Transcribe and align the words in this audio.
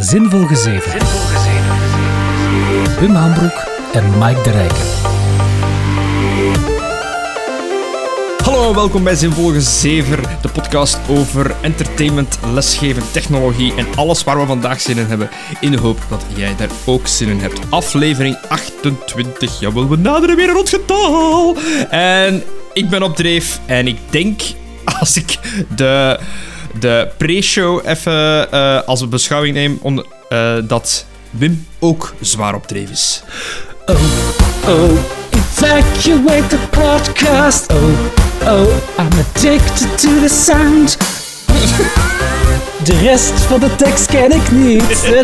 Zinvol 0.00 0.46
Gezeven. 0.46 0.92
Wim 3.00 3.14
Hambroek 3.14 3.66
en 3.92 4.18
Mike 4.18 4.42
de 4.42 4.50
Rijken. 4.50 4.84
Hallo 8.44 8.68
en 8.68 8.74
welkom 8.74 9.04
bij 9.04 9.14
Zinvolge 9.14 9.60
7, 9.60 10.22
de 10.40 10.48
podcast 10.48 10.98
over 11.08 11.54
entertainment, 11.60 12.38
lesgeven, 12.52 13.02
technologie 13.10 13.74
en 13.74 13.86
alles 13.96 14.24
waar 14.24 14.40
we 14.40 14.46
vandaag 14.46 14.80
zin 14.80 14.98
in 14.98 15.06
hebben. 15.06 15.30
In 15.60 15.70
de 15.70 15.78
hoop 15.78 15.98
dat 16.08 16.24
jij 16.36 16.56
daar 16.56 16.70
ook 16.84 17.06
zin 17.06 17.28
in 17.28 17.38
hebt. 17.38 17.60
Aflevering 17.70 18.36
28, 18.48 19.60
jawel, 19.60 19.88
we 19.88 19.96
naderen 19.96 20.36
weer 20.36 20.48
een 20.48 20.54
rond. 20.54 20.78
En 21.90 22.42
ik 22.72 22.88
ben 22.88 23.02
op 23.02 23.16
dreef 23.16 23.60
en 23.66 23.86
ik 23.86 23.98
denk, 24.10 24.42
als 24.98 25.16
ik 25.16 25.38
de, 25.76 26.18
de 26.78 27.08
pre-show 27.16 27.80
even 27.86 28.48
uh, 28.54 28.82
als 28.82 29.08
beschouwing 29.08 29.54
neem, 29.54 29.78
on, 29.82 30.04
uh, 30.30 30.56
dat 30.64 31.06
Wim 31.30 31.66
ook 31.78 32.14
zwaar 32.20 32.54
op 32.54 32.66
dreef 32.66 32.90
is. 32.90 33.22
Oh, 33.86 33.96
oh, 34.66 34.90
evacuate 35.30 36.46
the 36.46 36.58
podcast. 36.70 37.72
Oh, 37.72 38.52
oh, 38.52 38.68
I'm 38.98 39.18
addicted 39.18 39.98
to 39.98 40.20
the 40.20 40.28
sound. 40.28 40.96
De 42.84 42.98
rest 42.98 43.32
van 43.32 43.60
de 43.60 43.74
tekst 43.76 44.06
ken 44.06 44.32
ik 44.32 44.50
niet. 44.50 45.14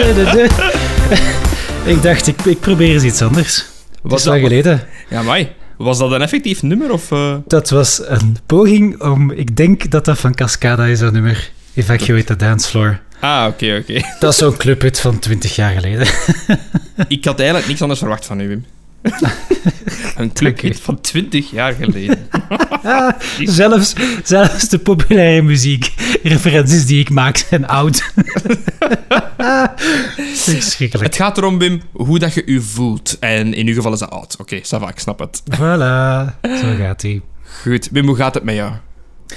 ik 1.95 2.03
dacht, 2.03 2.27
ik, 2.27 2.45
ik 2.45 2.61
probeer 2.61 2.93
eens 2.93 3.03
iets 3.03 3.23
anders. 3.23 3.65
Wat 4.03 4.19
is 4.19 4.25
lang 4.25 4.41
geleden. 4.41 4.83
Ja, 5.09 5.23
mai. 5.23 5.53
Was 5.81 5.99
dat 5.99 6.13
een 6.13 6.23
effectief 6.23 6.63
nummer? 6.63 6.93
Of, 6.93 7.11
uh... 7.11 7.37
Dat 7.47 7.71
was 7.71 8.01
een 8.05 8.37
poging 8.47 9.03
om... 9.03 9.31
Ik 9.31 9.57
denk 9.57 9.91
dat 9.91 10.05
dat 10.05 10.19
van 10.19 10.35
Cascada 10.35 10.87
is, 10.87 10.99
dat 10.99 11.13
nummer. 11.13 11.51
Evacuate 11.75 12.25
the 12.25 12.37
Dance 12.37 12.69
Floor. 12.69 13.01
Ah, 13.21 13.47
oké, 13.49 13.65
okay, 13.65 13.79
oké. 13.79 13.91
Okay. 13.91 14.05
Dat 14.19 14.33
is 14.33 14.39
zo'n 14.39 14.57
clubhit 14.57 15.01
van 15.01 15.19
20 15.19 15.55
jaar 15.55 15.73
geleden. 15.73 16.07
ik 17.09 17.25
had 17.25 17.39
eigenlijk 17.39 17.69
niks 17.69 17.83
anders 17.83 18.01
verwacht 18.01 18.27
van 18.27 18.41
u, 18.41 18.49
Wim. 18.49 18.65
een 20.17 20.33
clubhit 20.33 20.81
van 20.81 21.01
20 21.01 21.51
jaar 21.51 21.73
geleden. 21.73 22.29
zelfs, 23.59 23.95
zelfs 24.25 24.69
de 24.69 24.79
populaire 24.79 25.43
muziekreferenties 25.43 26.87
die 26.87 27.01
ik 27.01 27.11
maak 27.11 27.37
zijn 27.37 27.67
oud. 27.67 28.03
Verschrikkelijk. 30.35 31.07
Het 31.07 31.17
gaat 31.17 31.39
erom, 31.39 31.59
Wim, 31.59 31.83
hoe 31.93 32.19
dat 32.19 32.35
je 32.35 32.45
u 32.45 32.63
voelt. 32.63 33.19
En 33.19 33.55
in 33.55 33.67
uw 33.67 33.75
geval 33.75 33.93
is 33.93 33.99
dat 33.99 34.11
oud. 34.11 34.37
Oké, 34.39 34.61
okay, 34.73 34.89
ik 34.89 34.99
snap 34.99 35.19
het. 35.19 35.43
Voilà, 35.55 36.35
zo 36.43 36.77
gaat 36.77 37.03
hij. 37.03 37.23
Goed. 37.63 37.89
Wim, 37.91 38.07
hoe 38.07 38.17
gaat 38.17 38.35
het 38.35 38.45
met 38.45 38.55
jou? 38.55 38.73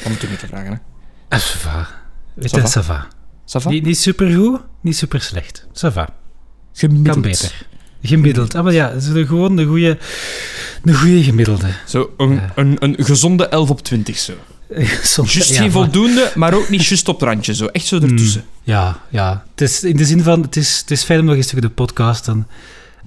Om 0.06 0.12
het 0.12 0.20
te 0.20 0.48
vragen, 0.48 0.82
hè. 1.30 1.38
Sava. 1.40 1.88
Weet 2.34 2.52
je, 2.52 2.68
Sava. 2.68 3.08
Sava? 3.46 3.70
Niet, 3.70 3.86
niet 3.86 3.98
supergoed, 3.98 4.62
niet 4.82 4.98
super 4.98 5.22
slecht. 5.22 5.68
Sava. 5.72 6.10
Gemiddeld. 6.74 7.14
Kan 7.14 7.22
beter. 7.22 7.68
Gemiddeld. 8.04 8.56
Ah, 8.56 8.64
maar 8.64 8.74
ja, 8.74 8.90
is 8.90 9.06
gewoon 9.06 9.56
de 9.56 9.66
goede, 9.66 9.98
de 10.84 10.94
goede 10.94 11.24
gemiddelde. 11.24 11.68
Zo, 11.88 12.14
een, 12.18 12.34
ja. 12.34 12.52
een, 12.56 12.76
een 12.80 12.96
gezonde 12.98 13.48
11 13.48 13.70
op 13.70 13.82
20 13.82 14.18
zo. 14.18 14.34
Soms, 15.04 15.34
just 15.34 15.50
ja, 15.50 15.62
geen 15.62 15.72
voldoende, 15.72 16.32
maar 16.36 16.54
ook 16.54 16.70
niet 16.70 16.86
just 16.86 17.08
op 17.08 17.20
het 17.20 17.30
randje. 17.30 17.56
Zo. 17.56 17.66
Echt 17.66 17.86
zo 17.86 18.00
ertussen. 18.00 18.44
Mm, 18.46 18.62
ja, 18.64 19.00
ja. 19.10 19.44
Het 19.52 19.62
is 19.62 19.84
in 19.84 19.96
de 19.96 20.06
zin 20.06 20.24
van, 20.24 20.42
het 20.42 20.56
is, 20.56 20.78
het 20.78 20.92
is 20.92 21.04
fijn 21.04 21.20
om 21.20 21.26
nog 21.26 21.36
eens 21.36 21.48
te 21.48 21.62
de 21.62 21.70
podcast 21.70 22.26
dan... 22.26 22.48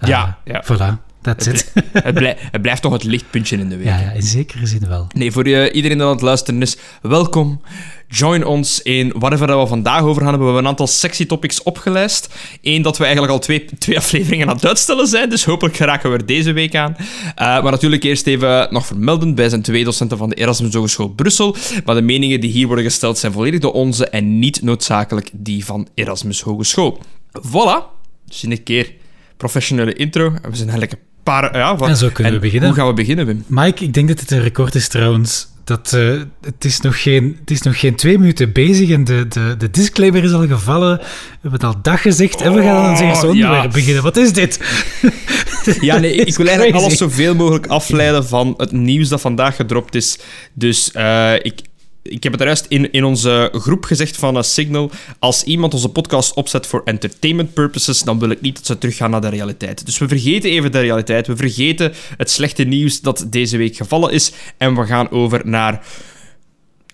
Uh, 0.00 0.08
ja, 0.08 0.38
ja. 0.44 0.64
Voilà. 0.64 1.05
That's 1.26 1.46
het, 1.46 1.72
it. 1.74 1.84
het, 1.92 2.14
blijft, 2.14 2.40
het, 2.50 2.62
blijft 2.62 2.82
toch 2.82 2.92
het 2.92 3.04
lichtpuntje 3.04 3.56
in 3.56 3.68
de 3.68 3.76
week. 3.76 3.86
Ja, 3.86 3.98
ja 3.98 4.10
in 4.10 4.22
zekere 4.22 4.66
zin 4.66 4.88
wel. 4.88 5.06
Nee, 5.14 5.32
voor 5.32 5.46
uh, 5.46 5.74
iedereen 5.74 5.98
die 5.98 6.06
aan 6.06 6.12
het 6.12 6.20
luisteren 6.20 6.62
is, 6.62 6.76
welkom. 7.02 7.60
Join 8.08 8.44
ons 8.44 8.82
in 8.82 9.12
whatever 9.16 9.60
we 9.60 9.66
vandaag 9.66 10.02
over 10.02 10.22
gaan 10.22 10.30
hebben. 10.30 10.38
We 10.38 10.44
hebben 10.44 10.62
een 10.62 10.68
aantal 10.68 10.86
sexy 10.86 11.26
topics 11.26 11.62
opgelijst. 11.62 12.34
Eén 12.62 12.82
dat 12.82 12.98
we 12.98 13.04
eigenlijk 13.04 13.32
al 13.32 13.38
twee, 13.38 13.64
twee 13.78 13.96
afleveringen 13.96 14.48
aan 14.48 14.54
het 14.54 14.66
uitstellen 14.66 15.06
zijn, 15.06 15.30
dus 15.30 15.44
hopelijk 15.44 15.76
geraken 15.76 16.10
we 16.10 16.16
er 16.16 16.26
deze 16.26 16.52
week 16.52 16.74
aan. 16.74 16.96
Uh, 16.98 17.04
maar 17.36 17.70
natuurlijk 17.70 18.02
eerst 18.02 18.26
even 18.26 18.68
nog 18.70 18.86
vermelden, 18.86 19.34
wij 19.34 19.48
zijn 19.48 19.62
twee 19.62 19.84
docenten 19.84 20.18
van 20.18 20.28
de 20.28 20.34
Erasmus 20.34 20.74
Hogeschool 20.74 21.08
Brussel, 21.08 21.56
maar 21.84 21.94
de 21.94 22.02
meningen 22.02 22.40
die 22.40 22.50
hier 22.50 22.66
worden 22.66 22.84
gesteld 22.84 23.18
zijn 23.18 23.32
volledig 23.32 23.60
de 23.60 23.72
onze 23.72 24.08
en 24.08 24.38
niet 24.38 24.62
noodzakelijk 24.62 25.30
die 25.32 25.64
van 25.64 25.88
Erasmus 25.94 26.40
Hogeschool. 26.40 27.00
Voilà, 27.32 27.82
dus 28.26 28.44
in 28.44 28.50
een 28.50 28.62
keer 28.62 28.92
professionele 29.36 29.92
intro. 29.92 30.30
We 30.30 30.56
zijn 30.56 30.68
eigenlijk 30.68 31.00
paar... 31.26 31.56
Ja, 31.56 31.76
en 31.78 31.96
zo 31.96 32.08
kunnen 32.08 32.32
en 32.32 32.38
we 32.38 32.44
beginnen. 32.44 32.68
Hoe 32.68 32.78
gaan 32.78 32.86
we 32.86 32.94
beginnen, 32.94 33.26
Wim? 33.26 33.44
Mike, 33.46 33.84
ik 33.84 33.94
denk 33.94 34.08
dat 34.08 34.20
het 34.20 34.30
een 34.30 34.42
record 34.42 34.74
is 34.74 34.88
trouwens. 34.88 35.48
Dat, 35.64 35.92
uh, 35.96 36.20
het, 36.40 36.64
is 36.64 36.80
nog 36.80 37.02
geen, 37.02 37.36
het 37.40 37.50
is 37.50 37.62
nog 37.62 37.80
geen 37.80 37.94
twee 37.94 38.18
minuten 38.18 38.52
bezig 38.52 38.90
en 38.90 39.04
de, 39.04 39.28
de, 39.28 39.54
de 39.58 39.70
disclaimer 39.70 40.24
is 40.24 40.32
al 40.32 40.46
gevallen. 40.46 40.96
We 40.98 41.04
hebben 41.32 41.60
het 41.60 41.64
al 41.64 41.82
dag 41.82 42.02
gezegd 42.02 42.40
en 42.40 42.54
we 42.54 42.62
gaan 42.62 42.76
aan 42.76 42.90
ons 42.90 43.00
eerste 43.00 43.26
onderwerp 43.26 43.62
ja. 43.62 43.68
beginnen. 43.68 44.02
Wat 44.02 44.16
is 44.16 44.32
dit? 44.32 44.60
Ja, 45.80 45.98
nee, 45.98 46.14
ik 46.30 46.36
wil 46.36 46.46
eigenlijk 46.46 46.76
alles 46.76 46.98
zoveel 46.98 47.34
mogelijk 47.34 47.66
afleiden 47.66 48.26
van 48.26 48.54
het 48.56 48.72
nieuws 48.72 49.08
dat 49.08 49.20
vandaag 49.20 49.56
gedropt 49.56 49.94
is. 49.94 50.18
Dus 50.52 50.90
uh, 50.96 51.34
ik, 51.34 51.60
ik 52.08 52.22
heb 52.22 52.32
het 52.32 52.42
juist 52.42 52.66
in, 52.68 52.92
in 52.92 53.04
onze 53.04 53.50
groep 53.52 53.84
gezegd 53.84 54.16
van 54.16 54.36
uh, 54.36 54.42
Signal. 54.42 54.90
Als 55.18 55.42
iemand 55.42 55.74
onze 55.74 55.88
podcast 55.88 56.34
opzet 56.34 56.66
voor 56.66 56.82
entertainment 56.84 57.54
purposes, 57.54 58.02
dan 58.02 58.18
wil 58.18 58.30
ik 58.30 58.40
niet 58.40 58.56
dat 58.56 58.66
ze 58.66 58.78
teruggaan 58.78 59.10
naar 59.10 59.20
de 59.20 59.28
realiteit. 59.28 59.86
Dus 59.86 59.98
we 59.98 60.08
vergeten 60.08 60.50
even 60.50 60.72
de 60.72 60.80
realiteit. 60.80 61.26
We 61.26 61.36
vergeten 61.36 61.92
het 62.16 62.30
slechte 62.30 62.64
nieuws 62.64 63.00
dat 63.00 63.26
deze 63.30 63.56
week 63.56 63.76
gevallen 63.76 64.12
is. 64.12 64.32
En 64.56 64.74
we 64.74 64.86
gaan 64.86 65.10
over 65.10 65.40
naar 65.44 65.86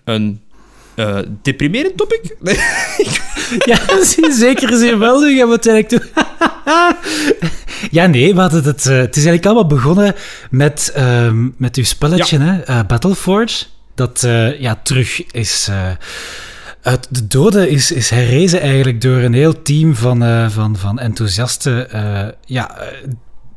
een 0.04 0.40
uh, 0.96 1.18
deprimerend 1.42 1.96
topic? 1.96 2.36
ja, 3.70 3.78
zeker 4.30 4.76
zin 4.76 4.98
wel. 4.98 5.20
Nu 5.20 5.36
gaan 5.36 5.48
we 5.48 5.54
het 5.54 5.68
eigenlijk 5.68 5.88
doen. 5.88 6.24
ja, 7.90 8.06
nee, 8.06 8.34
het, 8.34 8.64
uh, 8.64 8.96
het 8.96 9.16
is 9.16 9.24
eigenlijk 9.24 9.46
allemaal 9.46 9.66
begonnen 9.66 10.14
met, 10.50 10.92
uh, 10.96 11.32
met 11.56 11.76
uw 11.76 11.84
spelletje, 11.84 12.38
ja. 12.38 12.44
hè? 12.44 12.68
Uh, 12.68 12.86
Battleforge 12.86 13.64
dat 13.94 14.22
uh, 14.25 14.60
ja, 14.60 14.80
terug 14.82 15.26
is. 15.26 15.66
Uh, 15.70 15.91
uit 16.82 17.06
de 17.10 17.26
doden 17.26 17.70
is, 17.70 17.92
is 17.92 18.10
herrezen 18.10 18.60
eigenlijk 18.60 19.00
door 19.00 19.19
een 19.19 19.34
heel 19.34 19.62
team 19.62 19.94
van, 19.94 20.22
uh, 20.22 20.50
van, 20.50 20.76
van 20.76 20.98
enthousiaste, 20.98 21.88
ja, 22.44 22.78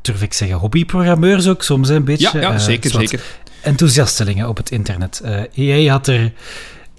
durf 0.02 0.22
ik 0.22 0.32
zeggen, 0.32 0.56
hobbyprogrammeurs 0.56 1.48
ook 1.48 1.62
soms 1.62 1.88
een 1.88 2.04
beetje. 2.04 2.30
Ja, 2.32 2.40
ja 2.40 2.58
zeker, 2.58 2.90
zeker. 2.90 3.20
Enthousiastelingen 3.60 4.48
op 4.48 4.56
het 4.56 4.70
internet. 4.70 5.22
EA 5.54 5.90
had 5.90 6.06
er 6.06 6.32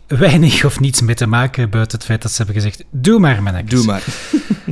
weinig 0.07 0.65
of 0.65 0.79
niets 0.79 1.01
mee 1.01 1.15
te 1.15 1.27
maken, 1.27 1.69
buiten 1.69 1.97
het 1.97 2.07
feit 2.07 2.21
dat 2.21 2.31
ze 2.31 2.37
hebben 2.37 2.55
gezegd, 2.55 2.83
doe 2.91 3.19
maar, 3.19 3.43
mannetjes. 3.43 3.79
Doe 3.79 3.85
maar. 3.85 4.03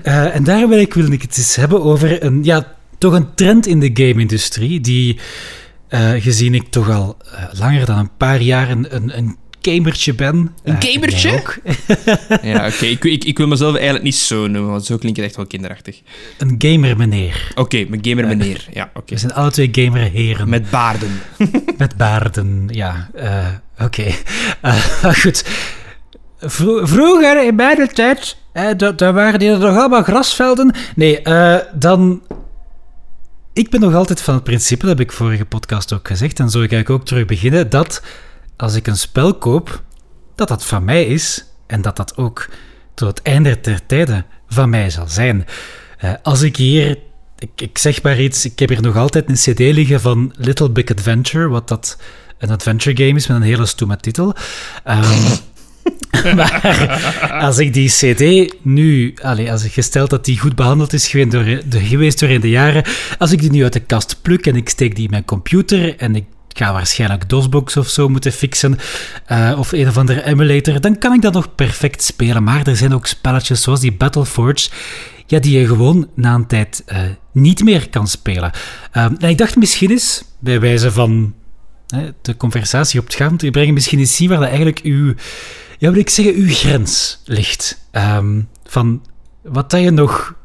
en 0.33 0.43
daar 0.43 0.67
wil 0.67 0.79
ik, 0.79 0.93
wil 0.93 1.11
ik 1.11 1.21
het 1.21 1.37
eens 1.37 1.55
hebben 1.55 1.83
over 1.83 2.23
een, 2.23 2.43
ja, 2.43 2.75
toch 2.97 3.13
een 3.13 3.33
trend 3.35 3.67
in 3.67 3.79
de 3.79 3.89
game-industrie, 3.93 4.81
die 4.81 5.19
uh, 5.89 6.21
gezien 6.21 6.53
ik 6.53 6.67
toch 6.69 6.89
al 6.89 7.17
uh, 7.25 7.59
langer 7.59 7.85
dan 7.85 7.97
een 7.97 8.17
paar 8.17 8.41
jaar 8.41 8.69
een, 8.69 8.95
een, 8.95 9.17
een 9.17 9.37
gamertje 9.65 10.13
ben. 10.13 10.55
Een 10.63 10.81
gamertje? 10.81 11.29
ja, 12.41 12.55
oké. 12.55 12.75
Okay. 12.75 12.89
Ik, 12.89 13.03
ik, 13.03 13.23
ik, 13.23 13.37
wil 13.37 13.47
mezelf 13.47 13.73
eigenlijk 13.73 14.03
niet 14.03 14.15
zo 14.15 14.47
noemen, 14.47 14.71
want 14.71 14.85
zo 14.85 14.97
klinkt 14.97 15.17
het 15.17 15.25
echt 15.27 15.35
wel 15.35 15.47
kinderachtig. 15.47 16.01
Een 16.37 16.55
gamer 16.57 16.97
meneer. 16.97 17.47
Oké, 17.51 17.61
okay, 17.61 17.85
mijn 17.89 18.05
gamer 18.05 18.27
meneer. 18.27 18.67
Ja, 18.73 18.89
oké. 18.93 19.13
We 19.13 19.19
zijn 19.19 19.33
alle 19.33 19.51
twee 19.51 19.69
gamer 19.71 20.01
heren. 20.01 20.49
Met 20.49 20.69
baarden. 20.69 21.21
Met 21.77 21.97
baarden, 21.97 22.67
ja. 22.71 23.09
Uh, 23.15 23.47
oké. 23.85 24.11
goed. 25.21 25.45
Vro 26.39 26.85
vroeger, 26.85 27.45
in 27.45 27.55
mijn 27.55 27.87
tijd, 27.93 28.37
daar 28.97 29.13
waren 29.13 29.39
die 29.39 29.49
er 29.49 29.59
nog 29.59 29.77
allemaal 29.77 30.03
grasvelden. 30.03 30.75
Nee, 30.95 31.21
dan 31.73 32.21
ik 33.55 33.69
ben 33.69 33.79
nog 33.79 33.93
altijd 33.93 34.21
van 34.21 34.33
het 34.33 34.43
principe, 34.43 34.85
dat 34.85 34.97
heb 34.97 35.07
ik 35.07 35.13
vorige 35.13 35.45
podcast 35.45 35.93
ook 35.93 36.07
gezegd, 36.07 36.39
en 36.39 36.49
zo 36.49 36.65
ga 36.67 36.77
ik 36.77 36.89
ook 36.89 37.05
terug 37.05 37.25
beginnen, 37.25 37.69
dat 37.69 38.01
als 38.55 38.75
ik 38.75 38.87
een 38.87 38.97
spel 38.97 39.33
koop, 39.33 39.83
dat 40.35 40.47
dat 40.47 40.65
van 40.65 40.83
mij 40.83 41.05
is 41.05 41.45
en 41.67 41.81
dat 41.81 41.95
dat 41.95 42.17
ook 42.17 42.49
tot 42.93 43.07
het 43.07 43.21
einde 43.21 43.59
der 43.61 43.85
tijden 43.85 44.25
van 44.47 44.69
mij 44.69 44.89
zal 44.89 45.07
zijn. 45.07 45.45
Uh, 46.03 46.13
als 46.23 46.41
ik 46.41 46.55
hier, 46.55 46.99
ik, 47.39 47.61
ik, 47.61 47.77
zeg 47.77 48.01
maar 48.03 48.19
iets, 48.19 48.45
ik 48.45 48.59
heb 48.59 48.69
hier 48.69 48.81
nog 48.81 48.97
altijd 48.97 49.29
een 49.29 49.53
cd 49.53 49.59
liggen 49.59 50.01
van 50.01 50.33
Little 50.37 50.69
Big 50.69 50.85
Adventure, 50.85 51.47
wat 51.47 51.67
dat 51.67 51.97
een 52.37 52.51
adventure 52.51 53.05
game 53.05 53.17
is 53.17 53.27
met 53.27 53.37
een 53.37 53.43
hele 53.43 53.65
stoeme 53.65 53.97
titel. 53.97 54.35
Um, 54.87 55.03
maar 56.35 57.37
als 57.41 57.57
ik 57.57 57.73
die 57.73 57.89
CD 57.89 58.53
nu, 58.61 59.13
allez, 59.21 59.49
als 59.49 59.63
ik 59.63 59.71
gesteld 59.71 60.09
dat 60.09 60.25
die 60.25 60.39
goed 60.39 60.55
behandeld 60.55 60.93
is 60.93 61.07
geweest 61.07 61.31
door, 61.31 61.43
de, 61.43 61.79
geweest 61.79 62.19
de 62.19 62.49
jaren, 62.49 62.83
als 63.17 63.31
ik 63.31 63.41
die 63.41 63.51
nu 63.51 63.63
uit 63.63 63.73
de 63.73 63.79
kast 63.79 64.19
pluk 64.21 64.47
en 64.47 64.55
ik 64.55 64.69
steek 64.69 64.95
die 64.95 65.03
in 65.03 65.09
mijn 65.09 65.25
computer 65.25 65.97
en 65.97 66.15
ik 66.15 66.25
ga 66.57 66.73
waarschijnlijk 66.73 67.29
DOSBox 67.29 67.77
of 67.77 67.87
zo 67.87 68.09
moeten 68.09 68.31
fixen, 68.31 68.77
uh, 69.31 69.55
of 69.57 69.71
een 69.71 69.87
of 69.87 69.97
andere 69.97 70.25
emulator, 70.25 70.81
dan 70.81 70.97
kan 70.97 71.13
ik 71.13 71.21
dat 71.21 71.33
nog 71.33 71.55
perfect 71.55 72.03
spelen. 72.03 72.43
Maar 72.43 72.67
er 72.67 72.75
zijn 72.75 72.93
ook 72.93 73.05
spelletjes 73.05 73.61
zoals 73.61 73.79
die 73.79 73.93
Battleforge, 73.93 74.69
ja, 75.25 75.39
die 75.39 75.59
je 75.59 75.67
gewoon 75.67 76.09
na 76.13 76.33
een 76.33 76.47
tijd 76.47 76.83
uh, 76.87 76.97
niet 77.31 77.63
meer 77.63 77.89
kan 77.89 78.07
spelen. 78.07 78.51
En 78.91 79.17
ik 79.19 79.37
dacht 79.37 79.55
misschien 79.55 79.91
eens, 79.91 80.23
bij 80.39 80.59
wijze 80.59 80.91
van 80.91 81.33
de 82.21 82.37
conversatie 82.37 82.99
op 82.99 83.05
het 83.05 83.15
gang 83.15 83.39
te 83.39 83.49
brengen, 83.49 83.73
misschien 83.73 83.99
eens 83.99 84.15
zien 84.15 84.29
waar 84.29 84.39
dat 84.39 84.47
eigenlijk 84.47 84.79
uw 84.83 85.13
ja, 85.77 85.91
wil 85.91 85.99
ik 85.99 86.09
zeggen, 86.09 86.35
uw 86.35 86.49
grens 86.49 87.21
ligt. 87.25 87.79
Um, 87.91 88.47
van 88.63 89.05
wat 89.41 89.69
dat 89.69 89.81
je 89.81 89.91
nog 89.91 90.35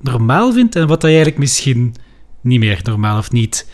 normaal 0.00 0.52
vindt 0.52 0.76
en 0.76 0.86
wat 0.86 1.00
dat 1.00 1.10
je 1.10 1.16
eigenlijk 1.16 1.38
misschien 1.38 1.94
niet 2.40 2.60
meer 2.60 2.80
normaal 2.82 3.18
of 3.18 3.30
niet 3.30 3.66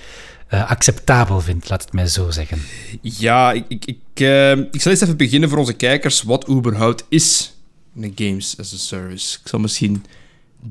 uh, 0.50 0.70
acceptabel 0.70 1.40
vindt, 1.40 1.68
laat 1.68 1.82
het 1.82 1.92
mij 1.92 2.06
zo 2.06 2.30
zeggen. 2.30 2.58
Ja, 3.00 3.52
ik, 3.52 3.64
ik, 3.68 3.84
ik, 3.84 4.20
uh, 4.20 4.50
ik 4.50 4.80
zal 4.80 4.92
eens 4.92 5.00
even 5.00 5.16
beginnen 5.16 5.48
voor 5.48 5.58
onze 5.58 5.72
kijkers 5.72 6.22
wat 6.22 6.48
überhaupt 6.48 7.04
is 7.08 7.54
een 8.00 8.12
games 8.14 8.58
as 8.58 8.74
a 8.74 8.76
service. 8.76 9.38
Ik 9.42 9.48
zal 9.48 9.58
misschien 9.58 10.04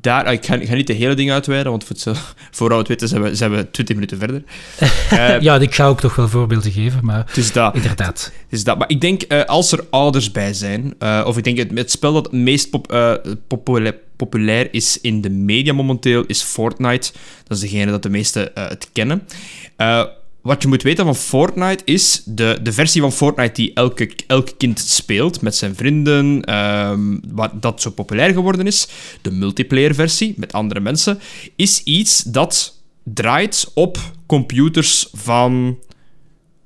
daar... 0.01 0.33
Ik, 0.33 0.45
ga, 0.45 0.55
ik 0.55 0.67
ga 0.67 0.75
niet 0.75 0.87
de 0.87 0.93
hele 0.93 1.13
ding 1.13 1.31
uitweiden, 1.31 1.71
want 1.71 1.83
voor, 1.83 1.95
voor 2.51 2.69
we 2.69 2.75
het 2.75 2.87
weten 2.87 3.07
zijn 3.07 3.21
we, 3.21 3.35
zijn 3.35 3.51
we 3.51 3.71
20 3.71 3.95
minuten 3.95 4.17
verder. 4.17 4.43
uh, 5.13 5.39
ja, 5.47 5.55
ik 5.55 5.75
ga 5.75 5.87
ook 5.87 5.99
toch 5.99 6.15
wel 6.15 6.27
voorbeelden 6.27 6.71
geven, 6.71 6.99
maar 7.05 7.31
dus 7.33 7.51
dat, 7.51 7.75
inderdaad. 7.75 8.31
Dus 8.49 8.63
dat, 8.63 8.77
maar 8.77 8.89
ik 8.89 9.01
denk, 9.01 9.23
uh, 9.27 9.43
als 9.43 9.71
er 9.71 9.85
ouders 9.89 10.31
bij 10.31 10.53
zijn, 10.53 10.93
uh, 10.99 11.23
of 11.25 11.37
ik 11.37 11.43
denk 11.43 11.57
het, 11.57 11.71
het 11.73 11.91
spel 11.91 12.13
dat 12.13 12.23
het 12.23 12.33
meest 12.33 12.69
pop, 12.69 12.87
populair, 13.47 13.95
populair 14.15 14.73
is 14.73 15.01
in 15.01 15.21
de 15.21 15.29
media 15.29 15.73
momenteel, 15.73 16.23
is 16.27 16.41
Fortnite. 16.41 17.11
Dat 17.43 17.57
is 17.57 17.63
degene 17.63 17.91
dat 17.91 18.03
de 18.03 18.09
meesten 18.09 18.51
het 18.53 18.89
kennen 18.91 19.27
wat 20.43 20.61
je 20.61 20.67
moet 20.67 20.83
weten 20.83 21.05
van 21.05 21.15
Fortnite 21.15 21.83
is 21.85 22.21
de, 22.25 22.59
de 22.61 22.71
versie 22.71 23.01
van 23.01 23.11
Fortnite 23.11 23.53
die 23.53 23.73
elke, 23.73 24.11
elk 24.27 24.49
kind 24.57 24.79
speelt 24.79 25.41
met 25.41 25.55
zijn 25.55 25.75
vrienden, 25.75 26.55
um, 26.55 27.21
wat 27.31 27.61
dat 27.61 27.81
zo 27.81 27.89
populair 27.89 28.33
geworden 28.33 28.67
is, 28.67 28.87
de 29.21 29.31
multiplayer 29.31 29.95
versie 29.95 30.33
met 30.37 30.53
andere 30.53 30.79
mensen, 30.79 31.19
is 31.55 31.83
iets 31.83 32.23
dat 32.23 32.81
draait 33.03 33.71
op 33.73 33.97
computers 34.25 35.07
van 35.13 35.79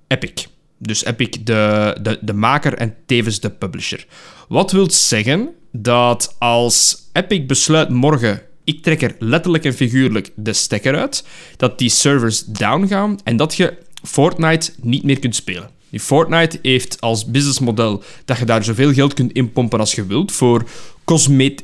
Epic. 0.08 0.48
Dus 0.78 1.06
Epic, 1.06 1.30
de, 1.44 1.98
de, 2.02 2.20
de 2.22 2.34
maker 2.34 2.74
en 2.74 2.96
tevens 3.06 3.40
de 3.40 3.50
publisher. 3.50 4.06
Wat 4.48 4.72
wil 4.72 4.92
zeggen 4.92 5.50
dat 5.72 6.36
als 6.40 7.10
Epic 7.14 7.46
besluit 7.46 7.90
morgen 7.90 8.42
ik 8.68 8.84
trek 8.84 9.02
er 9.02 9.16
letterlijk 9.20 9.64
en 9.64 9.74
figuurlijk 9.74 10.32
de 10.36 10.54
stekker 10.54 10.98
uit, 10.98 11.24
dat 11.58 11.80
die 11.80 11.90
servers 11.90 12.44
down 12.46 12.88
gaan 12.88 13.20
en 13.24 13.38
dat 13.38 13.56
je 13.56 13.78
Fortnite 14.04 14.72
niet 14.82 15.04
meer 15.04 15.20
kunt 15.20 15.36
spelen. 15.36 15.70
Fortnite 15.92 16.60
heeft 16.62 17.02
als 17.02 17.26
businessmodel 17.26 18.04
dat 18.26 18.38
je 18.38 18.46
daar 18.46 18.64
zoveel 18.64 18.94
geld 18.94 19.14
kunt 19.14 19.32
inpompen 19.32 19.80
als 19.80 19.96
je 19.96 20.06
wilt 20.06 20.32
voor 20.32 20.66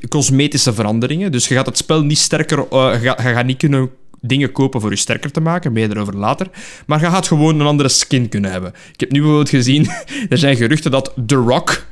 cosmetische 0.10 0.74
veranderingen. 0.74 1.32
Dus 1.32 1.48
je 1.48 1.56
gaat 1.56 1.66
het 1.66 1.78
spel 1.78 2.04
niet 2.04 2.18
sterker, 2.18 2.66
uh, 2.74 3.04
je, 3.04 3.14
gaat 3.18 3.46
niet 3.46 3.58
kunnen 3.58 3.90
dingen 4.22 4.52
kopen 4.52 4.82
voor 4.82 4.90
je 4.90 4.96
sterker 4.96 5.32
te 5.32 5.42
maken, 5.42 5.74
meer 5.74 5.90
erover 5.92 6.18
later. 6.18 6.50
Maar 6.86 7.00
je 7.00 7.06
gaat 7.06 7.28
gewoon 7.28 7.60
een 7.60 7.66
andere 7.66 7.90
skin 7.90 8.30
kunnen 8.30 8.52
hebben. 8.52 8.74
Ik 8.94 9.00
heb 9.00 9.12
nu 9.12 9.20
bijvoorbeeld 9.20 9.50
gezien, 9.50 9.90
er 10.30 10.38
zijn 10.38 10.56
geruchten 10.56 10.92
dat 10.92 11.14
The 11.26 11.36
Rock 11.36 11.86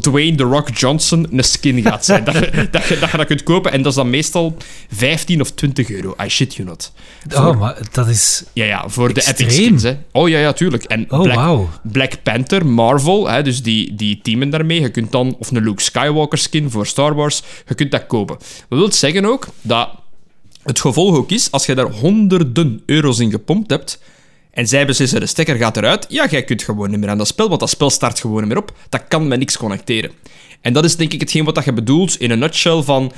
Dwayne 0.00 0.36
The 0.36 0.42
Rock 0.42 0.68
Johnson 0.76 1.26
een 1.30 1.44
skin 1.44 1.82
gaat 1.82 2.04
zijn. 2.04 2.24
dat, 2.24 2.34
je, 2.34 2.68
dat, 2.70 2.84
je, 2.84 2.98
dat 2.98 3.10
je 3.10 3.16
dat 3.16 3.26
kunt 3.26 3.42
kopen 3.42 3.72
en 3.72 3.82
dat 3.82 3.86
is 3.92 3.94
dan 3.94 4.10
meestal 4.10 4.56
15 4.90 5.40
of 5.40 5.50
20 5.50 5.90
euro. 5.90 6.14
I 6.24 6.28
shit 6.28 6.54
you 6.54 6.68
not. 6.68 6.92
oh, 7.34 7.60
maar 7.60 7.78
dat 7.92 8.08
is. 8.08 8.44
Ja, 8.52 8.64
ja, 8.64 8.88
voor 8.88 9.14
de 9.14 9.26
Epic 9.26 9.52
skins. 9.54 9.82
Hè. 9.82 9.96
Oh 10.12 10.28
ja, 10.28 10.38
ja, 10.38 10.52
tuurlijk. 10.52 10.84
En 10.84 11.06
oh, 11.08 11.22
Black, 11.22 11.36
wow. 11.36 11.68
Black 11.82 12.22
Panther, 12.22 12.66
Marvel, 12.66 13.28
hè, 13.28 13.42
dus 13.42 13.62
die, 13.62 13.94
die 13.94 14.20
teamen 14.22 14.50
daarmee. 14.50 14.80
Je 14.80 14.90
kunt 14.90 15.12
dan, 15.12 15.36
of 15.38 15.50
een 15.50 15.62
Luke 15.62 15.82
Skywalker 15.82 16.38
skin 16.38 16.70
voor 16.70 16.86
Star 16.86 17.14
Wars, 17.14 17.42
je 17.68 17.74
kunt 17.74 17.90
dat 17.90 18.06
kopen. 18.06 18.36
Dat 18.68 18.78
wil 18.78 18.92
zeggen 18.92 19.24
ook 19.24 19.48
dat 19.62 19.90
het 20.62 20.80
gevolg 20.80 21.16
ook 21.16 21.30
is, 21.30 21.50
als 21.50 21.66
je 21.66 21.74
daar 21.74 21.90
honderden 21.90 22.82
euro's 22.86 23.18
in 23.18 23.30
gepompt 23.30 23.70
hebt 23.70 23.98
en 24.50 24.66
zij 24.66 24.86
beslissen, 24.86 25.20
de 25.20 25.26
stekker 25.26 25.56
gaat 25.56 25.76
eruit. 25.76 26.06
Ja, 26.08 26.26
jij 26.26 26.42
kunt 26.42 26.62
gewoon 26.62 26.90
niet 26.90 27.00
meer 27.00 27.08
aan 27.08 27.18
dat 27.18 27.26
spel, 27.26 27.48
want 27.48 27.60
dat 27.60 27.70
spel 27.70 27.90
start 27.90 28.20
gewoon 28.20 28.38
niet 28.38 28.48
meer 28.48 28.58
op. 28.58 28.72
Dat 28.88 29.04
kan 29.08 29.28
met 29.28 29.38
niks 29.38 29.56
connecteren. 29.56 30.10
En 30.60 30.72
dat 30.72 30.84
is 30.84 30.96
denk 30.96 31.12
ik 31.12 31.20
hetgeen 31.20 31.44
wat 31.44 31.64
je 31.64 31.72
bedoelt 31.72 32.20
in 32.20 32.30
een 32.30 32.38
nutshell 32.38 32.82
van... 32.82 33.12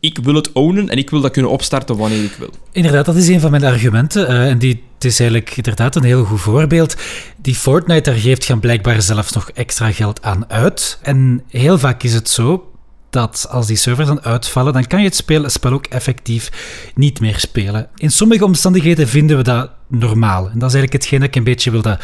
Ik 0.00 0.18
wil 0.22 0.34
het 0.34 0.52
ownen 0.52 0.88
en 0.88 0.98
ik 0.98 1.10
wil 1.10 1.20
dat 1.20 1.30
kunnen 1.30 1.50
opstarten 1.50 1.96
wanneer 1.96 2.24
ik 2.24 2.34
wil. 2.38 2.50
Inderdaad, 2.72 3.04
dat 3.04 3.16
is 3.16 3.28
een 3.28 3.40
van 3.40 3.50
mijn 3.50 3.64
argumenten. 3.64 4.30
Uh, 4.30 4.50
en 4.50 4.58
die, 4.58 4.82
het 4.94 5.04
is 5.04 5.20
eigenlijk 5.20 5.56
inderdaad 5.56 5.96
een 5.96 6.02
heel 6.02 6.24
goed 6.24 6.40
voorbeeld. 6.40 6.96
Die 7.36 7.54
Fortnite, 7.54 8.10
daar 8.10 8.18
geeft 8.18 8.44
gaan 8.44 8.60
blijkbaar 8.60 9.02
zelfs 9.02 9.32
nog 9.32 9.50
extra 9.50 9.92
geld 9.92 10.22
aan 10.22 10.50
uit. 10.50 10.98
En 11.02 11.42
heel 11.48 11.78
vaak 11.78 12.02
is 12.02 12.14
het 12.14 12.28
zo 12.28 12.72
dat 13.14 13.46
als 13.50 13.66
die 13.66 13.76
servers 13.76 14.08
dan 14.08 14.22
uitvallen, 14.22 14.72
dan 14.72 14.86
kan 14.86 14.98
je 14.98 15.04
het 15.04 15.16
spel, 15.16 15.48
spel 15.48 15.72
ook 15.72 15.86
effectief 15.86 16.50
niet 16.94 17.20
meer 17.20 17.38
spelen. 17.38 17.88
In 17.96 18.10
sommige 18.10 18.44
omstandigheden 18.44 19.08
vinden 19.08 19.36
we 19.36 19.42
dat 19.42 19.70
normaal. 19.88 20.50
En 20.50 20.58
dat 20.58 20.68
is 20.68 20.74
eigenlijk 20.74 20.92
hetgeen 20.92 21.18
dat 21.18 21.28
ik 21.28 21.36
een 21.36 21.44
beetje 21.44 21.70
wilde 21.70 21.98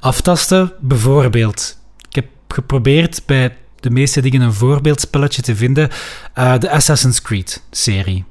aftasten. 0.00 0.72
Bijvoorbeeld, 0.80 1.78
ik 2.08 2.14
heb 2.14 2.26
geprobeerd 2.48 3.22
bij 3.26 3.56
de 3.80 3.90
meeste 3.90 4.20
dingen 4.20 4.40
een 4.40 4.52
voorbeeldspelletje 4.52 5.42
te 5.42 5.56
vinden. 5.56 5.90
Uh, 6.38 6.58
de 6.58 6.70
Assassin's 6.70 7.22
Creed-serie. 7.22 8.24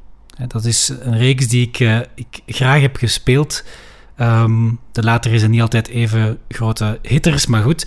Dat 0.47 0.65
is 0.65 0.91
een 1.00 1.18
reeks 1.18 1.47
die 1.47 1.68
ik, 1.68 1.79
uh, 1.79 2.00
ik 2.15 2.41
graag 2.45 2.81
heb 2.81 2.95
gespeeld. 2.95 3.63
Um, 4.18 4.79
de 4.91 5.03
later 5.03 5.33
is 5.33 5.41
er 5.41 5.50
niet 5.50 5.62
altijd 5.62 5.88
even 5.88 6.39
grote 6.50 7.00
hitters, 7.01 7.45
maar 7.45 7.63
goed, 7.63 7.86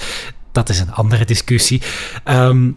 dat 0.53 0.69
is 0.69 0.81
een 0.81 0.93
andere 0.93 1.25
discussie. 1.25 1.83
Um, 2.25 2.77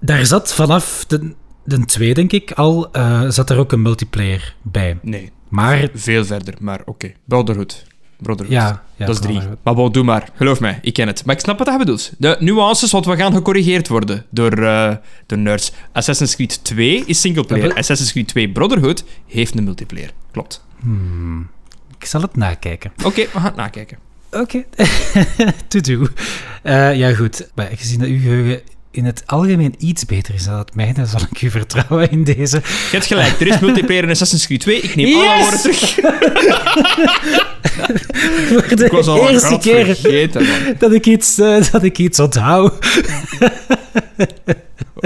daar 0.00 0.26
zat 0.26 0.54
vanaf 0.54 1.04
de, 1.08 1.34
de 1.64 1.84
twee, 1.84 2.14
denk 2.14 2.32
ik, 2.32 2.52
al 2.52 2.88
uh, 2.92 3.28
zat 3.28 3.50
er 3.50 3.58
ook 3.58 3.72
een 3.72 3.82
multiplayer 3.82 4.54
bij. 4.62 4.98
Nee. 5.02 5.32
Maar... 5.48 5.88
Veel 5.94 6.24
verder, 6.24 6.54
maar 6.60 6.80
oké. 6.80 6.90
Okay. 6.90 7.16
Brotherhood. 7.24 7.84
Brotherhood. 8.16 8.56
Ja, 8.56 8.82
ja, 8.96 9.06
dat 9.06 9.14
is 9.14 9.20
drie. 9.20 9.40
Maar 9.62 9.74
bon, 9.74 9.92
doe 9.92 10.04
maar. 10.04 10.30
Geloof 10.34 10.60
mij, 10.60 10.78
ik 10.82 10.92
ken 10.92 11.06
het. 11.06 11.24
Maar 11.24 11.34
ik 11.34 11.40
snap 11.40 11.58
wat 11.58 11.66
hij 11.66 11.78
bedoelt. 11.78 12.12
De 12.18 12.36
nuances, 12.38 12.90
want 12.90 13.06
we 13.06 13.16
gaan 13.16 13.32
gecorrigeerd 13.32 13.88
worden 13.88 14.24
door, 14.30 14.58
uh, 14.58 14.94
door 15.26 15.38
nerds. 15.38 15.72
Assassin's 15.92 16.34
Creed 16.34 16.64
2 16.64 17.04
is 17.06 17.20
singleplayer. 17.20 17.74
Assassin's 17.74 18.12
Creed 18.12 18.28
2 18.28 18.52
Brotherhood 18.52 19.04
heeft 19.26 19.58
een 19.58 19.64
multiplayer. 19.64 20.10
Klopt. 20.30 20.64
Hmm. 20.80 21.48
Ik 21.98 22.04
zal 22.04 22.20
het 22.20 22.36
nakijken. 22.36 22.92
Oké, 22.96 23.06
okay, 23.06 23.24
we 23.24 23.30
gaan 23.30 23.44
het 23.44 23.56
nakijken. 23.56 23.98
Oké. 24.30 24.64
Okay. 24.76 25.54
to 25.68 25.80
do. 25.80 26.06
Uh, 26.64 26.96
ja, 26.96 27.14
goed. 27.14 27.50
Maar 27.54 27.68
gezien 27.74 27.98
dat 27.98 28.08
uw 28.08 28.20
geheugen 28.20 28.60
in 28.92 29.04
het 29.04 29.22
algemeen 29.26 29.74
iets 29.78 30.04
beter 30.04 30.34
is 30.34 30.44
dan 30.44 30.58
het 30.58 30.74
mijne, 30.74 31.06
zal 31.06 31.20
ik 31.30 31.42
u 31.42 31.50
vertrouwen 31.50 32.10
in 32.10 32.24
deze. 32.24 32.56
Je 32.56 32.88
hebt 32.90 33.06
gelijk, 33.06 33.40
er 33.40 33.46
is 33.46 33.58
multiplayer 33.58 34.02
in 34.02 34.10
Assassin's 34.10 34.46
Creed 34.46 34.60
2. 34.60 34.80
Ik 34.80 34.96
neem 34.96 35.06
yes! 35.06 35.16
alle 35.16 35.38
woorden 35.38 35.60
terug. 35.60 35.78
Voor 38.48 38.76
de 38.76 38.84
ik 38.84 38.92
was 38.92 39.06
al 39.06 39.28
eerste 39.28 39.58
keer 39.60 39.84
vergeten, 39.84 40.46
dat, 40.78 40.92
ik 40.92 41.06
iets, 41.06 41.38
uh, 41.38 41.70
dat 41.72 41.82
ik 41.82 41.98
iets 41.98 42.20
onthoud. 42.20 42.86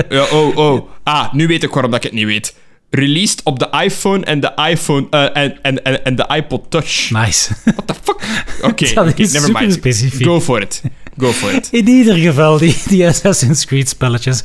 ja, 0.09 0.25
oh, 0.25 0.57
oh. 0.57 0.89
Ah, 1.03 1.33
nu 1.33 1.47
weet 1.47 1.63
ik 1.63 1.71
waarom 1.71 1.91
dat 1.91 2.05
ik 2.05 2.11
het 2.11 2.21
niet 2.21 2.27
weet. 2.27 2.55
Released 2.91 3.41
op 3.43 3.59
de 3.59 3.69
iPhone 3.85 4.25
en 4.25 4.41
de 4.41 4.53
iPhone 4.71 5.07
uh, 5.11 5.37
en, 5.37 5.63
en, 5.63 5.85
en, 5.85 6.05
en 6.05 6.17
de 6.17 6.27
iPod 6.37 6.71
Touch. 6.71 7.11
Nice. 7.11 7.55
What 7.65 7.87
the 7.87 7.95
fuck? 8.03 8.21
Oké, 8.71 8.85
okay, 8.85 9.09
okay, 9.09 9.27
never 9.33 9.53
mind. 9.53 9.73
Specifiek. 9.73 10.27
Go 10.27 10.41
for 10.41 10.61
it. 10.61 10.83
Go 11.19 11.33
for 11.33 11.53
it. 11.53 11.69
In 11.71 11.89
ieder 11.89 12.17
geval, 12.17 12.59
die, 12.59 12.77
die 12.89 13.07
Assassin's 13.07 13.65
Creed 13.65 13.89
spelletjes. 13.89 14.43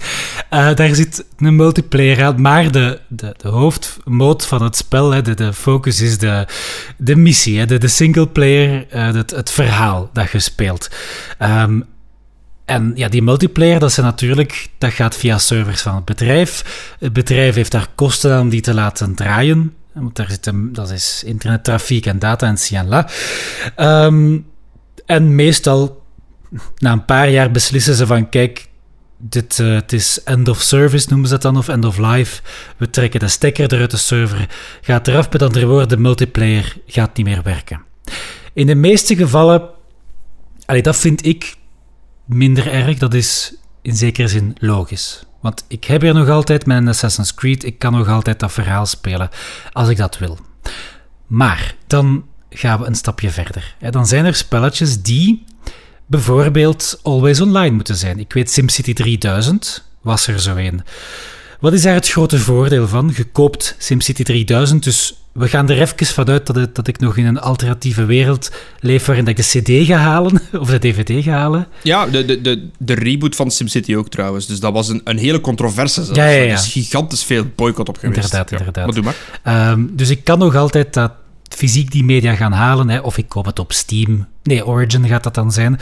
Uh, 0.54 0.74
daar 0.76 0.96
zit 0.96 1.26
een 1.38 1.56
multiplayer 1.56 2.24
aan, 2.24 2.42
maar 2.42 2.72
de, 2.72 3.00
de, 3.08 3.34
de 3.38 3.48
hoofdmoot 3.48 4.46
van 4.46 4.64
het 4.64 4.76
spel, 4.76 5.12
hè, 5.12 5.22
de, 5.22 5.34
de 5.34 5.54
focus 5.54 6.02
is 6.02 6.18
de, 6.18 6.48
de 6.98 7.16
missie, 7.16 7.60
hè, 7.60 7.66
de, 7.66 7.78
de 7.78 7.88
singleplayer, 7.88 8.88
uh, 8.96 9.14
het, 9.14 9.32
het 9.32 9.52
verhaal 9.52 10.10
dat 10.14 10.32
je 10.32 10.40
speelt. 10.40 10.90
Um, 11.40 11.86
en 12.66 12.92
ja, 12.96 13.08
die 13.08 13.22
multiplayer, 13.22 13.80
dat, 13.80 13.92
zijn 13.92 14.06
natuurlijk, 14.06 14.68
dat 14.78 14.94
gaat 14.94 15.16
via 15.16 15.38
servers 15.38 15.82
van 15.82 15.96
het 15.96 16.06
bedrijf. 16.06 16.64
Het 17.00 17.14
bedrijf 17.14 17.56
heeft 17.56 17.72
daar 17.72 17.88
kosten 17.96 18.34
aan 18.34 18.42
om 18.42 18.50
die 18.50 18.62
te 18.62 18.74
laten 18.74 19.16
draaien. 19.16 19.74
Want 19.94 20.16
daar 20.16 20.30
zit 20.30 20.46
een, 20.46 20.74
dat 20.74 20.92
is 20.92 21.24
internettrafiek 21.26 22.06
en 22.06 22.20
data 22.20 22.48
en 22.48 22.58
cianla. 22.58 23.10
Um, 23.78 24.46
en 25.06 25.36
meestal, 25.36 25.99
na 26.78 26.92
een 26.92 27.06
paar 27.06 27.30
jaar 27.30 27.52
beslissen 27.52 27.96
ze 27.96 28.06
van, 28.06 28.30
kijk, 28.30 28.68
dit, 29.18 29.58
uh, 29.60 29.74
het 29.74 29.94
is 29.94 30.24
end 30.24 30.48
of 30.48 30.62
service 30.62 31.08
noemen 31.10 31.28
ze 31.28 31.34
dat 31.34 31.42
dan, 31.42 31.58
of 31.58 31.68
end 31.68 31.86
of 31.86 31.98
life. 31.98 32.42
We 32.78 32.90
trekken 32.90 33.20
de 33.20 33.28
stekker 33.28 33.74
eruit 33.74 33.92
de 33.92 33.98
server, 33.98 34.50
gaat 34.82 35.08
eraf, 35.08 35.32
met 35.32 35.42
andere 35.42 35.66
woorden, 35.66 36.02
multiplayer 36.02 36.78
gaat 36.86 37.18
niet 37.18 37.26
meer 37.26 37.44
werken. 37.44 37.82
In 38.54 38.68
de 38.68 38.76
meeste 38.76 39.16
gevallen, 39.16 39.70
allee, 40.66 40.82
dat 40.82 40.96
vind 40.96 41.26
ik 41.26 41.58
minder 42.26 42.68
erg. 42.72 42.98
Dat 42.98 43.14
is 43.14 43.56
in 43.82 43.96
zekere 43.96 44.28
zin 44.28 44.56
logisch. 44.60 45.24
Want 45.42 45.66
ik 45.68 45.84
heb 45.84 46.02
hier 46.02 46.14
nog 46.14 46.30
altijd 46.30 46.66
mijn 46.66 46.88
Assassin's 46.88 47.34
Creed. 47.34 47.64
Ik 47.64 47.80
kan 47.80 47.94
nog 47.94 48.08
altijd 48.08 48.40
dat 48.40 48.52
verhaal 48.52 48.86
spelen 48.86 49.30
als 49.72 49.90
ik 49.90 49.98
dat 49.98 50.18
wil. 50.18 50.38
Maar 51.28 51.76
dan 51.88 52.26
gaan 52.50 52.80
we 52.80 52.86
een 52.86 52.96
stapje 52.96 53.30
verder. 53.30 53.76
Dan 53.90 54.08
zijn 54.08 54.26
er 54.26 54.36
spelletjes 54.36 55.02
die 55.02 55.46
bijvoorbeeld 56.10 57.00
always 57.04 57.42
online 57.42 57.76
moeten 57.76 57.96
zijn. 57.96 58.20
Ik 58.20 58.34
weet 58.34 58.52
SimCity 58.52 58.94
3000 58.94 59.84
was 60.02 60.28
er 60.28 60.40
zo 60.40 60.56
een. 60.56 60.82
Wat 61.60 61.74
is 61.74 61.82
daar 61.82 61.94
het 61.94 62.10
grote 62.10 62.40
voordeel 62.40 62.88
van? 62.88 63.12
Je 63.16 63.24
koopt 63.24 63.76
SimCity 63.78 64.24
3000, 64.24 64.84
dus 64.84 65.14
we 65.32 65.48
gaan 65.48 65.70
er 65.70 65.82
even 65.82 66.06
vanuit 66.06 66.48
dat, 66.48 66.56
het, 66.56 66.76
dat 66.76 66.88
ik 66.88 67.00
nog 67.00 67.18
in 67.18 67.26
een 67.26 67.40
alternatieve 67.40 68.06
wereld 68.06 68.52
leef 68.80 69.06
waarin 69.06 69.28
ik 69.28 69.36
de 69.38 69.44
CD 69.44 69.88
ga 69.88 69.98
halen, 69.98 70.42
of 70.60 70.70
de 70.70 70.80
DVD 70.80 71.24
ga 71.24 71.32
halen. 71.32 71.68
Ja, 71.84 72.06
de, 72.06 72.26
de, 72.26 72.42
de, 72.42 72.70
de 72.78 72.94
reboot 72.94 73.36
van 73.36 73.52
SimCity 73.52 73.96
ook 73.96 74.10
trouwens. 74.10 74.46
Dus 74.46 74.60
dat 74.60 74.74
was 74.74 74.90
een, 74.90 75.02
een 75.04 75.18
hele 75.18 75.42
controverse 75.42 76.04
zelfs. 76.04 76.20
Ja, 76.20 76.26
ja, 76.28 76.42
ja. 76.42 76.48
Er 76.48 76.54
is 76.54 76.72
gigantisch 76.72 77.24
veel 77.24 77.46
boycott 77.56 77.90
op 77.90 77.98
geweest. 77.98 78.24
Inderdaad, 78.24 78.50
Ja, 78.50 78.58
inderdaad. 78.58 78.86
Maar 78.86 78.96
doe 78.96 79.04
maar. 79.04 79.16
Ehm, 79.44 79.86
dus 79.92 80.10
ik 80.10 80.24
kan 80.24 80.40
nog 80.40 80.56
altijd 80.56 80.94
dat 80.94 81.12
fysiek 81.50 81.92
die 81.92 82.04
media 82.04 82.36
gaan 82.36 82.52
halen, 82.52 82.90
hè, 82.90 83.00
of 83.00 83.18
ik 83.18 83.30
koop 83.30 83.46
het 83.46 83.60
op 83.60 83.74
Steam. 83.74 84.28
Nee, 84.44 84.66
Origin 84.66 85.08
gaat 85.08 85.24
dat 85.24 85.36
dan 85.36 85.52
zijn, 85.52 85.80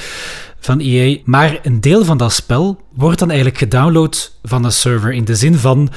van 0.59 0.79
EA. 0.79 1.17
Maar 1.23 1.59
een 1.63 1.81
deel 1.81 2.05
van 2.05 2.17
dat 2.17 2.33
spel 2.33 2.81
wordt 2.93 3.19
dan 3.19 3.27
eigenlijk 3.27 3.59
gedownload 3.59 4.31
van 4.43 4.61
de 4.61 4.71
server, 4.71 5.13
in 5.13 5.25
de 5.25 5.35
zin 5.35 5.55
van... 5.55 5.89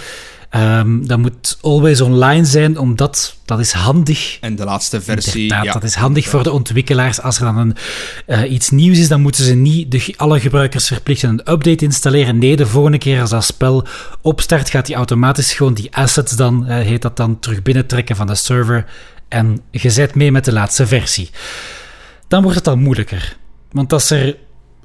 ehm, 0.50 1.06
dat 1.06 1.18
moet 1.18 1.58
always 1.60 2.00
online 2.00 2.44
zijn, 2.44 2.78
omdat 2.78 3.36
dat 3.44 3.58
is 3.58 3.72
handig 3.72 4.38
En 4.40 4.56
de 4.56 4.64
laatste 4.64 5.00
versie. 5.00 5.42
Inderdaad, 5.42 5.64
ja. 5.64 5.72
dat 5.72 5.82
is 5.82 5.94
handig 5.94 6.28
voor 6.28 6.42
de 6.42 6.52
ontwikkelaars. 6.52 7.20
Als 7.20 7.38
er 7.38 7.44
dan 7.44 7.56
een, 7.56 7.76
eh, 8.26 8.52
iets 8.52 8.70
nieuws 8.70 8.98
is, 8.98 9.08
dan 9.08 9.20
moeten 9.20 9.44
ze 9.44 9.54
niet 9.54 9.90
de, 9.90 10.14
alle 10.16 10.40
gebruikers 10.40 10.86
verplichten 10.86 11.28
een 11.28 11.52
update 11.52 11.84
installeren. 11.84 12.38
Nee, 12.38 12.56
de 12.56 12.66
volgende 12.66 12.98
keer 12.98 13.20
als 13.20 13.30
dat 13.30 13.44
spel 13.44 13.86
opstart, 14.22 14.70
gaat 14.70 14.86
hij 14.86 14.96
automatisch 14.96 15.52
gewoon 15.52 15.74
die 15.74 15.96
assets 15.96 16.36
dan, 16.36 16.66
eh, 16.66 16.86
heet 16.86 17.02
dat 17.02 17.16
dan, 17.16 17.38
terug 17.38 17.62
binnentrekken 17.62 18.16
van 18.16 18.26
de 18.26 18.34
server. 18.34 18.86
En 19.30 19.62
je 19.70 19.90
zet 19.90 20.14
mee 20.14 20.32
met 20.32 20.44
de 20.44 20.52
laatste 20.52 20.86
versie. 20.86 21.30
Dan 22.28 22.42
wordt 22.42 22.58
het 22.58 22.68
al 22.68 22.76
moeilijker. 22.76 23.36
Want 23.70 23.92
als 23.92 24.10
er 24.10 24.36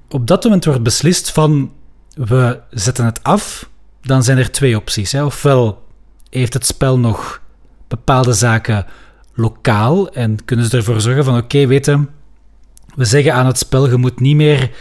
op 0.09 0.27
dat 0.27 0.43
moment 0.43 0.65
wordt 0.65 0.83
beslist 0.83 1.31
van 1.31 1.71
we 2.15 2.59
zetten 2.69 3.05
het 3.05 3.23
af, 3.23 3.69
dan 4.01 4.23
zijn 4.23 4.37
er 4.37 4.51
twee 4.51 4.75
opties. 4.75 5.11
Hè. 5.11 5.23
Ofwel 5.23 5.83
heeft 6.29 6.53
het 6.53 6.65
spel 6.65 6.99
nog 6.99 7.41
bepaalde 7.87 8.33
zaken 8.33 8.85
lokaal 9.33 10.09
en 10.09 10.45
kunnen 10.45 10.65
ze 10.65 10.77
ervoor 10.77 11.01
zorgen 11.01 11.23
van 11.23 11.37
oké, 11.37 11.67
weten, 11.67 12.09
we 12.95 13.05
zeggen 13.05 13.33
aan 13.33 13.45
het 13.45 13.57
spel, 13.57 13.89
je 13.89 13.97
moet 13.97 14.19
niet 14.19 14.35
meer 14.35 14.71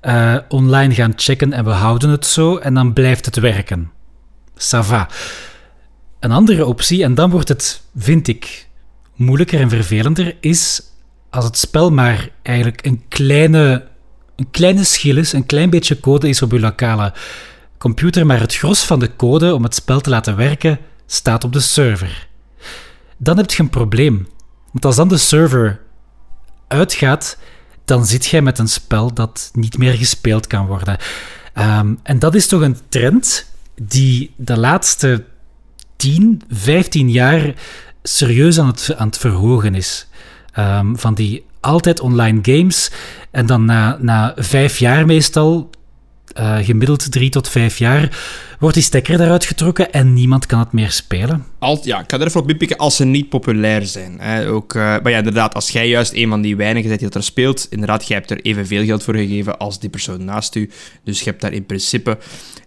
eh, 0.00 0.36
online 0.48 0.94
gaan 0.94 1.12
checken 1.16 1.52
en 1.52 1.64
we 1.64 1.70
houden 1.70 2.10
het 2.10 2.26
zo 2.26 2.56
en 2.56 2.74
dan 2.74 2.92
blijft 2.92 3.24
het 3.24 3.36
werken. 3.36 3.90
Ça 4.54 4.78
va. 4.80 5.08
Een 6.20 6.32
andere 6.32 6.66
optie, 6.66 7.02
en 7.02 7.14
dan 7.14 7.30
wordt 7.30 7.48
het, 7.48 7.82
vind 7.96 8.28
ik, 8.28 8.68
moeilijker 9.14 9.60
en 9.60 9.68
vervelender, 9.68 10.36
is 10.40 10.82
als 11.30 11.44
het 11.44 11.58
spel 11.58 11.90
maar 11.90 12.28
eigenlijk 12.42 12.86
een 12.86 13.02
kleine, 13.08 13.88
een 14.36 14.50
kleine 14.50 14.84
schil 14.84 15.16
is, 15.16 15.32
een 15.32 15.46
klein 15.46 15.70
beetje 15.70 16.00
code 16.00 16.28
is 16.28 16.42
op 16.42 16.52
je 16.52 16.60
lokale 16.60 17.12
computer, 17.78 18.26
maar 18.26 18.40
het 18.40 18.54
gros 18.54 18.84
van 18.84 18.98
de 18.98 19.16
code 19.16 19.54
om 19.54 19.62
het 19.62 19.74
spel 19.74 20.00
te 20.00 20.10
laten 20.10 20.36
werken 20.36 20.78
staat 21.06 21.44
op 21.44 21.52
de 21.52 21.60
server. 21.60 22.28
Dan 23.16 23.36
heb 23.36 23.50
je 23.50 23.62
een 23.62 23.70
probleem. 23.70 24.28
Want 24.72 24.84
als 24.84 24.96
dan 24.96 25.08
de 25.08 25.16
server 25.16 25.80
uitgaat, 26.68 27.38
dan 27.84 28.06
zit 28.06 28.26
jij 28.26 28.42
met 28.42 28.58
een 28.58 28.68
spel 28.68 29.14
dat 29.14 29.50
niet 29.52 29.78
meer 29.78 29.92
gespeeld 29.92 30.46
kan 30.46 30.66
worden. 30.66 30.96
Ehm, 31.52 31.94
en 32.02 32.18
dat 32.18 32.34
is 32.34 32.46
toch 32.46 32.60
een 32.60 32.76
trend 32.88 33.46
die 33.82 34.34
de 34.36 34.58
laatste 34.58 35.24
10, 35.96 36.42
15 36.48 37.10
jaar 37.10 37.54
serieus 38.02 38.58
aan 38.58 38.66
het, 38.66 38.94
aan 38.96 39.06
het 39.06 39.18
verhogen 39.18 39.74
is. 39.74 40.06
Ehm, 40.52 40.94
van 40.94 41.14
die 41.14 41.44
altijd 41.60 42.00
online 42.00 42.38
games. 42.42 42.90
En 43.30 43.46
dan 43.46 43.64
na, 43.64 43.98
na 44.00 44.32
vijf 44.36 44.78
jaar 44.78 45.06
meestal, 45.06 45.70
eh, 46.32 46.58
gemiddeld 46.58 47.12
drie 47.12 47.30
tot 47.30 47.48
vijf 47.48 47.78
jaar, 47.78 48.18
wordt 48.58 48.74
die 48.74 48.84
stekker 48.84 49.20
eruit 49.20 49.44
getrokken 49.44 49.92
en 49.92 50.14
niemand 50.14 50.46
kan 50.46 50.58
het 50.58 50.72
meer 50.72 50.90
spelen. 50.90 51.44
Alt, 51.58 51.84
ja, 51.84 52.00
ik 52.00 52.10
ga 52.10 52.18
er 52.18 52.26
even 52.26 52.40
op 52.40 52.50
inpikken 52.50 52.76
als 52.76 52.96
ze 52.96 53.04
niet 53.04 53.28
populair 53.28 53.86
zijn. 53.86 54.20
Hè. 54.20 54.48
Ook, 54.48 54.74
eh, 54.74 54.82
maar 54.82 55.10
ja, 55.10 55.18
inderdaad, 55.18 55.54
als 55.54 55.70
jij 55.70 55.88
juist 55.88 56.12
een 56.12 56.28
van 56.28 56.40
die 56.40 56.56
weinigen 56.56 56.88
bent 56.88 57.00
die 57.00 57.08
dat 57.08 57.18
er 57.18 57.26
speelt, 57.26 57.66
inderdaad, 57.70 58.06
jij 58.06 58.16
hebt 58.16 58.30
er 58.30 58.40
evenveel 58.40 58.84
geld 58.84 59.02
voor 59.02 59.16
gegeven 59.16 59.58
als 59.58 59.80
die 59.80 59.90
persoon 59.90 60.24
naast 60.24 60.54
u. 60.54 60.70
Dus 61.04 61.18
je 61.18 61.24
hebt 61.24 61.40
daar 61.40 61.52
in 61.52 61.66
principe 61.66 62.18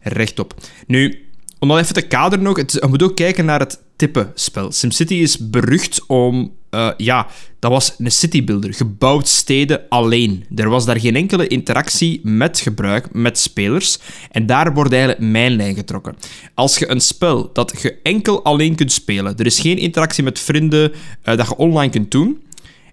recht 0.02 0.40
op. 0.40 0.54
Nu, 0.88 1.25
om 1.66 1.72
dan 1.72 1.80
even 1.80 1.94
te 1.94 2.02
kaderen 2.02 2.44
nog, 2.44 2.58
het, 2.58 2.72
je 2.72 2.88
moet 2.88 3.04
ook 3.04 3.16
kijken 3.16 3.46
naar 3.46 3.60
het 3.60 3.84
type 3.96 4.32
spel. 4.34 4.72
SimCity 4.72 5.14
is 5.14 5.50
berucht 5.50 6.06
om, 6.08 6.54
eh, 6.70 6.90
ja, 6.98 7.28
dat 7.60 7.72
was 7.72 7.96
een 7.98 8.12
citybuilder, 8.12 8.74
gebouwd 8.74 9.28
steden 9.28 9.82
alleen. 9.90 10.46
Er 10.56 10.70
was 10.70 10.86
daar 10.86 11.00
geen 11.00 11.16
enkele 11.16 11.48
interactie 11.48 12.22
met 12.24 12.60
gebruik, 12.60 13.14
met 13.14 13.38
spelers. 13.38 14.00
En 14.32 14.46
daar 14.46 14.74
wordt 14.74 14.92
eigenlijk 14.92 15.22
mijn 15.32 15.56
lijn 15.56 15.76
getrokken. 15.76 16.16
Als 16.54 16.78
je 16.78 16.90
een 16.90 17.02
spel 17.02 17.50
dat 17.54 17.82
je 17.82 18.00
enkel 18.04 18.44
alleen 18.44 18.76
kunt 18.76 18.92
spelen, 18.92 19.38
er 19.38 19.46
is 19.46 19.60
geen 19.60 19.78
interactie 19.78 20.24
met 20.24 20.40
vrienden 20.40 20.92
eh, 21.22 21.38
dat 21.38 21.48
je 21.48 21.56
online 21.56 21.92
kunt 21.92 22.12
doen, 22.12 22.44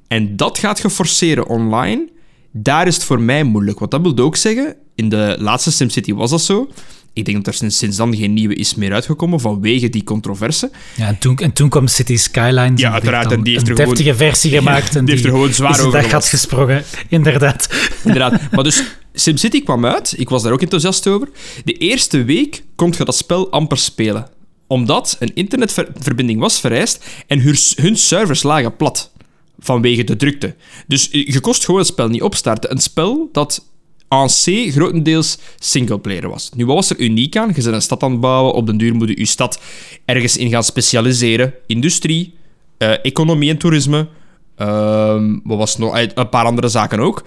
en 0.09 0.37
dat 0.37 0.59
gaat 0.59 0.79
je 0.79 0.91
forceren 0.91 1.49
online, 1.49 2.09
daar 2.53 2.87
is 2.87 2.95
het 2.95 3.05
voor 3.05 3.21
mij 3.21 3.45
moeilijk. 3.45 3.79
Want 3.79 3.91
dat 3.91 4.01
wil 4.01 4.19
ook 4.25 4.37
zeggen, 4.37 4.77
in 4.95 5.09
de 5.09 5.37
laatste 5.39 5.73
SimCity 5.73 6.15
was 6.15 6.31
dat 6.31 6.43
zo. 6.43 6.69
Ik 7.15 7.25
denk 7.25 7.45
dat 7.45 7.55
er 7.55 7.71
sinds, 7.73 7.97
dan 7.97 8.17
geen 8.17 8.33
nieuwe 8.33 8.55
is 8.55 8.75
meer 8.75 8.93
uitgekomen 8.93 9.41
vanwege 9.41 9.89
die 9.89 10.05
controverse. 10.05 10.71
Ja, 10.97 11.07
en 11.07 11.19
toen, 11.19 11.37
en 11.39 11.53
toen 11.53 11.69
kwam 11.69 11.87
City 11.87 12.17
Skylines. 12.17 12.81
Ja, 12.81 12.93
uiteraard, 12.93 13.33
en 13.33 13.43
die 13.43 13.53
heeft 13.53 13.65
een 13.69 13.73
er 13.73 13.79
gewoon- 13.81 13.95
deftige 13.95 14.17
versie 14.17 14.51
gemaakt. 14.51 14.97
en 14.97 15.05
die 15.05 15.15
heeft 15.15 15.27
er 15.27 15.31
gewoon 15.33 15.53
zwaar 15.53 15.81
over 15.87 16.01
dat 16.01 16.11
gat 16.11 16.27
gesprongen, 16.27 16.85
inderdaad. 17.09 17.69
Inderdaad. 18.05 18.41
Maar 18.53 18.65
dus, 18.65 18.83
SimCity 19.15 19.63
kwam 19.63 19.87
uit. 19.87 20.15
Ik 20.19 20.29
was 20.29 20.43
daar 20.43 20.53
ook 20.53 20.63
enthousiast 20.63 21.07
over. 21.07 21.29
De 21.65 21.73
eerste 21.73 22.25
week 22.25 22.63
kon 22.77 22.95
je 22.99 23.05
dat 23.05 23.17
spel 23.17 23.51
amper 23.51 23.79
spelen. 23.79 24.29
Omdat 24.67 25.17
een 25.19 25.35
internetverbinding 25.35 26.41
was 26.41 26.61
vereist 26.61 27.05
en 27.27 27.41
hun, 27.41 27.57
hun 27.75 27.97
servers 27.97 28.43
lagen 28.43 28.77
plat. 28.77 29.11
Vanwege 29.59 30.05
de 30.05 30.17
drukte. 30.17 30.55
Dus 30.87 31.09
je 31.11 31.41
kost 31.41 31.65
gewoon 31.65 31.81
het 31.81 31.89
spel 31.89 32.09
niet 32.09 32.23
opstarten. 32.23 32.71
Een 32.71 32.79
spel 32.81 33.29
dat 33.33 33.65
aan 34.13 34.29
C 34.29 34.71
grotendeels 34.73 35.39
singleplayer 35.59 36.29
was. 36.29 36.51
Nu, 36.55 36.67
wat 36.67 36.75
was 36.75 36.91
er 36.91 36.99
uniek 36.99 37.37
aan? 37.37 37.49
Je 37.49 37.63
bent 37.63 37.67
een 37.67 37.83
stad 37.83 38.03
aan 38.03 38.11
het 38.11 38.21
bouwen. 38.21 38.55
Op 38.55 38.67
den 38.67 38.77
duur 38.77 38.95
moet 38.95 39.09
je 39.09 39.19
je 39.19 39.27
stad 39.27 39.61
ergens 40.05 40.37
in 40.37 40.51
gaan 40.51 40.65
specialiseren. 40.65 41.55
Industrie, 41.67 42.35
eh, 42.79 43.05
economie 43.05 43.51
en 43.51 43.59
toerisme. 43.59 44.09
Ehm, 44.57 45.39
wat 45.45 45.59
was 45.59 45.79
nog? 45.79 45.97
Eh, 45.97 46.09
Een 46.15 46.29
paar 46.29 46.45
andere 46.45 46.69
zaken 46.69 47.01
ook. 47.01 47.25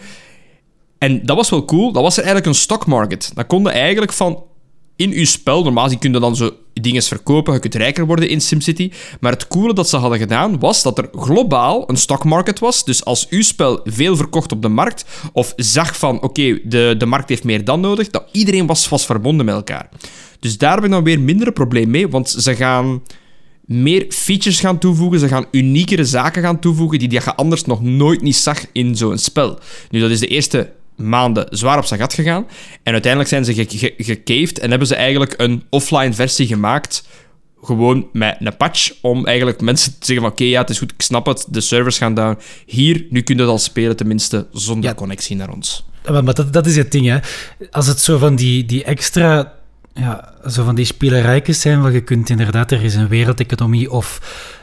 En 0.98 1.26
dat 1.26 1.36
was 1.36 1.50
wel 1.50 1.66
cool. 1.66 1.92
Dat 1.92 2.04
was 2.04 2.18
er 2.18 2.24
eigenlijk 2.24 2.48
een 2.48 2.62
stock 2.62 2.86
market. 2.86 3.32
Dat 3.34 3.48
konden 3.48 3.72
eigenlijk 3.72 4.14
van 4.14 4.44
in 4.96 5.12
uw 5.12 5.26
spel, 5.26 5.64
normaal 5.64 5.98
kun 5.98 6.14
je 6.14 6.20
dan 6.20 6.36
zo 6.36 6.52
dingen 6.82 7.04
verkopen, 7.04 7.54
je 7.54 7.60
kunt 7.60 7.76
rijker 7.76 8.06
worden 8.06 8.30
in 8.30 8.42
SimCity. 8.42 8.92
Maar 9.20 9.32
het 9.32 9.48
coole 9.48 9.74
dat 9.74 9.90
ze 9.90 9.98
hadden 9.98 10.20
gedaan, 10.20 10.60
was 10.60 10.84
dat 10.84 10.98
er 10.98 11.10
globaal 11.12 11.90
een 11.90 11.98
stock 11.98 12.24
market 12.24 12.60
was. 12.60 12.86
Dus 12.86 13.06
als 13.06 13.30
uw 13.30 13.42
spel 13.42 13.80
veel 13.84 14.16
verkocht 14.16 14.52
op 14.52 14.62
de 14.62 14.68
markt, 14.68 15.06
of 15.34 15.54
zag 15.56 15.98
van, 15.98 16.22
oké, 16.22 16.60
de, 16.64 16.96
de 16.98 17.06
markt 17.06 17.30
heeft 17.30 17.44
meer 17.44 17.66
dan 17.66 17.80
nodig, 17.80 18.10
dat 18.10 18.24
iedereen 18.32 18.66
was, 18.66 18.90
was 18.90 19.06
verbonden 19.06 19.46
met 19.46 19.56
elkaar. 19.56 19.90
Dus 20.40 20.58
daar 20.58 20.76
heb 20.76 20.84
ik 20.84 20.92
dan 20.92 21.04
weer 21.04 21.20
minder 21.20 21.48
een 21.48 21.54
probleem 21.54 21.90
mee, 21.90 22.08
want 22.08 22.30
ze 22.30 22.56
gaan 22.56 23.02
meer 23.66 24.06
features 24.10 24.60
gaan 24.60 24.78
toevoegen. 24.78 25.20
Ze 25.20 25.28
gaan 25.28 25.46
uniekere 25.52 26.06
zaken 26.06 26.44
gaan 26.44 26.60
toevoegen 26.60 27.00
die 27.00 27.12
je 27.12 27.36
anders 27.36 27.66
nog 27.66 27.82
nooit 27.82 28.22
niet 28.22 28.36
zag 28.36 28.66
in 28.72 28.96
zo'n 28.96 29.18
spel. 29.18 29.60
Nu, 29.90 30.00
dat 30.00 30.10
is 30.10 30.20
de 30.20 30.28
eerste 30.28 30.72
maanden 30.96 31.48
zwaar 31.50 31.78
op 31.78 31.86
zijn 31.86 32.00
gat 32.00 32.14
gegaan. 32.14 32.48
En 32.84 32.92
uiteindelijk 32.94 33.32
zijn 33.32 33.46
ze 33.46 33.54
ge- 33.54 33.78
ge- 33.78 33.94
gecaved 33.98 34.60
en 34.60 34.70
hebben 34.70 34.88
ze 34.88 34.96
eigenlijk 34.96 35.34
een 35.38 35.64
offline 35.70 36.14
versie 36.14 36.48
gemaakt. 36.48 37.08
Gewoon 37.62 38.08
met 38.14 38.36
een 38.40 38.58
patch 38.58 38.92
om 39.02 39.26
eigenlijk 39.26 39.62
mensen 39.62 39.92
te 39.92 40.06
zeggen 40.06 40.24
van 40.26 40.32
oké, 40.34 40.44
ja, 40.44 40.62
het 40.62 40.70
is 40.70 40.78
goed, 40.80 40.92
ik 40.92 41.02
snap 41.02 41.26
het, 41.26 41.46
de 41.50 41.62
servers 41.62 41.98
gaan 41.98 42.14
down. 42.14 42.38
Hier, 42.66 43.06
nu 43.10 43.22
kun 43.22 43.36
je 43.36 43.42
het 43.42 43.50
al 43.52 43.58
spelen, 43.58 43.96
tenminste, 43.96 44.48
zonder 44.52 44.90
Ja. 44.90 44.96
connectie 44.96 45.36
naar 45.36 45.50
ons. 45.54 45.86
Maar, 46.10 46.24
maar 46.24 46.34
dat, 46.34 46.54
dat 46.54 46.66
is 46.66 46.76
het 46.76 46.92
ding, 46.92 47.06
hè. 47.08 47.18
Als 47.72 47.88
het 47.88 48.00
zo 48.00 48.18
van 48.18 48.36
die, 48.36 48.66
die 48.66 48.84
extra... 48.84 49.54
Ja, 49.94 50.34
zo 50.50 50.64
van 50.64 50.76
die 50.76 50.86
spielerijkes 50.86 51.62
zijn, 51.62 51.82
waar 51.82 51.92
je 51.92 52.02
kunt 52.02 52.30
inderdaad... 52.30 52.72
Er 52.72 52.84
is 52.84 52.96
een 52.96 53.08
wereldeconomie 53.08 53.92
of... 53.92 54.20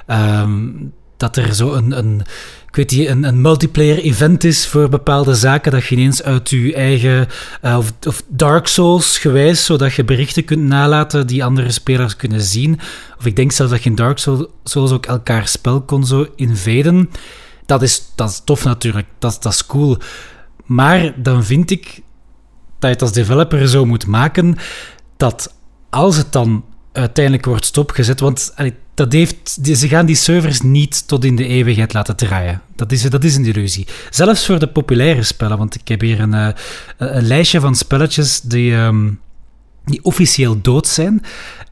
ehm, 0.07 0.69
dat 1.17 1.37
er 1.37 1.55
zo 1.55 1.73
een... 1.73 1.99
een 1.99 2.23
ik 2.73 2.79
weet 2.79 2.91
niet, 2.91 3.09
een, 3.09 3.25
een 3.25 3.41
multiplayer 3.41 3.99
event 3.99 4.45
is 4.45 4.67
voor 4.67 4.89
bepaalde 4.89 5.35
zaken, 5.35 5.73
dat 5.73 5.85
je 5.85 5.95
ineens 5.95 6.23
uit 6.23 6.51
je 6.51 6.75
eigen, 6.75 7.29
eh, 7.61 7.77
of, 7.79 7.93
of 8.07 8.23
Dark 8.29 8.67
Souls 8.67 9.19
gewijs, 9.19 9.65
zodat 9.65 9.95
je 9.95 10.05
berichten 10.05 10.45
kunt 10.45 10.63
nalaten 10.63 11.27
die 11.27 11.45
andere 11.45 11.71
spelers 11.71 12.17
kunnen 12.17 12.41
zien. 12.41 12.81
Of 13.19 13.27
ik 13.27 13.37
denk 13.37 13.53
zelfs 13.53 13.73
dat 13.73 13.83
je 13.83 13.91
in 13.91 13.97
Dark 13.97 14.19
Soul- 14.19 14.51
Souls 14.65 14.91
ook 14.91 15.07
elkaar 15.07 15.49
spel 15.49 15.81
kon 15.81 16.07
zo 16.07 16.27
invaden. 16.37 17.11
Dat 17.67 17.83
is, 17.83 18.03
dat 18.15 18.31
is 18.31 18.43
tof 18.45 18.65
natuurlijk, 18.65 19.07
dat, 19.19 19.43
dat 19.43 19.53
is 19.53 19.67
cool. 19.67 19.99
Maar 20.65 21.23
dan 21.23 21.45
vind 21.45 21.71
ik 21.71 21.85
dat 21.85 22.03
je 22.79 22.89
het 22.89 23.03
als 23.03 23.13
developer 23.13 23.69
zo 23.69 23.85
moet 23.85 24.07
maken 24.07 24.57
dat 25.17 25.55
als 25.91 26.17
het 26.17 26.33
dan 26.33 26.65
uiteindelijk 26.93 27.45
wordt 27.45 27.65
stopgezet, 27.65 28.21
want 28.21 28.55
dat 28.95 29.13
heeft, 29.13 29.59
ze 29.63 29.89
gaan 29.89 30.07
die 30.07 30.17
servers 30.17 30.61
niet 30.61 31.09
tot 31.09 31.25
in 31.25 31.37
de 31.37 31.47
eeuwigheid 31.47 31.93
laten 31.93 32.17
draaien. 32.17 32.63
Dat 32.77 32.93
is, 32.93 33.03
dat 33.03 33.25
is 33.25 33.37
een 33.37 33.45
illusie. 33.45 33.87
Zelfs 34.11 34.47
voor 34.47 34.59
de 34.59 34.69
populaire 34.69 35.23
spellen, 35.23 35.59
want 35.59 35.75
ik 35.75 35.89
heb 35.89 36.01
hier 36.01 36.21
een, 36.21 36.35
eh, 36.35 36.49
een 36.97 37.27
lijstje 37.27 37.61
van 37.61 37.75
spelletjes 37.75 38.41
die, 38.41 38.75
ehm, 38.75 39.11
die 39.85 40.05
officieel 40.05 40.61
dood 40.61 40.87
zijn. 40.87 41.23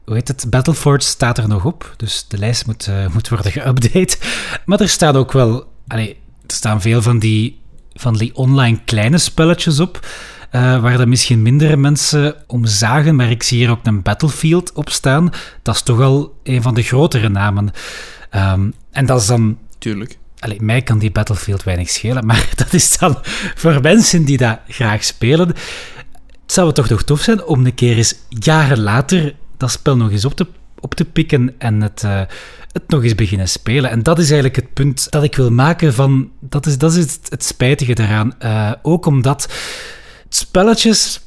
Hoe 0.05 0.15
heet 0.15 0.27
het? 0.27 0.45
Battleforge 0.49 1.07
staat 1.07 1.37
er 1.37 1.47
nog 1.47 1.65
op, 1.65 1.93
dus 1.97 2.25
de 2.27 2.37
lijst 2.37 2.65
moet, 2.65 2.87
uh, 2.87 3.07
moet 3.13 3.29
worden 3.29 3.51
geüpdate. 3.55 4.17
Maar 4.65 4.79
er 4.79 4.89
staat 4.89 5.15
ook 5.15 5.31
wel... 5.31 5.69
Er 5.87 6.15
staan 6.47 6.81
veel 6.81 7.01
van 7.01 7.19
die, 7.19 7.59
van 7.93 8.17
die 8.17 8.35
online 8.35 8.79
kleine 8.85 9.17
spelletjes 9.17 9.79
op, 9.79 10.07
uh, 10.51 10.81
waar 10.81 10.99
er 10.99 11.07
misschien 11.07 11.41
mindere 11.41 11.77
mensen 11.77 12.35
om 12.47 12.65
zagen, 12.65 13.15
maar 13.15 13.29
ik 13.29 13.43
zie 13.43 13.57
hier 13.57 13.69
ook 13.69 13.85
een 13.85 14.01
Battlefield 14.01 14.73
op 14.73 14.89
staan. 14.89 15.29
Dat 15.61 15.75
is 15.75 15.81
toch 15.81 16.01
al 16.01 16.33
een 16.43 16.61
van 16.61 16.73
de 16.73 16.83
grotere 16.83 17.29
namen. 17.29 17.71
Um, 18.35 18.73
en 18.91 19.05
dat 19.05 19.21
is 19.21 19.27
dan... 19.27 19.57
Tuurlijk. 19.77 20.17
Allee, 20.39 20.61
mij 20.61 20.81
kan 20.81 20.99
die 20.99 21.11
Battlefield 21.11 21.63
weinig 21.63 21.89
schelen, 21.89 22.25
maar 22.29 22.49
dat 22.55 22.73
is 22.73 22.97
dan 22.97 23.17
voor 23.55 23.81
mensen 23.81 24.25
die 24.25 24.37
dat 24.37 24.59
graag 24.67 25.03
spelen. 25.03 25.47
Het 25.47 26.59
zou 26.59 26.67
het 26.67 26.75
toch 26.75 26.89
nog 26.89 27.03
tof 27.03 27.21
zijn 27.21 27.43
om 27.43 27.65
een 27.65 27.75
keer 27.75 27.97
eens 27.97 28.15
jaren 28.29 28.79
later 28.79 29.35
dat 29.57 29.71
spel 29.71 29.97
nog 29.97 30.11
eens 30.11 30.25
op 30.25 30.33
te, 30.33 30.47
op 30.79 30.95
te 30.95 31.05
pikken 31.05 31.55
en 31.57 31.81
het, 31.81 32.03
uh, 32.05 32.21
het 32.71 32.83
nog 32.87 33.03
eens 33.03 33.15
beginnen 33.15 33.49
spelen. 33.49 33.89
En 33.89 34.03
dat 34.03 34.19
is 34.19 34.25
eigenlijk 34.25 34.55
het 34.55 34.73
punt 34.73 35.11
dat 35.11 35.23
ik 35.23 35.35
wil 35.35 35.51
maken 35.51 35.93
van... 35.93 36.31
Dat 36.39 36.65
is, 36.65 36.77
dat 36.77 36.95
is 36.95 37.03
het, 37.03 37.19
het 37.29 37.43
spijtige 37.43 37.93
daaraan. 37.93 38.33
Uh, 38.39 38.71
ook 38.81 39.05
omdat 39.05 39.47
spelletjes... 40.35 41.21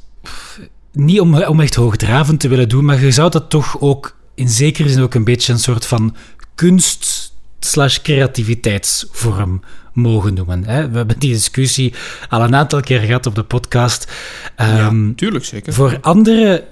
Niet 0.93 1.21
om, 1.21 1.43
om 1.43 1.61
echt 1.61 1.75
hoogdravend 1.75 2.41
te 2.41 2.49
willen 2.49 2.69
doen, 2.69 2.85
maar 2.85 3.01
je 3.01 3.11
zou 3.11 3.31
dat 3.31 3.51
toch 3.51 3.81
ook 3.81 4.17
in 4.35 4.49
zekere 4.49 4.89
zin 4.89 5.03
ook 5.03 5.15
een 5.15 5.25
beetje 5.25 5.53
een 5.53 5.59
soort 5.59 5.87
van 5.87 6.17
kunst 6.55 7.33
slash 7.61 7.99
creativiteitsvorm 8.03 9.63
mogen 9.93 10.35
noemen. 10.35 10.65
Hè. 10.65 10.91
We 10.91 10.97
hebben 10.97 11.19
die 11.19 11.33
discussie 11.33 11.95
al 12.29 12.43
een 12.43 12.55
aantal 12.55 12.81
keer 12.81 13.01
gehad 13.01 13.27
op 13.27 13.35
de 13.35 13.43
podcast. 13.43 14.13
Um, 14.61 15.09
ja, 15.09 15.13
tuurlijk, 15.17 15.45
zeker. 15.45 15.73
Voor 15.73 15.99
andere 16.01 16.67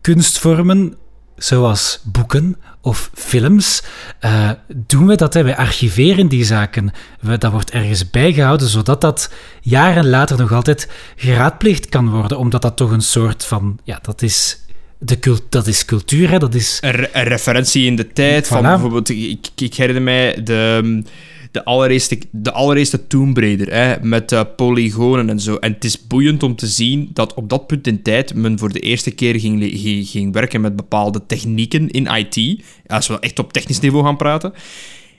kunstvormen, 0.00 0.94
zoals 1.42 2.00
boeken 2.02 2.56
of 2.80 3.10
films, 3.14 3.82
uh, 4.24 4.50
doen 4.74 5.06
we 5.06 5.16
dat. 5.16 5.34
Hè. 5.34 5.42
We 5.42 5.56
archiveren 5.56 6.28
die 6.28 6.44
zaken. 6.44 6.92
We, 7.20 7.38
dat 7.38 7.52
wordt 7.52 7.70
ergens 7.70 8.10
bijgehouden, 8.10 8.68
zodat 8.68 9.00
dat 9.00 9.32
jaren 9.60 10.08
later 10.08 10.38
nog 10.38 10.52
altijd 10.52 10.88
geraadpleegd 11.16 11.88
kan 11.88 12.10
worden, 12.10 12.38
omdat 12.38 12.62
dat 12.62 12.76
toch 12.76 12.90
een 12.90 13.00
soort 13.00 13.44
van... 13.44 13.78
Ja, 13.84 13.98
dat 14.02 14.22
is 14.22 14.58
de 14.98 15.18
cult, 15.18 15.42
dat 15.48 15.66
is 15.66 15.84
cultuur, 15.84 16.30
hè? 16.30 16.38
dat 16.38 16.54
is... 16.54 16.78
Een, 16.80 17.06
referentie 17.12 17.86
in 17.86 17.96
de 17.96 18.12
tijd. 18.12 18.46
Van 18.46 18.62
bijvoorbeeld, 18.62 19.08
ik, 19.08 19.46
ik 19.56 19.74
herinner 19.74 20.02
mij 20.02 20.42
de, 20.42 21.02
de, 21.50 21.64
allereerste, 21.64 22.18
de 22.30 22.52
allereerste 22.52 23.06
Tomb 23.06 23.36
hè, 23.36 23.94
met 24.02 24.32
uh, 24.32 24.40
polygonen 24.56 25.30
en 25.30 25.40
zo. 25.40 25.56
En 25.56 25.72
het 25.72 25.84
is 25.84 26.06
boeiend 26.06 26.42
om 26.42 26.56
te 26.56 26.66
zien 26.66 27.10
dat 27.12 27.34
op 27.34 27.48
dat 27.48 27.66
punt 27.66 27.86
in 27.86 28.02
tijd 28.02 28.34
men 28.34 28.58
voor 28.58 28.72
de 28.72 28.80
eerste 28.80 29.10
keer 29.10 29.40
ging, 29.40 29.70
ging, 30.08 30.32
werken 30.32 30.60
met 30.60 30.76
bepaalde 30.76 31.26
technieken 31.26 31.90
in 31.90 32.06
IT. 32.06 32.62
Als 32.86 33.06
we 33.06 33.18
echt 33.18 33.38
op 33.38 33.52
technisch 33.52 33.80
niveau 33.80 34.04
gaan 34.04 34.16
praten. 34.16 34.52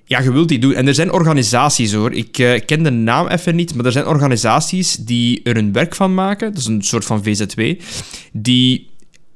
Ja, 0.05 0.19
je 0.19 0.31
wilt 0.31 0.49
die 0.49 0.59
doen. 0.59 0.73
En 0.73 0.87
er 0.87 0.93
zijn 0.93 1.11
organisaties 1.11 1.93
hoor. 1.93 2.11
Ik 2.11 2.37
uh, 2.37 2.59
ken 2.65 2.83
de 2.83 2.89
naam 2.89 3.27
even 3.27 3.55
niet, 3.55 3.75
maar 3.75 3.85
er 3.85 3.91
zijn 3.91 4.07
organisaties 4.07 4.95
die 4.95 5.43
er 5.43 5.57
een 5.57 5.71
werk 5.71 5.95
van 5.95 6.13
maken. 6.13 6.51
Dat 6.51 6.59
is 6.59 6.65
een 6.65 6.81
soort 6.81 7.05
van 7.05 7.23
VZW. 7.23 7.61
Die 8.33 8.89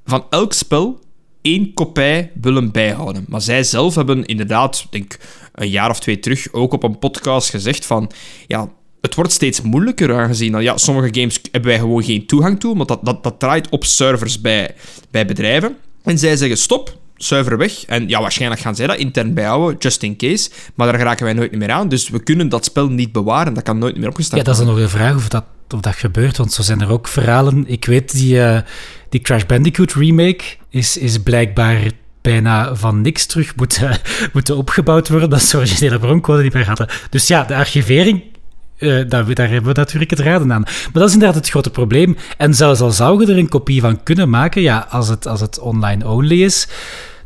van 0.05 0.25
elk 0.29 0.53
spel 0.53 0.99
één 1.45 1.73
kopij 1.73 2.31
willen 2.41 2.71
bijhouden. 2.71 3.25
Maar 3.27 3.41
zij 3.41 3.63
zelf 3.63 3.95
hebben 3.95 4.25
inderdaad, 4.25 4.87
denk 4.89 5.17
een 5.53 5.69
jaar 5.69 5.89
of 5.89 5.99
twee 5.99 6.19
terug, 6.19 6.53
ook 6.53 6.73
op 6.73 6.83
een 6.83 6.99
podcast 6.99 7.49
gezegd 7.49 7.85
van... 7.85 8.11
Ja, 8.47 8.69
het 9.01 9.15
wordt 9.15 9.31
steeds 9.31 9.61
moeilijker 9.61 10.15
aangezien 10.15 10.51
dat 10.51 10.61
ja, 10.61 10.77
sommige 10.77 11.19
games 11.19 11.39
hebben 11.51 11.69
wij 11.69 11.79
gewoon 11.79 12.03
geen 12.03 12.25
toegang 12.25 12.59
toe, 12.59 12.75
want 12.75 12.87
dat, 12.87 12.99
dat, 13.03 13.23
dat 13.23 13.39
draait 13.39 13.69
op 13.69 13.83
servers 13.83 14.41
bij, 14.41 14.75
bij 15.11 15.25
bedrijven. 15.25 15.77
En 16.03 16.19
zij 16.19 16.35
zeggen 16.35 16.57
stop, 16.57 16.97
zuiver 17.17 17.57
weg. 17.57 17.85
En 17.85 18.07
ja, 18.07 18.21
waarschijnlijk 18.21 18.61
gaan 18.61 18.75
zij 18.75 18.87
dat 18.87 18.97
intern 18.97 19.33
bijhouden, 19.33 19.75
just 19.79 20.03
in 20.03 20.17
case. 20.17 20.49
Maar 20.75 20.87
daar 20.87 20.97
geraken 20.97 21.25
wij 21.25 21.33
nooit 21.33 21.55
meer 21.55 21.71
aan. 21.71 21.89
Dus 21.89 22.09
we 22.09 22.23
kunnen 22.23 22.49
dat 22.49 22.65
spel 22.65 22.89
niet 22.89 23.11
bewaren. 23.11 23.53
Dat 23.53 23.63
kan 23.63 23.77
nooit 23.77 23.97
meer 23.97 24.07
opgestart 24.07 24.45
worden. 24.45 24.53
Ja, 24.53 24.59
dat 24.59 24.69
is 24.69 24.75
dan 24.75 24.83
nog 24.83 24.91
de 24.91 24.97
vraag 24.97 25.15
of 25.15 25.29
dat, 25.29 25.45
of 25.69 25.79
dat 25.79 25.95
gebeurt. 25.95 26.37
Want 26.37 26.53
zo 26.53 26.61
zijn 26.61 26.81
er 26.81 26.89
ook 26.89 27.07
verhalen. 27.07 27.63
Ik 27.67 27.85
weet, 27.85 28.11
die, 28.11 28.35
uh, 28.35 28.59
die 29.09 29.21
Crash 29.21 29.43
Bandicoot 29.43 29.93
remake 29.93 30.43
is, 30.69 30.97
is 30.97 31.17
blijkbaar 31.17 31.91
bijna 32.21 32.75
van 32.75 33.01
niks 33.01 33.25
terug 33.25 33.55
moeten, 33.55 33.99
moeten 34.33 34.57
opgebouwd 34.57 35.09
worden. 35.09 35.29
Dat 35.29 35.41
is 35.41 35.49
de 35.49 35.57
originele 35.57 35.99
broncode 35.99 36.41
die 36.41 36.51
we 36.51 36.63
hadden. 36.63 36.89
Dus 37.09 37.27
ja, 37.27 37.43
de 37.43 37.55
archivering 37.55 38.23
uh, 38.77 39.09
daar, 39.09 39.25
hebben 39.25 39.73
we 39.73 39.79
natuurlijk 39.79 40.11
het 40.11 40.19
raden 40.19 40.53
aan. 40.53 40.61
Maar 40.61 40.89
dat 40.93 41.07
is 41.07 41.13
inderdaad 41.13 41.37
het 41.37 41.49
grote 41.49 41.69
probleem. 41.69 42.17
En 42.37 42.53
zelfs 42.53 42.79
al 42.79 42.91
zou 42.91 43.25
je 43.25 43.31
er 43.31 43.37
een 43.37 43.49
kopie 43.49 43.81
van 43.81 44.03
kunnen 44.03 44.29
maken, 44.29 44.61
ja, 44.61 44.87
als 44.89 45.07
het, 45.07 45.27
als 45.27 45.41
het 45.41 45.59
online 45.59 46.07
only 46.07 46.43
is, 46.43 46.67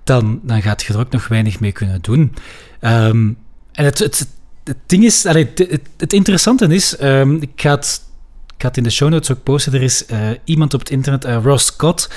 dan, 0.03 0.39
dan 0.43 0.62
gaat 0.62 0.83
je 0.83 0.93
er 0.93 0.99
ook 0.99 1.12
nog 1.12 1.27
weinig 1.27 1.59
mee 1.59 1.71
kunnen 1.71 2.01
doen. 2.01 2.33
Um, 2.81 3.38
en 3.71 3.85
het, 3.85 3.99
het, 3.99 4.27
het, 4.63 4.77
ding 4.85 5.03
is, 5.03 5.25
allee, 5.25 5.49
het, 5.55 5.79
het, 5.97 6.13
interessante 6.13 6.65
is, 6.65 7.01
um, 7.01 7.41
ik, 7.41 7.49
ga 7.55 7.69
het, 7.69 8.01
ik 8.55 8.63
ga 8.63 8.69
in 8.73 8.83
de 8.83 8.89
show 8.89 9.09
notes 9.09 9.31
ook 9.31 9.43
posten, 9.43 9.73
er 9.73 9.81
is 9.81 10.03
uh, 10.12 10.29
iemand 10.43 10.73
op 10.73 10.79
het 10.79 10.89
internet, 10.89 11.25
uh, 11.25 11.38
Ross 11.43 11.65
Scott, 11.65 12.09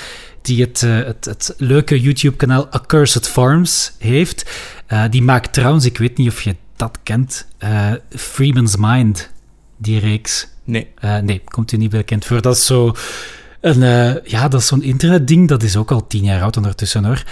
die 0.42 0.60
het, 0.60 0.80
het, 0.80 1.24
het, 1.24 1.54
leuke 1.56 2.00
YouTube-kanaal 2.00 2.66
Accursed 2.66 3.28
Farms 3.28 3.92
heeft. 3.98 4.50
die 5.10 5.22
maakt 5.22 5.52
trouwens, 5.52 5.84
ik 5.84 5.98
weet 5.98 6.16
niet 6.16 6.28
of 6.28 6.42
je 6.42 6.56
dat 6.82 6.98
kent, 7.02 7.46
Freeman's 8.10 8.76
Mind, 8.76 9.30
die 9.76 10.00
reeks. 10.00 10.48
Nee. 10.64 10.88
nee, 11.22 11.42
komt 11.44 11.72
u 11.72 11.76
niet 11.76 11.90
bekend 11.90 12.24
voor. 12.24 12.42
Dat 12.42 12.56
is 12.56 12.66
zo 12.66 12.94
en 13.62 13.82
uh, 13.82 14.24
ja, 14.24 14.48
dat 14.48 14.60
is 14.60 14.66
zo'n 14.66 14.82
internetding, 14.82 15.48
dat 15.48 15.62
is 15.62 15.76
ook 15.76 15.90
al 15.90 16.06
tien 16.06 16.24
jaar 16.24 16.42
oud 16.42 16.56
ondertussen 16.56 17.04
hoor. 17.04 17.22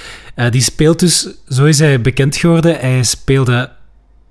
Die 0.51 0.63
speelt 0.63 0.99
dus, 0.99 1.29
zo 1.49 1.65
is 1.65 1.79
hij 1.79 2.01
bekend 2.01 2.37
geworden, 2.37 2.81
hij 2.81 3.03
speelde 3.03 3.71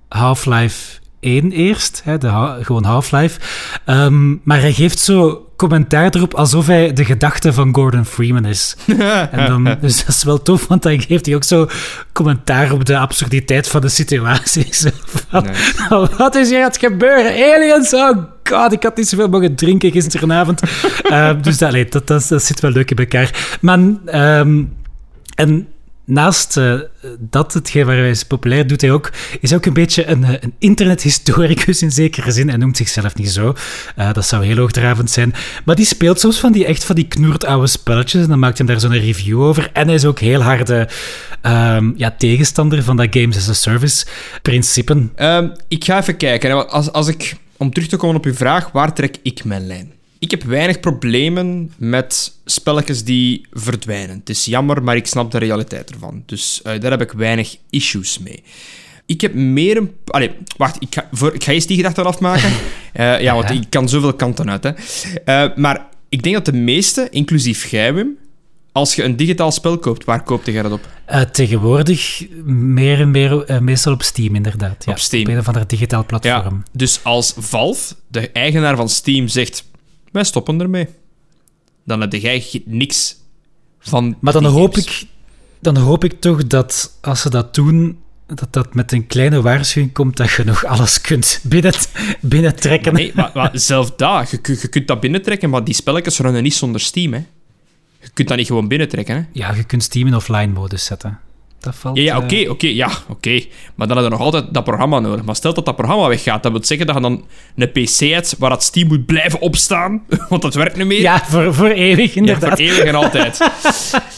Half-Life 0.07 0.99
1 1.19 1.51
eerst, 1.51 2.01
hè, 2.03 2.17
de, 2.17 2.57
gewoon 2.61 2.83
Half-Life. 2.83 3.39
Um, 3.85 4.41
maar 4.43 4.59
hij 4.59 4.73
geeft 4.73 4.99
zo 4.99 5.47
commentaar 5.55 6.15
erop 6.15 6.33
alsof 6.33 6.67
hij 6.67 6.93
de 6.93 7.05
gedachte 7.05 7.53
van 7.53 7.75
Gordon 7.75 8.05
Freeman 8.05 8.45
is. 8.45 8.75
en 9.31 9.47
dan, 9.47 9.77
dus 9.81 10.05
dat 10.05 10.15
is 10.15 10.23
wel 10.23 10.41
tof, 10.41 10.67
want 10.67 10.81
dan 10.81 11.01
geeft 11.01 11.25
hij 11.25 11.35
ook 11.35 11.43
zo 11.43 11.67
commentaar 12.13 12.71
op 12.71 12.85
de 12.85 12.97
absurditeit 12.97 13.67
van 13.67 13.81
de 13.81 13.89
situatie. 13.89 14.67
van, 15.29 15.47
Wat 16.17 16.35
is 16.35 16.49
hier 16.49 16.59
aan 16.59 16.63
het 16.63 16.77
gebeuren? 16.77 17.53
Aliens? 17.53 17.93
Oh 17.93 18.17
god, 18.43 18.73
ik 18.73 18.83
had 18.83 18.97
niet 18.97 19.07
zoveel 19.07 19.29
mogen 19.29 19.55
drinken 19.55 19.91
gisteravond. 19.91 20.61
uh, 21.03 21.31
dus 21.41 21.57
dat, 21.57 21.71
dat, 21.71 22.07
dat, 22.07 22.27
dat, 22.29 22.43
zit 22.43 22.59
wel 22.59 22.71
leuk 22.71 22.91
in 22.91 22.97
elkaar. 22.97 23.57
Maar... 23.61 23.79
Um, 24.39 24.77
en 25.35 25.67
naast 26.09 26.57
uh, 26.57 26.79
dat, 27.19 27.53
hetgeen 27.53 27.85
waar 27.85 27.97
hij 27.97 28.09
is 28.09 28.23
populair, 28.23 28.67
doet 28.67 28.81
hij 28.81 28.91
ook, 28.91 29.11
is 29.39 29.53
ook 29.53 29.65
een 29.65 29.73
beetje 29.73 30.07
een, 30.07 30.23
eh, 30.23 30.33
een 30.39 30.53
internethistoricus 30.59 31.81
in 31.81 31.91
zekere 31.91 32.31
zin. 32.31 32.47
Hij 32.47 32.57
noemt 32.57 32.77
zichzelf 32.77 33.15
niet 33.15 33.31
zo. 33.31 33.53
Uh, 33.97 34.13
dat 34.13 34.25
zou 34.25 34.45
heel 34.45 34.57
hoogdravend 34.57 35.11
zijn. 35.11 35.33
Maar 35.65 35.75
die 35.75 35.85
speelt 35.85 36.19
soms 36.19 36.39
van 36.39 36.51
die 36.51 36.65
echt 36.65 36.83
van 36.83 36.95
die 36.95 37.07
knoert 37.07 37.45
oude 37.45 37.67
spelletjes. 37.67 38.23
En 38.23 38.29
dan 38.29 38.39
maakt 38.39 38.57
hij 38.57 38.67
daar 38.67 38.79
zo'n 38.79 38.99
review 38.99 39.41
over. 39.41 39.69
En 39.73 39.85
hij 39.85 39.95
is 39.95 40.05
ook 40.05 40.19
heel 40.19 40.41
harde 40.41 40.89
um, 41.43 41.93
ja, 41.97 42.15
tegenstander 42.17 42.83
van 42.83 42.97
dat 42.97 43.07
Games 43.11 43.37
as 43.37 43.49
a 43.49 43.53
Service 43.53 44.05
principe. 44.41 45.09
Um, 45.15 45.51
ik 45.67 45.83
ga 45.83 45.99
even 45.99 46.17
kijken. 46.17 46.69
Als, 46.69 46.91
als 46.91 47.07
ik, 47.07 47.35
om 47.57 47.73
terug 47.73 47.89
te 47.89 47.97
komen 47.97 48.15
op 48.15 48.25
uw 48.25 48.33
vraag, 48.33 48.71
waar 48.71 48.93
trek 48.93 49.17
ik 49.23 49.43
mijn 49.43 49.67
lijn? 49.67 49.98
Ik 50.19 50.31
heb 50.31 50.43
weinig 50.43 50.79
problemen 50.79 51.73
met 51.77 52.33
spelletjes 52.45 53.03
die 53.03 53.45
verdwijnen. 53.51 54.17
Het 54.19 54.29
is 54.29 54.45
jammer, 54.45 54.83
maar 54.83 54.95
ik 54.95 55.07
snap 55.07 55.31
de 55.31 55.37
realiteit 55.37 55.91
ervan. 55.91 56.23
Dus 56.25 56.61
uh, 56.65 56.79
daar 56.79 56.91
heb 56.91 57.01
ik 57.01 57.11
weinig 57.11 57.57
issues 57.69 58.19
mee. 58.19 58.43
Ik 59.05 59.21
heb 59.21 59.33
meer 59.33 59.77
een... 59.77 59.91
Allee, 60.05 60.31
wacht, 60.57 60.75
ik 60.79 60.87
ga, 60.89 61.07
voor, 61.11 61.33
ik 61.33 61.43
ga 61.43 61.51
eerst 61.51 61.67
die 61.67 61.77
gedachte 61.77 62.01
afmaken. 62.01 62.49
Uh, 62.49 63.21
ja, 63.25 63.33
want 63.33 63.49
ik 63.49 63.65
kan 63.69 63.89
zoveel 63.89 64.13
kanten 64.13 64.49
uit. 64.49 64.63
Hè. 64.63 64.71
Uh, 65.25 65.55
maar 65.55 65.87
ik 66.09 66.23
denk 66.23 66.35
dat 66.35 66.45
de 66.45 66.53
meeste, 66.53 67.07
inclusief 67.11 67.65
jij, 67.65 67.93
Wim, 67.93 68.17
als 68.71 68.95
je 68.95 69.03
een 69.03 69.15
digitaal 69.15 69.51
spel 69.51 69.77
koopt, 69.77 70.05
waar 70.05 70.23
koopte 70.23 70.51
je 70.51 70.61
dat 70.61 70.71
op? 70.71 70.87
Uh, 71.09 71.21
tegenwoordig 71.21 72.25
meer 72.45 72.99
en 72.99 73.11
meer, 73.11 73.51
uh, 73.51 73.59
meestal 73.59 73.93
op 73.93 74.03
Steam, 74.03 74.35
inderdaad. 74.35 74.85
Ja, 74.85 74.91
op 74.91 74.99
Steam. 74.99 75.23
Op 75.23 75.29
een 75.29 75.39
of 75.39 75.47
ander 75.47 75.67
digitaal 75.67 76.05
platform. 76.05 76.55
Ja, 76.55 76.63
dus 76.71 76.99
als 77.03 77.33
Valve, 77.37 77.95
de 78.07 78.31
eigenaar 78.31 78.75
van 78.75 78.89
Steam, 78.89 79.27
zegt 79.27 79.68
wij 80.11 80.23
stoppen 80.23 80.61
ermee. 80.61 80.87
Dan 81.83 82.01
heb 82.01 82.13
jij 82.13 82.63
niks 82.65 83.15
van. 83.79 84.17
Maar 84.19 84.33
dan 84.33 84.45
hoop, 84.45 84.77
ik, 84.77 85.05
dan 85.59 85.77
hoop 85.77 86.03
ik 86.03 86.21
toch 86.21 86.47
dat 86.47 86.97
als 87.01 87.21
ze 87.21 87.29
dat 87.29 87.55
doen, 87.55 87.99
dat 88.25 88.53
dat 88.53 88.73
met 88.73 88.91
een 88.91 89.07
kleine 89.07 89.41
waarschuwing 89.41 89.93
komt 89.93 90.17
dat 90.17 90.31
je 90.31 90.43
nog 90.43 90.65
alles 90.65 91.01
kunt 91.01 91.39
binnen, 91.43 91.73
binnentrekken. 92.21 92.93
nee, 92.93 93.11
maar, 93.15 93.31
maar 93.33 93.49
zelf 93.53 93.91
dat. 93.95 94.29
Je, 94.29 94.39
je, 94.61 94.67
kunt 94.67 94.87
dat 94.87 94.99
binnentrekken, 94.99 95.49
maar 95.49 95.63
die 95.63 95.73
spelletjes 95.73 96.19
runnen 96.19 96.43
niet 96.43 96.53
zonder 96.53 96.81
Steam. 96.81 97.13
Hè. 97.13 97.25
Je 98.01 98.09
kunt 98.13 98.27
dat 98.27 98.37
niet 98.37 98.47
gewoon 98.47 98.67
binnentrekken. 98.67 99.15
Hè. 99.15 99.23
Ja, 99.31 99.53
je 99.53 99.63
kunt 99.63 99.83
Steam 99.83 100.07
in 100.07 100.15
offline 100.15 100.47
modus 100.53 100.85
zetten. 100.85 101.19
Dat 101.59 101.75
valt... 101.75 101.97
Ja, 101.97 102.03
ja 102.03 102.11
eh, 102.15 102.23
oké, 102.23 102.49
oké, 102.49 102.67
ja, 102.67 102.89
oké. 103.07 103.41
Maar 103.75 103.87
dan 103.87 103.97
heb 103.97 104.05
je 104.05 104.11
nog 104.11 104.21
altijd 104.21 104.45
dat 104.53 104.63
programma 104.63 104.99
nodig. 104.99 105.25
Maar 105.25 105.35
stel 105.35 105.53
dat 105.53 105.65
dat 105.65 105.75
programma 105.75 106.07
weggaat, 106.07 106.43
dat 106.43 106.51
wil 106.51 106.63
zeggen 106.65 106.87
dat 106.87 106.95
je 106.95 107.01
dan 107.01 107.25
een 107.55 107.71
PC 107.71 107.99
hebt 107.99 108.35
waar 108.37 108.49
dat 108.49 108.63
Steam 108.63 108.87
moet 108.87 109.05
blijven 109.05 109.39
opstaan, 109.39 110.03
want 110.29 110.41
dat 110.41 110.53
werkt 110.53 110.77
niet 110.77 110.85
meer. 110.85 111.01
Ja, 111.01 111.23
voor, 111.25 111.53
voor 111.53 111.67
eeuwig, 111.69 112.13
Ja, 112.13 112.19
inderdaad. 112.19 112.49
voor 112.49 112.59
eeuwig 112.67 112.83
en 112.83 112.95
altijd. 113.03 113.39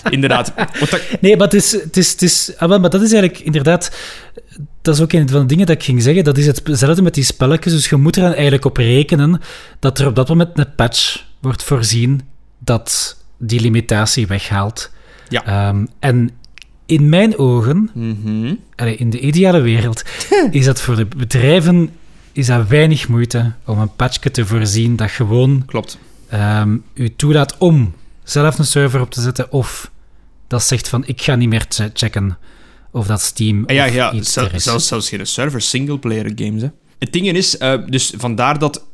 inderdaad. 0.10 0.54
Want 0.56 0.90
dat- 0.92 1.02
Nee, 1.22 1.38
maar, 1.38 1.46
het 1.48 1.54
is, 1.56 1.72
het 1.72 1.98
is, 1.98 2.12
het 2.12 2.22
is, 2.22 2.54
ah, 2.58 2.70
maar 2.70 2.90
dat 2.90 3.02
is 3.02 3.14
eigenlijk 3.14 3.40
inderdaad... 3.40 3.92
Dat 4.82 4.96
is 4.96 5.02
ook 5.02 5.12
een 5.12 5.30
van 5.30 5.40
de 5.40 5.46
dingen 5.46 5.66
dat 5.66 5.76
ik 5.76 5.84
ging 5.84 6.02
zeggen. 6.02 6.24
Dat 6.24 6.38
is 6.38 6.46
hetzelfde 6.46 7.02
met 7.02 7.14
die 7.14 7.24
spelletjes. 7.24 7.74
Dus 7.74 7.90
je 7.90 7.96
moet 7.96 8.16
er 8.16 8.22
dan 8.22 8.34
eigenlijk 8.34 8.66
op 8.66 8.78
rekenen 8.78 9.42
dat 9.80 10.00
er 10.00 10.08
op 10.08 10.16
dat 10.16 10.28
moment 10.30 10.50
een 10.54 10.76
patch 10.76 11.24
wordt 11.42 11.64
voorzien 11.64 12.22
dat 12.60 13.18
die 13.38 13.60
limitatie 13.62 14.28
weghaalt. 14.28 14.92
Ja. 15.30 15.46
Ehm, 15.46 15.86
en 16.00 16.30
in 16.92 17.10
mijn 17.10 17.38
ogen, 17.38 17.90
allee, 18.76 18.96
in 18.96 19.10
de 19.10 19.20
ideale 19.20 19.62
wereld, 19.62 20.04
is 20.52 20.66
dat 20.66 20.82
voor 20.82 20.96
de 20.96 21.06
bedrijven 21.06 21.90
is 22.32 22.46
dat 22.46 22.68
weinig 22.68 23.08
moeite 23.08 23.52
om 23.66 23.80
een 23.80 23.96
patchje 23.96 24.32
te 24.32 24.46
voorzien 24.46 24.96
dat 24.96 25.12
gewoon 25.12 25.64
Klopt. 25.66 25.98
ehm, 26.30 26.78
u 26.94 27.16
toelaat 27.16 27.58
om 27.58 27.94
zelf 28.24 28.60
een 28.60 28.66
server 28.66 29.02
op 29.02 29.12
te 29.12 29.22
zetten 29.22 29.52
of 29.52 29.92
dat 30.48 30.64
zegt 30.64 30.88
van 30.90 31.04
ik 31.06 31.22
ga 31.22 31.36
niet 31.36 31.50
meer 31.50 31.66
che- 31.70 31.92
checken 31.94 32.38
of 32.92 33.08
dat 33.08 33.22
Steam 33.22 33.64
Ah, 33.66 33.76
ja, 33.76 33.86
ja 33.86 34.12
is. 34.12 34.32
zelfs, 34.34 34.88
zelfs 34.88 35.10
geen 35.10 35.28
server, 35.28 35.62
singleplayer 35.62 36.32
games. 36.36 36.62
Hè. 36.62 36.68
Het 37.00 37.14
ding 37.14 37.28
is, 37.28 37.58
eh, 37.58 37.74
dus 37.88 38.14
vandaar 38.18 38.60
dat 38.60 38.86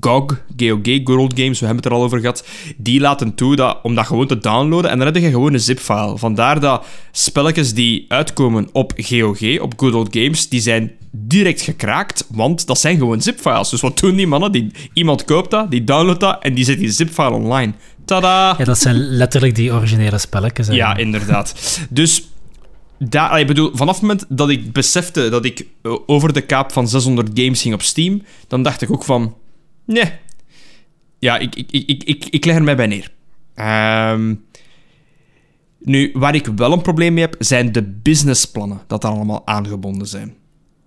GOG, 0.00 0.40
GOG, 0.56 1.00
Good 1.04 1.18
Old 1.18 1.32
Games, 1.38 1.60
we 1.60 1.66
hebben 1.66 1.84
het 1.84 1.92
er 1.92 1.98
al 1.98 2.02
over 2.02 2.20
gehad, 2.20 2.46
die 2.76 3.00
laten 3.00 3.34
toe 3.34 3.56
dat, 3.56 3.78
om 3.82 3.94
dat 3.94 4.06
gewoon 4.06 4.26
te 4.26 4.38
downloaden 4.38 4.90
en 4.90 4.98
dan 4.98 5.06
heb 5.06 5.16
je 5.16 5.30
gewoon 5.30 5.52
een 5.52 5.60
zip-file. 5.60 6.18
Vandaar 6.18 6.60
dat 6.60 6.84
spelletjes 7.12 7.74
die 7.74 8.04
uitkomen 8.08 8.68
op 8.72 8.92
GOG, 8.96 9.60
op 9.60 9.72
Good 9.76 9.94
Old 9.94 10.08
Games, 10.16 10.48
die 10.48 10.60
zijn 10.60 10.92
direct 11.10 11.60
gekraakt, 11.60 12.26
want 12.30 12.66
dat 12.66 12.78
zijn 12.78 12.98
gewoon 12.98 13.22
zip-files. 13.22 13.68
Dus 13.68 13.80
wat 13.80 13.98
doen 13.98 14.16
die 14.16 14.26
mannen? 14.26 14.52
Die, 14.52 14.70
iemand 14.92 15.24
koopt 15.24 15.50
dat, 15.50 15.70
die 15.70 15.84
downloadt 15.84 16.20
dat 16.20 16.42
en 16.42 16.54
die 16.54 16.64
zet 16.64 16.78
die 16.78 16.90
zip-file 16.90 17.30
online. 17.34 17.72
Tada! 18.04 18.54
Ja, 18.58 18.64
dat 18.64 18.78
zijn 18.78 18.96
letterlijk 18.96 19.54
die 19.54 19.72
originele 19.72 20.18
spelletjes. 20.18 20.66
hè. 20.66 20.74
Ja, 20.74 20.96
inderdaad. 20.96 21.78
Dus 21.90 22.22
daar, 22.98 23.40
ik 23.40 23.46
bedoel, 23.46 23.70
vanaf 23.74 23.94
het 23.94 24.02
moment 24.02 24.24
dat 24.28 24.50
ik 24.50 24.72
besefte 24.72 25.28
dat 25.28 25.44
ik 25.44 25.66
eh, 25.82 25.92
over 26.06 26.32
de 26.32 26.40
kaap 26.40 26.72
van 26.72 26.88
600 26.88 27.30
games 27.34 27.62
ging 27.62 27.74
op 27.74 27.82
Steam, 27.82 28.22
dan 28.48 28.62
dacht 28.62 28.82
ik 28.82 28.90
ook 28.92 29.04
van, 29.04 29.34
nee. 29.84 30.12
Ja, 31.18 31.38
ik, 31.38 31.54
ik, 31.54 31.70
ik, 31.70 32.02
ik, 32.04 32.24
ik, 32.24 32.44
leg 32.44 32.56
er 32.56 32.62
mij 32.62 32.76
bij 32.76 32.86
neer. 32.86 33.12
Ehm, 33.54 34.34
nu, 35.78 36.10
waar 36.14 36.34
ik 36.34 36.46
wel 36.46 36.72
een 36.72 36.82
probleem 36.82 37.14
mee 37.14 37.24
heb, 37.24 37.36
zijn 37.38 37.72
de 37.72 37.82
businessplannen 37.82 38.80
dat 38.86 39.02
daar 39.02 39.12
allemaal 39.12 39.46
aangebonden 39.46 40.06
zijn. 40.06 40.34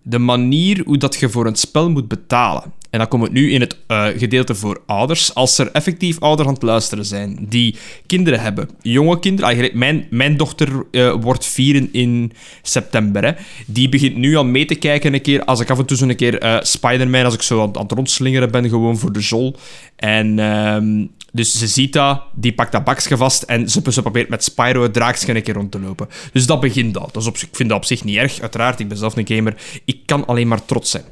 De 0.07 0.19
manier 0.19 0.81
hoe 0.85 0.97
dat 0.97 1.15
je 1.15 1.29
voor 1.29 1.45
een 1.45 1.55
spel 1.55 1.89
moet 1.89 2.07
betalen. 2.07 2.73
En 2.95 3.01
dan 3.01 3.09
komt 3.09 3.23
het 3.23 3.31
nu 3.31 3.51
in 3.51 3.61
het 3.61 3.77
eh, 3.87 4.05
gedeelte 4.17 4.55
voor 4.55 4.81
ouders. 4.85 5.33
Als 5.33 5.57
er 5.57 5.71
effectief 5.71 6.19
ouders 6.19 6.47
aan 6.47 6.53
het 6.53 6.63
luisteren 6.63 7.05
zijn 7.05 7.37
die 7.49 7.75
kinderen 8.05 8.39
hebben, 8.39 8.69
jonge 8.81 9.19
kinderen. 9.19 9.77
Mijn, 9.77 10.07
mijn 10.09 10.37
dochter 10.37 10.85
eh, 10.91 11.15
wordt 11.21 11.45
vier 11.45 11.87
in 11.91 12.31
september. 12.61 13.25
Hè. 13.25 13.31
Die 13.67 13.89
begint 13.89 14.15
nu 14.15 14.35
al 14.35 14.45
mee 14.45 14.65
te 14.65 14.75
kijken 14.75 15.13
een 15.13 15.21
keer. 15.21 15.43
Als 15.43 15.59
ik 15.59 15.69
af 15.69 15.79
en 15.79 15.85
toe 15.85 15.97
zo'n 15.97 16.15
keer 16.15 16.39
eh 16.39 16.57
Spider-Man, 16.61 17.25
als 17.25 17.33
ik 17.33 17.41
zo 17.41 17.61
aan, 17.61 17.75
aan 17.75 17.81
het 17.81 17.91
rondslingeren 17.91 18.51
ben, 18.51 18.69
gewoon 18.69 18.97
voor 18.97 19.11
de 19.11 19.19
jol. 19.19 19.55
En 19.95 20.39
ehm, 20.39 21.05
dus 21.35 21.57
ze 21.59 21.67
ziet 21.67 21.93
dat, 21.93 22.21
die 22.33 22.53
pakt 22.53 22.71
dat 22.71 22.83
bakje 22.83 23.17
vast 23.17 23.43
en 23.43 23.69
ze, 23.69 23.81
probeert 23.81 24.29
met 24.29 24.43
Spyro 24.43 24.81
het 24.83 24.93
draakje 24.93 25.35
een 25.35 25.43
keer 25.43 25.53
rond 25.53 25.71
te 25.71 25.79
lopen. 25.79 26.07
Dus 26.31 26.45
dat 26.45 26.59
begint 26.59 26.97
al. 26.97 27.09
Dat 27.11 27.21
is 27.21 27.27
op, 27.27 27.37
ik 27.37 27.49
vind 27.51 27.69
dat 27.69 27.77
op 27.77 27.85
zich 27.85 28.03
niet 28.03 28.17
erg. 28.17 28.41
Uiteraard, 28.41 28.79
ik 28.79 28.87
ben 28.87 28.97
zelf 28.97 29.15
een 29.15 29.27
gamer. 29.27 29.81
Ik 29.85 29.99
kan 30.05 30.25
alleen 30.25 30.47
maar 30.47 30.65
trots 30.65 30.91
zijn. 30.91 31.03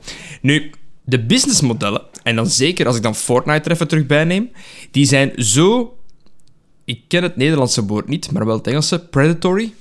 Nu, 0.42 0.72
de 1.04 1.26
businessmodellen, 1.26 2.02
en 2.24 2.36
dan 2.36 2.48
zeker 2.48 2.88
als 2.88 2.96
ik 2.96 3.02
dan 3.02 3.16
Fortnite 3.16 3.66
er 3.66 3.72
even 3.72 3.88
terug 3.88 4.06
bij 4.06 4.24
neem, 4.24 4.52
die 4.92 5.06
zijn 5.06 5.32
zo... 5.36 5.98
Ik 6.86 7.02
ken 7.08 7.24
het 7.24 7.36
Nederlandse 7.36 7.86
woord 7.86 8.08
niet, 8.08 8.32
maar 8.32 8.46
wel 8.46 8.58
het 8.58 8.68
Engelse. 8.68 9.00
Predatory. 9.00 9.74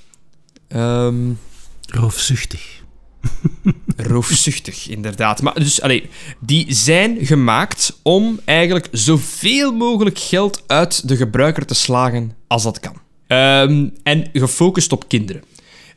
Roofzuchtig. 1.87 2.82
roofzuchtig, 3.97 4.89
inderdaad. 4.89 5.43
Maar 5.43 5.55
dus, 5.55 5.81
allee, 5.81 6.09
die 6.41 6.67
zijn 6.69 7.19
gemaakt 7.21 7.99
om 8.03 8.41
eigenlijk 8.45 8.89
zoveel 8.93 9.73
mogelijk 9.73 10.19
geld 10.19 10.63
uit 10.67 11.09
de 11.09 11.17
gebruiker 11.17 11.67
te 11.67 11.75
slagen 11.75 12.33
als 12.47 12.63
dat 12.63 12.81
kan. 12.81 13.01
Ehm, 13.27 13.89
en 14.03 14.29
gefocust 14.33 14.93
op 14.93 15.09
kinderen. 15.09 15.43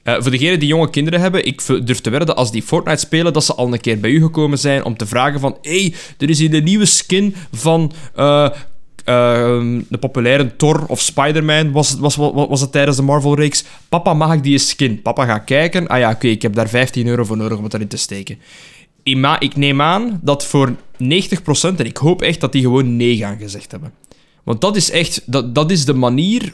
Eh, 0.04 0.16
voor 0.20 0.32
degenen 0.32 0.60
die 0.60 0.68
jonge 0.68 0.90
kinderen 0.90 1.22
hebben, 1.22 1.46
ik 1.46 1.66
durf 1.86 2.02
te 2.02 2.10
wedden 2.10 2.36
als 2.36 2.52
die 2.52 2.64
Fortnite 2.64 3.00
spelen, 3.00 3.34
dat 3.34 3.46
ze 3.46 3.54
al 3.54 3.74
een 3.74 3.82
keer 3.82 4.00
bij 4.00 4.10
u 4.10 4.22
gekomen 4.22 4.60
zijn 4.60 4.84
om 4.84 4.98
te 4.98 5.06
vragen 5.06 5.40
van 5.40 5.58
hey, 5.62 5.94
er 6.18 6.30
is 6.30 6.40
hier 6.40 6.54
een 6.54 6.64
nieuwe 6.64 6.86
skin 6.86 7.36
van 7.52 7.92
eh, 8.16 8.50
de 9.06 9.98
populaire 10.00 10.56
Thor 10.56 10.86
of 10.88 11.02
Spider-Man 11.02 11.72
was, 11.72 11.94
was, 11.94 12.16
was, 12.16 12.48
was 12.48 12.62
het 12.62 12.72
tijdens 12.72 12.98
de 12.98 13.04
Marvel-reeks. 13.04 13.64
Papa, 13.90 14.14
mag 14.14 14.34
ik 14.34 14.44
die 14.44 14.58
skin? 14.58 15.02
Papa 15.02 15.26
gaat 15.26 15.44
kijken. 15.44 15.88
Ah 15.88 16.00
ja, 16.00 16.12
oké, 16.12 16.28
ik 16.28 16.42
heb 16.42 16.54
daar 16.54 16.70
15 16.70 17.08
euro 17.08 17.24
voor 17.24 17.38
nodig 17.38 17.58
om 17.58 17.64
het 17.64 17.74
erin 17.74 17.88
te 17.88 17.98
steken. 17.98 18.38
Ik 19.40 19.56
neem 19.56 19.82
aan 19.82 20.20
dat 20.24 20.46
voor 20.46 20.76
90%, 20.76 20.76
en 21.76 21.86
ik 21.86 21.98
hoop 21.98 22.22
echt 22.22 22.42
dat 22.42 22.52
die 22.52 22.62
gewoon 22.62 22.96
nee 22.96 23.18
gaan 23.18 23.38
gezegd 23.38 23.72
hebben. 23.72 23.94
Want 24.44 24.62
dat 24.62 24.76
is 24.76 24.92
echt, 24.92 25.22
dat, 25.26 25.56
dat 25.56 25.72
is 25.72 25.86
de 25.86 25.94
manier 25.94 26.54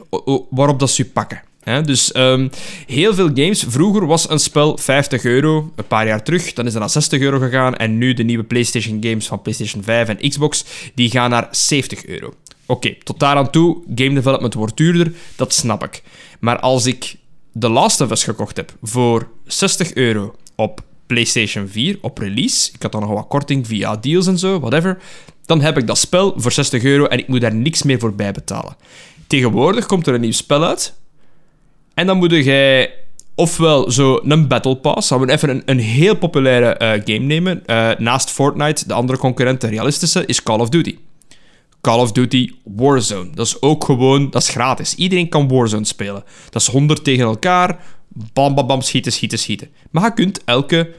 waarop 0.49 0.79
dat 0.79 0.89
ze 0.89 1.11
pakken. 1.11 1.41
Dus 1.63 2.11
ehm, 2.11 2.47
heel 2.85 3.13
veel 3.13 3.29
games. 3.33 3.65
Vroeger 3.67 4.05
was 4.05 4.29
een 4.29 4.39
spel 4.39 4.77
50 4.77 5.23
euro, 5.23 5.71
een 5.75 5.87
paar 5.87 6.07
jaar 6.07 6.23
terug. 6.23 6.53
Dan 6.53 6.65
is 6.65 6.71
dat 6.71 6.81
naar 6.81 6.89
60 6.89 7.19
euro 7.19 7.39
gegaan. 7.39 7.75
En 7.75 7.97
nu 7.97 8.13
de 8.13 8.23
nieuwe 8.23 8.43
PlayStation 8.43 8.97
games 9.01 9.27
van 9.27 9.41
PlayStation 9.41 9.83
5 9.83 10.07
en 10.07 10.29
Xbox, 10.29 10.65
die 10.95 11.09
gaan 11.09 11.29
naar 11.29 11.47
70 11.51 12.05
euro. 12.05 12.33
Oké, 12.65 12.95
tot 13.03 13.19
daar 13.19 13.35
aan 13.35 13.49
toe, 13.49 13.77
game 13.95 14.13
development 14.13 14.53
wordt 14.53 14.77
duurder, 14.77 15.13
dat 15.35 15.53
snap 15.53 15.83
ik. 15.83 16.03
Maar 16.39 16.59
als 16.59 16.85
ik 16.85 17.15
The 17.59 17.69
Last 17.69 18.01
of 18.01 18.11
Us 18.11 18.23
gekocht 18.23 18.57
heb 18.57 18.73
voor 18.81 19.27
60 19.45 19.93
euro 19.93 20.35
op 20.55 20.81
PlayStation 21.07 21.67
4 21.67 21.97
op 22.01 22.17
release, 22.17 22.69
ik 22.73 22.81
had 22.81 22.91
dan 22.91 23.01
nog 23.01 23.09
wat 23.09 23.27
korting 23.27 23.67
via 23.67 23.95
deals 23.95 24.27
en 24.27 24.37
zo, 24.37 24.59
whatever, 24.59 24.97
dan 25.45 25.61
heb 25.61 25.77
ik 25.77 25.87
dat 25.87 25.97
spel 25.97 26.33
voor 26.35 26.51
60 26.51 26.83
euro 26.83 27.05
en 27.05 27.19
ik 27.19 27.27
moet 27.27 27.41
daar 27.41 27.55
niks 27.55 27.83
meer 27.83 27.99
voor 27.99 28.15
bij 28.15 28.31
betalen. 28.31 28.75
Tegenwoordig 29.27 29.85
komt 29.85 30.07
er 30.07 30.13
een 30.13 30.21
nieuw 30.21 30.31
spel 30.31 30.63
uit 30.63 30.93
en 31.93 32.07
dan 32.07 32.17
moet 32.17 32.31
jij 32.31 32.93
ofwel 33.35 33.91
zo 33.91 34.19
een 34.23 34.47
Battle 34.47 34.75
Pass, 34.75 35.07
gaan 35.07 35.19
we 35.19 35.31
even 35.31 35.49
een, 35.49 35.61
een 35.65 35.79
heel 35.79 36.15
populaire 36.15 36.73
eh, 36.73 36.89
game 36.89 37.25
nemen. 37.25 37.65
Eh, 37.65 37.89
naast 37.97 38.29
Fortnite, 38.29 38.87
de 38.87 38.93
andere 38.93 39.19
concurrent, 39.19 39.61
de 39.61 39.67
realistische, 39.67 40.25
is 40.25 40.43
Call 40.43 40.59
of 40.59 40.69
Duty. 40.69 40.97
Call 41.81 41.99
of 41.99 42.11
Duty 42.11 42.51
Warzone. 42.63 43.29
Dat 43.33 43.45
is 43.45 43.61
ook 43.61 43.83
gewoon, 43.83 44.29
dat 44.29 44.41
is 44.41 44.49
gratis. 44.49 44.95
Iedereen 44.95 45.29
kan 45.29 45.47
Warzone 45.47 45.85
spelen. 45.85 46.23
Dat 46.49 46.61
is 46.61 46.67
100 46.67 47.03
tegen 47.03 47.25
elkaar. 47.25 47.79
Bam, 48.33 48.55
bam, 48.55 48.67
bam, 48.67 48.81
schieten, 48.81 49.11
schieten, 49.11 49.39
schieten. 49.39 49.69
Maar 49.91 50.03
je 50.03 50.13
kunt 50.13 50.43
elke 50.43 50.93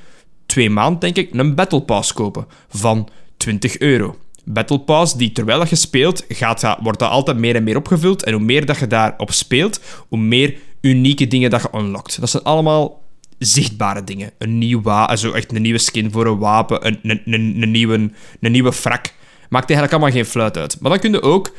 twee 0.46 0.70
maanden, 0.70 1.00
denk 1.00 1.16
ik, 1.16 1.34
een 1.34 1.54
Battle 1.54 1.82
Pass 1.82 2.12
kopen 2.12 2.46
van 2.68 3.08
20 3.36 3.78
euro. 3.78 4.16
Battle 4.44 4.78
Pass, 4.78 5.16
die 5.16 5.32
terwijl 5.32 5.66
je 5.68 5.76
speelt, 5.76 6.24
gaat, 6.28 6.76
wordt 6.80 6.98
dat 6.98 7.10
altijd 7.10 7.36
meer 7.36 7.54
en 7.54 7.62
meer 7.62 7.76
opgevuld. 7.76 8.24
En 8.24 8.32
hoe 8.32 8.42
meer 8.42 8.66
dat 8.66 8.78
je 8.78 8.86
daarop 8.86 9.32
speelt, 9.32 9.80
hoe 10.08 10.18
meer 10.18 10.54
unieke 10.82 11.26
dingen 11.26 11.50
dat 11.50 11.62
je 11.62 11.78
unlockt. 11.78 12.20
Dat 12.20 12.30
zijn 12.30 12.42
allemaal 12.42 13.02
zichtbare 13.38 14.04
dingen. 14.04 14.30
Een 14.38 14.58
nieuw 14.58 14.82
wapen, 14.82 15.34
echt 15.34 15.52
een 15.52 15.62
nieuwe 15.62 15.78
skin 15.78 16.10
voor 16.10 16.26
een 16.26 16.38
wapen, 16.38 16.86
een, 16.86 16.98
een, 17.02 17.22
een, 17.24 17.62
een, 17.62 17.70
nieuwe, 17.70 18.10
een 18.40 18.52
nieuwe 18.52 18.72
frak. 18.72 19.12
Maakt 19.48 19.70
eigenlijk 19.70 19.92
allemaal 19.92 20.16
geen 20.16 20.30
fluit 20.30 20.56
uit. 20.56 20.80
Maar 20.80 20.90
dan 20.90 21.00
kun 21.00 21.12
je 21.12 21.22
ook, 21.22 21.54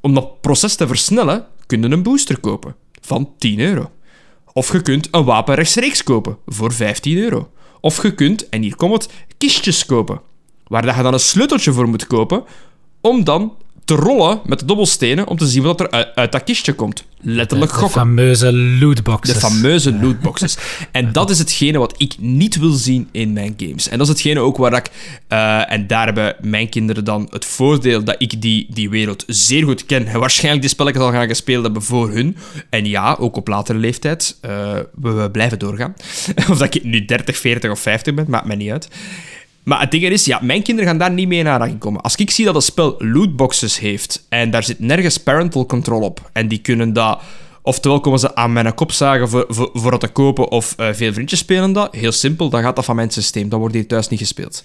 om 0.00 0.14
dat 0.14 0.40
proces 0.40 0.74
te 0.74 0.86
versnellen, 0.86 1.46
kun 1.66 1.92
een 1.92 2.02
booster 2.02 2.38
kopen 2.38 2.74
van 3.00 3.30
10 3.38 3.60
euro. 3.60 3.90
Of 4.52 4.72
je 4.72 4.82
kunt 4.82 5.08
een 5.10 5.24
wapen 5.24 5.54
rechtstreeks 5.54 6.02
kopen 6.02 6.38
voor 6.46 6.72
15 6.72 7.18
euro. 7.18 7.50
Of 7.80 8.02
je 8.02 8.14
kunt, 8.14 8.48
en 8.48 8.62
hier 8.62 8.76
komt 8.76 8.92
het, 8.92 9.12
kistjes 9.38 9.86
kopen. 9.86 10.20
Waar 10.66 10.82
dat 10.82 10.96
je 10.96 11.02
dan 11.02 11.12
een 11.12 11.20
sleuteltje 11.20 11.72
voor 11.72 11.88
moet 11.88 12.06
kopen, 12.06 12.44
om 13.00 13.24
dan 13.24 13.52
te 13.86 13.94
rollen 13.94 14.40
met 14.44 14.58
de 14.58 14.64
dobbelstenen 14.64 15.26
om 15.26 15.36
te 15.38 15.46
zien 15.46 15.62
wat 15.62 15.80
er 15.80 15.90
uit, 15.90 16.08
uit 16.14 16.32
dat 16.32 16.44
kistje 16.44 16.72
komt. 16.72 17.04
Letterlijk 17.20 17.70
De 17.70 17.76
gokken. 17.76 18.00
fameuze 18.00 18.52
lootboxes. 18.52 19.34
De 19.34 19.40
fameuze 19.40 19.92
lootboxes. 19.94 20.56
En 20.92 21.12
dat 21.12 21.30
is 21.30 21.38
hetgene 21.38 21.78
wat 21.78 21.94
ik 21.96 22.14
niet 22.18 22.56
wil 22.58 22.70
zien 22.70 23.08
in 23.12 23.32
mijn 23.32 23.54
games. 23.56 23.88
En 23.88 23.98
dat 23.98 24.06
is 24.06 24.12
hetgene 24.12 24.40
ook 24.40 24.56
waar 24.56 24.72
ik... 24.72 24.90
eh, 25.28 25.72
en 25.72 25.86
daar 25.86 26.04
hebben 26.04 26.36
mijn 26.40 26.68
kinderen 26.68 27.04
dan 27.04 27.26
het 27.30 27.44
voordeel 27.44 28.04
dat 28.04 28.14
ik 28.18 28.42
die, 28.42 28.66
die 28.70 28.90
wereld 28.90 29.24
zeer 29.26 29.64
goed 29.64 29.86
ken. 29.86 30.06
En 30.06 30.18
waarschijnlijk 30.20 30.62
die 30.62 30.70
spelletjes 30.70 31.02
al 31.02 31.10
gaan 31.12 31.28
gespeeld 31.28 31.64
hebben 31.64 31.82
voor 31.82 32.10
hun. 32.10 32.36
En 32.70 32.84
ja, 32.84 33.16
ook 33.20 33.36
op 33.36 33.48
latere 33.48 33.78
leeftijd. 33.78 34.38
eh, 34.40 34.50
we, 34.94 35.10
we 35.10 35.30
blijven 35.30 35.58
doorgaan. 35.58 35.94
of 36.50 36.58
dat 36.58 36.74
ik 36.74 36.84
nu 36.84 37.04
30, 37.04 37.36
40 37.38 37.70
of 37.70 37.80
50 37.80 38.14
ben, 38.14 38.26
maakt 38.28 38.46
mij 38.46 38.56
niet 38.56 38.70
uit. 38.70 38.88
Maar 39.66 39.80
het 39.80 39.90
ding 39.90 40.04
is, 40.04 40.24
ja, 40.24 40.38
mijn 40.42 40.62
kinderen 40.62 40.90
gaan 40.90 40.98
daar 40.98 41.10
niet 41.10 41.28
mee 41.28 41.38
in 41.38 41.48
aanraking 41.48 41.78
komen. 41.78 42.00
Als 42.00 42.14
ik 42.14 42.30
zie 42.30 42.44
dat 42.44 42.54
een 42.54 42.62
spel 42.62 42.94
lootboxes 42.98 43.78
heeft 43.78 44.26
en 44.28 44.50
daar 44.50 44.62
zit 44.62 44.78
nergens 44.78 45.18
parental 45.18 45.66
control 45.66 46.00
op 46.00 46.30
en 46.32 46.48
die 46.48 46.58
kunnen 46.58 46.92
dat 46.92 47.20
Oftewel 47.62 48.00
komen 48.00 48.18
ze 48.18 48.34
aan 48.34 48.52
mijn 48.52 48.74
kop 48.74 48.92
zagen 48.92 49.28
voor, 49.28 49.44
voor, 49.48 49.92
het 49.92 50.00
te 50.00 50.08
kopen 50.08 50.50
of 50.50 50.74
eh, 50.76 50.88
veel 50.92 51.12
vriendjes 51.12 51.38
spelen 51.38 51.72
dat. 51.72 51.94
Heel 51.94 52.12
simpel, 52.12 52.48
dan 52.48 52.62
gaat 52.62 52.76
dat 52.76 52.84
van 52.84 52.96
mijn 52.96 53.10
systeem. 53.10 53.48
Dat 53.48 53.58
wordt 53.58 53.74
hier 53.74 53.86
thuis 53.86 54.08
niet 54.08 54.18
gespeeld. 54.18 54.64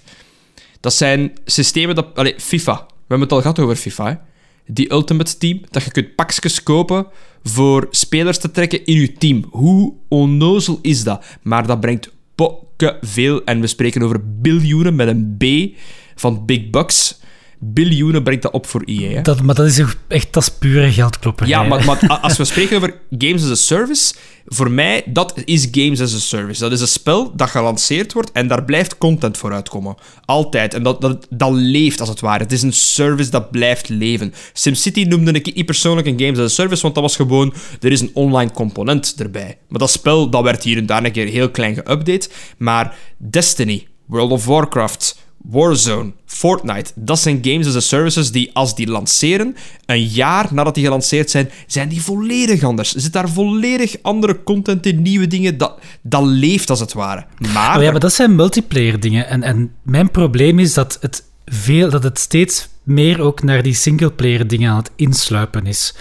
Dat 0.80 0.94
zijn 0.94 1.32
systemen 1.44 1.94
dat... 1.94 2.06
Allee, 2.14 2.34
FIFA. 2.38 2.74
We 2.74 2.94
hebben 2.98 3.20
het 3.20 3.32
al 3.32 3.40
gehad 3.40 3.58
over 3.58 3.76
FIFA. 3.76 4.24
Die 4.66 4.92
Ultimate 4.92 5.38
Team, 5.38 5.60
dat 5.70 5.82
je 5.82 5.90
kunt 5.90 6.14
pakjes 6.14 6.62
kopen 6.62 7.06
voor 7.42 7.86
spelers 7.90 8.38
te 8.38 8.50
trekken 8.50 8.84
in 8.84 9.00
je 9.00 9.12
team. 9.12 9.44
Hoe 9.50 9.92
onnozel 10.08 10.78
is 10.82 11.04
dat? 11.04 11.24
Maar 11.42 11.66
dat 11.66 11.80
brengt 11.80 12.10
veel, 13.00 13.44
en 13.44 13.60
we 13.60 13.66
spreken 13.66 14.02
over 14.02 14.40
biljoenen 14.40 14.94
met 14.94 15.08
een 15.08 15.36
B 15.38 15.76
van 16.14 16.46
big 16.46 16.70
bucks. 16.70 17.20
Biljoenen 17.64 18.22
brengt 18.22 18.42
dat 18.42 18.52
op 18.52 18.66
voor 18.66 18.82
EA. 18.84 19.10
Hè? 19.10 19.22
Dat, 19.22 19.42
maar 19.42 19.54
dat 19.54 19.66
is 19.66 19.82
echt 20.08 20.32
dat 20.32 20.42
is 20.42 20.50
pure 20.50 20.92
geldklopperij. 20.92 21.50
Ja, 21.50 21.62
maar, 21.62 21.84
maar 21.84 22.18
als 22.20 22.36
we 22.36 22.44
spreken 22.52 22.76
over 22.76 23.00
games 23.18 23.42
as 23.42 23.50
a 23.50 23.54
service, 23.54 24.14
voor 24.46 24.70
mij, 24.70 25.02
dat 25.06 25.42
is 25.44 25.68
games 25.70 26.00
as 26.00 26.14
a 26.14 26.18
service. 26.18 26.60
Dat 26.60 26.72
is 26.72 26.80
een 26.80 26.86
spel 26.86 27.36
dat 27.36 27.50
gelanceerd 27.50 28.12
wordt 28.12 28.32
en 28.32 28.48
daar 28.48 28.64
blijft 28.64 28.98
content 28.98 29.38
voor 29.38 29.52
uitkomen. 29.52 29.94
Altijd. 30.24 30.74
En 30.74 30.82
dat, 30.82 31.00
dat, 31.00 31.26
dat 31.30 31.52
leeft, 31.52 32.00
als 32.00 32.08
het 32.08 32.20
ware. 32.20 32.42
Het 32.42 32.52
is 32.52 32.62
een 32.62 32.72
service 32.72 33.30
dat 33.30 33.50
blijft 33.50 33.88
leven. 33.88 34.34
SimCity 34.52 35.02
noemde 35.02 35.32
ik 35.32 35.54
niet 35.54 35.66
persoonlijk 35.66 36.06
een 36.06 36.20
games 36.20 36.38
as 36.38 36.44
a 36.44 36.48
service, 36.48 36.82
want 36.82 36.94
dat 36.94 37.02
was 37.02 37.16
gewoon, 37.16 37.54
er 37.80 37.92
is 37.92 38.00
een 38.00 38.10
online 38.14 38.50
component 38.50 39.14
erbij. 39.18 39.58
Maar 39.68 39.78
dat 39.78 39.90
spel, 39.90 40.30
dat 40.30 40.42
werd 40.42 40.62
hier 40.62 40.76
en 40.76 40.86
daar 40.86 41.04
een 41.04 41.12
keer 41.12 41.26
heel 41.26 41.50
klein 41.50 41.76
geüpdate. 41.76 42.30
Maar 42.56 42.96
Destiny, 43.18 43.86
World 44.06 44.30
of 44.30 44.44
Warcraft... 44.44 45.20
Warzone, 45.42 46.12
Fortnite, 46.26 46.92
dat 46.94 47.18
zijn 47.18 47.38
games 47.42 47.66
as 47.66 47.76
a 47.76 47.80
services 47.80 48.30
die 48.30 48.50
als 48.52 48.74
die 48.74 48.86
lanceren, 48.86 49.56
een 49.86 50.06
jaar 50.06 50.48
nadat 50.50 50.74
die 50.74 50.84
gelanceerd 50.84 51.30
zijn, 51.30 51.50
zijn 51.66 51.88
die 51.88 52.02
volledig 52.02 52.62
anders. 52.62 52.94
Er 52.94 53.00
zit 53.00 53.12
daar 53.12 53.28
volledig 53.28 53.96
andere 54.02 54.42
content 54.42 54.86
in, 54.86 55.02
nieuwe 55.02 55.26
dingen, 55.26 55.58
dat, 55.58 55.78
dat 56.02 56.24
leeft 56.24 56.70
als 56.70 56.80
het 56.80 56.92
ware. 56.92 57.24
Maar, 57.52 57.76
Oh 57.76 57.82
ja, 57.82 57.90
maar 57.90 58.00
dat 58.00 58.12
zijn 58.12 58.34
multiplayer 58.34 59.00
dingen. 59.00 59.28
En, 59.28 59.42
en 59.42 59.72
mijn 59.82 60.10
probleem 60.10 60.58
is 60.58 60.74
dat 60.74 60.98
het, 61.00 61.24
veel, 61.46 61.90
dat 61.90 62.02
het 62.02 62.18
steeds 62.18 62.68
meer 62.82 63.20
ook 63.20 63.42
naar 63.42 63.62
die 63.62 63.74
singleplayer 63.74 64.46
dingen 64.46 64.70
aan 64.70 64.76
het 64.76 64.90
insluipen 64.96 65.66
is. 65.66 65.94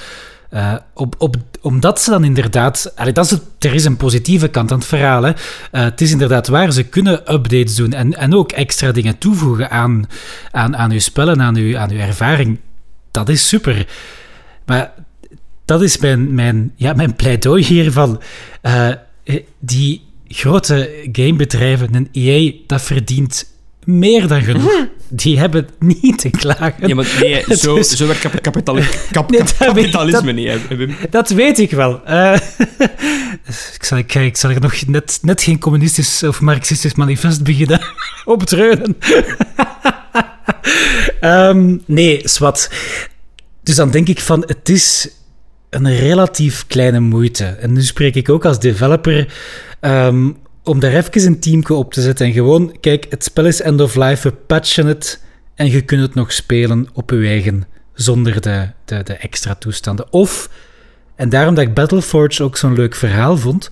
Eh, 0.52 0.74
op, 0.94 1.16
op, 1.18 1.36
omdat 1.62 2.02
ze 2.02 2.10
dan 2.10 2.24
inderdaad... 2.24 2.92
Allee, 2.96 3.14
dat 3.14 3.26
is 3.26 3.38
er 3.60 3.74
is 3.74 3.86
een 3.86 3.98
positieve 3.98 4.48
kant 4.48 4.72
aan 4.72 4.78
het 4.78 4.88
verhaal. 4.88 5.24
Hè. 5.24 5.32
Eh, 5.72 5.84
het 5.84 6.02
is 6.02 6.12
inderdaad 6.12 6.48
waar, 6.48 6.72
ze 6.72 6.84
kunnen 6.84 7.34
updates 7.34 7.76
doen 7.76 7.94
en, 7.94 8.18
en 8.18 8.34
ook 8.34 8.52
extra 8.52 8.92
dingen 8.92 9.18
toevoegen 9.18 9.70
aan, 9.70 10.06
aan, 10.52 10.78
aan 10.78 10.92
uw 10.92 11.00
spellen, 11.00 11.42
aan 11.42 11.56
uw, 11.56 11.78
aan 11.78 11.92
uw 11.92 11.98
ervaring. 11.98 12.60
Dat 13.12 13.30
is 13.30 13.48
super. 13.48 13.88
Maar 14.66 14.94
dat 15.66 15.82
is 15.82 15.98
mijn, 15.98 16.34
mijn, 16.34 16.74
ja, 16.76 16.94
mijn 16.94 17.16
pleidooi 17.16 17.66
hiervan. 17.66 18.22
Eh, 18.62 18.90
die 19.60 20.02
grote 20.28 21.10
gamebedrijven, 21.12 21.96
een 21.96 22.10
EA, 22.12 22.52
dat 22.68 22.82
verdient 22.82 23.51
meer 23.86 24.28
dan 24.28 24.42
genoeg. 24.42 24.88
Die 25.10 25.40
hebben 25.40 25.68
niet 25.80 26.18
te 26.20 26.30
klagen. 26.30 26.88
Ja, 26.88 26.96
maar 26.96 27.08
nee, 27.22 27.44
zo, 27.58 27.82
zo 27.82 28.08
werkt 28.08 28.22
kap- 28.22 28.42
kapitali- 28.42 28.88
kap- 29.12 29.30
Nee, 29.30 29.40
dat 29.40 29.58
weet 29.58 29.68
ik, 29.68 29.92
kapitalisme 29.92 30.26
dat- 30.26 30.36
niet, 30.36 30.88
hè. 31.00 31.08
Dat 31.10 31.30
weet 31.30 31.60
ik 31.60 31.72
wel. 31.72 32.06
Eh, 32.06 32.34
ik, 33.76 33.84
zal, 33.84 33.98
ik, 33.98 34.14
ik 34.16 34.38
zal 34.38 34.50
er 34.50 34.62
nog 34.62 34.86
net, 34.88 35.20
net 35.22 35.44
geen 35.44 35.60
communistisch 35.60 36.24
of 36.24 36.42
marxistisch 36.42 36.94
manifest 36.96 37.44
beginnen 37.44 37.82
optreunen. 38.26 38.98
Ehm, 41.20 41.78
nee, 41.86 42.22
zwart. 42.24 42.70
Dus 43.64 43.76
dan 43.76 43.92
denk 43.92 44.08
ik 44.08 44.20
van, 44.20 44.44
het 44.48 44.70
is 44.70 45.10
een 45.70 45.96
relatief 45.96 46.66
kleine 46.68 47.00
moeite. 47.00 47.46
En 47.46 47.74
nu 47.74 47.82
spreek 47.84 48.16
ik 48.16 48.30
ook 48.30 48.46
als 48.46 48.60
developer 48.60 49.34
ehm, 49.80 50.30
om 50.64 50.80
daar 50.80 50.94
even 50.94 51.26
een 51.26 51.40
teamje 51.40 51.74
op 51.74 51.94
te 51.94 52.02
zetten 52.02 52.26
en 52.26 52.34
gewoon, 52.34 52.76
kijk, 52.80 53.06
het 53.10 53.24
spel 53.24 53.46
is 53.46 53.62
end 53.62 53.82
of 53.82 53.96
life, 53.96 54.28
we 54.28 54.36
patchen 54.48 54.86
het 54.86 55.24
en 55.56 55.72
je 55.72 55.82
kunt 55.82 56.02
het 56.02 56.16
nog 56.16 56.32
spelen 56.32 56.88
op 56.94 57.10
je 57.10 57.28
eigen, 57.28 57.64
zonder 57.94 58.42
de, 58.42 58.68
de, 58.86 59.04
de 59.04 59.14
extra 59.14 59.56
toestanden. 59.56 60.14
Of, 60.14 60.50
en 61.16 61.30
daarom 61.30 61.56
dat 61.56 61.64
ik 61.64 61.74
Battleforge 61.74 62.44
ook 62.44 62.58
zo'n 62.58 62.74
leuk 62.74 62.96
verhaal 62.96 63.38
vond, 63.38 63.70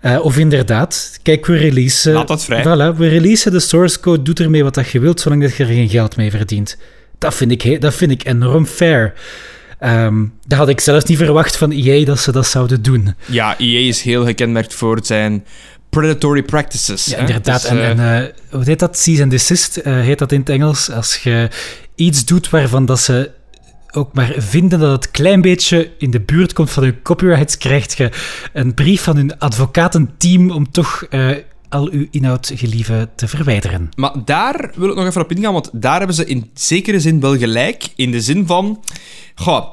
eh, 0.00 0.18
of 0.24 0.38
inderdaad, 0.38 1.18
kijk, 1.22 1.46
we 1.46 1.56
releasen... 1.56 2.12
Laat 2.12 2.28
dat 2.28 2.44
vrij. 2.44 2.62
Voilà, 2.62 2.96
we 2.96 3.08
releasen 3.08 3.52
de 3.52 3.60
source 3.60 4.00
code, 4.00 4.22
doe 4.22 4.34
ermee 4.34 4.62
wat 4.62 4.74
dat 4.74 4.88
je 4.88 5.00
wilt, 5.00 5.20
zolang 5.20 5.42
dat 5.42 5.56
je 5.56 5.62
er 5.62 5.68
geen 5.68 5.88
geld 5.88 6.16
mee 6.16 6.30
verdient. 6.30 6.78
Dat 7.18 7.34
vind 7.34 7.50
ik, 7.50 7.80
dat 7.80 7.94
vind 7.94 8.10
ik 8.10 8.26
enorm 8.26 8.66
fair. 8.66 9.14
Ehm, 9.78 10.24
dat 10.46 10.58
had 10.58 10.68
ik 10.68 10.80
zelfs 10.80 11.04
niet 11.04 11.18
verwacht 11.18 11.56
van 11.56 11.70
EA 11.70 12.04
dat 12.04 12.18
ze 12.18 12.32
dat 12.32 12.46
zouden 12.46 12.82
doen. 12.82 13.14
Ja, 13.26 13.58
EA 13.58 13.88
is 13.88 14.02
heel 14.02 14.24
gekenmerkt 14.24 14.74
voor 14.74 14.98
zijn 15.02 15.44
predatory 15.90 16.42
practices. 16.42 17.04
Ja, 17.04 17.16
inderdaad. 17.16 17.60
Dus, 17.60 17.70
en 17.70 17.78
eh, 17.78 17.88
en 17.88 18.22
eh, 18.22 18.32
hoe 18.50 18.64
heet 18.64 18.78
dat? 18.78 18.98
Cease 18.98 19.22
and 19.22 19.30
desist 19.30 19.76
eh, 19.76 20.00
heet 20.00 20.18
dat 20.18 20.32
in 20.32 20.40
het 20.40 20.48
Engels. 20.48 20.90
Als 20.90 21.16
je 21.16 21.48
iets 21.94 22.24
doet 22.24 22.50
waarvan 22.50 22.86
dat 22.86 23.00
ze 23.00 23.30
ook 23.90 24.14
maar 24.14 24.34
vinden 24.36 24.78
dat 24.78 24.90
het 24.90 25.10
klein 25.10 25.40
beetje 25.40 25.90
in 25.98 26.10
de 26.10 26.20
buurt 26.20 26.52
komt 26.52 26.70
van 26.70 26.82
hun 26.82 27.02
copyrights, 27.02 27.58
krijg 27.58 27.96
je 27.96 28.10
een 28.52 28.74
brief 28.74 29.02
van 29.02 29.16
hun 29.16 29.38
advocatenteam 29.38 30.50
om 30.50 30.70
toch 30.70 31.06
al 31.68 31.88
uw 31.90 32.06
inhoud 32.10 32.52
gelieve 32.54 33.08
te 33.14 33.28
verwijderen. 33.28 33.88
Maar 33.96 34.12
daar 34.24 34.70
wil 34.74 34.88
ik 34.88 34.96
nog 34.96 35.06
even 35.06 35.22
op 35.22 35.32
ingaan, 35.32 35.52
want 35.52 35.70
daar 35.72 35.98
hebben 35.98 36.16
ze 36.16 36.24
in 36.24 36.50
zekere 36.54 37.00
zin 37.00 37.20
wel 37.20 37.38
gelijk. 37.38 37.88
In 37.96 38.10
de 38.10 38.20
zin 38.20 38.46
van... 38.46 38.84
Goh, 39.34 39.66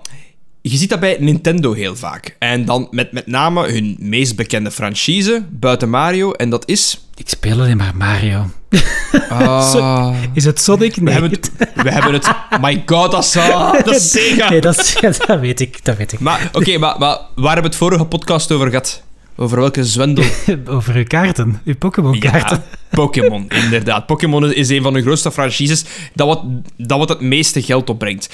je 0.71 0.77
ziet 0.77 0.89
dat 0.89 0.99
bij 0.99 1.17
Nintendo 1.19 1.73
heel 1.73 1.95
vaak. 1.95 2.35
En 2.39 2.65
dan 2.65 2.87
met 2.91 3.11
met 3.11 3.27
name 3.27 3.71
hun 3.71 3.95
meest 3.99 4.35
bekende 4.35 4.71
franchise, 4.71 5.43
buiten 5.49 5.89
Mario, 5.89 6.31
en 6.31 6.49
dat 6.49 6.69
is... 6.69 7.07
Ik 7.15 7.29
speel 7.29 7.59
alleen 7.59 7.77
maar 7.77 7.95
Mario. 7.95 8.49
Ah, 9.29 10.13
Is 10.33 10.45
het 10.45 10.61
Sonic? 10.61 10.95
we, 10.95 11.01
Nee. 11.01 11.13
hebben 11.13 11.31
het, 11.31 11.51
we 11.75 11.91
hebben 11.91 12.13
het... 12.13 12.31
My 12.61 12.83
god, 12.85 13.11
dat 13.11 13.23
is, 13.23 13.31
dat 13.85 13.95
is 13.95 14.11
Sega. 14.11 14.49
Nee, 14.49 14.61
dat, 14.61 14.77
is- 14.79 15.17
dat 15.27 15.39
weet 15.39 15.59
ik. 15.59 15.85
Dat 15.85 15.97
weet 15.97 16.11
ik. 16.13 16.19
Maar, 16.19 16.49
oké, 16.53 16.77
maar, 16.77 16.95
maar 16.99 17.17
waar 17.35 17.53
hebben 17.53 17.61
we 17.63 17.67
het 17.67 17.75
vorige 17.75 18.05
podcast 18.05 18.51
over 18.51 18.67
gehad? 18.69 19.03
Over 19.35 19.59
welke 19.59 19.85
zwendel? 19.85 20.23
Over 20.67 20.95
uw 20.95 21.03
kaarten, 21.03 21.61
uw 21.65 21.75
Pokémon-kaarten. 21.75 22.57
Ja, 22.71 22.77
Pokémon, 22.89 23.49
inderdaad. 23.49 24.05
Pokémon 24.05 24.53
is 24.53 24.69
een 24.69 24.81
van 24.81 24.93
de 24.93 25.01
grootste 25.01 25.31
franchises 25.31 25.83
dat 26.13 26.27
wat, 26.27 26.41
dat 26.77 26.97
wat 26.97 27.09
het 27.09 27.21
meeste 27.21 27.61
geld 27.61 27.89
opbrengt. 27.89 28.29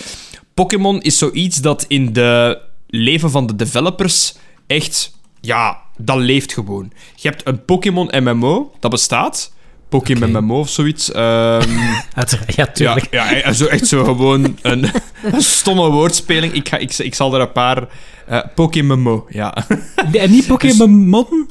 Pokémon 0.64 1.02
is 1.02 1.18
zoiets 1.18 1.58
dat 1.58 1.86
in 1.88 2.14
de 2.14 2.60
leven 2.88 3.32
van 3.32 3.46
de 3.48 3.56
developers 3.56 4.36
echt... 4.68 5.18
Ja, 5.42 5.78
dat 5.98 6.18
leeft 6.18 6.54
gewoon. 6.54 6.92
Je 7.16 7.28
hebt 7.30 7.48
een 7.48 7.66
Pokémon 7.66 8.12
MMO, 8.24 8.72
dat 8.80 8.92
bestaat. 8.92 9.54
Pokémon 9.90 10.30
Oké. 10.30 10.42
MMO 10.42 10.60
of 10.60 10.70
zoiets. 10.70 11.14
Uiteraard, 11.14 12.56
ja, 12.56 12.64
ja, 12.66 12.66
tuurlijk. 12.66 13.08
ja, 13.12 13.34
en 13.34 13.56
zo, 13.56 13.66
echt 13.66 13.88
zo 13.88 14.04
gewoon 14.04 14.44
een, 14.44 14.58
een 15.24 15.42
stomme 15.62 15.90
woordspeling. 15.90 16.54
Ik, 16.54 16.70
ga, 16.70 16.78
ik, 16.78 16.98
ik 16.98 17.16
zal 17.16 17.34
er 17.34 17.42
een 17.42 17.52
paar... 17.52 17.88
eh 18.28 18.40
Pokémon, 18.56 19.24
ja. 19.30 19.66
Nee, 20.12 20.22
En 20.22 20.32
niet 20.32 20.48
Pokémon? 20.58 21.48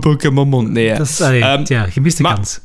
Pokémon, 0.00 0.72
nee. 0.72 0.84
ja. 0.84 0.96
Dat 0.96 1.08
is 1.08 1.20
allee, 1.20 1.42
Ehm, 1.42 1.62
ja, 1.64 1.84
gemiste 1.90 2.22
maar- 2.22 2.34
kans. 2.34 2.60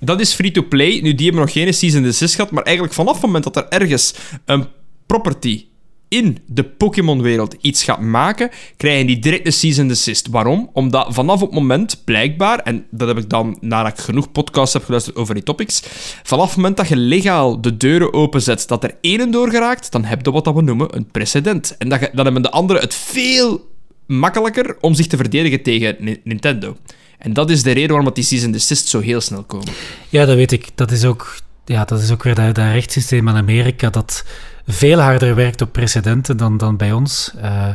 Dat 0.00 0.20
is 0.20 0.32
free-to-play. 0.32 1.00
Nu, 1.02 1.14
die 1.14 1.26
hebben 1.26 1.44
nog 1.44 1.52
geen 1.52 1.74
season 1.74 2.02
desist 2.02 2.34
gehad, 2.34 2.50
maar 2.50 2.62
eigenlijk 2.62 2.94
vanaf 2.94 3.12
het 3.12 3.22
moment 3.22 3.44
dat 3.44 3.56
er 3.56 3.68
ergens 3.68 4.14
een 4.44 4.66
property 5.06 5.66
in 6.08 6.38
de 6.46 6.64
Pokémon-wereld 6.64 7.56
iets 7.60 7.84
gaat 7.84 8.00
maken, 8.00 8.50
krijgen 8.76 9.06
die 9.06 9.18
direct 9.18 9.46
een 9.46 9.52
season 9.52 9.88
desist. 9.88 10.28
Waarom? 10.28 10.70
Omdat 10.72 11.06
vanaf 11.10 11.40
het 11.40 11.52
moment, 11.52 12.02
blijkbaar, 12.04 12.58
en 12.58 12.86
dat 12.90 13.08
heb 13.08 13.18
ik 13.18 13.28
dan 13.30 13.56
nadat 13.60 13.98
ik 13.98 14.04
genoeg 14.04 14.32
podcasts 14.32 14.72
heb 14.74 14.84
geluisterd 14.84 15.16
over 15.16 15.34
die 15.34 15.42
topics, 15.42 15.82
vanaf 16.22 16.46
het 16.46 16.56
moment 16.56 16.76
dat 16.76 16.88
je 16.88 16.96
legaal 16.96 17.60
de 17.60 17.76
deuren 17.76 18.12
openzet, 18.12 18.68
dat 18.68 18.84
er 18.84 18.96
één 19.00 19.30
door 19.30 19.50
geraakt, 19.50 19.92
dan 19.92 20.04
heb 20.04 20.24
je 20.24 20.30
wat 20.32 20.54
we 20.54 20.62
noemen 20.62 20.96
een 20.96 21.06
precedent. 21.10 21.74
En 21.78 21.88
dat 21.88 22.00
je- 22.00 22.10
dan 22.12 22.24
hebben 22.24 22.42
de 22.42 22.50
anderen 22.50 22.82
het 22.82 22.94
veel 22.94 23.70
makkelijker 24.06 24.76
om 24.80 24.94
zich 24.94 25.06
te 25.06 25.16
verdedigen 25.16 25.62
tegen 25.62 25.96
Ni- 25.98 26.20
Nintendo. 26.24 26.76
En 27.18 27.32
dat 27.32 27.50
is 27.50 27.62
de 27.62 27.70
reden 27.72 27.90
waarom 27.90 28.14
die 28.14 28.24
season 28.24 28.50
desist 28.52 28.88
zo 28.88 29.00
heel 29.00 29.20
snel 29.20 29.42
komen. 29.42 29.72
Ja, 30.08 30.24
dat 30.24 30.36
weet 30.36 30.52
ik. 30.52 30.68
Dat 30.74 30.90
is 30.90 31.04
ook, 31.04 31.36
ja, 31.64 31.84
dat 31.84 32.00
is 32.00 32.10
ook 32.10 32.22
weer 32.22 32.34
dat, 32.34 32.54
dat 32.54 32.64
rechtssysteem 32.72 33.28
in 33.28 33.34
Amerika 33.34 33.90
dat 33.90 34.24
veel 34.66 34.98
harder 35.00 35.34
werkt 35.34 35.60
op 35.62 35.72
precedenten 35.72 36.36
dan, 36.36 36.56
dan 36.58 36.76
bij 36.76 36.92
ons. 36.92 37.32
Eh, 37.42 37.66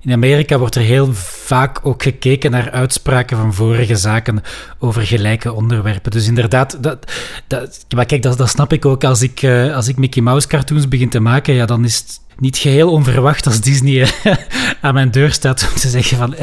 in 0.00 0.12
Amerika 0.12 0.58
wordt 0.58 0.74
er 0.74 0.82
heel 0.82 1.14
vaak 1.14 1.78
ook 1.82 2.02
gekeken 2.02 2.50
naar 2.50 2.70
uitspraken 2.70 3.36
van 3.36 3.54
vorige 3.54 3.96
zaken 3.96 4.42
over 4.78 5.02
gelijke 5.02 5.52
onderwerpen. 5.52 6.10
Dus 6.10 6.26
inderdaad, 6.26 6.76
dat, 6.80 7.12
dat, 7.46 7.84
maar 7.94 8.06
kijk, 8.06 8.22
dat, 8.22 8.38
dat 8.38 8.48
snap 8.48 8.72
ik 8.72 8.84
ook. 8.84 9.04
Als 9.04 9.22
ik, 9.22 9.42
eh, 9.42 9.74
als 9.74 9.88
ik 9.88 9.96
Mickey 9.96 10.22
Mouse 10.22 10.46
cartoons 10.46 10.88
begin 10.88 11.08
te 11.08 11.20
maken, 11.20 11.54
ja, 11.54 11.66
dan 11.66 11.84
is 11.84 11.96
het 11.98 12.20
niet 12.38 12.56
geheel 12.56 12.90
onverwacht 12.90 13.46
als 13.46 13.60
Disney 13.60 14.02
eh, 14.02 14.32
aan 14.80 14.94
mijn 14.94 15.10
deur 15.10 15.32
staat 15.32 15.68
om 15.74 15.80
te 15.80 15.88
zeggen 15.88 16.16
van... 16.16 16.34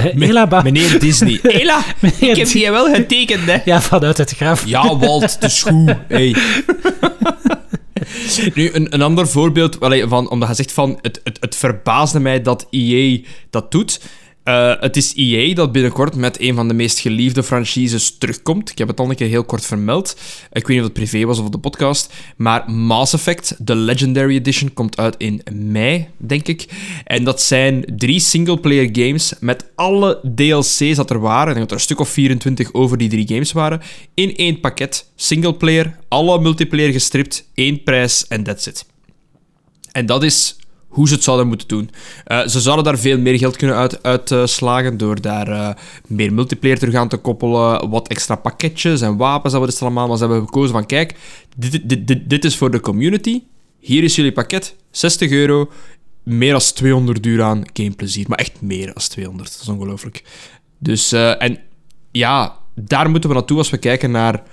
ba- 0.49 0.61
Meneer 0.61 0.99
Disney. 0.99 1.39
Ela, 1.61 1.79
Meneer 1.99 2.29
ik 2.31 2.37
heb 2.37 2.47
Di- 2.47 2.53
die 2.53 2.71
wel 2.71 2.93
getekend, 2.93 3.45
hè. 3.45 3.57
Ja, 3.65 3.81
vanuit 3.81 4.17
het 4.17 4.31
graf. 4.31 4.65
Ja, 4.65 4.97
Walt, 4.97 5.41
de 5.41 5.49
schoe. 5.49 5.97
Hey. 6.07 6.35
Nu, 8.55 8.69
een, 8.73 8.93
een 8.93 9.01
ander 9.01 9.27
voorbeeld, 9.27 9.77
van, 10.07 10.29
omdat 10.29 10.49
je 10.49 10.55
zegt 10.55 10.71
van, 10.71 10.99
het, 11.01 11.21
het, 11.23 11.37
het 11.39 11.55
verbaasde 11.55 12.19
mij 12.19 12.41
dat 12.41 12.67
EA 12.69 13.19
dat 13.49 13.71
doet. 13.71 13.99
Uh, 14.45 14.73
het 14.79 14.97
is 14.97 15.13
EA 15.15 15.53
dat 15.53 15.71
binnenkort 15.71 16.15
met 16.15 16.39
een 16.41 16.55
van 16.55 16.67
de 16.67 16.73
meest 16.73 16.99
geliefde 16.99 17.43
franchises 17.43 18.17
terugkomt. 18.17 18.69
Ik 18.69 18.77
heb 18.77 18.87
het 18.87 18.99
al 18.99 19.09
een 19.09 19.15
keer 19.15 19.27
heel 19.27 19.43
kort 19.43 19.65
vermeld. 19.65 20.17
Ik 20.51 20.67
weet 20.67 20.67
niet 20.67 20.77
of 20.77 20.83
het 20.83 20.93
privé 20.93 21.25
was 21.25 21.39
of 21.39 21.45
op 21.45 21.51
de 21.51 21.57
podcast. 21.57 22.13
Maar 22.37 22.71
Mass 22.71 23.13
Effect, 23.13 23.55
de 23.59 23.75
Legendary 23.75 24.35
Edition, 24.35 24.73
komt 24.73 24.97
uit 24.97 25.15
in 25.17 25.41
mei, 25.51 26.07
denk 26.17 26.47
ik. 26.47 26.65
En 27.05 27.23
dat 27.23 27.41
zijn 27.41 27.85
drie 27.95 28.19
single-player 28.19 28.89
games 28.91 29.33
met 29.39 29.65
alle 29.75 30.19
DLC's 30.35 30.95
dat 30.95 31.09
er 31.09 31.19
waren. 31.19 31.47
Ik 31.47 31.55
denk 31.55 31.59
dat 31.59 31.69
er 31.69 31.75
een 31.75 31.81
stuk 31.81 31.99
of 31.99 32.09
24 32.09 32.73
over 32.73 32.97
die 32.97 33.09
drie 33.09 33.27
games 33.27 33.51
waren. 33.51 33.81
In 34.13 34.35
één 34.35 34.59
pakket. 34.59 35.11
Singleplayer, 35.15 35.99
alle 36.07 36.41
multiplayer 36.41 36.91
gestript, 36.91 37.49
één 37.53 37.83
prijs 37.83 38.27
en 38.27 38.43
that's 38.43 38.67
it. 38.67 38.85
En 39.91 40.05
dat 40.05 40.23
is 40.23 40.55
hoe 40.93 41.07
ze 41.07 41.13
het 41.13 41.23
zouden 41.23 41.47
moeten 41.47 41.67
doen. 41.67 41.89
Uh, 42.27 42.47
ze 42.47 42.61
zouden 42.61 42.85
daar 42.85 42.97
veel 42.97 43.17
meer 43.17 43.37
geld 43.37 43.55
kunnen 43.55 43.75
uitslagen 44.01 44.83
uit, 44.83 44.93
uh, 44.93 44.97
door 44.97 45.21
daar 45.21 45.49
uh, 45.49 45.69
meer 46.07 46.33
multiplayer 46.33 46.79
terug 46.79 46.95
aan 46.95 47.07
te 47.07 47.17
koppelen, 47.17 47.89
wat 47.89 48.07
extra 48.07 48.35
pakketjes 48.35 49.01
en 49.01 49.17
wapens, 49.17 49.53
dat 49.53 49.79
we 49.79 49.85
allemaal. 49.85 50.07
Maar 50.07 50.17
ze 50.17 50.23
hebben 50.23 50.45
gekozen 50.45 50.71
van, 50.71 50.85
kijk, 50.85 51.15
dit, 51.57 51.89
dit, 51.89 52.07
dit, 52.07 52.29
dit, 52.29 52.45
is 52.45 52.57
voor 52.57 52.71
de 52.71 52.79
community. 52.79 53.41
Hier 53.79 54.03
is 54.03 54.15
jullie 54.15 54.31
pakket, 54.31 54.75
60 54.91 55.31
euro, 55.31 55.69
meer 56.23 56.51
dan 56.51 56.61
200 56.61 57.25
uur 57.25 57.43
aan 57.43 57.63
gameplezier. 57.73 58.25
Maar 58.27 58.37
echt 58.37 58.61
meer 58.61 58.85
dan 58.85 58.95
200, 58.95 59.51
dat 59.51 59.61
is 59.61 59.69
ongelooflijk. 59.69 60.23
Dus, 60.77 61.11
en 61.11 61.59
ja, 62.11 62.57
daar 62.75 63.09
moeten 63.09 63.29
we 63.29 63.35
naartoe 63.35 63.57
als 63.57 63.69
we 63.69 63.77
kijken 63.77 64.11
naar, 64.11 64.43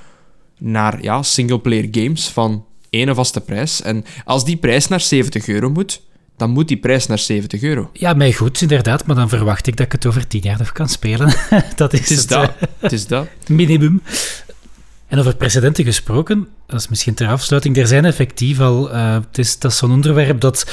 naar 0.59 1.03
ja, 1.03 1.22
singleplayer 1.22 1.88
games 1.90 2.29
van 2.29 2.64
ene 2.90 3.14
vaste 3.14 3.40
prijs. 3.40 3.83
En 3.83 4.05
als 4.24 4.44
die 4.44 4.57
prijs 4.57 4.88
naar 4.88 5.00
70 5.00 5.48
euro 5.48 5.70
moet 5.70 6.00
dan 6.40 6.50
moet 6.50 6.68
die 6.68 6.76
prijs 6.76 7.07
naar 7.07 7.18
70 7.18 7.62
euro. 7.62 7.90
Ja, 7.92 8.12
mij 8.12 8.33
goed, 8.33 8.61
inderdaad. 8.61 9.07
Maar 9.07 9.16
dan 9.16 9.29
verwacht 9.29 9.66
ik 9.66 9.76
dat 9.76 9.87
ik 9.87 9.92
het 9.92 10.07
over 10.07 10.26
10 10.26 10.40
jaar 10.40 10.59
nog 10.59 10.72
kan 10.72 10.88
spelen. 10.88 11.35
dat 11.76 11.92
is 11.92 12.00
het, 12.00 12.11
is 12.11 12.18
het, 12.18 12.29
dat. 12.29 12.53
het 12.79 12.92
is 12.92 13.07
dat. 13.07 13.26
minimum. 13.48 14.03
En 15.09 15.18
over 15.18 15.37
precedenten 15.37 15.85
gesproken, 15.85 16.48
dat 16.66 16.81
is 16.81 16.88
misschien 16.88 17.14
ter 17.14 17.29
afsluiting. 17.29 17.76
Er 17.76 17.87
zijn 17.87 18.05
effectief 18.05 18.61
al... 18.61 18.94
Uh, 18.94 19.12
het 19.12 19.38
is, 19.38 19.59
dat 19.59 19.70
is 19.70 19.76
zo'n 19.76 19.90
onderwerp 19.90 20.40
dat, 20.40 20.70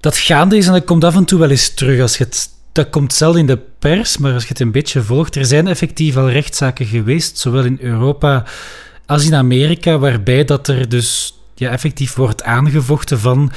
dat 0.00 0.16
gaande 0.16 0.56
is 0.56 0.66
en 0.66 0.72
dat 0.72 0.84
komt 0.84 1.04
af 1.04 1.14
en 1.14 1.24
toe 1.24 1.38
wel 1.38 1.50
eens 1.50 1.74
terug. 1.74 2.00
Als 2.00 2.16
je 2.16 2.24
het, 2.24 2.48
dat 2.72 2.90
komt 2.90 3.12
zelden 3.12 3.40
in 3.40 3.46
de 3.46 3.58
pers, 3.78 4.18
maar 4.18 4.32
als 4.32 4.42
je 4.42 4.48
het 4.48 4.60
een 4.60 4.72
beetje 4.72 5.02
volgt... 5.02 5.36
Er 5.36 5.46
zijn 5.46 5.66
effectief 5.66 6.16
al 6.16 6.30
rechtszaken 6.30 6.86
geweest, 6.86 7.38
zowel 7.38 7.64
in 7.64 7.78
Europa 7.80 8.44
als 9.06 9.26
in 9.26 9.34
Amerika, 9.34 9.98
waarbij 9.98 10.44
dat 10.44 10.68
er 10.68 10.88
dus 10.88 11.38
ja, 11.54 11.70
effectief 11.70 12.14
wordt 12.14 12.42
aangevochten 12.42 13.20
van 13.20 13.52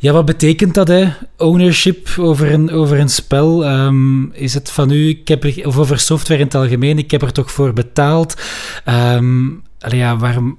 ja, 0.00 0.12
wat 0.12 0.24
betekent 0.24 0.74
dat, 0.74 0.88
hè? 0.88 1.08
Ownership 1.36 2.08
over 2.18 2.52
een, 2.52 2.70
over 2.70 2.98
een 2.98 3.08
spel. 3.08 3.70
Um, 3.70 4.32
is 4.32 4.54
het 4.54 4.70
van 4.70 4.90
u, 4.90 5.08
ik 5.08 5.28
heb 5.28 5.44
er, 5.44 5.66
of 5.66 5.78
over 5.78 5.98
software 5.98 6.40
in 6.40 6.46
het 6.46 6.54
algemeen, 6.54 6.98
ik 6.98 7.10
heb 7.10 7.22
er 7.22 7.32
toch 7.32 7.50
voor 7.50 7.72
betaald. 7.72 8.42
Um, 8.86 9.62
allee, 9.78 9.98
ja, 9.98 10.16
waarom... 10.16 10.58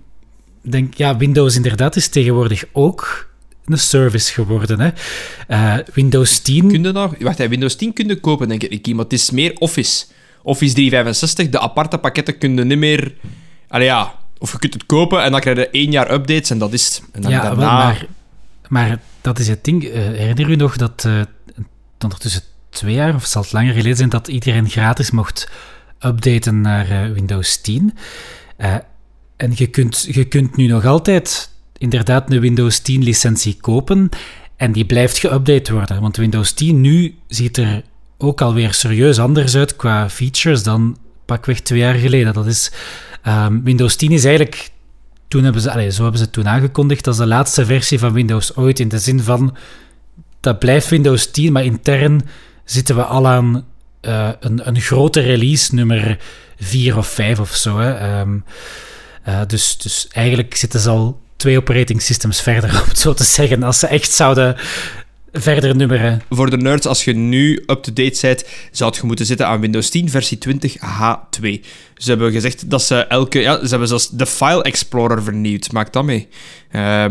Denk, 0.61 0.93
ja, 0.93 1.17
Windows 1.17 1.55
inderdaad 1.55 1.95
is 1.95 2.07
tegenwoordig 2.07 2.63
ook 2.71 3.29
een 3.65 3.77
service 3.77 4.33
geworden. 4.33 4.79
Hè? 4.79 4.89
Uh, 5.49 5.85
Windows 5.93 6.39
10... 6.39 6.67
Kun 6.67 6.83
je 6.83 6.91
nog... 6.91 7.13
Wacht, 7.19 7.37
hè, 7.37 7.47
Windows 7.47 7.75
10 7.75 7.93
kun 7.93 8.07
je 8.07 8.19
kopen, 8.19 8.47
denk 8.47 8.63
ik, 8.63 8.87
maar 8.87 9.03
het 9.03 9.13
is 9.13 9.31
meer 9.31 9.55
Office. 9.57 10.05
Office 10.43 10.73
365, 10.73 11.49
de 11.49 11.59
aparte 11.59 11.97
pakketten 11.97 12.37
kun 12.37 12.55
je 12.55 12.63
niet 12.63 12.77
meer... 12.77 13.13
Allee, 13.67 13.85
ja, 13.85 14.15
of 14.37 14.51
je 14.51 14.59
kunt 14.59 14.73
het 14.73 14.85
kopen 14.85 15.23
en 15.23 15.31
dan 15.31 15.39
krijg 15.39 15.57
je 15.57 15.69
één 15.69 15.91
jaar 15.91 16.11
updates 16.11 16.49
en 16.49 16.57
dat 16.57 16.73
is 16.73 16.85
het. 16.85 17.03
En 17.11 17.21
dan 17.21 17.31
ja, 17.31 17.41
daarna... 17.41 17.57
wel, 17.57 17.67
maar, 17.69 18.05
maar 18.67 18.99
dat 19.21 19.39
is 19.39 19.47
het 19.47 19.63
ding. 19.63 19.83
Uh, 19.83 19.91
herinner 19.93 20.49
u 20.49 20.55
nog 20.55 20.77
dat 20.77 21.03
uh, 21.07 21.21
ondertussen 21.99 22.41
twee 22.69 22.93
jaar, 22.93 23.15
of 23.15 23.25
zal 23.25 23.41
het 23.41 23.51
langer 23.51 23.73
geleden 23.73 23.97
zijn, 23.97 24.09
dat 24.09 24.27
iedereen 24.27 24.69
gratis 24.69 25.11
mocht 25.11 25.49
updaten 25.99 26.61
naar 26.61 26.91
uh, 26.91 27.13
Windows 27.13 27.61
10? 27.61 27.93
en 29.37 29.51
je 29.55 29.67
kunt, 29.67 30.07
je 30.11 30.25
kunt 30.25 30.55
nu 30.55 30.67
nog 30.67 30.85
altijd 30.85 31.49
inderdaad 31.77 32.31
een 32.31 32.39
Windows 32.39 32.79
10 32.79 33.03
licentie 33.03 33.57
kopen 33.61 34.09
en 34.55 34.71
die 34.71 34.85
blijft 34.85 35.17
geüpdate 35.17 35.71
worden. 35.71 36.01
Want 36.01 36.17
Windows 36.17 36.51
10 36.51 36.81
nu 36.81 37.15
ziet 37.27 37.57
er 37.57 37.83
ook 38.17 38.41
alweer 38.41 38.73
serieus 38.73 39.19
anders 39.19 39.55
uit 39.55 39.75
qua 39.75 40.09
features 40.09 40.63
dan 40.63 40.97
pakweg 41.25 41.59
twee 41.59 41.79
jaar 41.79 41.93
geleden. 41.93 42.33
Dat 42.33 42.45
is, 42.45 42.71
um, 43.27 43.63
Windows 43.63 43.95
10 43.95 44.11
is 44.11 44.25
eigenlijk 44.25 44.69
toen 45.31 45.43
hebben 45.43 45.61
ze, 45.61 45.71
allez, 45.71 45.95
zo 45.95 46.01
hebben 46.01 46.19
ze 46.19 46.25
het 46.25 46.33
toen 46.33 46.47
aangekondigd 46.47 47.07
als 47.07 47.17
de 47.17 47.27
laatste 47.27 47.65
versie 47.65 47.99
van 47.99 48.13
Windows 48.13 48.55
ooit. 48.55 48.79
In 48.79 48.89
de 48.89 48.99
zin 48.99 49.19
van, 49.19 49.57
dat 50.39 50.59
blijft 50.59 50.89
Windows 50.89 51.31
10, 51.31 51.51
maar 51.51 51.63
intern 51.63 52.21
zitten 52.63 52.95
we 52.95 53.03
al 53.03 53.27
aan 53.27 53.65
uh, 54.01 54.29
een, 54.39 54.67
een 54.67 54.81
grote 54.81 55.19
release, 55.19 55.75
nummer 55.75 56.19
4 56.59 56.97
of 56.97 57.07
5 57.07 57.39
of 57.39 57.55
zo. 57.55 57.79
Hè. 57.79 58.19
Um, 58.19 58.43
uh, 59.27 59.41
dus, 59.47 59.77
dus 59.77 60.07
eigenlijk 60.11 60.55
zitten 60.55 60.79
ze 60.79 60.89
al 60.89 61.21
twee 61.35 61.57
operating 61.57 62.01
systems 62.01 62.41
verder, 62.41 62.69
om 62.81 62.87
het 62.87 62.99
zo 62.99 63.13
te 63.13 63.23
zeggen. 63.23 63.63
Als 63.63 63.79
ze 63.79 63.87
echt 63.87 64.11
zouden 64.11 64.55
verder 65.31 65.75
nummeren. 65.75 66.21
Voor 66.29 66.49
de 66.49 66.57
nerds, 66.57 66.85
als 66.85 67.03
je 67.03 67.13
nu 67.13 67.63
up-to-date 67.67 68.17
bent, 68.21 68.45
zou 68.71 68.93
je 68.95 69.07
moeten 69.07 69.25
zitten 69.25 69.47
aan 69.47 69.59
Windows 69.59 69.89
10 69.89 70.09
versie 70.09 70.37
20H2. 70.49 71.65
Ze 71.95 72.09
hebben 72.09 72.31
gezegd 72.31 72.69
dat 72.69 72.81
ze 72.83 72.95
elke... 72.95 73.39
Ja, 73.39 73.63
ze 73.63 73.69
hebben 73.69 73.87
zelfs 73.87 74.09
de 74.09 74.25
File 74.25 74.63
Explorer 74.63 75.23
vernieuwd. 75.23 75.71
Maak 75.71 75.93
dat 75.93 76.03
mee. 76.03 76.27
Uh, 76.71 77.05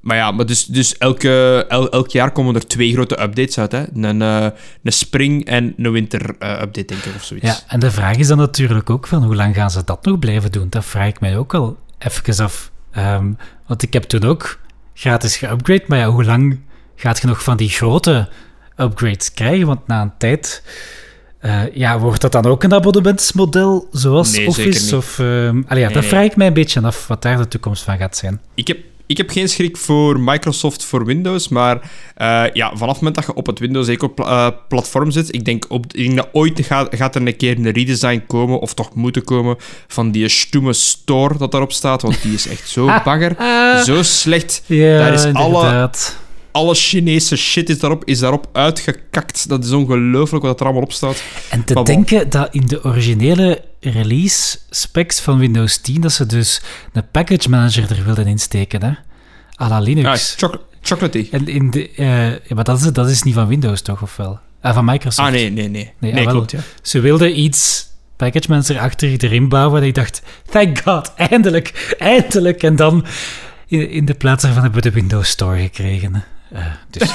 maar 0.00 0.16
ja, 0.16 0.30
maar 0.30 0.46
dus, 0.46 0.64
dus 0.64 0.98
elke, 0.98 1.64
el, 1.68 1.90
elk 1.90 2.10
jaar 2.10 2.32
komen 2.32 2.54
er 2.54 2.66
twee 2.66 2.92
grote 2.92 3.22
updates 3.22 3.58
uit. 3.58 3.72
Hè? 3.72 3.84
Een, 3.94 4.20
uh, 4.20 4.46
een 4.82 4.92
spring- 4.92 5.44
en 5.44 5.74
een 5.76 5.92
winter-update, 5.92 6.80
uh, 6.80 6.86
denk 6.86 7.04
ik, 7.04 7.14
of 7.16 7.24
zoiets. 7.24 7.46
Ja, 7.46 7.58
en 7.68 7.80
de 7.80 7.90
vraag 7.90 8.16
is 8.16 8.26
dan 8.26 8.38
natuurlijk 8.38 8.90
ook 8.90 9.06
van 9.06 9.24
hoe 9.24 9.34
lang 9.34 9.54
gaan 9.54 9.70
ze 9.70 9.84
dat 9.84 10.04
nog 10.04 10.18
blijven 10.18 10.52
doen? 10.52 10.66
Dat 10.70 10.84
vraag 10.84 11.08
ik 11.08 11.20
mij 11.20 11.36
ook 11.36 11.54
al 11.54 11.76
even 11.98 12.44
af. 12.44 12.70
Um, 12.96 13.36
want 13.66 13.82
ik 13.82 13.92
heb 13.92 14.02
toen 14.02 14.24
ook 14.24 14.58
gratis 14.94 15.36
geupgrade, 15.36 15.84
maar 15.86 15.98
ja, 15.98 16.10
hoe 16.10 16.24
lang 16.24 16.58
gaat 16.96 17.20
je 17.20 17.26
nog 17.26 17.42
van 17.42 17.56
die 17.56 17.68
grote 17.68 18.28
upgrades 18.76 19.32
krijgen? 19.32 19.66
Want 19.66 19.86
na 19.86 20.02
een 20.02 20.12
tijd... 20.18 20.62
Uh, 21.42 21.74
ja, 21.74 21.98
wordt 21.98 22.20
dat 22.20 22.32
dan 22.32 22.46
ook 22.46 22.62
een 22.62 22.74
abonnementsmodel 22.74 23.88
zoals 23.92 24.36
nee, 24.36 24.46
Office? 24.46 24.96
Of, 24.96 25.18
uh, 25.18 25.26
allee, 25.26 25.62
ja, 25.66 25.74
nee, 25.74 25.88
dat 25.88 26.04
vraag 26.04 26.24
ik 26.24 26.36
mij 26.36 26.46
een 26.46 26.52
beetje 26.52 26.80
af, 26.80 27.06
wat 27.06 27.22
daar 27.22 27.36
de 27.36 27.48
toekomst 27.48 27.82
van 27.82 27.96
gaat 27.96 28.16
zijn. 28.16 28.40
Ik 28.54 28.66
heb, 28.66 28.78
ik 29.06 29.16
heb 29.16 29.30
geen 29.30 29.48
schrik 29.48 29.76
voor 29.76 30.20
Microsoft 30.20 30.84
voor 30.84 31.04
Windows, 31.04 31.48
maar 31.48 31.76
uh, 31.76 32.44
ja, 32.52 32.70
vanaf 32.76 32.94
het 32.94 32.96
moment 32.96 33.14
dat 33.14 33.26
je 33.26 33.34
op 33.34 33.46
het 33.46 33.58
Windows 33.58 33.88
Eco-platform 33.88 35.10
zit, 35.10 35.34
ik 35.34 35.44
denk, 35.44 35.64
op, 35.68 35.84
ik 35.92 36.04
denk 36.04 36.16
dat 36.16 36.28
ooit 36.32 36.60
gaat, 36.64 36.96
gaat 36.96 37.14
er 37.14 37.26
een 37.26 37.36
keer 37.36 37.56
een 37.56 37.70
redesign 37.70 38.22
komen, 38.26 38.58
of 38.58 38.74
toch 38.74 38.94
moeten 38.94 39.24
komen, 39.24 39.56
van 39.86 40.10
die 40.10 40.28
stoeme 40.28 40.72
store 40.72 41.38
dat 41.38 41.50
daarop 41.50 41.72
staat, 41.72 42.02
want 42.02 42.22
die 42.22 42.34
is 42.34 42.48
echt 42.48 42.68
zo 42.68 42.86
bagger, 43.04 43.36
zo 43.84 44.02
slecht. 44.02 44.62
Ja, 44.66 44.98
daar 44.98 45.12
is 45.12 45.24
inderdaad. 45.24 45.54
alle 45.54 45.90
alle 46.56 46.74
Chinese 46.74 47.36
shit 47.36 47.68
is 47.68 47.78
daarop, 47.78 48.04
is 48.04 48.18
daarop 48.18 48.48
uitgekakt. 48.52 49.48
Dat 49.48 49.64
is 49.64 49.72
ongelooflijk 49.72 50.44
wat 50.44 50.60
er 50.60 50.66
allemaal 50.66 50.82
op 50.82 50.92
staat. 50.92 51.22
En 51.50 51.64
te 51.64 51.82
denken 51.82 52.30
dat 52.30 52.48
in 52.54 52.66
de 52.66 52.84
originele 52.84 53.64
release 53.80 54.58
specs 54.70 55.20
van 55.20 55.38
Windows 55.38 55.76
10 55.76 56.00
dat 56.00 56.12
ze 56.12 56.26
dus 56.26 56.62
een 56.92 57.10
package 57.10 57.48
manager 57.48 57.90
er 57.90 58.04
wilden 58.04 58.26
insteken, 58.26 58.82
hè? 58.82 58.92
À 59.62 59.68
la 59.68 59.78
Linux. 59.78 60.34
Ja, 60.38 60.48
choc 60.48 60.60
chocolatey. 60.80 61.28
En 61.30 61.48
in 61.48 61.70
de, 61.70 61.90
uh, 61.96 62.30
ja, 62.30 62.54
maar 62.54 62.64
dat 62.64 62.80
is, 62.80 62.92
dat 62.92 63.08
is 63.08 63.22
niet 63.22 63.34
van 63.34 63.46
Windows, 63.46 63.82
toch? 63.82 64.02
Of 64.02 64.16
wel? 64.16 64.38
Ah, 64.60 64.74
van 64.74 64.84
Microsoft. 64.84 65.28
Ah, 65.28 65.34
nee, 65.34 65.50
nee, 65.50 65.68
nee. 65.68 65.92
Nee, 65.98 66.12
nee 66.12 66.26
ah, 66.26 66.30
klopt, 66.30 66.50
ja. 66.50 66.58
Ze 66.82 67.00
wilden 67.00 67.40
iets 67.40 67.88
package 68.16 68.48
manager 68.48 68.78
achter 68.78 69.24
erin 69.24 69.48
bouwen 69.48 69.80
en 69.80 69.86
ik 69.86 69.94
dacht, 69.94 70.22
thank 70.50 70.78
god, 70.78 71.14
eindelijk, 71.14 71.96
eindelijk. 71.98 72.62
En 72.62 72.76
dan 72.76 73.04
in, 73.66 73.90
in 73.90 74.04
de 74.04 74.14
plaats 74.14 74.42
daarvan 74.42 74.62
hebben 74.62 74.82
we 74.82 74.88
de 74.90 74.94
Windows 74.94 75.28
Store 75.28 75.60
gekregen. 75.60 76.24
Uh, 76.52 76.66
dus. 76.90 77.10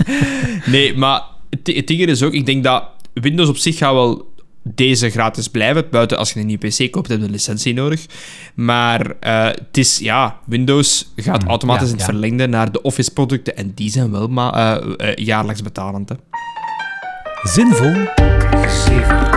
nee, 0.74 0.96
maar 0.96 1.22
het, 1.50 1.76
het 1.76 1.86
ding 1.86 2.00
is 2.00 2.22
ook, 2.22 2.32
ik 2.32 2.46
denk 2.46 2.64
dat 2.64 2.84
Windows 3.12 3.48
op 3.48 3.56
zich 3.56 3.76
gaat 3.76 3.92
wel 3.92 4.32
deze 4.62 5.10
gratis 5.10 5.48
blijven. 5.48 5.84
Buiten 5.90 6.18
als 6.18 6.32
je 6.32 6.40
een 6.40 6.46
nieuwe 6.46 6.68
PC 6.68 6.90
koopt, 6.90 7.08
heb 7.08 7.18
je 7.18 7.24
een 7.24 7.30
licentie 7.30 7.74
nodig. 7.74 8.06
Maar 8.54 9.06
uh, 9.06 9.46
het 9.46 9.76
is, 9.76 9.98
ja, 9.98 10.38
Windows 10.44 11.12
gaat 11.16 11.44
automatisch 11.44 11.86
ja, 11.86 11.92
in 11.92 11.98
het 11.98 12.06
ja. 12.06 12.12
verlengde 12.12 12.46
naar 12.46 12.72
de 12.72 12.82
Office-producten. 12.82 13.56
En 13.56 13.72
die 13.74 13.90
zijn 13.90 14.10
wel 14.10 14.28
ma 14.28 14.80
uh, 14.80 14.94
uh, 14.96 15.14
jaarlijks 15.14 15.62
betalend. 15.62 16.08
Hè. 16.08 16.14
Zinvol. 17.42 17.94
7. 18.86 19.30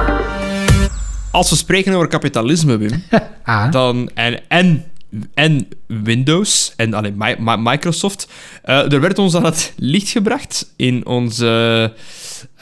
Als 1.31 1.49
we 1.49 1.55
spreken 1.55 1.93
over 1.93 2.07
kapitalisme, 2.07 2.77
Wim, 2.77 3.03
ah. 3.43 3.71
dan, 3.71 4.09
en, 4.13 4.49
en 4.49 4.85
en 5.33 5.67
Windows 5.87 6.73
en 6.75 6.93
allee, 6.93 7.13
Microsoft. 7.57 8.27
Uh, 8.65 8.91
er 8.91 9.01
werd 9.01 9.19
ons 9.19 9.35
aan 9.35 9.45
het 9.45 9.73
licht 9.77 10.09
gebracht 10.09 10.73
in 10.75 11.05
onze 11.05 11.93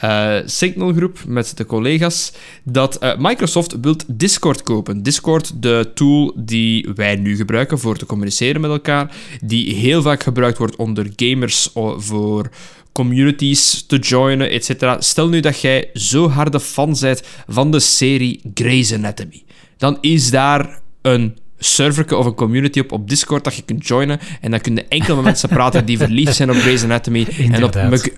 uh, 0.04 0.36
Signal-groep 0.44 1.18
met 1.26 1.56
de 1.56 1.66
collega's 1.66 2.32
dat 2.64 3.02
uh, 3.02 3.16
Microsoft 3.18 3.76
wil 3.80 3.96
Discord 4.06 4.62
kopen. 4.62 5.02
Discord, 5.02 5.62
de 5.62 5.90
tool 5.94 6.32
die 6.36 6.88
wij 6.94 7.16
nu 7.16 7.36
gebruiken 7.36 7.78
voor 7.78 7.96
te 7.96 8.06
communiceren 8.06 8.60
met 8.60 8.70
elkaar, 8.70 9.14
die 9.44 9.74
heel 9.74 10.02
vaak 10.02 10.22
gebruikt 10.22 10.58
wordt 10.58 10.76
onder 10.76 11.06
gamers 11.16 11.68
voor 11.96 12.50
communities 12.92 13.84
te 13.86 13.98
joinen, 13.98 14.50
et 14.50 14.64
cetera. 14.64 15.00
Stel 15.00 15.28
nu 15.28 15.40
dat 15.40 15.60
jij 15.60 15.90
zo 15.94 16.28
harde 16.28 16.60
fan 16.60 16.96
bent 17.00 17.22
van 17.48 17.70
de 17.70 17.80
serie 17.80 18.40
Grey's 18.54 18.92
Anatomy. 18.92 19.42
Dan 19.76 19.98
is 20.00 20.30
daar 20.30 20.80
een 21.02 21.38
server 21.64 22.16
of 22.16 22.26
een 22.26 22.34
community 22.34 22.78
op 22.78 22.92
op 22.92 23.08
Discord 23.08 23.44
dat 23.44 23.54
je 23.54 23.62
kunt 23.62 23.86
joinen. 23.86 24.18
En 24.40 24.50
dan 24.50 24.60
kunnen 24.60 24.88
enkel 24.88 25.14
met 25.14 25.24
mensen 25.24 25.48
praten 25.48 25.84
die 25.84 25.98
verliefd 25.98 26.34
zijn 26.36 26.50
op 26.50 26.56
Grey's 26.56 26.82
Anatomy 26.84 27.26
en 27.52 27.64
op 27.64 27.74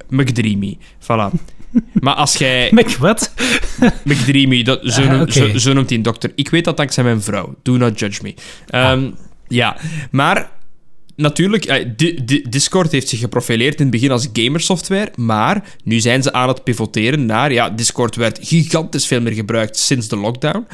McDreamy. 0.08 0.78
Voilà. 1.02 1.30
Maar 1.92 2.14
als 2.14 2.36
jij... 2.36 2.68
Mc 2.74 2.96
wat? 2.96 3.32
McDreamy, 4.04 4.62
dat, 4.62 4.80
zo, 4.82 5.02
Ah, 5.02 5.30
zo, 5.30 5.58
zo 5.58 5.72
noemt 5.72 5.88
hij 5.88 5.96
een 5.98 6.02
dokter. 6.04 6.32
Ik 6.34 6.48
weet 6.48 6.64
dat 6.64 6.76
dankzij 6.76 7.04
mijn 7.04 7.22
vrouw. 7.22 7.54
Do 7.62 7.76
not 7.76 7.98
judge 7.98 8.22
me. 8.22 8.34
Ehm, 8.66 9.10
Ja, 9.48 9.76
maar 10.10 10.50
natuurlijk, 11.16 11.64
eh, 11.64 11.86
Di- 11.96 12.24
Di- 12.24 12.44
Discord 12.48 12.92
heeft 12.92 13.08
zich 13.08 13.18
geprofileerd 13.18 13.74
in 13.74 13.82
het 13.82 13.90
begin 13.90 14.10
als 14.10 14.28
gamersoftware, 14.32 15.12
maar 15.16 15.64
nu 15.84 16.00
zijn 16.00 16.22
ze 16.22 16.32
aan 16.32 16.48
het 16.48 16.64
pivoteren 16.64 17.26
naar... 17.26 17.52
Ja, 17.52 17.70
Discord 17.70 18.16
werd 18.16 18.38
gigantisch 18.42 19.06
veel 19.06 19.20
meer 19.20 19.32
gebruikt 19.32 19.76
sinds 19.78 20.08
de 20.08 20.16
lockdown. 20.16 20.66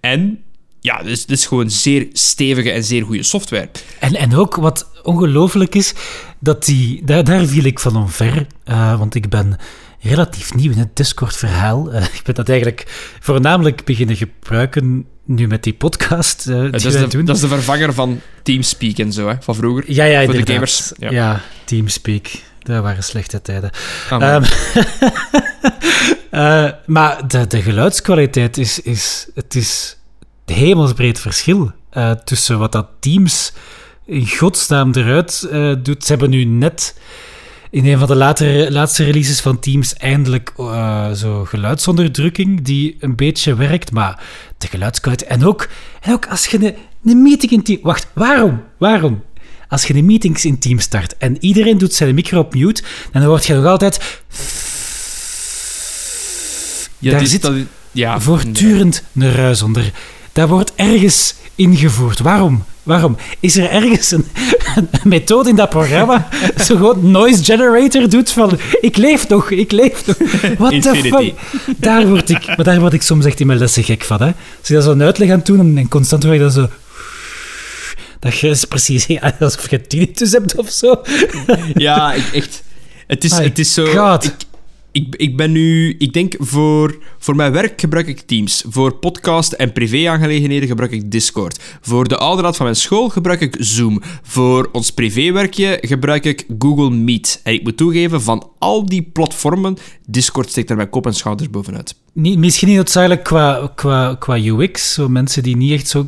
En 0.00 0.40
ja, 0.80 1.02
dus 1.02 1.20
het 1.20 1.30
is 1.30 1.46
gewoon 1.46 1.70
zeer 1.70 2.08
stevige 2.12 2.70
en 2.70 2.84
zeer 2.84 3.04
goede 3.04 3.22
software. 3.22 3.68
En, 3.98 4.14
en 4.14 4.36
ook 4.36 4.56
wat 4.56 4.90
ongelooflijk 5.02 5.74
is, 5.74 5.94
dat 6.38 6.64
die, 6.64 7.04
daar, 7.04 7.24
daar 7.24 7.46
viel 7.46 7.64
ik 7.64 7.80
van 7.80 7.96
omver, 7.96 8.46
eh, 8.64 8.98
want 8.98 9.14
ik 9.14 9.28
ben 9.28 9.56
relatief 10.00 10.54
nieuw 10.54 10.72
in 10.72 10.78
het 10.78 10.96
Discord-verhaal. 10.96 11.92
Eh, 11.92 12.04
ik 12.18 12.20
ben 12.24 12.34
dat 12.34 12.48
eigenlijk 12.48 13.14
voornamelijk 13.20 13.84
beginnen 13.84 14.16
gebruiken 14.16 15.06
nu 15.24 15.46
met 15.46 15.62
die 15.62 15.74
podcast 15.74 16.46
eh, 16.48 16.60
die 16.60 16.70
dat, 16.70 16.82
wij 16.82 16.92
is 16.92 16.98
de, 16.98 17.08
doen. 17.08 17.24
dat 17.24 17.36
is 17.36 17.42
de 17.42 17.48
vervanger 17.48 17.94
van 17.94 18.20
Teamspeak 18.42 18.98
en 18.98 19.12
zo, 19.12 19.28
hè, 19.28 19.34
van 19.40 19.54
vroeger. 19.54 19.84
ja, 19.86 20.04
ja, 20.04 20.24
voor 20.24 20.34
de 20.34 20.52
gamers, 20.52 20.92
ja. 20.98 21.10
Ja. 21.10 21.40
Teamspeak. 21.64 22.30
Dat 22.62 22.82
waren 22.82 23.02
slechte 23.02 23.42
tijden. 23.42 23.70
Ehm, 24.10 24.42
eh, 26.30 26.70
maar 26.86 27.28
de, 27.28 27.46
de 27.46 27.62
geluidskwaliteit 27.62 28.58
is, 28.58 28.80
is, 28.80 29.28
het 29.34 29.54
is 29.54 29.96
hemelsbreed 30.52 31.18
verschil 31.20 31.72
eh, 31.90 32.10
tussen 32.10 32.58
wat 32.58 32.72
dat 32.72 32.86
Teams 33.00 33.52
in 34.06 34.28
godsnaam 34.28 34.92
eruit 34.94 35.48
eh, 35.50 35.72
doet. 35.82 36.04
Ze 36.04 36.10
hebben 36.10 36.30
nu 36.30 36.44
net 36.44 36.94
in 37.70 37.86
een 37.86 37.98
van 37.98 38.08
de 38.08 38.14
latere, 38.16 38.72
laatste 38.72 39.04
releases 39.04 39.40
van 39.40 39.58
Teams 39.60 39.94
eindelijk 39.94 40.52
eh, 40.56 41.10
zo 41.12 41.44
geluidsonderdrukking 41.44 42.62
die 42.62 42.96
een 43.00 43.16
beetje 43.16 43.54
werkt, 43.54 43.92
maar 43.92 44.22
de 44.58 44.66
geluidskwaliteit... 44.66 45.30
En 45.30 45.46
ook, 45.46 45.68
en 46.00 46.12
ook 46.12 46.26
als 46.26 46.46
je 46.46 46.56
een, 46.64 46.74
een 47.10 47.22
meeting 47.22 47.50
in 47.52 47.62
Teams... 47.62 47.82
Wacht, 47.82 48.06
waarom? 48.12 48.62
Waarom? 48.78 49.22
Als 49.68 49.84
je 49.86 49.94
een 49.94 50.06
meetings 50.06 50.44
in 50.44 50.58
Teams 50.58 50.82
start 50.82 51.16
en 51.16 51.36
iedereen 51.44 51.78
doet 51.78 51.94
zijn 51.94 52.14
micro 52.14 52.38
op 52.38 52.54
mute, 52.54 52.82
dan 53.12 53.22
hoort 53.22 53.46
je 53.46 53.54
nog 53.54 53.64
altijd 53.66 54.20
ja, 56.98 57.10
daar 57.10 57.26
zit 57.26 57.42
dat- 57.42 57.54
ja, 57.92 58.20
voortdurend 58.20 59.02
een 59.14 59.32
ruis 59.32 59.62
onder. 59.62 59.92
Dat 60.32 60.48
wordt 60.48 60.72
ergens 60.74 61.34
ingevoerd. 61.54 62.18
Waarom? 62.18 62.64
Waarom? 62.82 63.16
Is 63.40 63.56
er 63.56 63.70
ergens 63.70 64.10
een, 64.10 64.26
een 64.74 64.88
methode 65.04 65.48
in 65.48 65.56
dat 65.56 65.70
programma 65.70 66.28
zo 66.66 66.76
gewoon 66.76 67.10
noise 67.10 67.44
generator 67.44 68.08
doet 68.08 68.30
van 68.30 68.58
ik 68.80 68.96
leef 68.96 69.28
nog, 69.28 69.50
ik 69.50 69.72
leef 69.72 70.06
nog. 70.06 70.16
What 70.58 70.82
the 70.82 70.94
fuck? 70.94 71.32
Daar 71.76 72.06
word 72.06 72.30
ik, 72.30 72.46
maar 72.46 72.64
daar 72.64 72.80
word 72.80 72.92
ik 72.92 73.02
soms 73.02 73.24
echt 73.24 73.40
in 73.40 73.46
mijn 73.46 73.58
lessen 73.58 73.84
gek 73.84 74.04
van. 74.04 74.18
Hè. 74.22 74.26
Als 74.58 74.68
je 74.68 74.74
dat 74.74 74.84
zo 74.84 74.90
een 74.90 75.02
uitleg 75.02 75.30
aan 75.30 75.40
doen 75.44 75.76
en, 75.76 75.88
constant 75.88 76.22
hoor 76.22 76.34
je 76.34 76.40
dat 76.40 76.52
zo... 76.52 76.68
Dat 78.18 78.38
je 78.38 78.48
is 78.48 78.64
precies 78.64 79.06
ja, 79.06 79.36
alsof 79.40 79.70
je 79.70 79.80
tinnitus 79.80 80.32
hebt 80.32 80.54
of 80.54 80.70
zo. 80.70 81.02
Ja, 81.74 82.12
ik, 82.12 82.24
echt. 82.32 82.62
Het 83.06 83.24
is, 83.24 83.32
het 83.32 83.58
is 83.58 83.74
zo. 83.74 83.86
God. 83.86 84.24
Ik, 84.24 84.32
ik, 84.92 85.14
ik 85.16 85.36
ben 85.36 85.52
nu. 85.52 85.94
Ik 85.98 86.12
denk 86.12 86.34
voor, 86.38 86.98
voor 87.18 87.36
mijn 87.36 87.52
werk 87.52 87.80
gebruik 87.80 88.06
ik 88.06 88.20
Teams. 88.20 88.64
Voor 88.68 88.94
podcast 88.94 89.52
en 89.52 89.72
privé-aangelegenheden 89.72 90.68
gebruik 90.68 90.92
ik 90.92 91.10
Discord. 91.10 91.60
Voor 91.80 92.08
de 92.08 92.16
ouderraad 92.16 92.56
van 92.56 92.64
mijn 92.64 92.76
school 92.76 93.08
gebruik 93.08 93.40
ik 93.40 93.56
Zoom. 93.58 94.02
Voor 94.22 94.68
ons 94.72 94.90
privéwerkje 94.90 95.78
gebruik 95.80 96.24
ik 96.24 96.46
Google 96.58 96.90
Meet. 96.90 97.40
En 97.42 97.52
ik 97.52 97.62
moet 97.62 97.76
toegeven, 97.76 98.22
van 98.22 98.50
al 98.58 98.86
die 98.86 99.02
platformen, 99.02 99.76
Discord 100.06 100.50
steekt 100.50 100.70
er 100.70 100.76
mijn 100.76 100.90
kop 100.90 101.06
en 101.06 101.14
schouders 101.14 101.50
bovenuit. 101.50 101.94
Misschien 102.12 102.68
niet 102.68 102.76
noodzakelijk 102.76 103.24
qua, 103.24 103.72
qua, 103.74 104.14
qua 104.14 104.38
UX, 104.38 104.92
zo 104.92 105.08
mensen 105.08 105.42
die 105.42 105.56
niet 105.56 105.72
echt 105.72 105.88
zo 105.88 106.06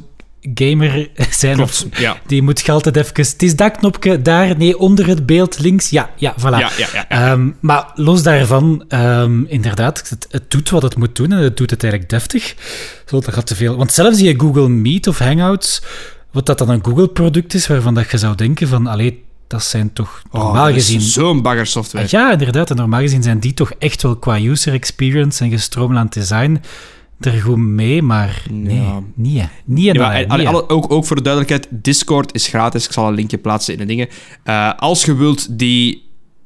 gamer 0.54 1.08
zijn. 1.30 1.56
Klopt, 1.56 1.86
Of, 1.90 1.98
ja. 2.00 2.16
Die 2.26 2.42
moet 2.42 2.60
je 2.60 2.72
altijd 2.72 2.96
even... 2.96 3.12
Het 3.14 3.42
is 3.42 3.56
dat 3.56 3.76
knopje 3.76 4.22
daar, 4.22 4.56
nee, 4.56 4.78
onder 4.78 5.06
het 5.06 5.26
beeld, 5.26 5.58
links. 5.58 5.90
Ja, 5.90 6.10
ja, 6.16 6.34
voilà. 6.38 6.58
Ja, 6.58 6.70
ja. 6.76 7.08
Ehm, 7.08 7.50
maar 7.60 7.90
los 7.94 8.22
daarvan, 8.22 8.84
ehm, 8.88 9.44
inderdaad, 9.44 10.08
het, 10.08 10.26
het 10.30 10.50
doet 10.50 10.70
wat 10.70 10.82
het 10.82 10.96
moet 10.96 11.16
doen 11.16 11.32
en 11.32 11.38
het 11.38 11.56
doet 11.56 11.70
het 11.70 11.82
eigenlijk 11.82 12.12
deftig. 12.12 12.54
Zo, 13.06 13.20
dat 13.20 13.34
gaat 13.34 13.46
te 13.46 13.54
veel. 13.56 13.76
Want 13.76 13.92
zelfs 13.92 14.18
die 14.18 14.40
Google 14.40 14.68
Meet 14.68 15.06
of 15.08 15.18
Hangouts, 15.18 15.82
wat 16.30 16.46
dat 16.46 16.58
dan 16.58 16.68
een 16.68 16.84
Google-product 16.84 17.54
is, 17.54 17.66
waarvan 17.66 17.94
dat 17.94 18.10
je 18.10 18.18
zou 18.18 18.34
denken 18.34 18.68
van, 18.68 18.86
allee, 18.86 19.24
dat 19.46 19.64
zijn 19.64 19.92
toch 19.92 20.22
Oh, 20.30 20.42
normaal 20.42 20.68
is 20.68 20.74
gezien... 20.74 21.00
Zo'n 21.00 21.42
baggersoftware. 21.42 22.06
Ja, 22.10 22.32
inderdaad. 22.32 22.70
En 22.70 22.76
normaal 22.76 23.00
gezien 23.00 23.22
zijn 23.22 23.38
die 23.38 23.54
toch 23.54 23.72
echt 23.78 24.02
wel 24.02 24.16
qua 24.16 24.40
user 24.40 24.72
experience 24.72 25.44
en 25.44 25.50
gestroomlijnd 25.50 26.12
design 26.12 26.60
er 27.26 27.32
goed 27.40 27.56
mee, 27.56 28.02
maar 28.02 28.42
nee, 28.50 28.76
Ja. 28.76 29.02
niet, 29.14 29.40
hè. 29.40 29.46
niet 29.64 29.84
Ja, 29.94 30.18
niet, 30.36 30.46
alle- 30.46 30.68
ook, 30.68 30.92
ook 30.92 31.04
voor 31.06 31.16
de 31.16 31.22
duidelijkheid, 31.22 31.68
Discord 31.70 32.34
is 32.34 32.46
gratis. 32.46 32.84
Ik 32.84 32.92
zal 32.92 33.08
een 33.08 33.14
linkje 33.14 33.38
plaatsen 33.38 33.72
in 33.72 33.78
de 33.78 33.86
dingen. 33.86 34.08
Eh, 34.42 34.72
als 34.76 35.04
je 35.04 35.14
wilt 35.16 35.58
die, 35.58 36.02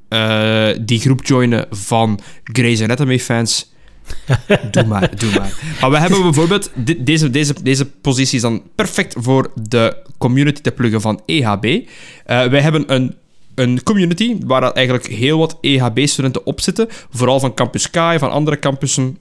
eh, 0.09 0.69
die 0.81 0.99
groep 1.01 1.25
joinen 1.27 1.67
van 1.71 2.21
Grey's 2.45 2.83
Anatomy 2.83 3.19
fans, 3.19 3.73
doe 4.71 4.85
maar, 4.85 5.17
doe 5.17 5.31
maar. 5.31 5.77
Maar 5.81 5.91
we 5.91 5.99
hebben 5.99 6.23
bijvoorbeeld... 6.23 6.71
dit- 6.75 7.07
deze, 7.07 7.31
deze, 7.31 7.55
deze 7.63 7.87
positie 7.87 8.37
is 8.37 8.43
dan 8.43 8.63
perfect 8.75 9.15
voor 9.19 9.51
de 9.69 9.97
community 10.19 10.61
te 10.61 10.71
pluggen 10.73 11.01
van 11.01 11.21
EHB. 11.27 11.65
Eh, 11.65 12.45
wij 12.47 12.61
hebben 12.61 12.95
een 12.95 13.15
een 13.55 13.83
community 13.83 14.37
waar 14.47 14.61
dat 14.61 14.77
eigenlijk 14.77 15.07
heel 15.07 15.39
wat 15.39 15.59
EHB-studenten 15.61 16.47
op 16.47 16.61
zitten. 16.61 16.87
Vooral 17.11 17.41
van 17.41 17.55
Campus 17.55 17.91
Kai, 17.91 18.19
van 18.19 18.31
andere 18.31 18.59
campussen, 18.59 19.19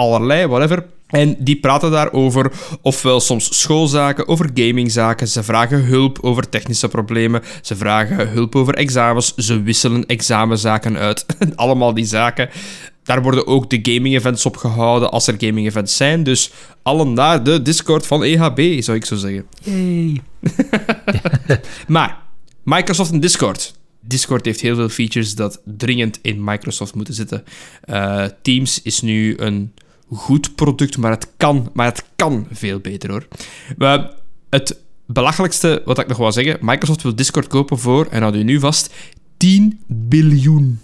allerlei, 0.00 0.46
whatever. 0.46 0.84
En 1.06 1.36
die 1.38 1.56
praten 1.56 1.90
daarover, 1.90 2.52
ofwel 2.82 3.20
soms 3.20 3.60
schoolzaken, 3.60 4.28
over 4.28 4.50
gamingzaken. 4.54 5.28
Ze 5.28 5.42
vragen 5.42 5.84
hulp 5.84 6.18
over 6.20 6.48
technische 6.48 6.88
problemen. 6.88 7.42
Ze 7.62 7.76
vragen 7.76 8.28
hulp 8.28 8.56
over 8.56 8.74
examens. 8.74 9.34
Ze 9.34 9.62
wisselen 9.62 10.06
examenzaken 10.06 10.96
uit. 10.96 11.26
Allemaal 11.54 11.94
die 11.94 12.04
zaken. 12.04 12.48
Daar 13.02 13.22
worden 13.22 13.46
ook 13.46 13.70
de 13.70 13.78
gaming-events 13.82 14.46
opgehouden 14.46 15.10
als 15.10 15.26
er 15.26 15.34
gaming-events 15.38 15.96
zijn. 15.96 16.22
Dus 16.22 16.50
allen 16.82 17.12
naar 17.12 17.42
de 17.42 17.62
Discord 17.62 18.06
van 18.06 18.24
EHB, 18.24 18.82
zou 18.82 18.96
ik 18.96 19.04
zo 19.04 19.16
zeggen. 19.16 19.46
Yay. 19.62 20.20
Maar 21.86 22.18
Microsoft 22.62 23.12
en 23.12 23.20
Discord. 23.20 23.74
Discord 24.00 24.44
heeft 24.44 24.60
heel 24.60 24.74
veel 24.74 24.88
features 24.88 25.34
dat 25.34 25.60
dringend 25.64 26.18
in 26.22 26.44
Microsoft 26.44 26.94
moeten 26.94 27.14
zitten. 27.14 27.44
Eh, 27.80 28.24
Teams 28.42 28.82
is 28.82 29.00
nu 29.00 29.34
een 29.38 29.72
goed 30.10 30.54
product, 30.54 30.96
maar 30.98 31.10
het 31.10 31.28
kan, 31.36 31.70
maar 31.72 31.86
het 31.86 32.04
kan 32.16 32.46
veel 32.52 32.78
beter 32.78 33.10
hoor. 33.10 33.26
Maar 33.78 34.10
het 34.50 34.78
belachelijkste 35.06 35.82
wat 35.84 35.98
ik 35.98 36.06
nog 36.06 36.16
wou 36.16 36.32
zeggen: 36.32 36.58
Microsoft 36.60 37.02
wil 37.02 37.14
Discord 37.14 37.46
kopen 37.46 37.78
voor, 37.78 38.06
en 38.10 38.22
houd 38.22 38.34
u 38.34 38.42
nu 38.42 38.60
vast, 38.60 38.94
10 39.36 39.80
biljoen. 39.86 40.80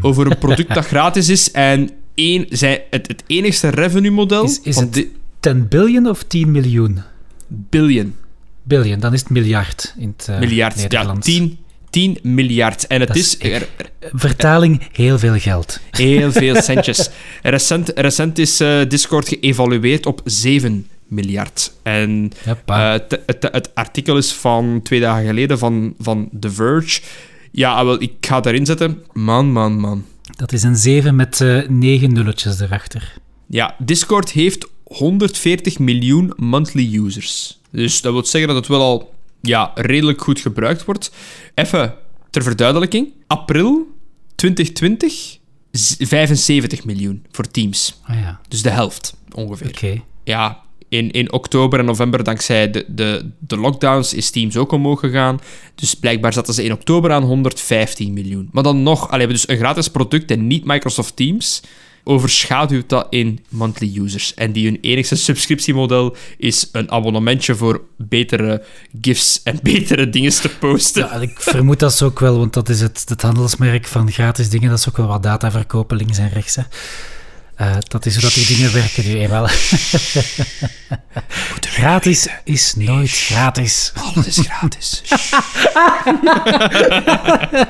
Over 0.00 0.30
een 0.30 0.38
product 0.38 0.74
dat 0.74 0.86
gratis 0.86 1.28
is 1.28 1.50
en 1.50 1.90
één, 2.14 2.46
het, 2.50 3.08
het 3.08 3.24
enigste 3.26 3.68
revenue 3.68 4.10
model 4.10 4.44
Is- 4.62 4.76
het- 4.76 4.92
di- 4.94 5.12
10 5.40 5.68
biljoen 5.68 6.06
of 6.08 6.22
10 6.22 6.50
miljoen? 6.50 7.00
billion. 7.48 8.14
Biljoen, 8.62 9.00
dan 9.00 9.12
is 9.12 9.20
het 9.20 9.30
miljard 9.30 9.94
in 9.98 10.14
het 10.16 10.28
eh, 10.28 10.38
miljard. 10.38 10.74
Ja, 10.76 10.80
Nederlands. 10.82 11.26
10, 11.26 11.58
10 11.94 12.18
miljard. 12.22 12.86
En 12.86 12.98
het 13.00 13.08
Dat 13.08 13.16
is, 13.16 13.36
is 13.36 13.50
er- 13.52 13.68
Vertaling, 14.12 14.80
heel 14.92 15.18
veel 15.18 15.38
geld. 15.38 15.80
Heel 15.90 16.32
veel 16.42 16.62
centjes. 16.62 17.10
Recent, 17.42 17.92
recent 17.94 18.38
is 18.38 18.60
eh, 18.60 18.80
Discord 18.88 19.28
geëvalueerd 19.28 20.06
op 20.06 20.20
7 20.24 20.86
miljard. 21.08 21.72
En 21.82 22.30
eh, 22.66 22.90
het- 22.92 23.20
het, 23.26 23.48
het 23.52 23.70
artikel 23.74 24.16
is 24.16 24.32
van 24.32 24.80
twee 24.82 25.00
dagen 25.00 25.26
geleden 25.26 25.58
van, 25.58 25.94
van 25.98 26.28
The 26.40 26.50
Verge. 26.50 27.00
Ja, 27.52 27.84
wel, 27.84 28.02
ik 28.02 28.12
ga 28.20 28.36
het 28.36 28.46
erin 28.46 28.66
zetten. 28.66 29.02
Man, 29.12 29.52
man, 29.52 29.80
man. 29.80 30.04
dat 30.36 30.52
is 30.52 30.62
een 30.62 30.76
7 30.76 31.16
met 31.16 31.40
eh 31.40 31.68
9 31.68 32.12
nulletjes 32.12 32.60
erachter. 32.60 33.12
Ja, 33.46 33.74
Discord 33.78 34.30
heeft 34.30 34.66
140 34.84 35.78
miljoen 35.78 36.32
monthly 36.36 36.96
users. 37.04 37.58
Dus 37.70 38.00
dat 38.00 38.12
wil 38.12 38.24
zeggen 38.24 38.48
dat 38.48 38.58
het 38.58 38.68
wel 38.68 38.80
al 38.80 39.13
ja, 39.46 39.70
redelijk 39.74 40.20
goed 40.22 40.40
gebruikt 40.40 40.84
wordt. 40.84 41.10
Even 41.54 41.94
ter 42.30 42.42
verduidelijking. 42.42 43.12
April 43.26 43.86
2020, 44.34 45.38
z- 45.70 45.94
75 45.98 46.84
miljoen 46.84 47.24
voor 47.30 47.48
Teams. 47.50 48.00
Ah 48.06 48.16
ja, 48.16 48.40
Dus 48.48 48.62
de 48.62 48.70
helft 48.70 49.14
ongeveer. 49.34 49.68
oké. 49.68 50.02
Ja, 50.24 50.62
in, 50.88 51.10
in 51.10 51.32
oktober 51.32 51.78
en 51.78 51.84
november, 51.84 52.24
dankzij 52.24 52.70
de, 52.70 52.84
de, 52.88 53.30
de 53.38 53.56
lockdowns, 53.56 54.14
is 54.14 54.30
Teams 54.30 54.56
ook 54.56 54.72
omhoog 54.72 55.00
gegaan. 55.00 55.40
Dus 55.74 55.94
blijkbaar 55.94 56.32
zaten 56.32 56.54
ze 56.54 56.64
in 56.64 56.72
oktober 56.72 57.12
aan 57.12 57.22
115 57.22 58.12
miljoen. 58.12 58.48
Maar 58.52 58.62
dan 58.62 58.82
nog, 58.82 59.10
allee, 59.10 59.26
dus 59.26 59.48
een 59.48 59.56
gratis 59.56 59.88
product 59.88 60.30
en 60.30 60.46
niet 60.46 60.64
Microsoft 60.64 61.16
Teams 61.16 61.62
overschaduwt 62.04 62.88
dat 62.88 63.06
in 63.10 63.44
monthly 63.48 63.98
users. 63.98 64.34
En 64.34 64.52
die 64.52 64.66
hun 64.66 64.78
enigste 64.80 65.16
subscriptiemodel 65.16 66.16
is 66.36 66.68
een 66.72 66.90
abonnementje 66.90 67.54
voor 67.54 67.82
betere 67.96 68.64
gifs 69.00 69.42
en 69.42 69.58
betere 69.72 70.10
dingen 70.10 70.30
te 70.30 70.48
posten. 70.48 71.02
Ja, 71.02 71.14
ik 71.14 71.40
vermoed 71.40 71.78
dat 71.78 71.94
ze 71.94 72.04
ook 72.04 72.20
wel, 72.20 72.38
want 72.38 72.52
dat 72.52 72.68
is 72.68 72.80
het, 72.80 73.04
het 73.06 73.22
handelsmerk 73.22 73.86
van 73.86 74.12
gratis 74.12 74.48
dingen, 74.48 74.68
dat 74.70 74.78
is 74.78 74.88
ook 74.88 74.96
wel 74.96 75.06
wat 75.06 75.22
data 75.22 75.50
verkopen 75.50 75.96
links 75.96 76.18
en 76.18 76.28
rechts. 76.28 76.56
Hè. 76.56 76.62
Uh, 77.60 77.76
dat 77.88 78.06
is 78.06 78.12
hoe 78.12 78.22
dat 78.22 78.34
die 78.34 78.46
dingen 78.46 78.72
werken 78.72 79.04
nu 79.04 79.18
eenmaal. 79.18 79.46
gratis 81.60 82.28
is 82.44 82.74
nooit 82.74 83.10
gratis. 83.10 83.92
Alles 83.94 84.26
is 84.26 84.38
gratis. 84.48 85.02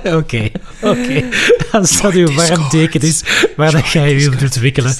Oké, 0.18 0.50
oké. 0.80 1.24
Als 1.72 2.00
dat 2.00 2.12
uw 2.12 2.32
warm 2.32 2.68
teken 2.68 3.00
is 3.00 3.22
waar 3.56 3.72
dat 3.72 3.88
jij 3.88 4.14
je 4.14 4.30
wilt 4.30 4.42
ontwikkelen. 4.42 4.96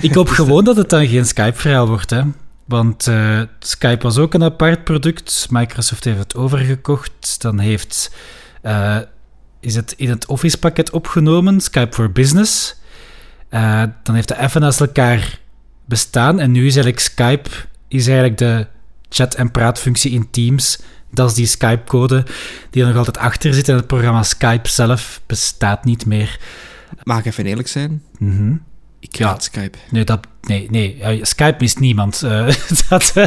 Ik 0.00 0.14
hoop 0.14 0.28
gewoon 0.28 0.64
dat 0.64 0.76
het 0.76 0.90
dan 0.90 1.06
geen 1.06 1.26
Skype-verhaal 1.26 1.88
wordt, 1.88 2.10
hè. 2.10 2.22
Want 2.64 3.06
uh, 3.06 3.40
Skype 3.58 4.02
was 4.02 4.18
ook 4.18 4.34
een 4.34 4.42
apart 4.42 4.84
product. 4.84 5.46
Microsoft 5.50 6.04
heeft 6.04 6.18
het 6.18 6.34
overgekocht. 6.34 7.40
Dan 7.40 7.58
heeft, 7.58 8.12
uh, 8.62 8.96
is 9.60 9.74
het 9.74 9.94
in 9.96 10.10
het 10.10 10.26
Office-pakket 10.26 10.90
opgenomen, 10.90 11.60
Skype 11.60 11.94
for 11.94 12.12
Business. 12.12 12.80
Uh, 13.54 13.82
dan 14.02 14.14
heeft 14.14 14.28
de 14.28 14.38
even 14.38 14.60
naast 14.60 14.80
elkaar 14.80 15.38
bestaan. 15.84 16.40
En 16.40 16.50
nu 16.50 16.66
is 16.66 16.74
eigenlijk 16.76 16.98
Skype 16.98 17.50
is 17.88 18.06
eigenlijk 18.06 18.38
de 18.38 18.66
chat- 19.08 19.34
en 19.34 19.50
praatfunctie 19.50 20.10
in 20.10 20.30
Teams. 20.30 20.78
Dat 21.10 21.28
is 21.28 21.34
die 21.34 21.46
Skype-code 21.46 22.24
die 22.70 22.82
er 22.82 22.88
nog 22.88 22.96
altijd 22.96 23.18
achter 23.18 23.54
zit. 23.54 23.68
En 23.68 23.76
het 23.76 23.86
programma 23.86 24.22
Skype 24.22 24.68
zelf 24.68 25.20
bestaat 25.26 25.84
niet 25.84 26.06
meer. 26.06 26.40
Mag 27.02 27.18
ik 27.18 27.24
even 27.24 27.46
eerlijk 27.46 27.68
zijn? 27.68 28.02
Mm 28.18 28.62
Ik 29.02 29.18
haat 29.18 29.44
Skype. 29.44 29.78
Nee, 29.90 30.04
dat, 30.04 30.20
nee, 30.40 30.66
nee. 30.70 30.98
Skype 31.22 31.56
mist 31.58 31.80
niemand. 31.80 32.22
Uh, 32.24 32.46
dat, 32.88 33.12
uh, 33.16 33.24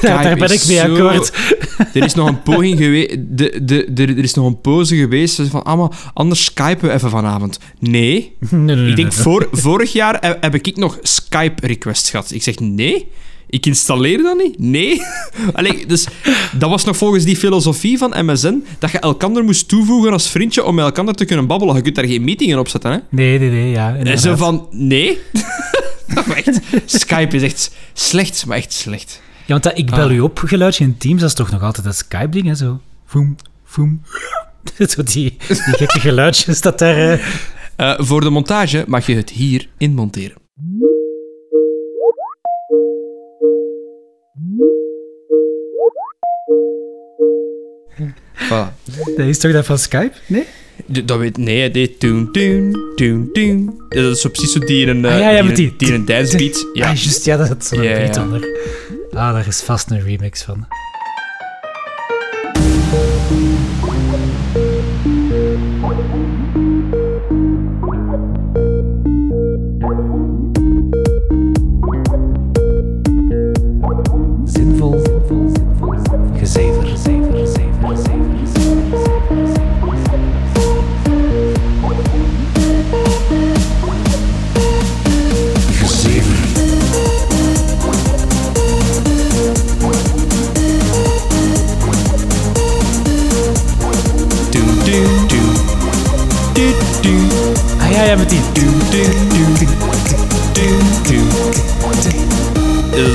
daar 0.00 0.36
ben 0.36 0.52
ik 0.52 0.66
mee 0.66 0.82
akkoord. 0.82 1.32
er 1.94 2.04
is 2.04 2.14
nog 2.14 2.28
een 2.28 2.42
poging 2.42 2.78
geweest. 2.78 3.16
De, 3.18 3.60
de, 3.64 3.86
de, 3.92 4.02
er 4.02 4.18
is 4.18 4.34
nog 4.34 4.46
een 4.46 4.60
pose 4.60 4.96
geweest 4.96 5.40
van. 5.40 5.62
Ah, 5.62 5.90
anders 6.12 6.44
skypen 6.44 6.88
we 6.88 6.94
even 6.94 7.10
vanavond. 7.10 7.58
Nee. 7.78 8.36
nee, 8.38 8.60
nee, 8.60 8.76
nee 8.76 8.90
ik 8.90 8.96
denk 8.96 9.14
nee. 9.14 9.22
Voor, 9.22 9.48
vorig 9.52 9.92
jaar 9.92 10.16
heb, 10.20 10.42
heb 10.42 10.54
ik 10.54 10.76
nog 10.76 10.98
Skype-requests 11.02 12.10
gehad. 12.10 12.30
Ik 12.30 12.42
zeg 12.42 12.58
nee. 12.58 13.08
Ik 13.50 13.66
installeer 13.66 14.22
dat 14.22 14.38
niet? 14.38 14.58
Nee. 14.58 15.02
Allee, 15.52 15.86
dus 15.86 16.06
dat 16.58 16.70
was 16.70 16.84
nog 16.84 16.96
volgens 16.96 17.24
die 17.24 17.36
filosofie 17.36 17.98
van 17.98 18.14
MSN 18.24 18.64
dat 18.78 18.90
je 18.90 18.98
elkander 18.98 19.44
moest 19.44 19.68
toevoegen 19.68 20.12
als 20.12 20.30
vriendje 20.30 20.64
om 20.64 20.74
met 20.74 20.84
elkaar 20.84 21.14
te 21.14 21.24
kunnen 21.24 21.46
babbelen. 21.46 21.74
Je 21.74 21.82
kunt 21.82 21.94
daar 21.94 22.06
geen 22.06 22.24
meetingen 22.24 22.58
op 22.58 22.68
zetten, 22.68 22.90
hè? 22.90 22.98
Nee, 23.10 23.38
nee, 23.38 23.50
nee, 23.50 23.70
ja. 23.70 23.96
En 23.96 24.18
zo 24.18 24.36
van, 24.36 24.68
nee. 24.70 25.18
echt, 26.34 26.60
Skype 26.84 27.36
is 27.36 27.42
echt 27.42 27.74
slecht, 27.92 28.46
maar 28.46 28.56
echt 28.56 28.72
slecht. 28.72 29.20
Ja, 29.38 29.44
want 29.46 29.62
dat 29.62 29.78
ik 29.78 29.90
bel 29.90 30.08
ah. 30.08 30.14
u 30.14 30.20
op 30.20 30.38
geluidje 30.38 30.84
in 30.84 30.96
Teams, 30.96 31.20
dat 31.20 31.28
is 31.28 31.36
toch 31.36 31.50
nog 31.50 31.62
altijd 31.62 31.86
dat 31.86 31.96
Skype-ding, 31.96 32.46
hè? 32.46 32.54
Zo, 32.54 32.80
voem, 33.06 33.36
voem. 33.64 34.02
zo 34.90 35.02
die, 35.02 35.36
die 35.48 35.56
gekke 35.56 36.00
geluidjes 36.00 36.60
dat 36.60 36.78
daar... 36.78 37.12
Uh... 37.12 37.26
Uh, 37.80 37.94
voor 37.98 38.20
de 38.20 38.30
montage 38.30 38.84
mag 38.86 39.06
je 39.06 39.14
het 39.14 39.30
hier 39.30 39.68
in 39.76 39.94
Voilà. 48.48 48.72
Dat 49.16 49.26
is 49.26 49.38
toch 49.38 49.52
dat 49.52 49.66
van 49.66 49.78
Skype? 49.78 50.12
Nee? 50.26 50.44
Dat 50.86 51.18
weet 51.18 51.36
nee, 51.36 51.70
dit 51.70 52.00
doen, 52.00 52.28
doen, 52.32 52.76
doen, 52.96 53.30
doen. 53.32 53.80
Dat 53.88 54.14
is 54.16 54.20
zo 54.20 54.28
precies 54.28 54.52
zo 54.52 54.58
die 54.58 54.86
een, 54.86 55.04
ah, 55.04 55.18
ja, 55.18 55.30
ja, 55.30 55.42
die, 55.42 55.52
die, 55.52 55.74
die, 55.76 55.92
een 55.92 56.04
dance 56.04 56.36
beat. 56.36 56.66
Ja, 56.72 56.88
ah, 56.88 56.96
juist, 56.96 57.24
ja, 57.24 57.36
dat 57.36 57.62
is 57.62 57.68
zo'n 57.68 57.82
Ja, 57.82 57.96
beat 57.96 58.16
onder. 58.16 58.40
Ah, 59.10 59.32
daar 59.32 59.46
is 59.46 59.60
vast 59.60 59.90
een 59.90 60.02
remix 60.02 60.42
van. 60.42 60.66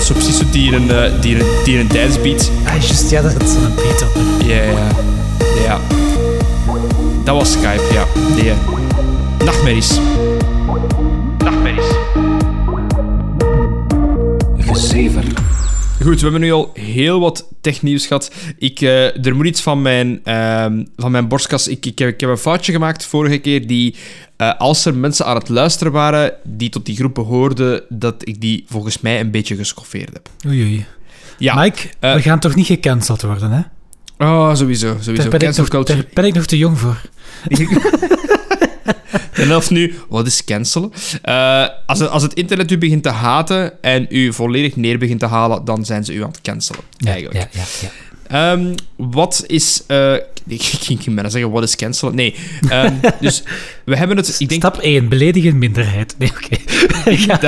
Is 0.03 0.09
zo 0.09 0.13
precies 0.13 0.37
zo 0.37 0.43
die 0.51 0.75
een, 0.75 0.91
eh, 0.91 1.21
die 1.21 1.39
een, 1.39 1.45
die 1.63 1.77
een 1.79 1.87
dance 1.87 2.19
beat. 2.19 2.51
Ah, 2.65 2.71
juist, 2.71 3.09
ja, 3.09 3.21
dat 3.21 3.43
is 3.43 3.51
zo'n 3.53 3.75
beat 3.75 4.05
onder. 4.15 4.47
Ja, 4.47 4.63
ja. 4.63 4.87
Ja. 5.63 5.79
Dat 7.23 7.35
was 7.35 7.51
Skype, 7.51 7.83
ja. 7.93 8.05
Nee. 8.35 8.49
eh, 8.49 8.55
Nachtmerries. 9.45 9.99
Nachtmerries. 11.37 11.85
Gezever. 14.57 15.23
Goed, 16.01 16.15
we 16.15 16.21
hebben 16.21 16.41
nu 16.41 16.51
al 16.51 16.71
heel 16.73 17.19
wat 17.19 17.47
technieuws 17.61 18.05
gehad. 18.05 18.31
Ik, 18.57 18.81
eh, 18.81 19.25
er 19.25 19.35
moet 19.35 19.45
iets 19.45 19.61
van 19.61 19.81
mijn, 19.81 20.19
ehm, 20.23 20.83
van 20.97 21.11
mijn 21.11 21.27
borstkas... 21.27 21.67
Ik, 21.67 21.85
ik, 21.85 21.99
heb, 21.99 22.09
ik 22.09 22.19
heb 22.19 22.29
een 22.29 22.37
foutje 22.37 22.71
gemaakt 22.71 23.05
vorige 23.05 23.37
keer 23.37 23.67
die... 23.67 23.95
eh, 24.49 24.59
als 24.59 24.85
er 24.85 24.95
mensen 24.95 25.25
aan 25.25 25.35
het 25.35 25.49
luisteren 25.49 25.93
waren 25.93 26.33
die 26.43 26.69
tot 26.69 26.85
die 26.85 26.95
groep 26.95 27.13
behoorden, 27.13 27.83
dat 27.89 28.27
ik 28.27 28.41
die 28.41 28.65
volgens 28.67 28.99
mij 28.99 29.19
een 29.19 29.31
beetje 29.31 29.55
geschoffeerd 29.55 30.13
heb. 30.13 30.29
Oei, 30.47 30.63
oei. 30.63 30.85
Ja. 31.37 31.55
Mike, 31.55 31.87
eh, 31.99 32.13
we 32.13 32.21
gaan 32.21 32.39
toch 32.39 32.55
niet 32.55 32.65
gecanceld 32.65 33.21
worden, 33.21 33.51
hè? 33.51 33.61
Oh, 34.25 34.55
sowieso. 34.55 34.87
sowieso. 34.99 35.29
Daar 35.29 35.39
ben, 35.39 35.49
ik 35.49 35.57
nog, 35.57 35.83
daar 35.83 36.05
ben 36.13 36.25
ik 36.25 36.33
nog 36.33 36.45
te 36.45 36.57
jong 36.57 36.79
voor. 36.79 37.01
En 39.33 39.55
of 39.55 39.69
nu, 39.69 39.95
wat 40.09 40.27
is 40.27 40.43
cancelen? 40.43 40.91
Eh, 41.21 41.67
als, 41.85 41.99
het, 41.99 42.09
als 42.09 42.23
het 42.23 42.33
internet 42.33 42.71
u 42.71 42.77
begint 42.77 43.03
te 43.03 43.09
haten 43.09 43.81
en 43.81 44.05
u 44.09 44.33
volledig 44.33 44.75
neer 44.75 44.97
begint 44.97 45.19
te 45.19 45.25
halen, 45.25 45.65
dan 45.65 45.85
zijn 45.85 46.05
ze 46.05 46.13
u 46.13 46.23
aan 46.23 46.29
het 46.29 46.41
cancelen. 46.41 46.81
Eigenlijk. 47.05 47.39
Ja, 47.39 47.47
ja, 47.51 47.63
ja. 47.81 47.89
Ehm, 48.33 48.73
wat 48.95 49.43
is. 49.47 49.83
eh, 49.87 50.13
ik 50.47 50.61
ging 50.61 51.03
bijna 51.03 51.29
zeggen, 51.29 51.51
wat 51.51 51.63
is 51.63 51.75
cancelen? 51.75 52.15
Nee. 52.15 52.35
Ehm, 52.69 52.93
dus 53.19 53.43
we 53.85 53.95
hebben 53.95 54.17
het. 54.17 54.39
Ik 54.39 54.49
denk. 54.49 54.61
Stap 54.61 54.77
1, 54.77 55.09
beledigen 55.09 55.57
minderheid. 55.57 56.15
Nee, 56.17 56.29
oké. 56.29 56.57
ja. 57.27 57.39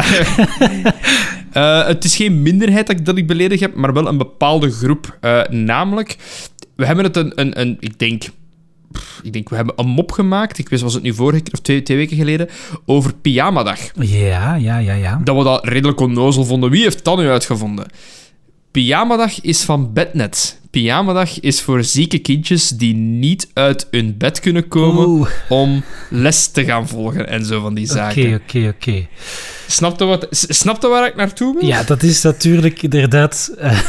Eh, 1.51 1.87
het 1.87 2.03
is 2.03 2.15
geen 2.15 2.41
minderheid 2.41 2.87
dat 2.87 2.99
ik, 2.99 3.05
dat 3.05 3.17
ik 3.17 3.27
beledigd 3.27 3.61
heb, 3.61 3.75
maar 3.75 3.93
wel 3.93 4.07
een 4.07 4.17
bepaalde 4.17 4.71
groep. 4.71 5.17
Eh, 5.21 5.41
namelijk, 5.49 6.17
we 6.75 6.85
hebben 6.85 7.05
het 7.05 7.15
een. 7.15 7.31
een, 7.35 7.59
een 7.61 7.77
ik 7.79 7.99
denk. 7.99 8.23
Ik 9.23 9.33
denk, 9.33 9.49
we 9.49 9.55
hebben 9.55 9.73
een 9.77 9.87
mop 9.87 10.11
gemaakt. 10.11 10.57
Ik 10.57 10.69
wist, 10.69 10.83
was 10.83 10.93
het 10.93 11.03
nu 11.03 11.13
vorige 11.13 11.41
keer 11.41 11.53
of 11.53 11.59
twee, 11.59 11.81
twee 11.83 11.97
weken 11.97 12.17
geleden? 12.17 12.49
Over 12.85 13.13
pyjamadag. 13.13 13.79
ja, 13.99 14.55
ja, 14.55 14.77
ja, 14.77 14.93
ja. 14.93 15.21
Dat 15.23 15.37
we 15.37 15.43
dat 15.43 15.67
redelijk 15.67 15.99
onnozel 15.99 16.45
vonden. 16.45 16.69
Wie 16.69 16.83
heeft 16.83 17.03
dat 17.03 17.17
nu 17.17 17.27
uitgevonden? 17.27 17.85
Pyjamadag 18.71 19.41
is 19.41 19.63
van 19.63 19.93
Bednet. 19.93 20.59
Pyjamadag 20.79 21.39
is 21.39 21.61
voor 21.61 21.83
zieke 21.83 22.17
kindjes 22.19 22.69
die 22.69 22.93
niet 22.95 23.47
uit 23.53 23.87
hun 23.91 24.17
bed 24.17 24.39
kunnen 24.39 24.67
komen 24.67 25.07
Oeh. 25.07 25.29
om 25.49 25.83
les 26.09 26.47
te 26.47 26.63
gaan 26.65 26.87
volgen 26.87 27.27
en 27.29 27.45
zo 27.45 27.61
van 27.61 27.73
die 27.73 27.87
zaken. 27.87 28.23
Oké, 28.33 28.41
oké, 28.57 28.67
oké. 28.75 29.07
Snap 29.67 29.99
je 29.99 30.05
wat, 30.05 30.27
s- 30.29 30.45
snap 30.59 30.81
je 30.81 30.87
waar 30.87 31.07
ik 31.07 31.15
naartoe 31.15 31.53
wil? 31.59 31.67
Ja, 31.69 31.83
dat 31.83 32.03
is 32.03 32.21
natuurlijk 32.21 32.81
inderdaad 32.81 33.51
eh, 33.57 33.79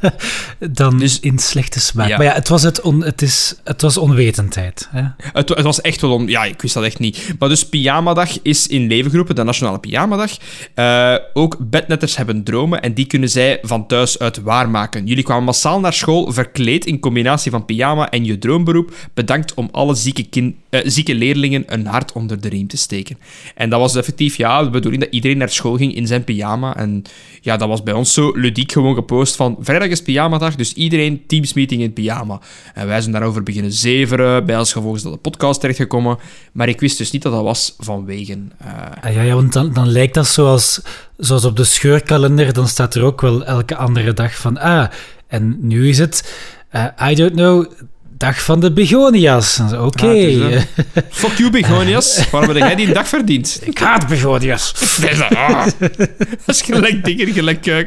dan 0.70 0.98
Dus- 0.98 1.20
in 1.20 1.38
slechte 1.38 1.80
smaak. 1.80 2.08
Ja. 2.08 2.16
Maar 2.16 2.26
ja, 2.26 2.32
het 2.32 2.48
was, 2.48 2.62
het 2.62 2.80
on, 2.80 3.04
het 3.04 3.22
is, 3.22 3.54
het 3.64 3.82
was 3.82 3.96
onwetendheid. 3.96 4.88
Hè? 4.90 5.02
Het, 5.32 5.48
het 5.48 5.62
was 5.62 5.80
echt 5.80 6.00
wel 6.00 6.12
om... 6.12 6.28
Ja, 6.28 6.44
ik 6.44 6.62
wist 6.62 6.74
dat 6.74 6.84
echt 6.84 6.98
niet. 6.98 7.34
Maar 7.38 7.48
dus 7.48 7.68
Pyjamadag 7.68 8.30
is 8.42 8.66
in 8.66 8.86
leven 8.86 9.10
geroepen, 9.10 9.34
de 9.34 9.42
Nationale 9.42 9.78
Pyjamadag. 9.78 10.30
Eh, 10.74 11.14
ook 11.32 11.56
bednetters 11.60 12.16
hebben 12.16 12.42
dromen 12.44 12.82
en 12.82 12.94
die 12.94 13.06
kunnen 13.06 13.28
zij 13.28 13.58
van 13.62 13.86
thuis 13.86 14.18
uit 14.18 14.42
waarmaken. 14.42 15.06
Jullie 15.06 15.24
kwamen 15.24 15.44
massaal 15.44 15.80
naar 15.80 15.92
school 15.92 16.15
verkleed 16.24 16.86
in 16.86 17.00
combinatie 17.00 17.50
van 17.50 17.64
pyjama 17.64 18.10
en 18.10 18.24
je 18.24 18.38
droomberoep. 18.38 18.94
Bedankt 19.14 19.54
om 19.54 19.68
alle 19.72 19.94
zieke, 19.94 20.54
eh, 20.70 20.80
zieke 20.84 21.14
leerlingen 21.14 21.64
een 21.66 21.86
hart 21.86 22.12
onder 22.12 22.40
de 22.40 22.48
riem 22.48 22.66
te 22.66 22.76
steken. 22.76 23.18
En 23.54 23.70
dat 23.70 23.80
was 23.80 23.96
effectief, 23.96 24.36
ja, 24.36 24.62
de 24.62 24.70
bedoeling 24.70 25.02
dat 25.02 25.12
iedereen 25.12 25.38
naar 25.38 25.50
school 25.50 25.76
ging 25.76 25.94
in 25.94 26.06
zijn 26.06 26.24
pyjama. 26.24 26.76
En 26.76 27.02
ja, 27.40 27.56
dat 27.56 27.68
was 27.68 27.82
bij 27.82 27.94
ons 27.94 28.12
zo 28.12 28.30
ludiek 28.34 28.72
gewoon 28.72 28.94
gepost 28.94 29.36
van 29.36 29.56
vrijdag 29.60 29.88
is 29.88 30.02
pyjamadag, 30.02 30.54
dus 30.54 30.72
iedereen 30.72 31.22
teamsmeeting 31.26 31.82
in 31.82 31.92
pyjama. 31.92 32.40
En 32.74 32.86
wij 32.86 33.00
zijn 33.00 33.12
daarover 33.12 33.42
beginnen 33.42 33.72
zeveren, 33.72 34.46
bij 34.46 34.58
ons 34.58 34.72
gevolgens 34.72 35.02
dat 35.02 35.12
de 35.12 35.18
podcast 35.18 35.60
terechtgekomen. 35.60 36.18
Maar 36.52 36.68
ik 36.68 36.80
wist 36.80 36.98
dus 36.98 37.10
niet 37.10 37.22
dat 37.22 37.32
dat 37.32 37.42
was 37.42 37.74
vanwege... 37.78 38.38
eh, 38.58 38.84
Ah, 39.00 39.14
ja, 39.14 39.22
ja, 39.22 39.34
want 39.34 39.52
dan, 39.52 39.72
dan 39.72 39.88
lijkt 39.88 40.14
dat 40.14 40.26
zoals, 40.26 40.80
zoals 41.16 41.44
op 41.44 41.56
de 41.56 41.64
scheurkalender, 41.64 42.52
dan 42.52 42.68
staat 42.68 42.94
er 42.94 43.02
ook 43.02 43.20
wel 43.20 43.44
elke 43.44 43.76
andere 43.76 44.12
dag 44.12 44.36
van, 44.36 44.58
ah, 44.58 44.88
en 45.26 45.56
nu 45.60 45.88
is 45.88 45.98
het, 45.98 46.36
eh, 46.68 46.84
I 47.10 47.14
don't 47.14 47.32
know, 47.32 47.72
dag 48.18 48.44
van 48.44 48.60
de 48.60 48.72
begonia's. 48.72 49.60
Oké, 49.78 50.06
Ja, 50.06 50.48
hè. 50.48 50.60
Fuck 51.10 51.38
you, 51.38 51.50
begonias. 51.50 52.30
Waarom 52.30 52.50
heb 52.50 52.58
jij 52.58 52.74
die 52.74 52.92
dag 52.92 53.08
verdiend? 53.08 53.60
ik 53.62 53.78
haat 53.78 54.08
begonia's. 54.08 54.74
Ah, 55.36 55.66
dat 55.78 56.08
is 56.46 56.62
gelijk 56.62 57.04
dingen, 57.04 57.32
gelijk 57.32 57.66
uh, 57.66 57.78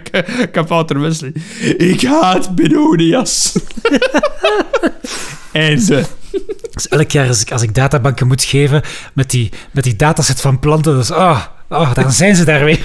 Kabouter 0.51 0.99
Wesley. 0.99 1.33
Ik 1.77 2.01
haat 2.01 2.55
begonias. 2.55 3.55
en 5.51 5.79
ze... 5.79 6.03
Dus 6.73 6.87
elk 6.87 7.11
jaar 7.11 7.27
als 7.27 7.41
ik, 7.41 7.51
als 7.51 7.61
ik 7.61 7.75
databanken 7.75 8.27
moet 8.27 8.43
geven 8.43 8.81
met 9.13 9.29
die, 9.29 9.49
met 9.71 9.83
die 9.83 9.95
dataset 9.95 10.41
van 10.41 10.59
planten, 10.59 10.95
dus 10.95 11.11
ah, 11.11 11.45
ah, 11.67 11.93
daar 11.93 12.11
zijn 12.11 12.35
ze 12.35 12.45
daar 12.45 12.65
weer. 12.65 12.79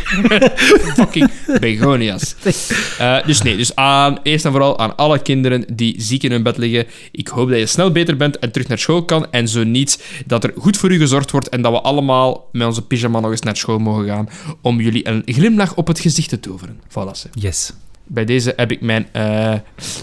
fucking 0.96 1.30
begonias. 1.60 2.34
Eh, 2.98 3.26
dus 3.26 3.42
nee, 3.42 3.56
dus 3.56 3.76
aan, 3.76 4.18
eerst 4.22 4.44
en 4.44 4.50
vooral 4.50 4.78
aan 4.78 4.96
alle 4.96 5.18
kinderen 5.18 5.64
die 5.76 5.94
ziek 5.98 6.22
in 6.22 6.30
hun 6.30 6.42
bed 6.42 6.56
liggen. 6.56 6.86
Ik 7.12 7.28
hoop 7.28 7.48
dat 7.48 7.58
je 7.58 7.66
snel 7.66 7.92
beter 7.92 8.16
bent 8.16 8.38
en 8.38 8.50
terug 8.52 8.68
naar 8.68 8.78
school 8.78 9.04
kan. 9.04 9.26
En 9.30 9.48
zo 9.48 9.64
niet, 9.64 10.04
dat 10.26 10.44
er 10.44 10.52
goed 10.58 10.76
voor 10.76 10.92
u 10.92 10.98
gezorgd 10.98 11.30
wordt 11.30 11.48
en 11.48 11.62
dat 11.62 11.72
we 11.72 11.80
allemaal 11.80 12.48
met 12.52 12.66
onze 12.66 12.82
pyjama 12.82 13.20
nog 13.20 13.30
eens 13.30 13.40
naar 13.40 13.56
school 13.56 13.78
mogen 13.78 14.06
gaan 14.06 14.28
om 14.60 14.80
jullie 14.80 15.08
een 15.08 15.22
glimlach 15.26 15.74
op 15.74 15.86
het 15.86 16.00
gezicht 16.00 16.28
te 16.28 16.40
toveren. 16.40 16.80
Voilà. 16.88 17.30
Yes. 17.32 17.72
Bij 18.04 18.24
deze 18.24 18.52
heb 18.56 18.70
ik 18.70 18.80
mijn... 18.80 19.08
eh, 19.12 19.54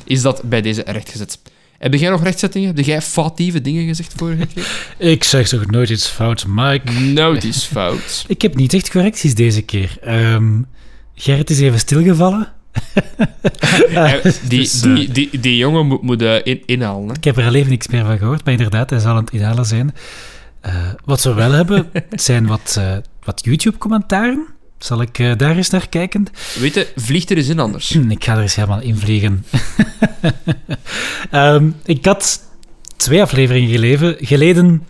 is 0.04 0.22
dat 0.22 0.42
bij 0.44 0.62
deze 0.62 0.84
rechtgezet. 0.86 1.40
Heb 1.82 1.94
jij 1.94 2.10
nog 2.10 2.24
rechtzettingen? 2.24 2.76
Heb 2.76 2.86
jij 2.86 3.02
foutieve 3.02 3.62
dingen 3.62 3.88
gezegd 3.88 4.14
vorige 4.18 4.46
keer? 4.46 4.96
Ik 5.12 5.24
zeg 5.24 5.48
toch 5.48 5.66
nooit 5.66 5.90
iets 5.90 6.08
fout, 6.08 6.46
Mike. 6.48 7.14
Die 7.40 7.50
is 7.50 7.64
fout. 7.64 8.24
Ik 8.28 8.42
heb 8.42 8.56
niet 8.56 8.74
echt 8.74 8.92
correcties 8.92 9.36
deze 9.36 9.62
keer. 9.62 9.98
Ehm 10.02 10.60
Gerrit 11.16 11.50
is 11.50 11.60
even 11.60 11.80
stilgevallen. 11.80 12.48
Die, 14.50 14.60
Dus, 14.60 14.82
eh, 14.82 14.96
die, 14.96 15.12
die, 15.12 15.40
die 15.40 15.58
jongen 15.58 15.88
moet, 15.88 16.02
moet 16.02 16.22
eh, 16.22 16.36
in, 16.44 16.62
inhalen. 16.66 17.08
Hè? 17.08 17.14
Ik 17.16 17.24
heb 17.24 17.38
er 17.38 17.46
al 17.46 17.54
even 17.54 17.70
niks 17.70 17.88
meer 17.88 18.06
van 18.06 18.18
gehoord, 18.18 18.46
maar 18.46 18.54
inderdaad, 18.54 18.90
hij 18.90 19.00
zal 19.00 19.16
aan 19.16 19.24
het 19.24 19.34
inhalen 19.34 19.66
zijn. 19.66 19.94
Eh, 20.60 20.74
wat 21.06 21.24
we 21.24 21.34
wel 21.34 21.52
hebben, 21.52 21.90
zijn 22.10 22.48
wat, 22.48 22.80
wat 23.24 23.42
YouTube-commentaren. 23.44 24.48
Zal 24.84 25.02
ik 25.02 25.20
eh, 25.20 25.32
daar 25.38 25.56
eens 25.56 25.70
naar 25.70 25.90
kijken? 25.90 26.26
Weet 26.60 26.74
je, 26.74 26.88
vliegt 26.96 27.30
er 27.30 27.38
eens 27.38 27.48
in 27.48 27.60
anders. 27.60 27.92
Ik 28.10 28.24
ga 28.24 28.36
er 28.36 28.42
eens 28.42 28.56
helemaal 28.56 28.82
in 28.82 28.98
vliegen. 28.98 29.46
Ehm, 31.32 31.70
ik 31.86 32.06
had 32.06 32.42
twee 32.96 33.22
afleveringen 33.22 33.70
geleven, 33.70 34.16
geleden 34.20 34.84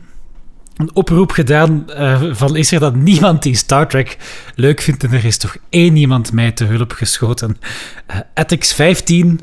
een 0.75 0.89
oproep 0.95 1.31
gedaan 1.31 1.89
eh, 1.89 2.23
van 2.31 2.55
is 2.55 2.71
er 2.71 2.79
dan 2.79 3.03
niemand 3.03 3.43
die 3.43 3.55
Star 3.55 3.87
Trek 3.87 4.17
leuk 4.55 4.81
vindt 4.81 5.03
en 5.03 5.11
er 5.11 5.25
is 5.25 5.37
toch 5.37 5.57
één 5.69 5.95
iemand 5.95 6.31
mij 6.31 6.51
te 6.51 6.63
hulp 6.63 6.91
geschoten. 6.91 7.57
Eh 8.05 8.19
Ethics 8.33 8.73
15, 8.73 9.39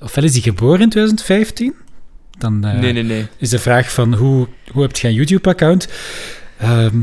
ofwel 0.00 0.24
is 0.24 0.32
die 0.32 0.42
geboren 0.42 0.80
in 0.80 0.88
2015? 0.88 1.74
Dan 2.38 2.64
eh, 2.64 2.78
Nee, 2.78 2.92
nee, 2.92 3.02
nee. 3.02 3.26
is 3.38 3.50
de 3.50 3.58
vraag 3.58 3.92
van 3.92 4.14
hoe, 4.14 4.48
hoe 4.70 4.82
heb 4.82 4.96
je 4.96 5.08
een 5.08 5.14
YouTube-account? 5.14 5.88
Ehm, 6.64 6.96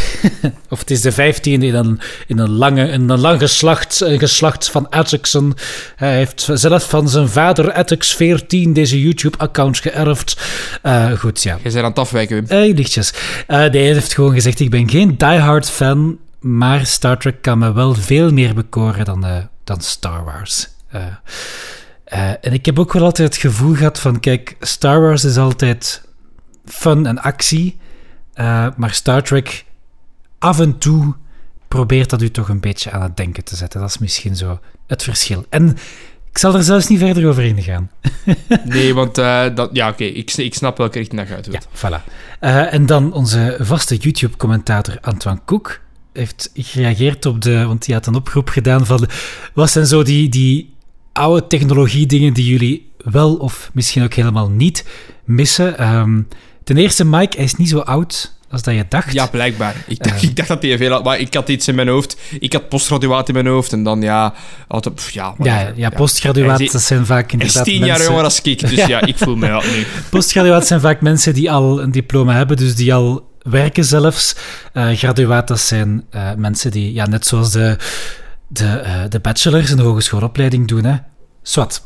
of 0.72 0.78
het 0.78 0.90
is 0.90 1.00
de 1.00 1.12
15e 1.12 1.42
in 1.42 1.74
een, 1.74 2.00
in 2.26 2.38
een, 2.38 2.50
lange, 2.50 2.88
in 2.88 3.10
een 3.10 3.20
lang 3.20 3.38
geslacht, 3.38 4.00
een 4.00 4.18
geslacht 4.18 4.70
van 4.70 4.88
Atkinson. 4.90 5.54
Hij 5.96 6.16
heeft 6.16 6.48
zelf 6.54 6.88
van 6.88 7.08
zijn 7.08 7.28
vader 7.28 7.72
Atix 7.72 8.14
14 8.14 8.72
deze 8.72 9.02
YouTube-account 9.02 9.78
geërfd. 9.78 10.40
Eh, 10.82 11.12
goed, 11.12 11.42
ja. 11.42 11.54
Je 11.56 11.62
bent 11.62 11.76
aan 11.76 11.84
het 11.84 11.98
afwijken, 11.98 12.36
Wim. 12.36 12.44
Hey, 12.48 12.72
lichtjes. 12.72 13.12
Eh, 13.46 13.58
nee, 13.58 13.68
hij 13.70 13.92
heeft 13.92 14.14
gewoon 14.14 14.32
gezegd, 14.32 14.60
ik 14.60 14.70
ben 14.70 14.90
geen 14.90 15.16
diehard 15.16 15.70
fan, 15.70 16.18
maar 16.40 16.86
Star 16.86 17.18
Trek 17.18 17.42
kan 17.42 17.58
me 17.58 17.72
wel 17.72 17.94
veel 17.94 18.32
meer 18.32 18.54
bekoren 18.54 19.04
dan, 19.04 19.24
eh, 19.24 19.36
dan 19.64 19.80
Star 19.80 20.24
Wars. 20.24 20.68
Eh, 20.88 21.02
eh, 22.04 22.30
en 22.40 22.52
ik 22.52 22.66
heb 22.66 22.78
ook 22.78 22.92
wel 22.92 23.04
altijd 23.04 23.28
het 23.28 23.42
gevoel 23.42 23.74
gehad 23.74 23.98
van, 23.98 24.20
kijk, 24.20 24.56
Star 24.60 25.00
Wars 25.00 25.24
is 25.24 25.36
altijd 25.36 26.02
fun 26.64 27.06
en 27.06 27.18
actie, 27.18 27.80
eh, 28.34 28.66
maar 28.76 28.92
Star 28.92 29.22
Trek 29.22 29.64
af 30.38 30.60
en 30.60 30.78
toe 30.78 31.14
probeert 31.68 32.10
dat 32.10 32.22
u 32.22 32.30
toch 32.30 32.48
een 32.48 32.60
beetje 32.60 32.90
aan 32.90 33.02
het 33.02 33.16
denken 33.16 33.44
te 33.44 33.56
zetten. 33.56 33.80
Dat 33.80 33.88
is 33.88 33.98
misschien 33.98 34.36
zo 34.36 34.60
het 34.86 35.02
verschil. 35.02 35.46
En 35.48 35.76
ik 36.30 36.38
zal 36.38 36.54
er 36.54 36.62
zelfs 36.62 36.88
niet 36.88 36.98
verder 36.98 37.28
over 37.28 37.44
ingaan. 37.44 37.90
Nee, 38.64 38.94
want 38.94 39.18
eh, 39.18 39.44
dat, 39.54 39.70
ja, 39.72 39.88
oké, 39.88 40.04
ik, 40.04 40.32
ik 40.32 40.54
snap 40.54 40.76
welke 40.76 40.98
richting 40.98 41.20
dat 41.20 41.30
gaat. 41.30 41.48
Ja, 41.50 41.60
voilà. 41.74 42.04
Eh, 42.40 42.72
en 42.72 42.86
dan 42.86 43.12
onze 43.12 43.56
vaste 43.60 43.96
YouTube-commentator 43.96 44.98
Antoine 45.00 45.40
Koek 45.44 45.80
heeft 46.12 46.50
gereageerd 46.54 47.26
op 47.26 47.40
de... 47.40 47.64
Want 47.64 47.84
die 47.84 47.94
had 47.94 48.06
een 48.06 48.14
oproep 48.14 48.48
gedaan 48.48 48.86
van... 48.86 49.08
Wat 49.54 49.70
zijn 49.70 49.86
zo 49.86 50.02
die, 50.02 50.28
die 50.28 50.74
oude 51.12 51.46
technologie-dingen 51.46 52.32
die 52.32 52.46
jullie 52.46 52.90
wel 52.96 53.34
of 53.34 53.70
misschien 53.72 54.02
ook 54.02 54.14
helemaal 54.14 54.50
niet 54.50 54.84
missen? 55.24 55.78
Ehm, 55.78 56.22
ten 56.64 56.76
eerste, 56.76 57.04
Mike, 57.04 57.36
hij 57.36 57.44
is 57.44 57.56
niet 57.56 57.68
zo 57.68 57.78
oud 57.78 58.32
als 58.50 58.62
dat 58.62 58.74
je 58.74 58.84
dacht. 58.88 59.12
Ja, 59.12 59.26
blijkbaar. 59.26 59.76
Ik 59.86 60.02
dacht, 60.04 60.16
Eh. 60.16 60.28
ik 60.28 60.36
dacht 60.36 60.48
dat 60.48 60.62
hij 60.62 60.76
veel 60.76 60.90
had, 60.90 61.04
maar 61.04 61.18
ik 61.18 61.34
had 61.34 61.48
iets 61.48 61.68
in 61.68 61.74
mijn 61.74 61.88
hoofd. 61.88 62.16
Ik 62.40 62.52
had 62.52 62.68
postgraduaat 62.68 63.28
in 63.28 63.34
mijn 63.34 63.46
hoofd 63.46 63.72
en 63.72 63.82
dan, 63.82 64.02
ja... 64.02 64.34
Pff, 64.94 65.10
ja, 65.10 65.24
ja, 65.24 65.34
whatever. 65.36 65.78
ja, 65.78 65.90
postgraduaat, 65.90 66.60
is- 66.60 66.72
dat 66.72 66.82
zijn 66.82 67.06
vaak 67.06 67.30
Hij 67.30 67.40
is 67.40 67.46
inderdaad 67.46 67.64
tien 67.64 67.78
jaar 67.78 67.86
mensen... 67.88 68.06
jonger 68.14 68.22
dan 68.22 68.52
ik, 68.52 68.60
dus 68.60 68.70
Ja. 68.74 68.88
ja, 68.88 69.00
ik 69.00 69.16
voel 69.18 69.36
me 69.36 69.48
dat 69.48 69.64
nu. 69.64 69.86
Postgraduaat 70.10 70.66
zijn 70.66 70.80
vaak 70.80 71.00
mensen 71.00 71.34
die 71.34 71.50
al 71.50 71.82
een 71.82 71.90
diploma 71.90 72.32
hebben, 72.34 72.56
dus 72.56 72.74
die 72.74 72.94
al 72.94 73.30
werken 73.42 73.84
zelfs. 73.84 74.36
Eh 74.72 74.88
graduaat, 74.90 75.48
dat 75.48 75.60
zijn 75.60 76.04
eh, 76.10 76.30
mensen 76.36 76.70
die, 76.70 76.92
ja, 76.92 77.06
net 77.06 77.26
zoals 77.26 77.50
de, 77.52 77.76
de, 78.48 78.82
de 79.08 79.20
bachelors 79.20 79.70
de 79.74 79.82
hogeschoolopleiding 79.82 80.68
doen, 80.68 80.84
hè. 80.84 80.96
Swat. 81.42 81.84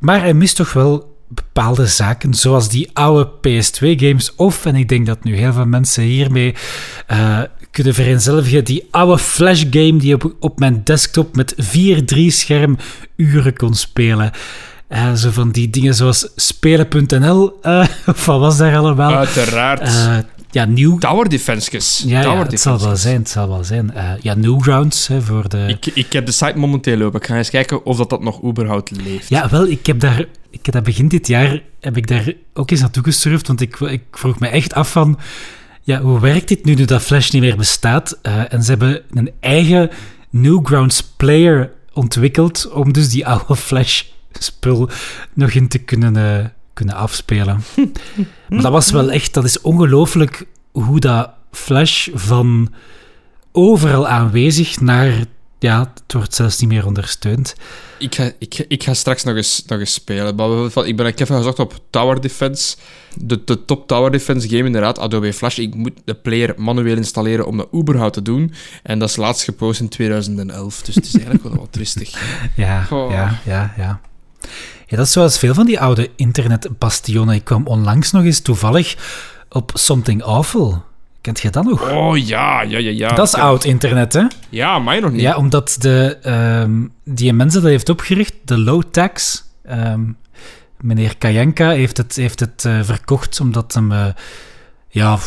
Maar 0.00 0.20
hij 0.20 0.34
mist 0.34 0.56
toch 0.56 0.72
wel 0.72 1.15
bepaalde 1.28 1.86
zaken, 1.86 2.34
zoals 2.34 2.68
die 2.68 2.90
oude 2.92 3.30
PS2-games, 3.30 4.34
of, 4.34 4.66
en 4.66 4.74
ik 4.74 4.88
denk 4.88 5.06
dat 5.06 5.24
nu 5.24 5.36
heel 5.36 5.52
veel 5.52 5.66
mensen 5.66 6.02
hiermee 6.02 6.54
eh, 7.06 7.40
kunnen 7.70 7.94
vereenzelvigen, 7.94 8.64
die 8.64 8.88
oude 8.90 9.18
Flash-game 9.18 9.96
die 9.96 10.14
op, 10.14 10.34
op 10.40 10.58
mijn 10.58 10.80
desktop 10.84 11.36
met 11.36 11.54
4-3-scherm 11.54 12.76
uren 13.16 13.56
kon 13.56 13.74
spelen. 13.74 14.30
Eh, 14.88 15.12
zo 15.12 15.30
van 15.30 15.50
die 15.50 15.70
dingen 15.70 15.94
zoals 15.94 16.28
spelen.nl, 16.36 17.58
eh, 17.62 17.86
of 18.06 18.26
wat 18.26 18.40
was 18.40 18.56
daar 18.56 18.76
allemaal? 18.76 19.14
Uiteraard. 19.14 19.90
Ja, 20.50 20.64
nieuw. 20.64 20.98
Tower 20.98 21.28
defenses. 21.28 22.02
Ja, 22.06 22.46
het 22.46 22.60
zal 22.60 22.80
wel 22.80 22.96
zijn, 22.96 23.18
het 23.18 23.28
zal 23.28 23.48
wel 23.48 23.64
zijn. 23.64 23.94
Ja, 24.20 24.34
Newgrounds, 24.34 25.06
hè, 25.06 25.22
voor 25.22 25.48
de... 25.48 25.64
Ik, 25.68 25.86
ik 25.86 26.12
heb 26.12 26.26
de 26.26 26.32
site 26.32 26.58
momenteel 26.58 26.96
lopen. 26.96 27.20
Ik 27.20 27.26
ga 27.26 27.36
eens 27.36 27.50
kijken 27.50 27.84
of 27.84 27.96
dat, 27.96 28.10
dat 28.10 28.22
nog 28.22 28.44
überhaupt 28.44 28.90
leeft. 28.90 29.28
Ja, 29.28 29.48
wel, 29.48 29.66
ik 29.66 29.86
heb 29.86 30.00
daar... 30.00 30.24
Ik 30.58 30.66
heb 30.66 30.74
dat 30.74 30.84
begin 30.84 31.08
dit 31.08 31.26
jaar 31.26 31.62
heb 31.80 31.96
ik 31.96 32.06
daar 32.06 32.32
ook 32.54 32.70
eens 32.70 32.80
naartoe 32.80 33.02
gesurfd, 33.02 33.46
want 33.46 33.60
ik, 33.60 33.80
ik 33.80 34.02
vroeg 34.10 34.38
me 34.38 34.48
echt 34.48 34.74
af 34.74 34.90
van... 34.90 35.18
Ja, 35.82 36.00
hoe 36.00 36.20
werkt 36.20 36.48
dit 36.48 36.64
nu, 36.64 36.74
nu 36.74 36.84
dat 36.84 37.02
Flash 37.02 37.30
niet 37.30 37.42
meer 37.42 37.56
bestaat? 37.56 38.18
Eh, 38.22 38.52
en 38.52 38.62
ze 38.62 38.70
hebben 38.70 39.02
een 39.10 39.30
eigen 39.40 39.90
Newgrounds 40.30 41.02
player 41.02 41.72
ontwikkeld 41.92 42.70
om 42.70 42.92
dus 42.92 43.08
die 43.08 43.26
oude 43.26 43.56
Flash-spul 43.66 44.88
nog 45.34 45.50
in 45.50 45.68
te 45.68 45.78
kunnen, 45.78 46.16
eh, 46.16 46.46
kunnen 46.72 46.94
afspelen. 46.94 47.62
maar 48.48 48.62
dat 48.62 48.72
was 48.72 48.90
wel 48.90 49.10
echt... 49.10 49.34
Dat 49.34 49.44
is 49.44 49.60
ongelooflijk 49.60 50.46
hoe 50.72 51.00
dat 51.00 51.30
Flash 51.50 52.08
van 52.14 52.72
overal 53.52 54.08
aanwezig 54.08 54.80
naar... 54.80 55.24
Ja, 55.66 55.92
het 56.04 56.12
wordt 56.12 56.34
zelfs 56.34 56.60
niet 56.60 56.68
meer 56.70 56.86
ondersteund. 56.86 57.54
Ik 57.98 58.14
ga, 58.14 58.30
ik, 58.38 58.64
ik 58.68 58.82
ga 58.82 58.94
straks 58.94 59.24
nog 59.24 59.36
eens, 59.36 59.62
nog 59.66 59.78
eens 59.78 59.92
spelen. 59.92 60.34
Maar 60.34 60.86
Ik 60.86 60.96
ben 60.96 61.06
even 61.06 61.36
gezocht 61.36 61.58
op 61.58 61.80
Tower 61.90 62.20
Defense. 62.20 62.76
De, 63.14 63.44
de 63.44 63.64
top 63.64 63.86
Tower 63.86 64.10
Defense 64.10 64.48
game, 64.48 64.64
inderdaad. 64.64 64.98
Adobe 64.98 65.32
Flash. 65.32 65.58
Ik 65.58 65.74
moet 65.74 65.92
de 66.04 66.14
player 66.14 66.54
manueel 66.56 66.96
installeren 66.96 67.46
om 67.46 67.56
dat 67.56 67.68
überhaupt 67.74 68.12
te 68.12 68.22
doen. 68.22 68.52
En 68.82 68.98
dat 68.98 69.08
is 69.08 69.16
laatst 69.16 69.44
gepost 69.44 69.80
in 69.80 69.88
2011. 69.88 70.82
Dus 70.82 70.94
het 70.94 71.04
is 71.04 71.14
eigenlijk 71.14 71.44
wel 71.44 71.56
wat 71.56 71.72
tristig. 71.72 72.10
Ja, 72.54 72.82
Goh. 72.82 73.10
ja, 73.10 73.40
ja, 73.44 73.74
ja. 73.76 74.00
Ja, 74.86 74.96
dat 74.96 75.06
is 75.06 75.12
zoals 75.12 75.38
veel 75.38 75.54
van 75.54 75.66
die 75.66 75.80
oude 75.80 76.10
internetbastionen. 76.16 77.34
Ik 77.34 77.44
kwam 77.44 77.66
onlangs 77.66 78.10
nog 78.10 78.24
eens 78.24 78.40
toevallig 78.40 78.96
op 79.48 79.70
Something 79.74 80.22
Awful. 80.22 80.84
Kent 81.26 81.40
je 81.40 81.50
dat 81.50 81.64
nog? 81.64 81.90
Oh 81.90 82.18
ja, 82.18 82.62
ja, 82.62 82.78
ja, 82.78 82.90
ja. 82.90 83.08
dat 83.08 83.26
is 83.26 83.34
oud 83.34 83.64
internet, 83.64 84.12
hè? 84.12 84.22
Ja, 84.48 84.78
mij 84.78 85.00
nog 85.00 85.10
niet. 85.10 85.20
Ja, 85.20 85.36
omdat 85.36 85.76
de, 85.78 86.18
ehm, 86.22 86.86
die 87.04 87.32
mensen 87.32 87.62
dat 87.62 87.70
heeft 87.70 87.88
opgericht, 87.88 88.34
de 88.44 88.58
Low 88.58 88.82
Tax, 88.90 89.44
ehm, 89.64 90.00
meneer 90.80 91.16
Kajenka 91.16 91.70
heeft 91.70 91.96
het, 91.96 92.16
heeft 92.16 92.40
het 92.40 92.64
eh, 92.64 92.82
verkocht 92.82 93.40
omdat 93.40 93.74
hem... 93.74 93.92
eh, 93.92 94.06
ja, 94.88 95.18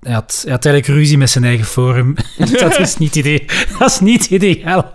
hij 0.00 0.12
had, 0.12 0.40
hij 0.42 0.52
had 0.52 0.64
eigenlijk 0.64 0.98
ruzie 0.98 1.18
met 1.18 1.30
zijn 1.30 1.44
eigen 1.44 1.66
forum. 1.66 2.14
dat 2.60 2.78
is 2.78 2.96
niet 2.96 3.16
idee. 3.16 3.44
Dat 3.78 3.90
is 3.90 4.00
niet 4.00 4.26
ideaal. 4.26 4.92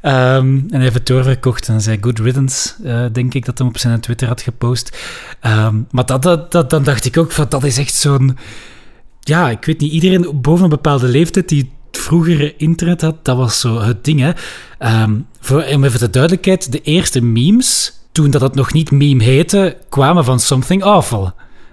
Ehm, 0.00 0.46
en 0.46 0.66
hij 0.70 0.80
heeft 0.80 0.94
het 0.94 1.06
doorverkocht 1.06 1.68
en 1.68 1.80
zei 1.80 1.98
good 2.00 2.18
riddance, 2.18 2.74
eh, 2.84 3.04
denk 3.12 3.34
ik, 3.34 3.44
dat 3.44 3.58
hij 3.58 3.66
op 3.66 3.78
zijn 3.78 4.00
Twitter 4.00 4.28
had 4.28 4.42
gepost. 4.42 4.98
Maar 5.90 6.06
dat, 6.06 6.22
dat, 6.22 6.52
dat, 6.52 6.70
dan 6.70 6.82
dacht 6.82 7.04
ik 7.04 7.16
ook 7.16 7.32
van, 7.32 7.46
dat 7.48 7.64
is 7.64 7.78
echt 7.78 7.94
zo'n... 7.94 8.38
Ja, 9.20 9.50
ik 9.50 9.64
weet 9.64 9.80
niet, 9.80 9.92
iedereen 9.92 10.40
boven 10.40 10.64
een 10.64 10.70
bepaalde 10.70 11.08
leeftijd 11.08 11.48
die 11.48 11.70
vroeger 11.90 12.54
internet 12.56 13.00
had, 13.00 13.24
dat 13.24 13.36
was 13.36 13.60
zo 13.60 13.80
het 13.80 14.04
ding, 14.04 14.20
hè. 14.20 14.30
Ehm, 14.78 15.14
voor, 15.40 15.64
om 15.64 15.84
even 15.84 15.98
de 15.98 16.10
duidelijkheid, 16.10 16.72
de 16.72 16.80
eerste 16.82 17.20
memes, 17.20 17.92
toen 18.12 18.30
dat 18.30 18.40
het 18.40 18.54
nog 18.54 18.72
niet 18.72 18.90
meme 18.90 19.24
heette, 19.24 19.76
kwamen 19.88 20.24
van 20.24 20.40
Something 20.40 20.82
Awful. 20.82 21.32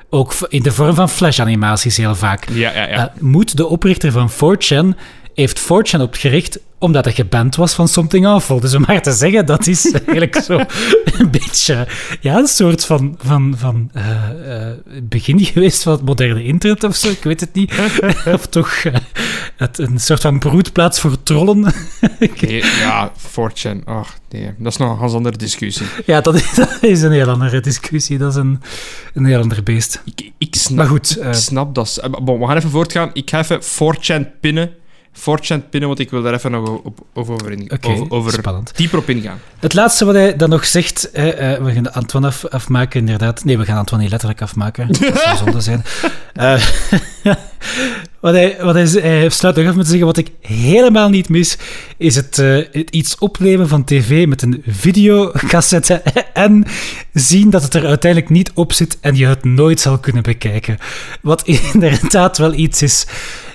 Ook 0.09 0.33
in 0.49 0.63
de 0.63 0.71
vorm 0.71 0.93
van 0.95 1.09
flash-animaties 1.09 1.97
heel 1.97 2.15
vaak. 2.15 2.49
Ja, 2.49 2.71
ja, 2.73 2.87
ja. 2.87 3.13
Eh, 3.15 3.21
Moed, 3.21 3.57
de 3.57 3.67
oprichter 3.67 4.11
van 4.11 4.29
4chan, 4.31 4.97
heeft 5.37 5.61
4chan 5.61 6.01
opgericht 6.01 6.59
omdat 6.79 7.05
hij 7.05 7.13
geband 7.13 7.55
was 7.55 7.73
van 7.73 7.87
Something 7.87 8.25
Awful. 8.25 8.59
Dus 8.59 8.73
om 8.73 8.83
maar 8.87 9.01
te 9.01 9.11
zeggen, 9.11 9.45
dat 9.45 9.67
is 9.67 9.91
eigenlijk 9.93 10.35
zo 10.43 10.59
een 11.17 11.31
beetje 11.31 11.87
ja, 12.19 12.37
een 12.37 12.47
soort 12.47 12.85
van, 12.85 13.15
van, 13.21 13.53
van 13.57 13.89
eh, 13.93 14.69
eh, 14.69 14.77
begin 15.03 15.39
geweest 15.39 15.83
van 15.83 15.93
het 15.93 16.01
moderne 16.01 16.43
internet 16.43 16.83
of 16.83 16.95
zo. 16.95 17.09
Ik 17.09 17.23
weet 17.23 17.39
het 17.39 17.53
niet. 17.53 17.73
of 18.35 18.47
toch 18.47 18.73
eh, 18.73 18.93
het, 19.57 19.77
een 19.77 19.99
soort 19.99 20.21
van 20.21 20.39
broedplaats 20.39 20.99
voor 20.99 21.23
trollen. 21.23 21.65
Nee, 22.41 22.63
ja, 22.63 23.11
4chan. 23.11 23.83
Ach, 23.85 24.17
nee. 24.29 24.53
Dat 24.57 24.71
is 24.71 24.77
nog 24.77 24.91
een 24.91 24.97
ganz 24.97 25.13
andere 25.13 25.37
discussie. 25.37 25.85
ja, 26.05 26.21
dat 26.21 26.35
is, 26.35 26.53
dat 26.55 26.77
is 26.81 27.01
een 27.01 27.11
heel 27.11 27.29
andere 27.29 27.59
discussie. 27.59 28.17
Dat 28.17 28.31
is 28.31 28.35
een, 28.35 28.61
een 29.13 29.25
heel 29.25 29.41
ander 29.41 29.63
beest. 29.63 30.01
Ik, 30.05 30.31
ik 30.37 30.55
snap, 30.55 30.77
Maar 30.77 30.87
goed, 30.87 31.17
ik 31.21 31.33
snap 31.33 31.75
dat. 31.75 32.07
Bon, 32.21 32.39
we 32.39 32.47
gaan 32.47 32.55
even 32.55 32.69
voortgaan. 32.69 33.09
Ik 33.13 33.29
ga 33.29 33.39
even 33.39 33.61
4chan 33.61 34.39
pinnen. 34.39 34.71
4chan 35.17 35.69
pinnen, 35.69 35.87
want 35.89 35.99
ik 35.99 36.09
wil 36.09 36.21
daar 36.21 36.33
even 36.33 36.51
nog 36.51 36.69
op, 36.69 36.99
op 37.13 37.29
over, 37.29 37.51
in, 37.51 37.71
Oké, 37.71 37.87
over, 37.87 38.11
over 38.11 38.31
spannend. 38.31 38.71
dieper 38.75 38.99
op 38.99 39.09
ingaan. 39.09 39.39
Het 39.59 39.73
laatste 39.73 40.05
wat 40.05 40.15
hij 40.15 40.35
dan 40.35 40.49
nog 40.49 40.65
zegt, 40.65 41.11
eh, 41.11 41.23
we 41.57 41.71
gaan 41.73 41.93
Antoine 41.93 42.27
af, 42.27 42.45
afmaken, 42.45 42.99
inderdaad. 42.99 43.43
Nee, 43.43 43.57
we 43.57 43.65
gaan 43.65 43.77
Antoine 43.77 44.03
niet 44.03 44.11
letterlijk 44.11 44.41
afmaken. 44.41 44.87
Dat 44.87 45.19
zou 45.19 45.37
zonde 45.37 45.61
zijn. 45.61 45.83
Eh, 46.33 46.63
wat 48.19 48.33
hij, 48.33 48.57
wat 48.61 48.73
hij, 48.73 48.85
hij 48.85 49.29
sluit 49.29 49.55
nog 49.55 49.67
af 49.67 49.75
met 49.75 49.83
te 49.83 49.89
zeggen, 49.89 50.07
wat 50.07 50.17
ik 50.17 50.31
helemaal 50.41 51.09
niet 51.09 51.29
mis, 51.29 51.57
is 51.97 52.15
het, 52.15 52.39
eh, 52.39 52.55
het 52.71 52.89
iets 52.89 53.17
opnemen 53.17 53.67
van 53.67 53.83
tv 53.83 54.27
met 54.27 54.41
een 54.41 54.63
videocassette 54.67 55.93
en 56.33 56.65
zien 57.13 57.49
dat 57.49 57.63
het 57.63 57.73
er 57.73 57.85
uiteindelijk 57.85 58.31
niet 58.31 58.51
op 58.53 58.73
zit 58.73 58.97
en 59.01 59.15
je 59.15 59.27
het 59.27 59.43
nooit 59.43 59.79
zal 59.79 59.99
kunnen 59.99 60.23
bekijken. 60.23 60.77
Wat 61.21 61.47
inderdaad 61.47 62.37
wel 62.37 62.53
iets 62.53 62.81
is 62.81 63.07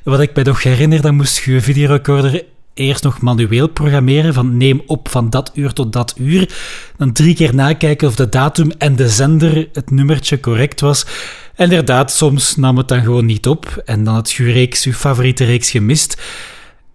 wat 0.05 0.21
ik 0.21 0.35
mij 0.35 0.45
nog 0.45 0.63
herinner, 0.63 1.01
dan 1.01 1.15
moest 1.15 1.45
je 1.45 1.53
je 1.53 1.61
videorecorder 1.61 2.45
eerst 2.75 3.03
nog 3.03 3.21
manueel 3.21 3.69
programmeren 3.69 4.35
van 4.35 4.57
neem 4.57 4.83
op 4.87 5.09
van 5.09 5.31
dat 5.31 5.51
uur 5.55 5.73
tot 5.73 5.93
dat 5.93 6.15
uur. 6.19 6.55
Dan 6.97 7.13
drie 7.13 7.35
keer 7.35 7.55
nakijken 7.55 8.09
of 8.09 8.15
de 8.15 8.29
datum 8.29 8.71
en 8.79 8.97
de 8.97 9.09
zender 9.09 9.69
het 9.73 9.91
nummertje 9.91 10.41
correct 10.41 10.81
was. 10.81 11.07
En 11.55 11.65
inderdaad, 11.65 12.13
soms 12.13 12.57
nam 12.57 12.77
het 12.77 12.89
dan 12.89 13.03
gewoon 13.03 13.27
niet 13.27 13.47
op. 13.47 13.83
En 13.85 14.05
dan 14.05 14.15
had 14.15 14.31
je 14.31 14.45
je 14.45 14.53
reeks, 14.53 14.85
je 14.85 14.95
favoriete 14.95 15.45
reeks 15.45 15.71
gemist. 15.71 16.21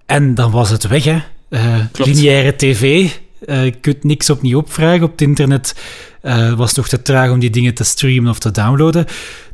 En 0.06 0.36
dan 0.36 0.52
was 0.52 0.70
het 0.70 0.88
weg, 0.88 1.04
hè. 1.04 1.20
Klopt. 1.92 2.12
lineaire 2.12 2.56
tv. 2.56 3.10
eh, 3.46 3.64
je 3.64 3.72
kunt 3.72 4.04
niks 4.04 4.30
opnieuw 4.30 4.58
opvragen. 4.60 5.04
Op 5.04 5.12
het 5.12 5.22
internet 5.22 5.76
eh, 6.22 6.54
was 6.54 6.68
het 6.68 6.78
nog 6.78 6.88
te 6.88 7.02
traag 7.02 7.32
om 7.32 7.40
die 7.40 7.50
dingen 7.50 7.74
te 7.74 7.84
streamen 7.84 8.32
of 8.32 8.40
te 8.40 8.52
downloaden. 8.52 9.06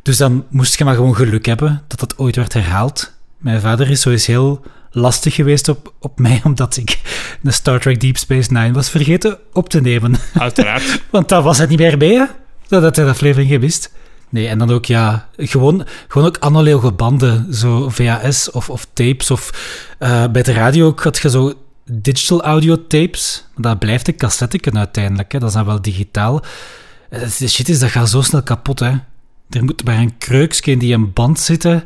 Dus 0.02 0.16
dan 0.16 0.44
moest 0.50 0.78
je 0.78 0.84
maar 0.84 0.94
gewoon 0.94 1.16
geluk 1.16 1.46
hebben 1.46 1.82
dat 1.88 2.00
dat 2.00 2.18
ooit 2.18 2.36
werd 2.36 2.52
herhaald. 2.52 3.12
Mijn 3.44 3.60
vader 3.60 3.90
is 3.90 4.04
eens 4.04 4.26
heel 4.26 4.62
lastig 4.90 5.34
geweest 5.34 5.68
op, 5.68 5.92
op 6.00 6.18
mij, 6.18 6.40
omdat 6.44 6.76
ik 6.76 7.00
de 7.40 7.50
Star 7.50 7.80
Trek 7.80 8.00
Deep 8.00 8.16
Space 8.16 8.52
Nine 8.52 8.72
was 8.72 8.90
vergeten 8.90 9.38
op 9.52 9.68
te 9.68 9.80
nemen. 9.80 10.14
Uiteraard. 10.34 11.02
Want 11.10 11.28
daar 11.28 11.42
was 11.42 11.58
het 11.58 11.68
niet 11.68 11.78
meer 11.78 11.98
bij, 11.98 12.14
hè? 12.14 12.24
Dat 12.68 12.82
had 12.82 12.96
hij 12.96 13.04
de 13.04 13.10
aflevering 13.10 13.50
gemist. 13.50 13.92
Nee, 14.28 14.48
en 14.48 14.58
dan 14.58 14.70
ook, 14.70 14.84
ja, 14.84 15.28
gewoon, 15.36 15.86
gewoon 16.08 16.26
ook 16.26 16.38
analoge 16.38 16.92
banden, 16.92 17.54
zo 17.54 17.88
VHS 17.88 18.50
of, 18.50 18.70
of 18.70 18.86
tapes. 18.92 19.30
Of 19.30 19.50
eh, 19.98 20.24
bij 20.26 20.42
de 20.42 20.52
radio 20.52 20.86
ook 20.86 21.02
had 21.02 21.18
je 21.18 21.30
zo 21.30 21.52
digital 21.84 22.42
audio 22.42 22.86
tapes. 22.86 23.46
Maar 23.54 23.70
dat 23.70 23.78
blijft 23.78 24.08
een 24.08 24.16
cassetteken 24.16 24.78
uiteindelijk, 24.78 25.32
hè? 25.32 25.38
dat 25.38 25.48
is 25.48 25.54
dan 25.54 25.64
wel 25.64 25.82
digitaal. 25.82 26.42
Eh, 27.10 27.20
De 27.38 27.48
shit 27.48 27.68
is, 27.68 27.78
dat 27.78 27.90
gaat 27.90 28.08
zo 28.08 28.22
snel 28.22 28.42
kapot, 28.42 28.78
hè. 28.78 28.92
Er 29.50 29.64
moet 29.64 29.84
maar 29.84 29.98
een 29.98 30.18
kreukje 30.18 30.70
in 30.70 30.78
die 30.78 30.94
een 30.94 31.12
band 31.12 31.40
zitten. 31.40 31.84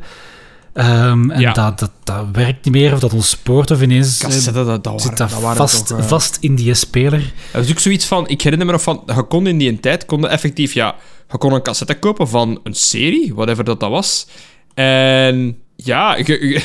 Ehm, 0.73 1.31
en 1.31 1.39
Ja. 1.39 1.53
dat, 1.53 1.79
dat, 1.79 1.91
dat 2.03 2.25
werkt 2.31 2.65
niet 2.65 2.73
meer, 2.73 2.93
of 2.93 2.99
dat 2.99 3.13
ontspoort, 3.13 3.71
of 3.71 3.81
ineens 3.81 4.19
eh, 4.23 4.53
dat, 4.53 4.83
dat, 4.83 5.01
zit 5.01 5.09
waren, 5.09 5.17
dat 5.17 5.17
dat 5.17 5.41
waren 5.41 5.57
vast, 5.57 5.87
toch, 5.87 5.97
eh, 5.99 6.05
vast 6.05 6.37
in 6.41 6.55
die 6.55 6.73
speler. 6.73 7.33
Dat 7.51 7.63
is 7.63 7.71
ook 7.71 7.79
zoiets 7.79 8.05
van, 8.05 8.27
ik 8.27 8.41
herinner 8.41 8.67
me 8.67 8.73
nog 8.73 8.81
van, 8.81 9.03
je 9.05 9.23
kon 9.23 9.47
in 9.47 9.57
die 9.57 9.79
tijd, 9.79 10.05
kon 10.05 10.27
effectief, 10.27 10.73
ja, 10.73 10.95
je 11.31 11.37
kon 11.37 11.53
een 11.53 11.61
cassette 11.61 11.99
kopen 11.99 12.27
van 12.27 12.59
een 12.63 12.73
serie, 12.75 13.33
whatever 13.33 13.63
dat, 13.63 13.79
dat 13.79 13.89
was. 13.89 14.27
En 14.73 15.57
ja, 15.75 16.15
je, 16.15 16.23
je, 16.25 16.63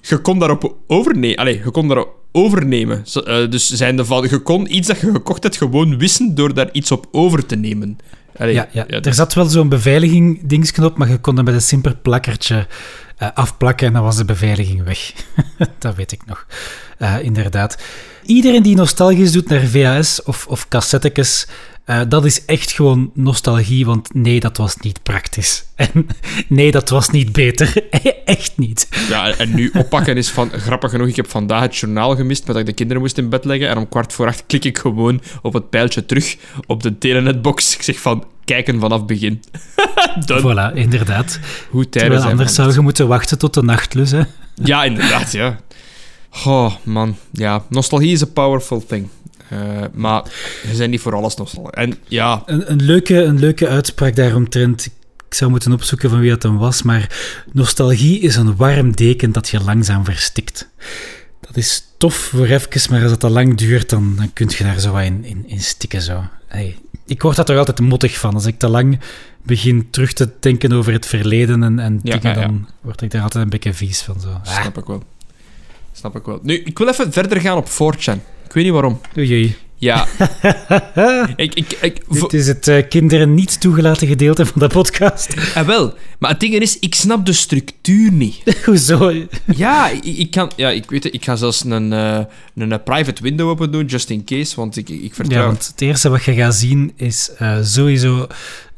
je 0.08 0.18
kon 0.18 0.38
daarop 0.38 0.76
overnemen. 0.86 1.36
Allee, 1.36 1.60
je 1.64 1.70
kon 1.70 1.86
daarop 1.88 2.23
overnemen. 2.36 3.04
Eh, 3.24 3.50
dus 3.50 3.70
zijn 3.70 4.04
van, 4.06 4.26
je 4.30 4.38
kon 4.38 4.74
iets 4.76 4.88
dat 4.88 5.00
je 5.00 5.10
gekocht 5.10 5.42
hebt 5.42 5.56
gewoon 5.56 5.98
wissen 5.98 6.34
door 6.34 6.54
daar 6.54 6.68
iets 6.72 6.90
op 6.90 7.06
over 7.10 7.46
te 7.46 7.56
nemen. 7.56 7.98
Allee, 8.36 8.54
Ja, 8.54 8.86
er 8.86 9.14
zat 9.14 9.34
wel 9.34 9.46
zo'n 9.46 9.68
beveiliging 9.68 10.40
dingsknop, 10.42 10.96
maar 10.96 11.08
je 11.08 11.18
kon 11.18 11.34
dat 11.34 11.44
met 11.44 11.54
een 11.54 11.62
simpel 11.62 11.92
plakkertje 12.02 12.66
eh, 13.16 13.28
afplakken 13.34 13.86
en 13.86 13.92
dan 13.92 14.02
was 14.02 14.16
de 14.16 14.24
beveiliging 14.24 14.84
weg. 14.84 15.12
dat 15.78 15.94
weet 15.94 16.12
ik 16.12 16.26
nog. 16.26 16.46
Eh, 16.98 17.22
inderdaad. 17.22 17.78
Iedereen 18.24 18.62
die 18.62 18.76
nostalgisch 18.76 19.32
doet 19.32 19.48
naar 19.48 19.60
VHS 19.60 20.22
of, 20.22 20.46
of 20.46 20.68
cassettekes, 20.68 21.46
eh, 21.84 22.00
dat 22.08 22.24
is 22.24 22.44
echt 22.44 22.72
gewoon 22.72 23.10
nostalgie, 23.14 23.86
want 23.86 24.14
nee, 24.14 24.40
dat 24.40 24.56
was 24.56 24.76
niet 24.76 25.02
praktisch. 25.02 25.64
En 25.74 26.06
nee, 26.48 26.70
dat 26.70 26.88
was 26.88 27.10
niet 27.10 27.32
beter. 27.32 27.88
echt 28.24 28.52
niet. 28.56 28.88
Ja, 29.08 29.36
en 29.36 29.54
nu 29.54 29.70
oppakken 29.74 30.16
is 30.16 30.30
van, 30.30 30.50
grappig 30.50 30.90
genoeg, 30.90 31.08
ik 31.08 31.16
heb 31.16 31.30
vandaag 31.30 31.62
het 31.62 31.76
journaal 31.76 32.16
gemist, 32.16 32.44
maar 32.44 32.52
dat 32.52 32.62
ik 32.62 32.68
de 32.68 32.74
kinderen 32.74 33.02
moest 33.02 33.18
in 33.18 33.28
bed 33.28 33.44
leggen. 33.44 33.68
En 33.68 33.76
om 33.76 33.88
kwart 33.88 34.12
voor 34.12 34.26
acht 34.26 34.44
klik 34.46 34.64
ik 34.64 34.78
gewoon 34.78 35.22
op 35.42 35.52
het 35.52 35.70
pijltje 35.70 36.06
terug 36.06 36.36
op 36.66 36.82
de 36.82 36.98
telenetbox. 36.98 37.74
Ik 37.74 37.82
zeg 37.82 38.00
van, 38.00 38.24
kijken 38.44 38.80
vanaf 38.80 39.04
begin. 39.04 39.42
Voilà, 40.42 40.74
inderdaad. 40.74 41.38
Hoe 41.70 41.88
tijden 41.88 41.90
Terwijl 41.90 42.20
zijn 42.20 42.30
anders 42.30 42.54
zou 42.54 42.72
je 42.72 42.80
moeten 42.80 43.08
wachten 43.08 43.38
tot 43.38 43.54
de 43.54 43.62
nachtlus, 43.62 44.10
hè. 44.10 44.22
Ja, 44.54 44.84
inderdaad, 44.84 45.32
ja. 45.32 45.58
Oh, 46.44 46.74
man. 46.82 47.16
Ja, 47.32 47.64
nostalgie 47.68 48.12
is 48.12 48.22
a 48.22 48.26
powerful 48.26 48.84
thing. 48.86 49.08
Eh, 49.54 49.84
maar 49.92 50.22
je 50.70 50.76
bent 50.76 50.90
niet 50.90 51.00
voor 51.00 51.14
alles 51.14 51.36
nostalgisch. 51.36 51.74
En 51.74 51.94
ja, 52.08 52.42
Een, 52.46 52.70
een, 52.70 52.82
leuke, 52.82 53.22
een 53.22 53.38
leuke 53.38 53.68
uitspraak 53.68 54.16
daaromtrent. 54.16 54.86
Ik 55.26 55.34
zou 55.34 55.50
moeten 55.50 55.72
opzoeken 55.72 56.10
van 56.10 56.20
wie 56.20 56.30
dat 56.30 56.42
dan 56.42 56.58
was, 56.58 56.82
maar 56.82 57.16
nostalgie 57.52 58.20
is 58.20 58.36
een 58.36 58.56
warm 58.56 58.96
deken 58.96 59.32
dat 59.32 59.48
je 59.48 59.60
langzaam 59.60 60.04
verstikt. 60.04 60.68
Dat 61.40 61.56
is 61.56 61.84
tof 61.98 62.14
voor 62.14 62.46
even, 62.46 62.90
maar 62.90 63.00
als 63.00 63.10
dat 63.10 63.20
te 63.20 63.28
lang 63.30 63.56
duurt, 63.56 63.90
dan, 63.90 64.14
dan 64.16 64.32
kun 64.32 64.50
je 64.56 64.64
daar 64.64 64.80
zo 64.80 64.92
wat 64.92 65.02
in, 65.02 65.24
in, 65.24 65.44
in 65.46 65.60
stikken. 65.60 66.02
Zo. 66.02 66.24
Hey, 66.46 66.76
ik 67.06 67.22
word 67.22 67.36
daar 67.36 67.44
toch 67.44 67.56
altijd 67.56 67.80
mottig 67.80 68.18
van. 68.18 68.34
Als 68.34 68.46
ik 68.46 68.58
te 68.58 68.68
lang 68.68 69.00
begin 69.42 69.90
terug 69.90 70.12
te 70.12 70.30
denken 70.40 70.72
over 70.72 70.92
het 70.92 71.06
verleden 71.06 71.62
en, 71.62 71.78
en 71.78 72.00
Ja, 72.02 72.16
dingen, 72.16 72.36
ja, 72.36 72.40
ja. 72.42 72.46
dan 72.46 72.68
word 72.80 73.02
ik 73.02 73.10
daar 73.10 73.22
altijd 73.22 73.44
een 73.44 73.50
beetje 73.50 73.74
vies 73.74 74.00
van. 74.02 74.20
Zo. 74.20 74.28
Ah, 74.28 74.60
snap 74.60 74.78
ik 74.78 74.84
wel. 74.84 75.02
Snap 75.92 76.16
ik 76.16 76.24
wel. 76.24 76.38
Nu, 76.42 76.54
ik 76.54 76.78
wil 76.78 76.88
even 76.88 77.12
verder 77.12 77.40
gaan 77.40 77.56
op 77.56 77.68
4chan. 77.68 78.18
Ik 78.54 78.62
weet 78.62 78.72
niet 78.72 78.80
waarom. 78.80 79.00
oei. 79.18 79.56
Ja. 79.78 80.06
ik, 81.36 81.54
ik, 81.54 81.78
ik, 81.80 82.00
Dit 82.08 82.32
is 82.32 82.46
het 82.46 82.68
eh, 82.68 82.88
kinderen 82.88 83.34
niet 83.34 83.60
toegelaten 83.60 84.06
gedeelte 84.06 84.46
van 84.46 84.60
de 84.60 84.66
podcast. 84.66 85.54
Ah, 85.54 85.66
wel. 85.66 85.94
Maar 86.18 86.30
het 86.30 86.40
ding 86.40 86.54
is, 86.54 86.78
ik 86.78 86.94
snap 86.94 87.26
de 87.26 87.32
structuur 87.32 88.12
niet. 88.12 88.42
Hoezo? 88.66 89.12
Ja, 89.56 89.88
ik, 89.88 90.04
ik 90.04 90.30
kan... 90.30 90.50
Ja, 90.56 90.70
ik 90.70 90.90
weet 90.90 91.04
het. 91.04 91.14
Ik 91.14 91.24
ga 91.24 91.36
zelfs 91.36 91.64
een, 91.64 91.92
eh, 91.92 92.20
een, 92.54 92.72
eh, 92.72 92.78
private 92.84 93.22
window 93.22 93.48
open 93.48 93.72
doen, 93.72 93.86
just 93.86 94.10
in 94.10 94.24
case. 94.24 94.56
Want 94.56 94.76
ik, 94.76 94.88
ik 94.88 95.14
vertrouw... 95.14 95.40
Ja, 95.40 95.46
want 95.46 95.66
het 95.66 95.80
eerste 95.80 96.08
wat 96.08 96.24
je 96.24 96.34
gaat 96.34 96.54
zien 96.54 96.92
is 96.96 97.30
sowieso 97.62 98.26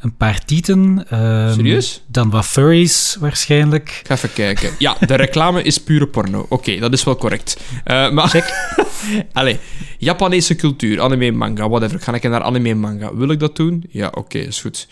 een 0.06 0.16
paar 0.16 0.44
tieten. 0.44 1.04
ehm, 1.10 1.52
Serieus? 1.54 2.02
Dan 2.06 2.30
wat 2.30 2.44
furries 2.46 3.16
waarschijnlijk. 3.20 3.88
Ik 4.00 4.06
ga 4.06 4.14
even 4.14 4.32
kijken. 4.32 4.70
Ja, 4.78 4.96
de 5.06 5.14
reclame 5.14 5.62
is 5.62 5.78
pure 5.78 6.06
porno. 6.06 6.46
Oké, 6.48 6.78
dat 6.78 6.92
is 6.92 7.04
wel 7.04 7.16
correct. 7.16 7.56
Eh, 7.84 8.10
maar... 8.10 8.28
Check. 8.28 8.74
Allee, 9.32 9.58
Japanese 9.98 10.54
cultuur, 10.56 11.00
anime, 11.00 11.30
manga, 11.30 11.68
whatever. 11.68 12.00
Ga 12.00 12.12
ik 12.14 12.22
naar 12.22 12.42
anime 12.42 12.74
manga? 12.74 13.14
Wil 13.14 13.30
ik 13.30 13.38
dat 13.38 13.56
doen? 13.56 13.84
Ja, 13.90 14.12
oké, 14.14 14.38
is 14.38 14.60
goed. 14.60 14.88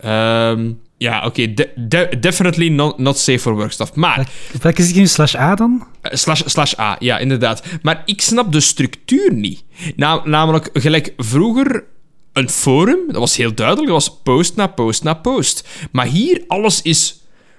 Ehm, 0.00 0.70
ja, 0.96 1.24
oké, 1.26 1.54
de- 1.54 1.70
de- 1.76 2.16
definitely 2.20 2.68
not, 2.68 2.98
not 2.98 3.18
safe 3.18 3.38
for 3.38 3.54
work 3.54 3.72
stuff. 3.72 3.94
Maar, 3.94 4.28
Welke 4.62 4.82
zit 4.82 4.94
je 4.94 5.00
nu? 5.00 5.06
Slash 5.06 5.34
A 5.34 5.54
dan? 5.54 5.86
eh, 6.00 6.14
slash, 6.16 6.42
slash 6.44 6.78
A, 6.78 6.96
ja, 6.98 7.18
inderdaad. 7.18 7.62
Maar 7.82 8.02
ik 8.04 8.20
snap 8.20 8.52
de 8.52 8.60
structuur 8.60 9.32
niet. 9.32 9.62
Na- 9.96 10.22
namelijk, 10.24 10.70
gelijk 10.72 11.12
vroeger 11.16 11.84
een 12.32 12.48
forum, 12.48 12.98
dat 13.06 13.16
was 13.16 13.36
heel 13.36 13.54
duidelijk, 13.54 13.88
dat 13.88 14.04
was 14.06 14.18
post 14.22 14.56
na 14.56 14.66
post 14.66 15.02
na 15.02 15.14
post. 15.14 15.68
Maar 15.92 16.06
hier, 16.06 16.44
alles 16.46 16.82
is... 16.82 17.18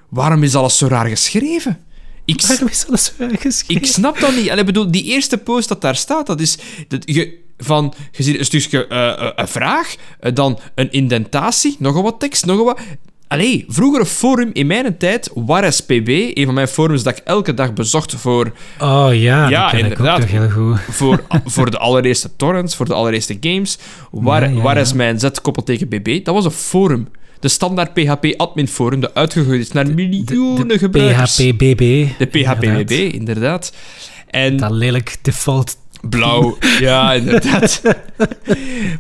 Waarom 0.10 0.44
is 0.44 0.56
alles 0.56 0.78
zo 0.78 0.88
raar 0.88 1.08
geschreven? 1.08 1.80
Ik, 2.26 2.42
Waarom 2.42 2.68
is 2.68 2.88
alles 2.88 3.06
zo 3.06 3.28
geschreven? 3.30 3.82
ik 3.82 3.86
snap 3.86 4.20
dat 4.20 4.36
niet. 4.36 4.50
Allee, 4.50 4.64
bedoel, 4.64 4.92
die 4.92 5.04
eerste 5.04 5.38
post 5.38 5.68
dat 5.68 5.82
daar 5.82 5.96
staat, 5.96 6.28
dat 6.28 6.40
is... 6.40 6.58
Dat 6.88 7.02
je, 7.06 7.40
van, 7.58 7.94
je 8.12 8.24
ziet 8.24 8.40
een 8.40 8.46
stukje 8.46 8.88
eh, 8.88 9.10
eh, 9.10 9.32
een 9.36 9.48
vraag, 9.48 9.96
eh, 10.20 10.34
dan 10.34 10.60
een 10.76 10.92
indentatie, 10.92 11.76
nog 11.80 12.02
wat 12.02 12.20
tekst, 12.20 12.46
nog 12.46 12.64
wat... 12.64 12.80
Allee, 13.32 13.66
vroeger 13.68 14.00
een 14.00 14.06
forum 14.06 14.50
in 14.54 14.68
mijn 14.68 14.98
tijd, 14.98 15.32
WarSPB, 15.36 16.08
een 16.08 16.46
van 16.46 16.54
mijn 16.54 16.68
forums 16.68 17.04
dat 17.04 17.18
ik 17.18 17.24
elke 17.24 17.54
dag 17.54 17.74
bezocht 17.74 18.16
voor, 18.16 18.52
Oh 18.80 19.10
ja, 19.12 19.50
Ja, 19.50 19.72
dat 19.72 19.80
inderdaad. 19.80 20.24
heel 20.26 20.50
goed. 20.50 20.80
voor, 20.90 21.24
voor 21.46 21.72
de 21.72 21.78
allereerste 21.78 22.30
torrents, 22.36 22.76
voor 22.76 22.86
de 22.86 22.94
allereerste 22.94 23.38
games. 23.40 23.78
Waar, 24.12 24.50
Ja, 24.50 24.56
ja, 24.56 24.62
waar 24.62 24.78
is 24.78 24.94
mijn 24.94 25.20
Z 25.20 25.28
koppelteken 25.42 25.88
BB? 25.88 26.26
Dat 26.26 26.36
was 26.36 26.46
een 26.46 26.52
forum. 26.52 27.08
De 27.40 27.48
standaard 27.48 27.94
PHP 27.94 28.34
admin 28.38 28.68
forum, 28.68 29.00
dat 29.00 29.14
uitgegooid 29.14 29.62
is 29.62 29.72
naar 29.72 29.88
miljoenen 29.94 30.80
gebruikers. 30.80 31.36
PHPBB. 31.36 32.08
De 32.18 32.26
PHPBB, 32.32 32.92
inderdaad. 32.92 33.74
En 34.30 34.58
Dat 34.58 34.72
lelijk 34.72 35.18
default. 35.22 35.78
Blauw, 36.10 36.58
ja, 36.80 37.14
inderdaad. 37.14 37.82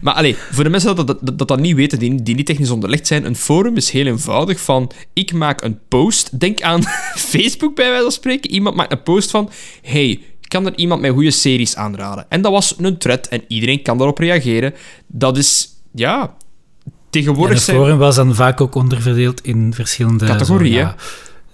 maar 0.01 0.13
allee, 0.13 0.35
voor 0.51 0.63
de 0.63 0.69
mensen 0.69 0.95
dat 0.95 1.07
dat, 1.07 1.37
dat, 1.37 1.47
dat 1.47 1.59
niet 1.59 1.75
weten, 1.75 1.99
die, 1.99 2.23
die 2.23 2.35
niet 2.35 2.45
technisch 2.45 2.69
onderlegd 2.69 3.07
zijn, 3.07 3.25
een 3.25 3.35
forum 3.35 3.77
is 3.77 3.89
heel 3.89 4.05
eenvoudig 4.05 4.59
van, 4.59 4.91
ik 5.13 5.33
maak 5.33 5.61
een 5.61 5.79
post, 5.87 6.39
denk 6.39 6.61
aan 6.61 6.83
Facebook 7.33 7.75
bij 7.75 7.87
wijze 7.87 8.03
van 8.03 8.11
spreken, 8.11 8.51
iemand 8.51 8.75
maakt 8.75 8.91
een 8.91 9.03
post 9.03 9.31
van, 9.31 9.49
hey, 9.81 10.19
kan 10.51 10.65
er 10.65 10.75
iemand 10.75 11.01
mij 11.01 11.09
goede 11.09 11.31
series 11.31 11.75
aanraden? 11.75 12.25
En 12.29 12.41
dat 12.41 12.51
was 12.51 12.75
een 12.77 12.97
thread 12.97 13.27
en 13.27 13.43
iedereen 13.47 13.81
kan 13.81 13.97
daarop 13.97 14.17
reageren. 14.17 14.73
Dat 15.07 15.37
is, 15.37 15.67
ja, 15.93 16.21
En 16.21 16.91
tegenwoordig 17.09 17.55
het 17.55 17.63
zijn... 17.63 17.77
forum 17.77 17.97
was 17.97 18.15
dan 18.15 18.35
vaak 18.35 18.61
ook 18.61 18.75
onderverdeeld 18.75 19.41
in 19.41 19.73
verschillende... 19.73 20.25
Categorieën. 20.25 20.73
zo, 20.73 20.79
ja, 20.79 20.95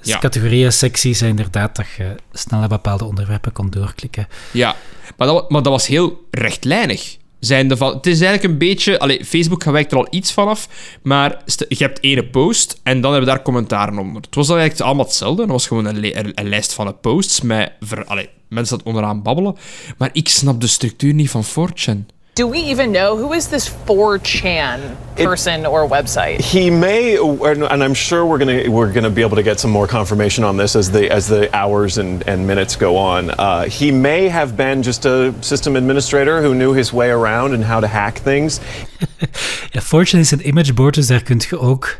Ja. 0.08 0.18
Categorieën, 0.20 0.72
secties, 0.74 1.22
en 1.22 1.28
inderdaad, 1.28 1.76
dat 1.76 1.86
je 1.98 2.16
snel 2.32 2.60
naar 2.60 2.70
bepaalde 2.70 3.06
onderwerpen 3.06 3.52
kon 3.52 3.70
doorklikken. 3.70 4.28
Ja, 4.54 4.76
maar 5.18 5.28
dat, 5.28 5.50
maar 5.50 5.62
dat 5.64 5.72
was 5.72 5.88
heel 5.88 6.26
rechtlijnig. 6.32 7.18
Zijnde 7.40 7.78
van, 7.78 7.94
het 7.94 8.06
is 8.08 8.22
eigenlijk 8.22 8.54
een 8.54 8.58
beetje... 8.60 9.00
Allee, 9.00 9.26
Facebook 9.26 9.64
wijkt 9.64 9.92
er 9.92 9.98
al 9.98 10.08
iets 10.10 10.34
vanaf, 10.34 10.68
maar 11.02 11.42
je 11.68 11.76
hebt 11.84 12.04
ene 12.04 12.26
post 12.26 12.80
en 12.84 13.02
dan 13.02 13.12
hebben 13.12 13.30
we 13.30 13.36
daar 13.36 13.44
commentaren 13.46 13.98
onder. 14.00 14.22
Het 14.22 14.36
was 14.36 14.50
eigenlijk 14.50 14.82
allemaal 14.82 15.06
hetzelfde. 15.06 15.42
Het 15.42 15.52
was 15.52 15.68
gewoon 15.68 15.86
een, 15.86 15.98
li- 15.98 16.14
een, 16.16 16.32
een 16.36 16.50
lijst 16.50 16.74
van 16.74 17.00
posts 17.00 17.42
met 17.42 17.72
ver, 17.80 18.06
allee, 18.06 18.30
mensen 18.50 18.78
dat 18.78 18.86
onderaan 18.88 19.22
babbelen. 19.22 19.56
Maar 19.98 20.10
ik 20.14 20.30
snap 20.30 20.62
de 20.62 20.68
structuur 20.68 21.14
niet 21.14 21.30
van 21.30 21.44
4chan. 21.46 22.06
Do 22.38 22.46
we 22.46 22.60
even 22.60 22.92
know 22.92 23.18
who 23.18 23.34
is 23.34 23.48
this 23.48 23.68
4chan 23.68 24.96
person 25.16 25.66
or 25.66 25.88
website? 25.88 26.40
He 26.40 26.70
may, 26.70 27.18
and 27.18 27.84
I'm 27.84 27.96
sure 27.96 28.28
we're 28.28 28.38
gonna 28.38 28.70
we're 28.70 28.94
gonna 28.94 29.10
be 29.10 29.24
able 29.24 29.38
to 29.38 29.44
get 29.44 29.60
some 29.60 29.72
more 29.72 29.88
confirmation 29.88 30.44
on 30.44 30.56
this 30.56 30.76
as 30.76 30.92
the 30.92 31.10
as 31.10 31.26
the 31.26 31.50
hours 31.52 31.98
and, 31.98 32.28
and 32.28 32.46
minutes 32.46 32.76
go 32.76 32.96
on. 32.96 33.32
Uh, 33.32 33.64
he 33.64 33.92
may 33.92 34.30
have 34.30 34.56
been 34.56 34.84
just 34.84 35.06
a 35.06 35.34
system 35.40 35.76
administrator 35.76 36.44
who 36.44 36.54
knew 36.54 36.74
his 36.74 36.94
way 36.94 37.10
around 37.10 37.54
and 37.54 37.64
how 37.64 37.80
to 37.80 37.88
hack 37.88 38.22
things. 38.24 38.60
Ja, 39.72 39.82
Fortune 39.82 40.22
is 40.22 40.32
een 40.32 40.48
imageboard, 40.48 40.96
dus 40.96 41.08
daar 41.08 41.24
kun 41.24 41.42
je 41.50 41.60
ook, 41.60 42.00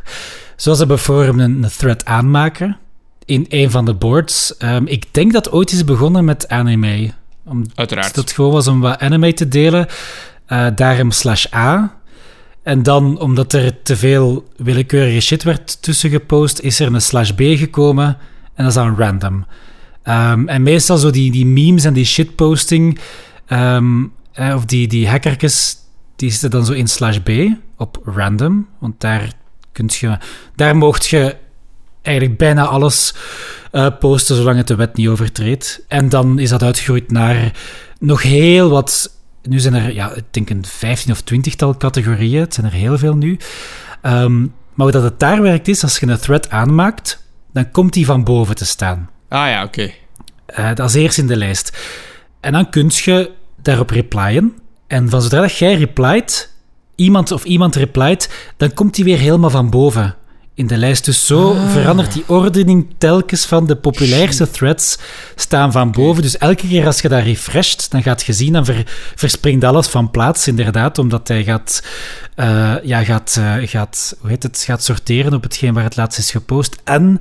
zoals 0.56 0.78
ze 0.78 0.86
bij 0.86 0.96
Forum, 0.96 1.40
een, 1.40 1.62
een 1.62 1.70
thread 1.76 2.04
aanmaken 2.04 2.78
in 3.24 3.46
een 3.48 3.70
van 3.70 3.84
de 3.84 3.94
boards. 3.94 4.56
Ehm, 4.56 4.86
ik 4.86 5.04
denk 5.14 5.32
dat 5.32 5.52
ooit 5.52 5.72
is 5.72 5.84
begonnen 5.84 6.24
met 6.24 6.48
anime. 6.48 7.12
Om, 7.44 7.64
Uiteraard. 7.74 8.14
Dat 8.14 8.24
het 8.24 8.32
gewoon 8.32 8.52
was 8.52 8.66
om 8.66 8.80
wat 8.80 8.98
anime 8.98 9.34
te 9.34 9.48
delen. 9.48 9.86
Eh 10.48 10.66
daarom 10.74 11.10
slash 11.10 11.46
A. 11.54 11.96
En 12.62 12.82
dan, 12.82 13.20
omdat 13.20 13.52
er 13.52 13.82
te 13.82 13.96
veel 13.96 14.48
willekeurige 14.56 15.20
shit 15.20 15.42
werd 15.42 15.82
tussen 15.82 16.10
gepost, 16.10 16.60
is 16.60 16.80
er 16.80 16.94
een 16.94 17.00
slash 17.00 17.30
B 17.30 17.40
gekomen. 17.40 18.06
En 18.54 18.64
dat 18.64 18.66
is 18.66 18.74
dan 18.74 18.96
random. 18.96 19.46
Ehm, 20.02 20.48
en 20.48 20.62
meestal 20.62 20.96
zo 20.96 21.10
die, 21.10 21.30
die 21.30 21.46
memes 21.46 21.84
en 21.84 21.92
die 21.92 22.04
shitposting, 22.04 22.98
ehm, 23.46 24.04
eh, 24.32 24.54
of 24.54 24.64
die, 24.64 24.88
die 24.88 25.08
hackertjes, 25.08 25.76
die 26.16 26.30
zitten 26.30 26.50
dan 26.50 26.64
zo 26.64 26.72
in 26.72 26.88
slash 26.88 27.18
B 27.18 27.30
op 27.76 28.00
random. 28.04 28.68
Want 28.78 29.00
daar 29.00 29.32
kunt 29.72 29.94
je, 29.94 30.18
daar 30.54 30.76
mocht 30.76 31.06
je 31.06 31.36
eigenlijk 32.02 32.38
bijna 32.38 32.66
alles 32.66 33.14
eh, 33.70 33.86
posten 33.98 34.36
zolang 34.36 34.56
het 34.56 34.66
de 34.66 34.74
wet 34.74 34.96
niet 34.96 35.08
overtreedt. 35.08 35.84
En 35.88 36.08
dan 36.08 36.38
is 36.38 36.50
dat 36.50 36.62
uitgegroeid 36.62 37.10
naar 37.10 37.52
nog 38.00 38.22
heel 38.22 38.68
wat. 38.68 39.16
Nu 39.42 39.58
zijn 39.58 39.74
er, 39.74 39.94
ja, 39.94 40.12
ik 40.14 40.24
denk 40.30 40.50
een 40.50 40.64
15 40.64 41.12
of 41.12 41.20
20-tal 41.20 41.76
categorieën. 41.76 42.40
Het 42.40 42.54
zijn 42.54 42.66
er 42.66 42.72
heel 42.72 42.98
veel 42.98 43.16
nu. 43.16 43.38
Ehm, 44.02 44.40
maar 44.40 44.86
hoe 44.86 44.90
dat 44.90 45.02
het 45.02 45.20
daar 45.20 45.42
werkt 45.42 45.68
is, 45.68 45.82
als 45.82 45.98
je 45.98 46.06
een 46.06 46.18
thread 46.18 46.50
aanmaakt, 46.50 47.26
dan 47.52 47.70
komt 47.70 47.92
die 47.92 48.06
van 48.06 48.24
boven 48.24 48.54
te 48.54 48.66
staan. 48.66 49.10
Ah 49.28 49.48
ja, 49.48 49.64
oké. 49.64 49.90
Eh, 50.46 50.74
dat 50.74 50.88
is 50.88 50.94
eerst 50.94 51.18
in 51.18 51.26
de 51.26 51.36
lijst. 51.36 51.78
En 52.40 52.52
dan 52.52 52.70
kun 52.70 52.90
je 52.90 53.30
daarop 53.62 53.90
replyen. 53.90 54.52
En 54.86 55.08
van 55.08 55.22
zodra 55.22 55.40
dat 55.40 55.56
jij 55.56 55.74
replyt, 55.74 56.54
iemand 56.94 57.32
of 57.32 57.44
iemand 57.44 57.74
replyt, 57.74 58.52
dan 58.56 58.74
komt 58.74 58.94
die 58.94 59.04
weer 59.04 59.18
helemaal 59.18 59.50
van 59.50 59.70
boven 59.70 60.16
in 60.58 60.66
de 60.66 60.76
lijst. 60.76 61.04
Dus 61.04 61.26
zo 61.26 61.56
verandert 61.68 62.12
die 62.12 62.24
ordening 62.26 62.86
telkens 62.98 63.46
van 63.46 63.66
de 63.66 63.76
populairste 63.76 64.50
threads 64.50 64.98
staan 65.34 65.72
van 65.72 65.92
boven. 65.92 66.22
Dus 66.22 66.38
elke 66.38 66.68
keer 66.68 66.86
als 66.86 67.00
je 67.00 67.08
daar 67.08 67.22
refresht, 67.22 67.90
dan 67.90 68.02
gaat 68.02 68.22
je 68.22 68.32
zien, 68.32 68.52
dan 68.52 68.64
ver- 68.64 69.12
verspringt 69.14 69.64
alles 69.64 69.86
van 69.86 70.10
plaats, 70.10 70.48
inderdaad, 70.48 70.98
omdat 70.98 71.28
hij 71.28 71.44
gaat, 71.44 71.82
eh, 72.34 72.74
ja, 72.82 73.04
gaat, 73.04 73.36
eh, 73.38 73.54
gaat, 73.60 74.16
hoe 74.20 74.30
heet 74.30 74.42
het, 74.42 74.62
gaat 74.66 74.82
sorteren 74.84 75.34
op 75.34 75.42
hetgeen 75.42 75.74
waar 75.74 75.84
het 75.84 75.96
laatst 75.96 76.18
is 76.18 76.30
gepost. 76.30 76.76
En 76.84 77.20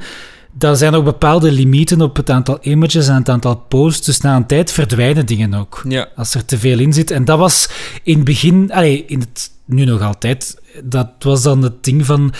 dan 0.51 0.77
zijn 0.77 0.93
ook 0.93 1.03
bepaalde 1.03 1.51
limieten 1.51 2.01
op 2.01 2.15
het 2.15 2.29
aantal 2.29 2.57
images 2.61 3.07
en 3.07 3.15
het 3.15 3.29
aantal 3.29 3.55
posts. 3.55 4.05
Dus 4.05 4.21
na 4.21 4.35
een 4.35 4.45
tijd 4.45 4.71
verdwijnen 4.71 5.25
dingen 5.25 5.53
ook. 5.53 5.81
Ja. 5.87 6.07
Als 6.15 6.33
er 6.33 6.45
te 6.45 6.57
veel 6.57 6.79
in 6.79 6.93
zit. 6.93 7.11
En 7.11 7.25
dat 7.25 7.37
was 7.37 7.69
in 8.03 8.15
het 8.15 8.23
begin, 8.23 8.71
allee, 8.71 9.05
in 9.07 9.19
het, 9.19 9.51
nu 9.65 9.85
nog 9.85 10.01
altijd, 10.01 10.61
dat 10.83 11.09
was 11.19 11.43
dan 11.43 11.61
het 11.61 11.83
ding 11.83 12.05
van 12.05 12.33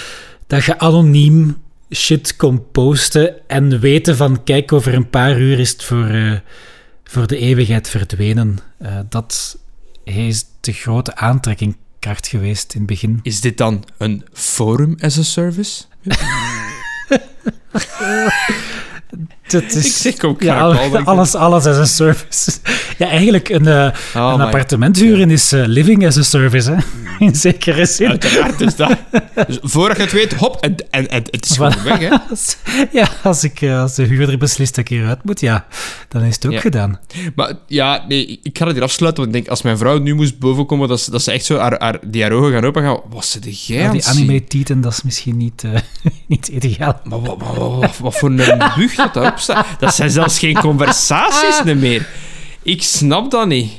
dat 0.47 0.63
je 0.63 0.79
anoniem 0.79 1.57
shit 1.91 2.35
kon 2.35 2.71
posten 2.71 3.47
en 3.47 3.79
weten 3.79 4.17
van, 4.17 4.43
kijk, 4.43 4.71
over 4.71 4.93
een 4.93 5.09
paar 5.09 5.39
uur 5.39 5.59
is 5.59 5.71
het 5.71 5.83
voor, 5.83 6.07
eh, 6.07 6.33
voor 7.03 7.27
de 7.27 7.37
eeuwigheid 7.37 7.89
verdwenen. 7.89 8.57
Eh, 8.77 8.99
dat 9.09 9.57
is 10.03 10.45
de 10.59 10.71
grote 10.71 11.15
aantrekkingkracht 11.15 12.27
geweest 12.27 12.73
in 12.73 12.79
het 12.79 12.89
begin. 12.89 13.19
Is 13.21 13.41
dit 13.41 13.57
dan 13.57 13.83
een 13.97 14.25
forum 14.33 14.95
as 14.99 15.17
a 15.17 15.23
service? 15.23 15.83
Dat 19.47 19.63
is, 19.63 19.85
Ik 19.85 19.91
zeg 20.13 20.23
ook 20.29 20.41
ja, 20.41 20.59
al, 20.61 20.97
alles, 21.03 21.35
alles 21.35 21.65
as 21.65 21.77
a 21.77 21.85
service. 21.85 22.51
Ja, 22.97 23.07
eigenlijk 23.07 23.49
een, 23.49 23.67
eh, 23.67 23.89
Oh 24.15 24.33
een 24.33 24.41
appartement 24.41 24.97
huren 24.99 25.31
is 25.31 25.51
eh, 25.51 25.63
living 25.65 26.05
as 26.07 26.17
a 26.17 26.21
service, 26.23 26.71
hè? 26.71 26.77
in 27.25 27.35
zekere 27.35 27.85
zin. 27.85 28.09
Uiteraard 28.09 28.61
is 28.61 28.75
dat. 28.75 28.97
Dus 29.47 29.57
voordat 29.61 29.97
je 29.97 30.03
het 30.03 30.11
weet, 30.11 30.33
hop, 30.33 30.55
en, 30.61 30.75
en, 30.89 31.07
en 31.09 31.23
het 31.31 31.45
is 31.49 31.55
gewoon 31.55 31.73
Voilà. 31.77 31.83
weg, 31.83 31.99
hè. 31.99 32.09
Als- 32.29 32.57
Ja, 32.91 33.07
als, 33.23 33.43
ik, 33.43 33.61
eh, 33.61 33.81
als 33.81 33.95
de 33.95 34.03
huurder 34.03 34.37
beslist 34.37 34.75
dat 34.75 34.83
ik 34.83 34.89
hieruit 34.89 35.23
moet, 35.23 35.39
ja, 35.39 35.65
dan 36.07 36.23
is 36.23 36.35
het 36.35 36.45
ook 36.45 36.51
Ja. 36.51 36.59
gedaan. 36.59 36.99
Maar 37.35 37.53
ja, 37.67 38.05
nee, 38.07 38.39
ik- 38.43 38.57
ga 38.57 38.65
het 38.65 38.73
hier 38.75 38.83
afsluiten, 38.83 39.23
want 39.23 39.35
ik 39.35 39.41
denk, 39.41 39.51
als 39.51 39.61
mijn 39.61 39.77
vrouw 39.77 39.97
nu 39.99 40.13
moest 40.15 40.39
bovenkomen, 40.39 40.87
dat 40.87 41.01
ze, 41.01 41.11
dat 41.11 41.21
ze 41.21 41.31
echt 41.31 41.45
zo 41.45 41.57
haar, 41.57 41.75
haar, 41.79 41.97
die 42.07 42.21
haar 42.21 42.31
ogen 42.31 42.51
gaan 42.51 42.65
open 42.65 42.83
gaan. 42.83 42.99
Wat 43.09 43.25
zit 43.25 43.65
jij 43.65 43.81
Ja, 43.81 43.91
die 43.91 44.05
anime-tieten, 44.05 44.81
dat 44.81 44.91
is 44.91 45.01
misschien 45.03 45.37
niet, 45.37 45.63
eh, 45.63 45.71
niet 46.27 46.47
ideaal. 46.47 46.99
Maar 47.03 47.21
wat, 47.21 47.35
wat, 47.39 47.55
wat, 47.57 47.71
wat, 47.79 47.97
wat 47.97 48.15
voor 48.17 48.29
een 48.29 48.61
bug 48.77 48.95
dat 49.11 49.36
Dat 49.79 49.95
zijn 49.95 50.09
zelfs 50.09 50.39
geen 50.39 50.59
conversaties 50.59 51.63
meer. 51.75 52.07
Ik 52.61 52.83
snap 52.83 53.31
dat 53.31 53.47
niet. 53.47 53.71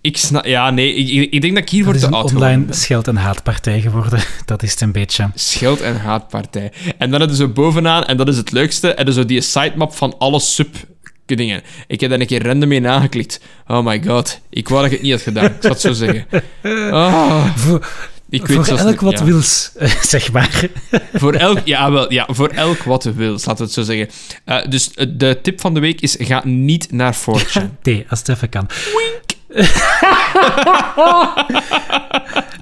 Ik 0.00 0.16
snap... 0.16 0.44
Ja, 0.44 0.70
nee, 0.70 0.94
ik, 0.94 1.32
ik- 1.32 1.40
denk 1.40 1.54
dat 1.54 1.62
ik 1.62 1.68
hier 1.70 1.94
is 1.94 2.00
te 2.00 2.08
oud 2.08 2.32
online 2.34 2.64
scheld- 2.70 3.08
en 3.08 3.16
haatpartij 3.16 3.80
geworden. 3.80 4.20
Dat 4.44 4.62
is 4.62 4.70
het 4.70 4.80
een 4.80 4.92
beetje. 4.92 5.30
Scheld- 5.34 5.80
en 5.80 6.00
haatpartij. 6.00 6.72
En 6.98 7.10
dan 7.10 7.18
hebben 7.20 7.36
ze 7.36 7.48
bovenaan, 7.48 8.04
en 8.04 8.16
dat 8.16 8.28
is 8.28 8.36
het 8.36 8.52
leukste, 8.52 8.94
en 8.94 9.12
zo 9.12 9.24
die 9.24 9.40
sitemap 9.40 9.94
van 9.94 10.14
alle 10.18 10.40
sub 10.40 10.76
dingen. 11.26 11.62
Ik 11.86 12.00
heb 12.00 12.10
daar 12.10 12.20
een 12.20 12.26
keer 12.26 12.46
random 12.46 12.72
in 12.72 12.86
aangeklikt. 12.86 13.40
Oh 13.66 13.84
my 13.84 14.02
god. 14.06 14.40
Ik 14.50 14.68
wou 14.68 14.82
dat 14.82 14.90
ik 14.90 14.96
het 14.96 15.02
niet 15.06 15.12
had 15.12 15.22
gedaan. 15.22 15.44
Ik 15.44 15.56
zal 15.60 15.70
het 15.70 15.80
zo 15.80 15.92
zeggen. 15.92 16.26
Oh, 16.92 17.44
ik 18.30 18.46
weet 18.46 18.66
voor 18.66 18.78
elk 18.78 19.00
wat 19.00 19.18
ja. 19.18 19.24
wils, 19.24 19.70
eh, 19.76 19.90
zeg 20.14 20.32
maar. 20.32 20.68
Voor 21.14 21.32
elk, 21.32 21.60
ja, 21.64 21.90
wel, 21.90 22.12
ja, 22.12 22.26
voor 22.30 22.48
elk 22.48 22.82
wat 22.82 23.04
wil, 23.04 23.30
laten 23.30 23.56
we 23.56 23.62
het 23.62 23.72
zo 23.72 23.82
zeggen. 23.82 24.08
Eh, 24.44 24.68
dus 24.68 24.94
eh, 24.94 25.06
de 25.10 25.38
tip 25.42 25.60
van 25.60 25.74
de 25.74 25.80
week 25.80 26.00
is: 26.00 26.16
ga 26.18 26.42
niet 26.44 26.92
naar 26.92 27.16
4chan. 27.16 27.70
Nee, 27.82 28.06
als 28.08 28.18
het 28.18 28.28
even 28.28 28.48
kan. 28.48 28.66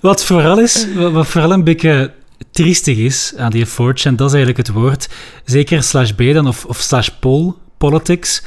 wat 0.01 0.25
vooral 0.25 0.61
is, 0.61 0.87
wat 0.95 1.27
vooral 1.27 1.53
een 1.53 1.65
beetje 1.65 2.13
triestig 2.51 2.97
is 2.97 3.33
aan 3.37 3.51
die 3.51 3.67
4chan, 3.67 4.15
dat 4.15 4.29
is 4.29 4.35
eigenlijk 4.35 4.57
het 4.57 4.69
woord. 4.69 5.09
Zeker 5.45 5.83
slash 5.83 6.11
B 6.11 6.23
dan, 6.33 6.47
of, 6.47 6.65
of 6.65 6.81
slash 6.81 7.09
poll, 7.21 7.53
politics. 7.79 8.43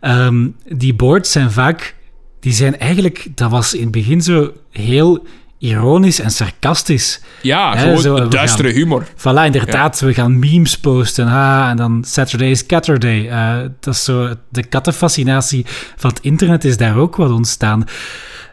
Ehm, 0.00 0.48
die 0.64 0.94
boards 0.94 1.32
zijn 1.32 1.50
vaak, 1.50 1.94
die 2.40 2.52
zijn 2.52 2.78
eigenlijk, 2.78 3.26
dat 3.34 3.50
was 3.50 3.74
in 3.74 3.82
het 3.82 3.90
begin 3.90 4.22
zo 4.22 4.52
heel 4.70 5.26
ironisch 5.62 6.20
en 6.20 6.30
sarcastisch. 6.30 7.20
Ja, 7.42 7.76
gewoon 7.76 8.14
we 8.22 8.28
duistere 8.28 8.68
gaan- 8.68 8.76
humor. 8.76 9.06
Voilà, 9.16 9.44
inderdaad, 9.44 10.00
we 10.00 10.14
gaan 10.14 10.38
memes 10.38 10.78
posten. 10.78 11.26
Ha, 11.26 11.70
en 11.70 11.76
dan 11.76 12.04
Saturday 12.06 12.50
is 12.50 12.66
Catterday. 12.66 13.28
Eh, 13.28 13.68
dat 13.80 13.94
is 13.94 14.04
zo, 14.04 14.34
de 14.48 14.64
kattenfascinatie 14.64 15.66
van 15.96 16.10
het 16.10 16.20
internet 16.20 16.64
is 16.64 16.76
daar 16.76 16.96
ook 16.96 17.16
wat 17.16 17.30
ontstaan. 17.30 17.84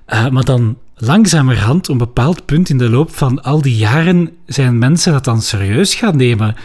Eh, 0.05 0.27
maar 0.27 0.43
dan 0.43 0.77
langzamerhand, 0.95 1.85
op 1.85 1.91
een 1.91 1.97
bepaald 1.97 2.45
punt 2.45 2.69
in 2.69 2.77
de 2.77 2.89
loop 2.89 3.15
van 3.15 3.43
al 3.43 3.61
die 3.61 3.75
jaren, 3.75 4.29
zijn 4.45 4.77
mensen 4.77 5.11
dat 5.13 5.23
dan 5.23 5.41
serieus 5.41 5.95
gaan 5.95 6.17
nemen. 6.17 6.55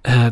Eh, 0.00 0.26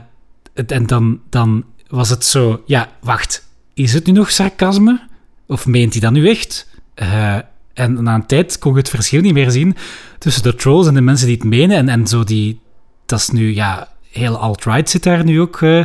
het- 0.54 0.72
en 0.72 0.86
dan, 0.86 1.20
dan 1.30 1.64
was 1.88 2.08
het 2.10 2.24
zo, 2.24 2.62
ja, 2.66 2.88
wacht, 3.00 3.46
is 3.74 3.92
het 3.92 4.06
nu 4.06 4.12
nog 4.12 4.30
sarcasme? 4.30 5.00
Of 5.46 5.66
meent 5.66 5.92
hij 5.92 6.00
dat 6.00 6.12
nu 6.12 6.28
echt? 6.28 6.68
Eh, 6.94 7.36
en 7.80 8.02
na 8.02 8.14
een 8.14 8.26
tijd 8.26 8.58
kon 8.58 8.72
je 8.72 8.78
het 8.78 8.88
verschil 8.88 9.20
niet 9.20 9.32
meer 9.32 9.50
zien 9.50 9.76
tussen 10.18 10.42
de 10.42 10.54
trolls 10.54 10.86
en 10.86 10.94
de 10.94 11.00
mensen 11.00 11.26
die 11.26 11.36
het 11.36 11.44
menen. 11.44 11.76
En, 11.76 11.88
en 11.88 12.06
zo 12.06 12.24
die, 12.24 12.60
dat 13.06 13.18
is 13.18 13.28
nu, 13.28 13.54
ja, 13.54 13.88
heel 14.10 14.36
alt-right 14.38 14.90
zit 14.90 15.02
daar 15.02 15.24
nu 15.24 15.40
ook, 15.40 15.62
eh, 15.62 15.80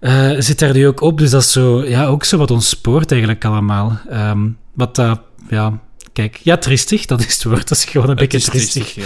eh, 0.00 0.40
zit 0.40 0.58
daar 0.58 0.72
nu 0.74 0.86
ook 0.86 1.00
op. 1.00 1.18
Dus 1.18 1.30
dat 1.30 1.42
is 1.42 1.52
zo, 1.52 1.84
ja, 1.84 2.06
ook 2.06 2.24
zo 2.24 2.36
wat 2.38 2.50
ons 2.50 2.68
spoort 2.68 3.10
eigenlijk 3.10 3.44
allemaal. 3.44 3.98
Ehm, 4.10 4.48
wat 4.74 4.94
dat, 4.94 5.20
ja, 5.48 5.78
kijk, 6.12 6.40
ja, 6.42 6.56
tristig, 6.56 7.06
dat 7.06 7.20
is 7.20 7.34
het 7.34 7.44
woord. 7.44 7.68
Dat 7.68 7.78
is 7.78 7.84
gewoon 7.84 8.10
een 8.10 8.18
Het 8.18 8.28
beetje 8.28 8.36
is 8.36 8.44
tristig. 8.44 8.94
ja. 8.94 9.02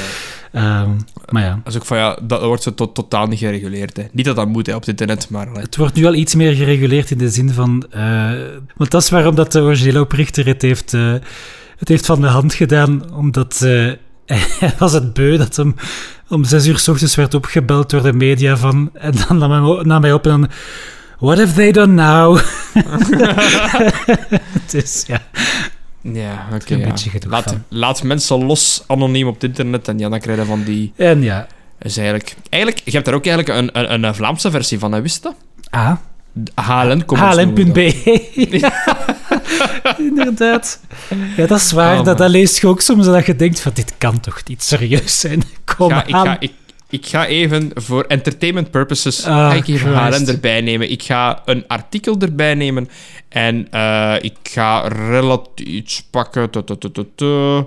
Ehm, 0.52 0.90
maar 1.30 1.42
ja. 1.42 1.60
Dat 1.64 1.72
is 1.72 1.78
ook 1.80 1.86
van, 1.86 1.96
ja, 1.96 2.18
dat 2.22 2.42
wordt 2.42 2.62
zo 2.62 2.74
to- 2.74 2.92
totaal 2.92 3.26
niet 3.26 3.38
gereguleerd. 3.38 3.96
Hè. 3.96 4.02
Niet 4.12 4.24
dat 4.24 4.36
dat 4.36 4.48
moet 4.48 4.66
hè, 4.66 4.74
op 4.74 4.80
het 4.80 4.88
internet, 4.88 5.28
maar... 5.30 5.48
allee. 5.48 5.62
Het 5.62 5.76
wordt 5.76 5.94
nu 5.94 6.06
al 6.06 6.14
iets 6.14 6.34
meer 6.34 6.54
gereguleerd 6.54 7.10
in 7.10 7.18
de 7.18 7.28
zin 7.28 7.50
van... 7.50 7.86
eh, 7.90 8.30
want 8.76 8.90
dat 8.90 9.02
is 9.02 9.10
waarom 9.10 9.34
dat 9.34 9.52
de 9.52 9.60
originele 9.60 10.00
oprichter 10.00 10.46
het 10.46 10.62
heeft, 10.62 10.94
eh, 10.94 11.14
het 11.82 11.90
heeft 11.90 12.06
van 12.06 12.20
de 12.20 12.26
hand 12.26 12.54
gedaan. 12.54 13.14
Omdat 13.14 13.62
eh, 13.62 13.92
hij 14.60 14.74
was 14.78 14.92
het 14.92 15.12
beu 15.12 15.36
dat 15.36 15.56
hem 15.56 15.74
om 16.28 16.44
zes 16.44 16.66
uur 16.66 16.78
s 16.78 16.88
ochtends 16.88 17.14
werd 17.14 17.34
opgebeld 17.34 17.90
door 17.90 18.02
de 18.02 18.12
media 18.12 18.56
van... 18.56 18.90
En 18.94 19.14
dan 19.28 19.38
nam 19.38 19.50
hij, 19.50 19.84
nam 19.84 20.02
hij 20.02 20.12
op 20.12 20.24
en 20.24 20.30
dan... 20.30 20.48
What 21.18 21.38
have 21.38 21.52
they 21.52 21.72
done 21.72 21.92
now? 21.92 22.36
het 24.62 24.74
is, 24.74 25.04
ja... 25.06 25.20
Ja, 26.00 26.48
oké. 26.54 26.74
een 26.74 26.80
ja. 26.80 27.28
laat, 27.28 27.42
van. 27.42 27.64
laat 27.68 28.02
mensen 28.02 28.44
los, 28.44 28.84
anoniem 28.86 29.26
op 29.26 29.34
het 29.34 29.44
internet, 29.44 29.88
en 29.88 29.98
ja, 29.98 30.08
dan 30.08 30.20
krijg 30.20 30.38
je 30.38 30.44
van 30.44 30.62
die... 30.62 30.92
En 30.96 31.22
ja... 31.22 31.46
Is 31.80 31.96
eigenlijk, 31.96 32.36
eigenlijk, 32.48 32.82
je 32.84 32.90
hebt 32.90 33.04
daar 33.04 33.14
ook 33.14 33.26
eigenlijk 33.26 33.58
een, 33.58 33.92
een, 33.92 34.04
een 34.04 34.14
Vlaamse 34.14 34.50
versie 34.50 34.78
van, 34.78 34.92
hè, 34.92 35.02
wist 35.02 35.22
je 35.22 35.22
dat? 35.22 35.34
Ah, 35.70 35.92
HLN. 36.54 37.04
Commons 37.04 37.36
HLN.be. 37.36 38.58
dat. 38.60 38.72
Inderdaad. 40.08 40.80
Ja, 41.36 41.46
dat 41.46 41.58
is 41.60 41.72
waar. 41.72 41.98
Oh, 41.98 42.04
dat, 42.04 42.18
dat 42.18 42.30
leest 42.30 42.60
je 42.60 42.66
ook 42.66 42.80
soms 42.80 43.06
dat 43.06 43.26
je 43.26 43.36
denkt 43.36 43.60
van 43.60 43.72
dit 43.74 43.94
kan 43.98 44.20
toch 44.20 44.40
niet 44.46 44.62
serieus 44.62 45.20
zijn. 45.20 45.42
Kom 45.76 45.90
Ga, 45.90 46.04
ik, 46.06 46.14
aan. 46.14 46.26
ga, 46.26 46.36
ik, 46.40 46.52
ik 46.90 47.06
ga 47.06 47.26
even 47.26 47.70
voor 47.74 48.02
entertainment 48.04 48.70
purposes 48.70 49.20
ga 49.24 49.52
ik 49.52 49.68
even 49.68 49.96
Christ. 49.96 50.18
HLN 50.18 50.28
erbij 50.28 50.60
nemen. 50.60 50.90
Ik 50.90 51.02
ga 51.02 51.42
een 51.44 51.64
artikel 51.66 52.16
erbij 52.18 52.54
nemen 52.54 52.88
en 53.28 53.66
eh, 53.70 54.14
ik 54.20 54.36
ga 54.42 54.88
relatief 54.88 55.66
iets 55.66 56.02
pakken. 56.10 56.50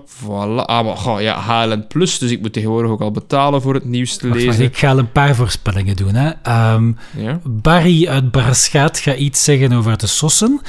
Voilà. 0.05 0.65
Ah, 0.65 0.85
maar 0.85 0.97
goh, 0.97 1.21
ja, 1.21 1.39
HLN 1.39 1.87
Plus, 1.87 2.17
dus 2.19 2.31
ik 2.31 2.41
moet 2.41 2.53
tegenwoordig 2.53 2.91
ook 2.91 3.01
al 3.01 3.11
betalen 3.11 3.61
voor 3.61 3.73
het 3.73 3.85
nieuws 3.85 4.17
te 4.17 4.27
Wacht, 4.27 4.41
lezen. 4.41 4.63
ik 4.63 4.77
ga 4.77 4.89
al 4.89 4.97
een 4.97 5.11
paar 5.11 5.35
voorspellingen 5.35 5.95
doen. 5.95 6.13
Hè. 6.15 6.31
Ehm, 6.43 6.91
Ja? 7.17 7.39
Barry 7.43 8.07
uit 8.07 8.31
Braschaat 8.31 8.99
gaat 8.99 9.17
iets 9.17 9.43
zeggen 9.43 9.71
over 9.73 9.97
de 9.97 10.07
sossen. 10.07 10.61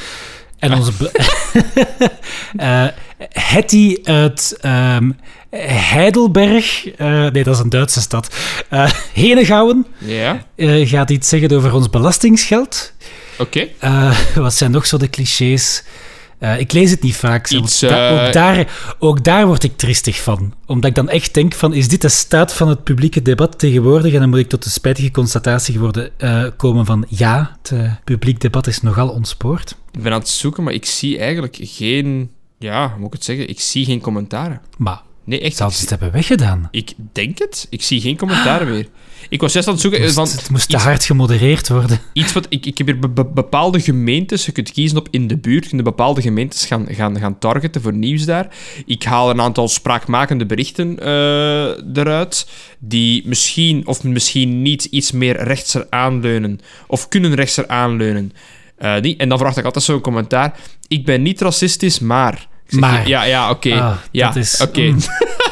En 0.59 0.75
onze... 0.75 0.93
be- 0.99 1.11
Eh, 2.57 2.87
Hetty 3.33 3.97
uit 4.05 4.57
ehm, 4.61 5.11
Heidelberg... 5.91 6.91
eh, 6.91 7.07
nee, 7.31 7.45
dat 7.45 7.55
is 7.55 7.61
een 7.61 7.69
Duitse 7.71 8.01
stad. 8.01 8.35
Eh 8.69 8.91
Henegouwen 9.13 9.87
Ja? 9.99 10.47
gaat 10.87 11.11
iets 11.11 11.29
zeggen 11.29 11.53
over 11.57 11.75
ons 11.75 11.91
belastingsgeld. 11.91 12.93
Oké. 13.39 13.69
Wat 14.35 14.55
zijn 14.55 14.71
nog 14.71 14.87
zo 14.87 14.97
de 14.97 15.11
clichés? 15.11 15.83
Eh, 16.39 16.61
ik 16.61 16.73
lees 16.73 16.91
het 16.91 17.03
niet 17.03 17.17
vaak. 17.17 17.49
Iets, 17.49 17.81
da- 17.81 18.09
eh, 18.19 18.27
ook, 18.27 18.33
daar, 18.33 18.95
ook 18.99 19.25
daar 19.25 19.47
word 19.47 19.63
ik 19.65 19.77
tristig 19.77 20.23
van. 20.23 20.55
Omdat 20.67 20.91
ik 20.91 20.97
dan 20.97 21.09
echt 21.09 21.35
denk 21.35 21.55
van, 21.55 21.75
is 21.75 21.89
dit 21.89 22.01
de 22.03 22.09
staat 22.09 22.53
van 22.53 22.69
het 22.69 22.85
publieke 22.85 23.23
debat 23.23 23.59
tegenwoordig? 23.59 24.13
En 24.15 24.21
dan 24.21 24.29
moet 24.29 24.39
ik 24.39 24.49
tot 24.49 24.65
de 24.65 24.71
spijtige 24.71 25.11
constatatie 25.11 25.79
worden, 25.79 26.11
eh, 26.19 26.45
komen 26.57 26.87
van, 26.87 27.05
ja, 27.09 27.57
het 27.63 27.75
publiek 28.05 28.41
debat 28.41 28.67
is 28.67 28.81
nogal 28.81 29.09
ontspoord. 29.09 29.77
Ik 29.93 30.03
ben 30.03 30.13
aan 30.13 30.19
het 30.19 30.29
zoeken, 30.29 30.63
maar 30.63 30.73
ik 30.73 30.85
zie 30.87 31.19
eigenlijk 31.19 31.57
geen... 31.61 32.31
Ja, 32.59 32.89
hoe 32.89 32.99
moet 32.99 33.07
ik 33.07 33.13
het 33.13 33.25
zeggen? 33.25 33.49
Ik 33.49 33.61
zie 33.61 33.85
geen 33.85 34.01
commentaren. 34.01 34.61
Maar 34.79 35.01
Nee, 35.27 35.41
echt. 35.41 35.57
zouden 35.57 35.79
ze 35.79 35.83
het 35.85 35.91
hebben 35.91 36.13
weggedaan? 36.13 36.69
Ik 36.71 36.93
denk 37.13 37.39
het. 37.39 37.67
Ik 37.71 37.83
zie 37.83 38.01
geen 38.01 38.17
commentaren 38.17 38.71
meer. 38.71 38.87
Ik 39.29 39.41
was 39.41 39.53
juist 39.53 39.69
aan 39.69 39.75
het 39.75 39.83
zoeken 39.83 40.01
Moest- 40.03 40.15
van 40.15 40.29
het 40.29 40.51
moest 40.51 40.69
te 40.69 40.75
iets, 40.75 40.85
hard 40.85 41.05
gemodereerd 41.05 41.69
worden. 41.69 42.01
iets 42.13 42.33
wat... 42.33 42.47
Ik, 42.49 42.67
ik 42.67 42.79
heb 42.79 42.87
hier 42.87 42.99
be- 42.99 43.09
be- 43.09 43.25
bepaalde 43.25 43.81
gemeentes. 43.81 44.47
Je 44.47 44.53
kunt 44.53 44.73
kiezen 44.73 44.99
op 44.99 45.09
in 45.11 45.27
de 45.27 45.37
buurt. 45.37 45.65
Je 45.65 45.71
kunt 45.71 45.83
bepaalde 45.83 46.21
gemeentes 46.23 46.67
gaan, 46.67 46.87
gaan, 46.91 47.19
gaan 47.19 47.39
targeten 47.39 47.83
voor 47.83 47.93
nieuws 47.93 48.25
daar. 48.25 48.49
Ik 48.87 49.03
haal 49.03 49.31
een 49.31 49.41
aantal 49.41 49.69
spraakmakende 49.69 50.47
berichten 50.47 50.99
eh, 50.99 51.09
eruit. 51.95 52.47
Die 52.79 53.23
misschien 53.29 53.87
of 53.87 54.03
misschien 54.05 54.63
niet 54.63 54.85
iets 54.85 55.13
meer 55.13 55.43
rechtser 55.43 55.87
aanleunen. 55.91 56.61
Of 56.87 57.09
kunnen 57.09 57.35
rechtser 57.35 57.69
aanleunen. 57.69 58.33
Eh, 58.77 59.01
die, 59.01 59.17
en 59.17 59.29
dan 59.29 59.39
vraag 59.39 59.57
ik 59.57 59.65
altijd 59.65 59.85
zo'n 59.85 60.01
commentaar. 60.01 60.59
Ik 60.89 61.05
ben 61.05 61.23
niet 61.23 61.41
racistisch, 61.41 61.99
maar... 61.99 62.49
Zeg, 62.67 62.81
Maar. 62.81 63.09
Ja, 63.09 63.23
ja, 63.25 63.51
oké. 63.51 63.73
Ah, 63.75 63.97
ja, 64.11 64.27
dat 64.27 64.37
is- 64.37 64.61
oké. 64.63 64.81
mm. 64.81 64.99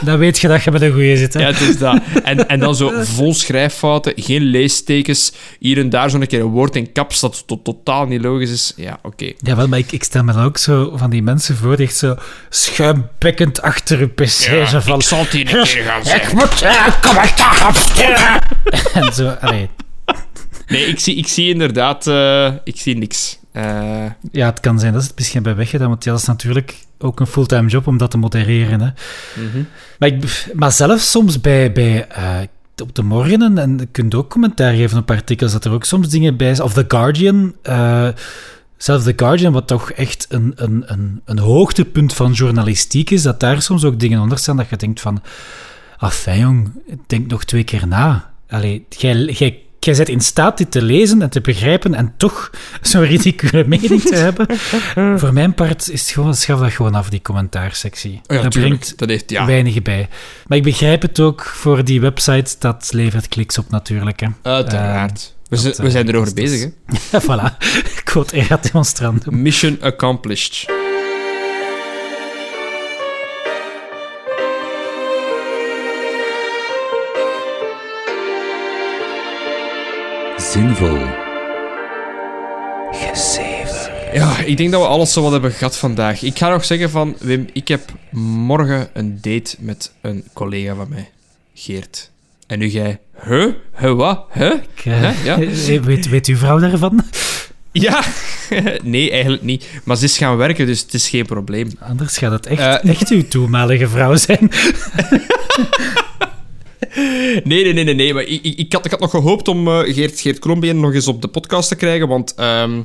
Dan 0.01 0.19
weet 0.19 0.39
je 0.39 0.49
dat 0.49 0.63
je 0.63 0.71
met 0.71 0.83
een 0.83 0.93
goeie 0.93 1.17
zit. 1.17 1.35
Hè? 1.35 1.41
Ja, 1.41 1.47
het 1.47 1.61
is 1.61 1.79
dat. 1.79 2.01
En, 2.25 2.49
en 2.49 2.61
dan 2.61 2.75
zo 2.77 2.91
vol 3.17 3.35
schrijffouten, 3.35 4.13
geen 4.17 4.43
leestekens, 4.43 5.33
hier 5.59 5.79
en 5.79 5.91
daar 5.91 6.11
zo'n 6.11 6.27
keer 6.27 6.41
een 6.41 6.47
woord 6.47 6.77
in 6.77 6.93
caps 6.93 7.21
dat 7.21 7.43
to- 7.47 7.61
totaal 7.63 8.07
niet 8.07 8.21
logisch 8.23 8.51
is. 8.51 8.73
Ja, 8.77 8.99
oké. 9.03 9.33
Ja, 9.39 9.57
wel, 9.57 9.69
maar 9.69 9.79
ik, 9.79 9.93
ik 9.93 10.05
stel 10.05 10.23
me 10.25 10.33
dan 10.33 10.45
ook 10.45 10.59
zo 10.59 10.93
van 10.97 11.11
die 11.11 11.23
mensen 11.23 11.57
voor 11.57 11.77
die 11.77 11.87
echt 11.87 11.97
zo 11.97 12.17
schuimbekkend 12.51 13.63
achter 13.63 13.99
hun 13.99 14.15
pc 14.15 14.29
zo 14.69 14.81
van... 14.81 14.99
ik 14.99 15.03
zal 15.03 15.19
het 15.19 15.29
hier 15.31 15.55
een 15.59 15.65
keer 15.65 15.83
gaan 15.85 16.15
Ik 16.21 16.33
moet 16.33 16.63
eh, 16.63 16.87
commentaar 17.01 17.73
en 18.95 19.13
zo, 19.13 19.29
allee. 19.41 19.69
Nee, 20.67 20.87
ik 20.87 20.99
zie, 21.01 21.17
ik 21.17 21.27
zie 21.29 21.49
inderdaad... 21.53 22.07
eh, 22.07 22.53
ik 22.65 22.77
zie 22.77 22.97
niks. 22.97 23.39
Eh, 23.55 24.05
Ja, 24.31 24.47
het 24.47 24.61
kan 24.61 24.79
zijn 24.79 24.93
dat 24.93 25.03
ze 25.03 25.09
het 25.09 25.17
misschien 25.19 25.43
bij 25.43 25.57
weggedaan, 25.57 25.89
want 25.89 26.05
ja, 26.05 26.11
dat 26.11 26.21
is 26.21 26.27
natuurlijk 26.27 26.77
ook 26.99 27.21
een 27.21 27.27
fulltime 27.27 27.69
job 27.69 27.87
om 27.87 27.99
dat 27.99 28.11
te 28.11 28.19
modereren. 28.19 28.81
Hè. 28.81 28.91
mhm. 29.43 29.63
Maar, 29.99 30.09
ik, 30.09 30.47
maar 30.55 30.73
zelfs 30.73 31.11
soms 31.11 31.41
bij, 31.41 31.73
bij 31.73 32.09
eh, 32.09 32.39
op 32.83 32.95
de 32.95 33.03
morgenen, 33.03 33.59
en 33.59 33.79
je 33.79 33.87
kunt 33.87 34.15
ook 34.15 34.31
commentaar 34.31 34.75
geven 34.75 34.99
op 34.99 35.11
artikels, 35.11 35.53
dat 35.53 35.65
er 35.65 35.73
ook 35.73 35.85
soms 35.85 36.09
dingen 36.09 36.37
bij 36.37 36.55
zijn. 36.55 36.67
Of 36.67 36.73
The 36.73 36.85
Guardian, 36.89 37.55
eh, 37.63 38.09
zelfs 38.77 39.05
The 39.05 39.13
Guardian, 39.17 39.53
wat 39.53 39.67
toch 39.67 39.91
echt 39.91 40.27
een, 40.29 40.53
een, 40.57 40.83
een, 40.87 41.21
een 41.25 41.39
hoogtepunt 41.39 42.15
van 42.15 42.33
journalistiek 42.33 43.11
is, 43.11 43.23
dat 43.23 43.41
daar 43.41 43.63
soms 43.63 43.85
ook 43.85 44.01
dingen 44.01 44.21
onder 44.21 44.39
staan 44.39 44.57
dat 44.57 44.69
je 44.69 44.77
denkt 44.77 45.01
van, 45.01 45.23
afijn 45.97 46.41
jong, 46.41 46.73
denk 47.07 47.31
nog 47.31 47.45
twee 47.45 47.65
keer 47.65 47.87
na. 47.87 48.31
Allee, 48.49 48.87
jij, 48.89 49.57
jij, 49.85 49.95
bent 49.97 50.09
in 50.09 50.21
staat 50.21 50.59
dit 50.59 50.71
te 50.71 50.83
lezen 50.83 51.23
en 51.23 51.31
te 51.31 51.41
begrijpen 51.41 51.95
en 51.95 52.15
toch 52.17 52.51
zo'n 52.83 53.05
ridicule 53.05 53.65
mening 53.79 54.03
te 54.03 54.15
hebben. 54.15 54.47
Voor 55.19 55.33
mijn 55.33 55.55
part 55.55 55.91
is 55.91 56.01
het 56.01 56.11
gewoon, 56.11 56.35
schaf 56.35 56.61
dat 56.61 56.73
gewoon 56.73 56.95
af, 56.95 57.09
die 57.09 57.23
commentaarsectie. 57.23 58.21
Oh 58.27 58.37
ja, 58.37 58.43
dat 58.43 58.53
tuurlijk. 58.53 58.75
brengt 58.75 58.99
Dat 58.99 59.09
heeft... 59.09 59.31
Ja, 59.31 59.47
weinig 59.47 59.83
bij. 59.83 60.09
Maar 60.47 60.59
ik 60.59 60.65
begrijp 60.65 61.03
het 61.03 61.21
ook 61.21 61.45
voor 61.45 61.85
die 61.85 62.01
website, 62.01 62.55
dat 62.59 62.91
levert 62.93 63.29
kliks 63.29 63.59
op 63.59 63.71
natuurlijk. 63.71 64.21
Hè. 64.21 64.29
uiteraard. 64.43 65.35
we, 65.49 65.49
dat, 65.49 65.61
zijn, 65.61 65.75
we 65.75 65.83
eh, 65.83 65.91
zijn 65.91 66.09
erover 66.09 66.35
bezig, 66.35 66.71
hè. 67.11 67.21
voilà, 67.27 67.57
quote 68.05 68.37
era 68.37 68.59
demonstrandum. 68.63 69.43
Mission 69.43 69.79
accomplished. 69.81 70.67
Zinvol. 80.55 80.99
Ja, 84.13 84.39
ik 84.39 84.57
denk 84.57 84.73
dat 84.73 84.81
we 84.81 84.87
alles 84.87 85.13
zo 85.13 85.23
wat 85.23 85.33
hebben 85.33 85.53
gehad 85.53 85.77
vandaag. 85.77 86.23
Ik 86.23 86.39
ga 86.39 86.49
nog 86.49 86.65
zeggen 86.65 86.91
van, 86.91 87.17
Wim, 87.21 87.47
ik 87.53 87.69
heb 87.69 87.81
morgen 88.21 88.89
een 88.93 89.19
date 89.21 89.57
met 89.59 89.93
een 90.01 90.25
collega 90.33 90.75
van 90.75 90.87
mij, 90.89 91.11
Geert. 91.55 92.11
En 92.47 92.59
nu 92.59 92.69
jij, 92.69 92.99
huh? 93.25 93.53
Huh, 93.77 93.93
wat? 93.93 94.25
Huh? 94.33 94.53
Ik, 94.53 94.85
eh? 94.85 95.25
Ja. 95.25 95.41
eh, 95.69 95.83
weet, 95.83 96.09
weet 96.09 96.27
uw 96.27 96.37
vrouw 96.37 96.59
daarvan? 96.59 97.05
Ja, 97.73 98.05
nee, 98.83 99.11
eigenlijk 99.11 99.43
niet. 99.43 99.67
Maar 99.85 99.97
ze 99.97 100.05
is 100.05 100.19
gaan 100.19 100.37
werken, 100.37 100.67
dus 100.67 100.81
het 100.81 100.95
is 100.95 101.09
geen 101.09 101.27
probleem. 101.27 101.71
Anders 101.79 102.17
gaat 102.17 102.33
het 102.33 102.47
echt, 102.47 102.61
Eh, 102.61 102.91
echt 102.91 103.09
uw 103.11 103.29
toenmalige 103.29 103.89
vrouw 103.89 104.17
zijn. 104.17 104.51
Nee, 107.45 107.73
nee, 107.73 107.85
nee, 107.85 107.95
nee. 107.95 108.15
Maar 108.15 108.23
ik, 108.23 108.43
ik, 108.43 108.59
ik, 108.59 108.73
had, 108.73 108.85
ik 108.85 108.91
had 108.91 109.01
nog 109.01 109.11
gehoopt 109.11 109.49
om 109.49 109.69
eh, 109.69 109.95
Geert, 109.95 110.21
Geert 110.21 110.39
Krombeen 110.39 110.81
nog 110.81 110.95
eens 110.95 111.09
op 111.09 111.23
de 111.23 111.29
podcast 111.29 111.69
te 111.69 111.77
krijgen, 111.77 112.09
want 112.09 112.35
ehm, 112.35 112.83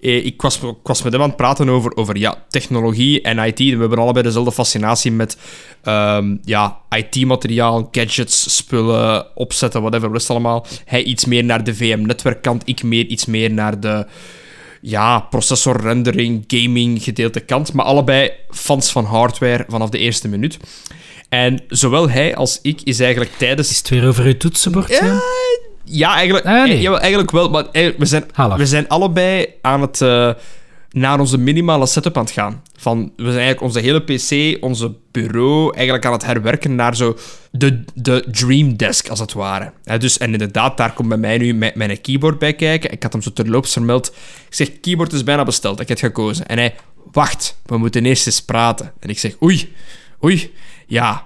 eh, 0.00 0.24
ik, 0.24 0.42
was, 0.42 0.56
ik 0.56 0.74
was 0.82 1.02
met 1.02 1.12
hem 1.12 1.22
aan 1.22 1.28
het 1.28 1.36
praten 1.36 1.68
over, 1.68 1.96
over 1.96 2.16
ja, 2.16 2.44
technologie 2.48 3.22
en 3.22 3.38
IT. 3.38 3.58
We 3.58 3.76
hebben 3.76 3.98
allebei 3.98 4.24
dezelfde 4.24 4.52
fascinatie 4.52 5.12
met 5.12 5.36
ehm, 5.82 6.36
ja, 6.44 6.80
IT-materiaal, 6.90 7.88
gadgets, 7.90 8.56
spullen, 8.56 9.36
opzetten, 9.36 9.80
whatever, 9.80 10.12
rest 10.12 10.30
allemaal. 10.30 10.66
Hij 10.84 11.02
iets 11.02 11.24
meer 11.24 11.44
naar 11.44 11.64
de 11.64 11.74
VM-netwerkkant, 11.74 12.62
ik 12.64 12.82
meer 12.82 13.06
iets 13.06 13.26
meer 13.26 13.52
naar 13.52 13.80
de 13.80 14.06
ja, 14.80 15.20
processor, 15.20 15.80
rendering, 15.80 16.44
gaming 16.46 17.02
gedeelte 17.02 17.40
kant. 17.40 17.72
Maar 17.72 17.84
allebei 17.84 18.30
fans 18.50 18.92
van 18.92 19.04
hardware 19.04 19.64
vanaf 19.68 19.88
de 19.88 19.98
eerste 19.98 20.28
minuut. 20.28 20.58
En 21.36 21.60
zowel 21.68 22.10
hij 22.10 22.36
als 22.36 22.58
ik 22.62 22.80
is 22.82 23.00
eigenlijk 23.00 23.30
tijdens... 23.36 23.70
Is 23.70 23.78
het 23.78 23.88
weer 23.88 24.06
over 24.06 24.24
uw 24.24 24.36
toetsenbord? 24.36 24.88
Ja, 24.88 25.20
ja 25.84 26.14
eigenlijk, 26.14 26.46
Ah, 26.46 26.64
nee. 26.64 26.88
eh, 26.88 27.00
eigenlijk 27.00 27.30
wel. 27.30 27.50
Maar 27.50 27.64
eigenlijk, 27.72 27.98
we, 27.98 28.06
zijn, 28.06 28.24
we 28.56 28.66
zijn 28.66 28.88
allebei 28.88 29.46
aan 29.62 29.80
het... 29.80 30.00
eh, 30.00 30.30
naar 30.90 31.20
onze 31.20 31.38
minimale 31.38 31.86
setup 31.86 32.16
aan 32.16 32.24
het 32.24 32.32
gaan. 32.32 32.62
Van, 32.76 33.12
we 33.16 33.22
zijn 33.22 33.36
eigenlijk 33.44 33.60
onze 33.60 33.80
hele 33.80 34.00
PC, 34.00 34.56
onze 34.64 34.94
bureau, 35.10 35.74
eigenlijk 35.74 36.06
aan 36.06 36.12
het 36.12 36.24
herwerken 36.24 36.74
naar 36.74 36.96
zo 36.96 37.16
de, 37.50 37.84
de 37.94 38.24
dream 38.30 38.76
desk, 38.76 39.08
als 39.08 39.18
het 39.18 39.32
ware. 39.32 39.72
Dus, 39.98 40.18
en 40.18 40.32
inderdaad, 40.32 40.76
daar 40.76 40.92
komt 40.92 41.08
bij 41.08 41.18
mij 41.18 41.38
nu 41.38 41.54
mijn, 41.54 41.72
mijn 41.74 42.00
keyboard 42.00 42.38
bij 42.38 42.52
kijken. 42.54 42.92
Ik 42.92 43.02
had 43.02 43.12
hem 43.12 43.22
zo 43.22 43.32
terloops 43.32 43.72
vermeld. 43.72 44.06
Ik 44.48 44.54
zeg, 44.54 44.80
keyboard 44.80 45.12
is 45.12 45.24
bijna 45.24 45.44
besteld, 45.44 45.80
ik 45.80 45.88
heb 45.88 46.00
het 46.00 46.06
gekozen. 46.06 46.46
En 46.46 46.58
hij, 46.58 46.74
wacht, 47.12 47.58
we 47.66 47.78
moeten 47.78 48.06
eerst 48.06 48.26
eens 48.26 48.42
praten. 48.42 48.92
En 49.00 49.08
ik 49.08 49.18
zeg, 49.18 49.42
oei, 49.42 49.74
oei, 50.24 50.52
ja, 50.86 51.25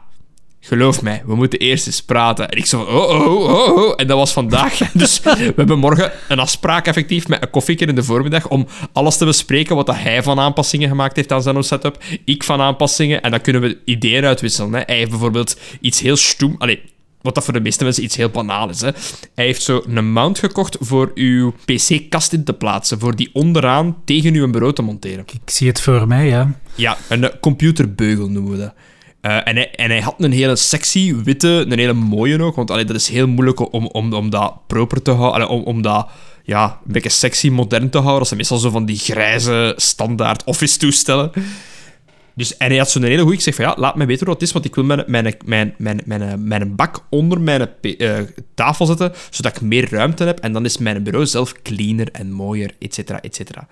Geloof 0.63 1.03
mij, 1.03 1.23
we 1.27 1.35
moeten 1.35 1.59
eerst 1.59 1.87
eens 1.87 2.03
praten. 2.03 2.49
En 2.49 2.59
ik 2.59 2.67
zo 2.67 2.85
van, 2.85 2.95
oh, 2.95 3.11
oh, 3.11 3.51
oh, 3.51 3.77
oh. 3.77 3.93
En 3.97 4.07
dat 4.07 4.19
was 4.19 4.33
vandaag. 4.33 4.79
Dus 4.93 5.21
we 5.21 5.53
hebben 5.57 5.79
morgen 5.79 6.13
een 6.29 6.39
afspraak 6.39 6.87
effectief 6.87 7.29
met 7.29 7.43
een 7.43 7.51
koffieker 7.51 7.89
in 7.89 7.95
de 7.95 8.03
voormiddag 8.03 8.49
om 8.49 8.67
alles 8.93 9.17
te 9.17 9.25
bespreken 9.25 9.77
wat 9.77 9.87
dat 9.87 9.97
hij 9.97 10.23
van 10.23 10.41
aanpassingen 10.41 10.89
gemaakt 10.89 11.17
heeft 11.17 11.33
aan 11.33 11.43
zijn 11.43 11.63
setup. 11.63 12.03
Ik 12.25 12.45
van 12.45 12.61
aanpassingen. 12.61 13.23
En 13.23 13.31
dan 13.31 13.41
kunnen 13.41 13.63
we 13.63 13.79
ideeën 13.85 14.25
uitwisselen. 14.25 14.73
Hè. 14.73 14.83
Hij 14.87 14.97
heeft 14.97 15.11
bijvoorbeeld 15.11 15.57
iets 15.81 16.01
heel 16.01 16.17
stoem... 16.17 16.55
Allee, 16.59 16.83
wat 17.23 17.35
dat 17.35 17.45
voor 17.45 17.53
de 17.53 17.61
meeste 17.61 17.85
mensen 17.85 18.05
iets 18.05 18.17
heel 18.17 18.29
banaal 18.29 18.69
is. 18.69 18.81
Hè. 18.81 18.91
Hij 19.35 19.45
heeft 19.45 19.63
zo 19.63 19.83
een 19.87 20.13
mount 20.13 20.39
gekocht 20.39 20.77
voor 20.81 21.11
uw 21.15 21.55
PC-kast 21.65 22.33
in 22.33 22.45
te 22.45 22.53
plaatsen. 22.53 22.99
Voor 22.99 23.17
die 23.17 23.31
onderaan 23.33 23.97
tegen 24.05 24.35
uw 24.35 24.51
bureau 24.51 24.75
te 24.75 24.83
monteren. 24.83 25.25
Ik 25.33 25.51
zie 25.51 25.69
het 25.69 25.81
voor 25.81 26.07
mij, 26.07 26.27
ja. 26.27 26.55
Ja, 26.75 26.97
een 27.09 27.31
computerbeugel 27.41 28.29
noemen 28.29 28.53
we 28.53 28.59
dat. 28.59 28.75
Eh, 29.21 29.49
en, 29.49 29.91
hij, 29.91 30.01
had 30.01 30.15
een 30.19 30.33
hele 30.33 30.57
sexy, 30.57 31.15
witte, 31.15 31.49
een 31.69 31.79
hele 31.79 31.93
mooie 31.93 32.43
ook. 32.43 32.57
Want 32.57 32.71
allee, 32.71 32.85
dat 32.85 32.97
is 32.97 33.09
heel 33.09 33.29
moeilijk 33.29 33.73
om, 33.73 33.87
om, 33.87 34.13
om 34.13 34.31
dat 34.31 34.67
proper 34.67 35.03
te 35.03 35.11
houden. 35.11 35.35
allee, 35.35 35.59
Om, 35.59 35.63
om 35.63 35.83
dat 35.83 36.09
ja, 36.45 36.65
een 36.87 36.93
beetje 36.93 37.09
sexy, 37.09 37.49
modern 37.49 37.91
te 37.91 37.99
houden. 37.99 38.19
Dat 38.19 38.27
zijn 38.27 38.41
meestal 38.41 38.59
zo 38.59 38.71
van 38.71 38.85
die 38.85 38.99
grijze, 38.99 39.75
standaard 39.77 40.45
office-toestellen. 40.45 41.31
Dus, 42.35 42.57
en 42.57 42.69
hij 42.69 42.79
had 42.79 42.91
zo'n 42.91 43.03
hele 43.03 43.21
goeie. 43.23 43.37
Ik 43.37 43.43
zeg 43.43 43.55
van 43.55 43.65
ja, 43.65 43.75
laat 43.77 43.97
me 43.97 44.07
weten 44.07 44.27
wat 44.27 44.35
het 44.35 44.45
is, 44.45 44.53
want 44.53 44.65
ik 44.65 44.75
wil 44.75 44.85
mijn, 44.85 45.05
mijn, 45.07 45.35
mijn, 45.45 45.75
mijn, 45.77 46.01
mijn, 46.05 46.49
mijn 46.49 46.77
bak 46.77 47.05
onder 47.09 47.41
mijn 47.41 47.69
eh, 47.81 48.19
tafel 48.55 48.87
zetten, 48.87 49.13
zodat 49.31 49.57
ik 49.57 49.61
meer 49.61 49.91
ruimte 49.91 50.25
heb. 50.25 50.39
En 50.39 50.53
dan 50.53 50.65
is 50.65 50.79
mijn 50.79 51.03
bureau 51.03 51.27
zelf 51.27 51.55
cleaner 51.63 52.09
en 52.13 52.33
mooier, 52.33 52.71
et 52.79 52.95
cetera, 52.95 53.21
et 53.21 53.35
cetera. 53.35 53.67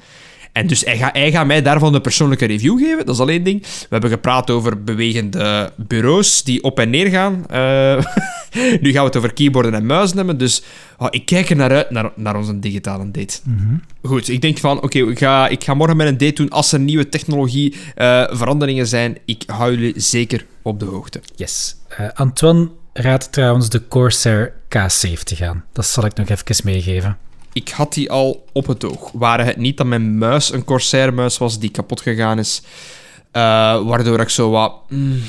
En 0.58 0.66
dus 0.66 0.84
hij 0.84 0.96
gaat, 0.96 1.16
hij 1.16 1.30
gaat 1.30 1.46
mij 1.46 1.62
daarvan 1.62 1.94
een 1.94 2.00
persoonlijke 2.00 2.46
review 2.46 2.78
geven. 2.78 3.06
Dat 3.06 3.14
is 3.14 3.20
alleen 3.20 3.42
ding. 3.42 3.62
We 3.62 3.86
hebben 3.88 4.10
gepraat 4.10 4.50
over 4.50 4.84
bewegende 4.84 5.72
bureaus 5.76 6.42
die 6.42 6.62
op 6.62 6.78
en 6.78 6.90
neer 6.90 7.06
gaan. 7.06 7.46
Eh, 7.46 8.04
nu 8.82 8.92
gaan 8.92 9.00
we 9.00 9.06
het 9.06 9.16
over 9.16 9.32
keyboarden 9.32 9.74
en 9.74 9.86
muizen 9.86 10.16
hebben. 10.16 10.38
Dus 10.38 10.62
oh, 10.98 11.06
ik 11.10 11.26
kijk 11.26 11.50
er 11.50 11.56
naar 11.56 11.70
uit, 11.70 11.90
naar, 11.90 12.10
naar 12.14 12.36
onze 12.36 12.58
digitale 12.58 13.10
date. 13.10 13.40
Goed, 14.02 14.28
ik 14.28 14.40
denk 14.40 14.58
van, 14.58 14.82
oké, 14.82 14.98
ik, 14.98 15.18
ga, 15.18 15.48
ik 15.48 15.64
ga 15.64 15.74
morgen 15.74 15.96
met 15.96 16.06
een 16.06 16.18
date 16.18 16.32
doen. 16.32 16.48
Als 16.48 16.72
er 16.72 16.80
nieuwe 16.80 17.08
technologie 17.08 17.74
eh, 17.94 18.24
veranderingen 18.30 18.86
zijn, 18.86 19.18
ik 19.24 19.42
hou 19.46 19.70
jullie 19.70 20.00
zeker 20.00 20.46
op 20.62 20.80
de 20.80 20.86
hoogte. 20.86 21.20
Yes. 21.36 21.76
Eh, 21.88 22.06
Antoine 22.14 22.70
raadt 22.92 23.32
trouwens 23.32 23.68
de 23.68 23.88
Corsair 23.88 24.52
K70 24.68 25.44
aan. 25.44 25.64
Dat 25.72 25.86
zal 25.86 26.04
ik 26.04 26.14
nog 26.14 26.28
even 26.28 26.60
meegeven. 26.64 27.18
Ik 27.58 27.68
had 27.68 27.92
die 27.94 28.10
al 28.10 28.44
op 28.52 28.66
het 28.66 28.84
oog. 28.84 29.10
Waren 29.12 29.46
het 29.46 29.56
niet 29.56 29.76
dat 29.76 29.86
mijn 29.86 30.18
muis 30.18 30.52
een 30.52 30.64
Corsair-muis 30.64 31.38
was 31.38 31.58
die 31.58 31.70
kapot 31.70 32.00
gegaan 32.00 32.38
is, 32.38 32.62
eh, 33.30 33.42
waardoor 33.86 34.20
ik 34.20 34.28
zo 34.28 34.50
wat... 34.50 34.72
mm, 34.88 35.20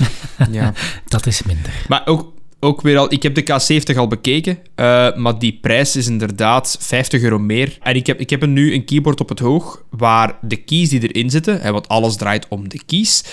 ja. 0.52 0.74
Dat 1.08 1.26
is 1.26 1.44
minder. 1.44 1.86
Maar 1.88 2.02
ook, 2.06 2.34
ook 2.60 2.82
weer 2.82 2.98
al, 2.98 3.14
ik 3.14 3.24
heb 3.24 3.36
de 3.36 3.44
K70 3.44 3.98
al 3.98 4.08
bekeken, 4.08 4.58
eh, 4.76 5.16
maar 5.16 5.40
die 5.40 5.58
prijs 5.62 5.96
is 5.96 6.08
inderdaad 6.08 6.78
50 6.80 7.22
euro 7.22 7.40
meer. 7.40 7.78
En 7.82 7.96
ik 7.96 8.08
heb, 8.08 8.20
ik 8.20 8.30
heb 8.30 8.46
nu 8.46 8.74
een 8.74 8.86
keyboard 8.86 9.20
op 9.20 9.30
het 9.30 9.42
oog 9.42 9.84
waar 9.90 10.38
de 10.42 10.58
keys 10.58 10.90
die 10.90 11.08
erin 11.10 11.30
zitten, 11.30 11.62
hè, 11.62 11.72
want 11.72 11.88
alles 11.88 12.16
draait 12.16 12.48
om 12.50 12.70
de 12.70 12.80
keys, 12.86 13.24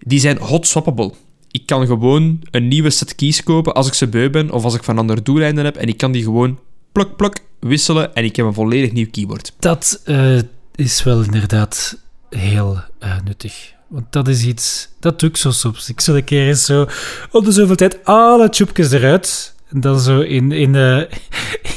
die 0.00 0.20
zijn 0.20 0.38
hot 0.38 0.66
swappable. 0.66 1.12
Ik 1.50 1.66
kan 1.66 1.86
gewoon 1.86 2.40
een 2.50 2.68
nieuwe 2.68 2.90
set 2.90 3.14
keys 3.14 3.42
kopen 3.42 3.74
als 3.74 3.86
ik 3.86 3.94
ze 3.94 4.06
beu 4.06 4.30
ben 4.30 4.50
of 4.50 4.64
als 4.64 4.74
ik 4.74 4.84
van 4.84 4.98
andere 4.98 5.22
doeleinden 5.22 5.64
heb 5.64 5.76
en 5.76 5.88
ik 5.88 5.96
kan 5.96 6.12
die 6.12 6.22
gewoon 6.22 6.58
pluk 6.96 7.16
pluk 7.16 7.40
wisselen 7.60 8.14
en 8.14 8.24
ik 8.24 8.36
heb 8.36 8.46
een 8.46 8.54
volledig 8.54 8.92
nieuw 8.92 9.10
keyboard. 9.10 9.52
Dat 9.58 10.00
eh, 10.04 10.38
is 10.74 11.02
wel 11.02 11.22
inderdaad 11.22 11.98
heel 12.30 12.80
eh, 12.98 13.16
nuttig. 13.24 13.72
Want 13.86 14.12
dat 14.12 14.28
is 14.28 14.44
iets... 14.44 14.88
Dat 15.00 15.20
doe 15.20 15.28
ik 15.28 15.36
zo 15.36 15.50
soms. 15.50 15.88
Ik 15.88 16.00
zet 16.00 16.14
een 16.14 16.24
keer 16.24 16.48
eens 16.48 16.64
zo... 16.64 16.86
Op 17.30 17.44
de 17.44 17.52
zoveel 17.52 17.76
tijd 17.76 18.04
alle 18.04 18.48
tjoepjes 18.48 18.92
eruit. 18.92 19.54
En 19.68 19.80
dan 19.80 20.00
zo 20.00 20.20
in... 20.20 20.52
in, 20.52 20.74
eh, 20.84 21.00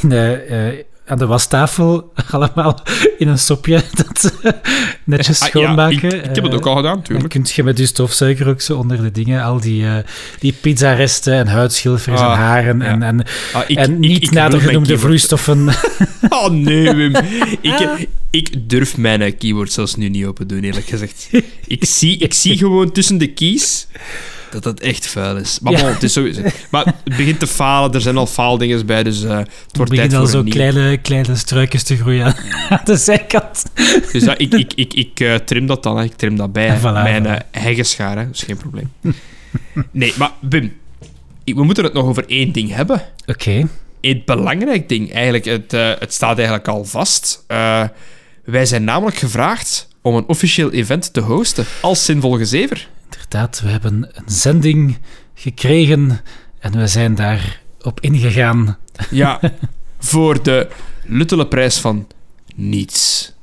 in 0.01 0.11
eh, 0.11 0.84
aan 1.10 1.18
de 1.18 1.26
wastafel 1.26 2.12
allemaal 2.32 2.80
in 3.18 3.28
een 3.28 3.39
sopje 3.39 3.82
dat 4.03 4.34
netjes 5.03 5.41
Ah, 5.41 5.47
ja, 5.47 5.51
schoonmaken. 5.51 5.95
ik, 5.95 6.26
ik 6.26 6.36
heb 6.36 6.43
het 6.43 6.53
ook 6.53 6.66
Eh, 6.66 6.72
al 6.72 6.76
gedaan, 6.76 6.84
Dan 6.91 6.97
natuurlijk. 6.99 7.30
kun 7.30 7.45
je 7.45 7.64
met 7.64 7.78
je 7.78 7.86
stofzuiger 7.86 8.47
ook 8.47 8.62
zo 8.62 8.78
onder 8.78 9.01
de 9.01 9.12
dingen, 9.12 9.43
al 9.43 9.60
die, 9.60 9.86
eh 9.86 9.97
die 10.39 10.53
pizzaresten 10.62 11.34
en 11.34 11.47
huidschilfers 11.47 12.20
Ah, 12.22 12.32
en 12.32 12.38
haren 12.38 12.80
ja. 12.80 12.86
en, 12.86 13.03
en, 13.03 13.24
Ah, 13.53 13.62
ik- 13.68 13.78
en 13.78 13.99
niet 13.99 14.24
ik 14.24 14.32
mijn 14.32 14.62
genoemde 14.62 14.97
vloeistoffen. 14.97 15.68
Oh 16.30 16.49
nee, 16.68 16.93
Wim. 16.95 17.16
Ik, 17.62 18.07
ik 18.30 18.70
durf 18.70 18.97
mijn 18.97 19.38
keyboard 19.38 19.72
zelfs 19.72 19.95
nu 19.95 20.10
niet 20.10 20.26
open 20.26 20.47
doen, 20.47 20.64
eerlijk 20.64 20.88
gezegd. 20.88 21.30
Ik 21.68 21.86
zie, 21.86 22.18
ik 22.18 22.34
zie 22.34 22.57
gewoon 22.57 22.91
tussen 22.91 23.18
de 23.18 23.28
keys 23.34 23.88
dat 24.52 24.64
dat 24.64 24.80
echt 24.80 25.08
vuil 25.08 25.38
is. 25.38 25.60
Maar 25.60 25.74
Ja. 25.74 25.80
bon, 25.82 25.89
het 25.89 26.04
is 26.04 26.14
sowieso... 26.14 26.41
Maar 26.72 26.86
het 26.86 27.18
begint 27.18 27.39
te 27.39 27.47
falen, 27.47 27.93
er 27.93 28.02
zijn 28.02 28.18
al 28.18 28.26
faaldinges 28.28 28.86
bij, 28.86 29.04
dus 29.04 29.24
eh, 29.24 29.38
het 29.38 29.47
wordt 29.47 29.76
tijd 29.76 29.89
beginnen 29.89 30.20
al 30.20 30.28
voor 30.28 30.36
zo 30.43 30.43
kleine, 30.43 30.97
kleine 30.97 31.36
struikjes 31.36 31.84
te 31.84 31.97
groeien 31.97 32.26
aan- 32.70 32.82
de 32.84 32.95
zijkant. 32.97 33.64
Dus 34.12 34.24
ja, 34.24 34.38
ik, 34.38 34.54
ik, 34.54 34.74
ik, 34.76 34.93
ik 34.93 35.20
eh, 35.20 35.36
trim 35.36 35.66
dat 35.66 35.84
dan, 35.84 35.97
hè. 35.97 36.04
ik 36.04 36.14
trim 36.16 36.36
dat 36.36 36.52
bij 36.54 36.78
voilà, 36.80 36.82
mijn 36.82 37.24
voilà. 37.26 37.47
eh 37.52 37.62
heggenschaar, 37.64 38.18
hè. 38.18 38.26
is 38.32 38.43
geen 38.43 38.58
probleem. 38.58 38.91
Nee, 39.91 40.14
maar 40.18 40.32
Wim, 40.41 40.74
ik- 41.43 41.56
we 41.56 41.64
moeten 41.64 41.84
het 41.84 41.93
nog 41.93 42.06
over 42.06 42.26
één 42.28 42.52
ding 42.52 42.74
hebben. 42.76 43.02
Oké, 43.26 43.68
Het 44.02 44.26
belangrijk 44.26 44.89
ding, 44.89 45.14
eigenlijk, 45.14 45.45
het, 45.45 45.72
het 46.00 46.14
staat 46.14 46.36
eigenlijk 46.38 46.68
al 46.68 46.86
vast. 46.86 47.43
Wij 48.45 48.66
zijn 48.66 48.84
namelijk 48.84 49.18
gevraagd 49.18 49.88
om 50.02 50.16
een 50.16 50.26
officieel 50.28 50.72
event 50.72 51.14
te 51.14 51.20
hosten 51.20 51.66
als 51.82 52.06
zinvolle 52.06 52.45
zever. 52.45 52.88
Inderdaad. 53.12 53.62
We 53.62 53.70
hebben 53.70 54.10
een 54.14 54.24
zending 54.26 54.97
gekregen 55.34 56.22
en 56.60 56.78
we 56.78 56.88
zijn 56.88 57.16
daarop 57.16 57.99
ingegaan. 57.99 58.78
Ja, 59.10 59.39
voor 59.99 60.43
de 60.43 60.68
luttele 61.05 61.47
prijs 61.47 61.78
van 61.78 62.07
niets. 62.55 63.34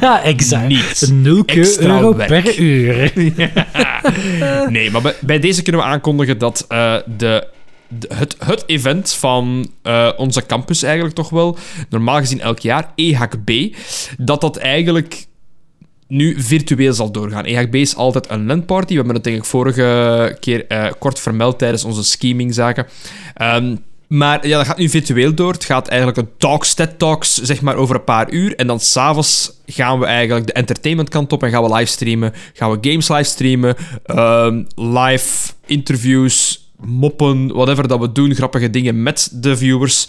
Ja, 0.00 0.22
exact. 0.32 0.68
Niets. 0.68 1.08
0 1.10 1.42
Extra 1.46 1.96
euro 1.96 2.16
werk. 2.16 2.28
per 2.44 2.58
uur. 2.58 3.12
Nee, 4.70 4.90
maar 4.90 5.02
bij, 5.02 5.14
bij 5.20 5.38
deze 5.38 5.62
kunnen 5.62 5.80
we 5.80 5.86
aankondigen 5.86 6.38
dat 6.38 6.64
eh, 6.68 6.96
de, 7.16 7.48
de- 7.88 8.08
het, 8.14 8.36
het 8.44 8.62
event 8.66 9.12
van 9.12 9.70
eh, 9.82 10.08
onze 10.16 10.46
campus 10.46 10.82
eigenlijk 10.82 11.14
toch 11.14 11.30
wel, 11.30 11.58
normaal 11.88 12.18
gezien 12.18 12.40
elk 12.40 12.58
jaar, 12.58 12.92
EHB, 12.94 13.74
dat 14.18 14.40
dat 14.40 14.56
eigenlijk 14.56 15.26
nu 16.08 16.42
virtueel 16.42 16.92
zal 16.92 17.10
doorgaan. 17.10 17.44
EHB 17.44 17.74
is 17.74 17.96
altijd 17.96 18.30
een 18.30 18.46
landparty. 18.46 18.88
We 18.88 18.96
hebben 18.96 19.14
het 19.14 19.24
denk 19.24 19.36
ik 19.36 19.44
vorige 19.44 20.36
keer 20.40 20.66
eh, 20.66 20.92
kort 20.98 21.20
vermeld 21.20 21.58
tijdens 21.58 21.84
onze 21.84 22.04
scheming-zaken. 22.04 22.86
Ehm, 23.34 23.76
maar 24.06 24.46
ja, 24.46 24.56
dat 24.56 24.66
gaat 24.66 24.78
nu 24.78 24.88
virtueel 24.88 25.34
door. 25.34 25.52
Het 25.52 25.64
gaat 25.64 25.88
eigenlijk 25.88 26.18
een 26.18 26.28
talks, 26.38 26.74
TED 26.74 26.98
Talks, 26.98 27.34
zeg 27.34 27.60
maar, 27.60 27.76
over 27.76 27.94
een 27.94 28.04
paar 28.04 28.30
uur. 28.30 28.54
En 28.56 28.66
dan 28.66 28.80
s'avonds 28.80 29.52
gaan 29.66 29.98
we 29.98 30.06
eigenlijk 30.06 30.46
de 30.46 30.52
entertainment 30.52 31.08
kant 31.08 31.32
op 31.32 31.42
en 31.42 31.50
gaan 31.50 31.62
we 31.62 31.74
livestreamen. 31.74 32.32
Gaan 32.52 32.70
we 32.70 32.90
games 32.90 33.08
livestreamen, 33.08 33.76
ehm 34.04 34.64
live 34.74 35.52
interviews, 35.66 36.68
moppen, 36.80 37.52
whatever 37.52 37.88
dat 37.88 38.00
we 38.00 38.12
doen, 38.12 38.34
grappige 38.34 38.70
dingen 38.70 39.02
met 39.02 39.28
de 39.32 39.56
viewers. 39.56 40.08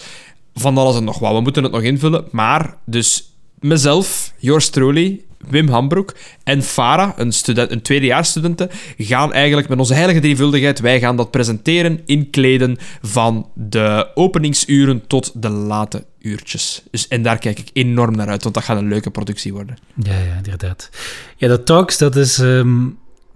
Van 0.54 0.78
alles 0.78 0.96
en 0.96 1.04
nog 1.04 1.20
wat. 1.20 1.34
We 1.34 1.42
moeten 1.42 1.64
het 1.64 1.72
nog 1.72 1.82
invullen. 1.82 2.26
Maar, 2.32 2.78
dus 2.86 3.32
mezelf, 3.60 4.34
yours 4.38 4.70
truly, 4.70 5.22
Wim 5.50 5.68
Hambroek 5.68 6.16
en 6.44 6.64
Farah, 6.64 7.12
een, 7.16 7.32
student, 7.32 7.72
een 7.72 7.82
tweedejaarsstudente, 7.82 8.70
gaan 8.98 9.34
eigenlijk 9.34 9.68
met 9.70 9.80
onze 9.80 9.94
heilige 9.94 10.20
drievuldigheid, 10.20 10.80
wij 10.80 11.00
gaan 11.00 11.16
dat 11.16 11.32
presenteren, 11.32 12.02
inkleden 12.06 12.78
van 13.02 13.50
de 13.54 14.08
openingsuren 14.16 15.08
tot 15.08 15.32
de 15.42 15.50
late 15.50 16.06
uurtjes. 16.20 16.84
Dus, 16.92 17.08
en 17.08 17.22
daar 17.22 17.38
kijk 17.38 17.60
ik 17.60 17.70
enorm 17.74 18.16
naar 18.16 18.28
uit, 18.28 18.44
want 18.44 18.56
dat 18.56 18.64
gaat 18.64 18.78
een 18.78 18.88
leuke 18.88 19.10
productie 19.10 19.54
worden. 19.54 19.78
Ja, 20.04 20.14
ja, 20.18 20.36
inderdaad. 20.36 20.90
Ja, 21.38 21.48
de 21.48 21.64
talks, 21.64 21.98
dat 21.98 22.16
is... 22.16 22.40
ehm, 22.40 22.86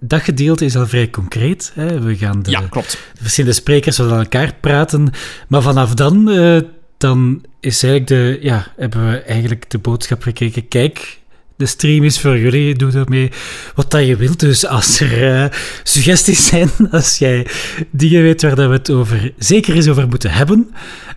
dat 0.04 0.22
gedeelte 0.22 0.64
is 0.64 0.76
al 0.76 0.86
vrij 0.86 1.10
concreet. 1.10 1.72
Hè. 1.74 2.00
We 2.00 2.16
gaan 2.16 2.42
de, 2.42 2.50
Ja, 2.50 2.60
klopt. 2.60 2.90
de 2.90 3.20
verschillende 3.20 3.56
sprekers 3.56 4.00
aan 4.00 4.18
elkaar 4.18 4.54
praten. 4.60 5.10
Maar 5.48 5.62
vanaf 5.62 5.94
dan, 5.94 6.30
eh, 6.30 6.60
dan 6.98 7.44
is 7.60 7.82
eigenlijk 7.82 8.06
de, 8.06 8.38
ja, 8.46 8.72
hebben 8.76 9.10
we 9.10 9.16
eigenlijk 9.18 9.70
de 9.70 9.78
boodschap 9.78 10.22
gekregen. 10.22 10.68
Kijk, 10.68 11.18
de 11.62 11.68
stream 11.68 12.04
is 12.04 12.20
voor 12.20 12.38
jullie. 12.38 12.74
Doe 12.74 12.92
ermee 12.92 13.30
wat 13.74 13.90
dat 13.90 14.06
je 14.06 14.16
wilt. 14.16 14.40
Dus 14.40 14.66
als 14.66 15.00
er 15.00 15.32
eh, 15.32 15.58
suggesties 15.82 16.46
zijn, 16.46 16.70
als 16.90 17.18
jij 17.18 17.46
dingen 17.90 18.22
weet 18.22 18.42
waar 18.42 18.54
dat 18.54 18.68
we 18.68 18.72
het 18.72 18.90
over, 18.90 19.32
zeker 19.38 19.74
eens 19.74 19.88
over 19.88 20.08
moeten 20.08 20.30
hebben, 20.30 20.70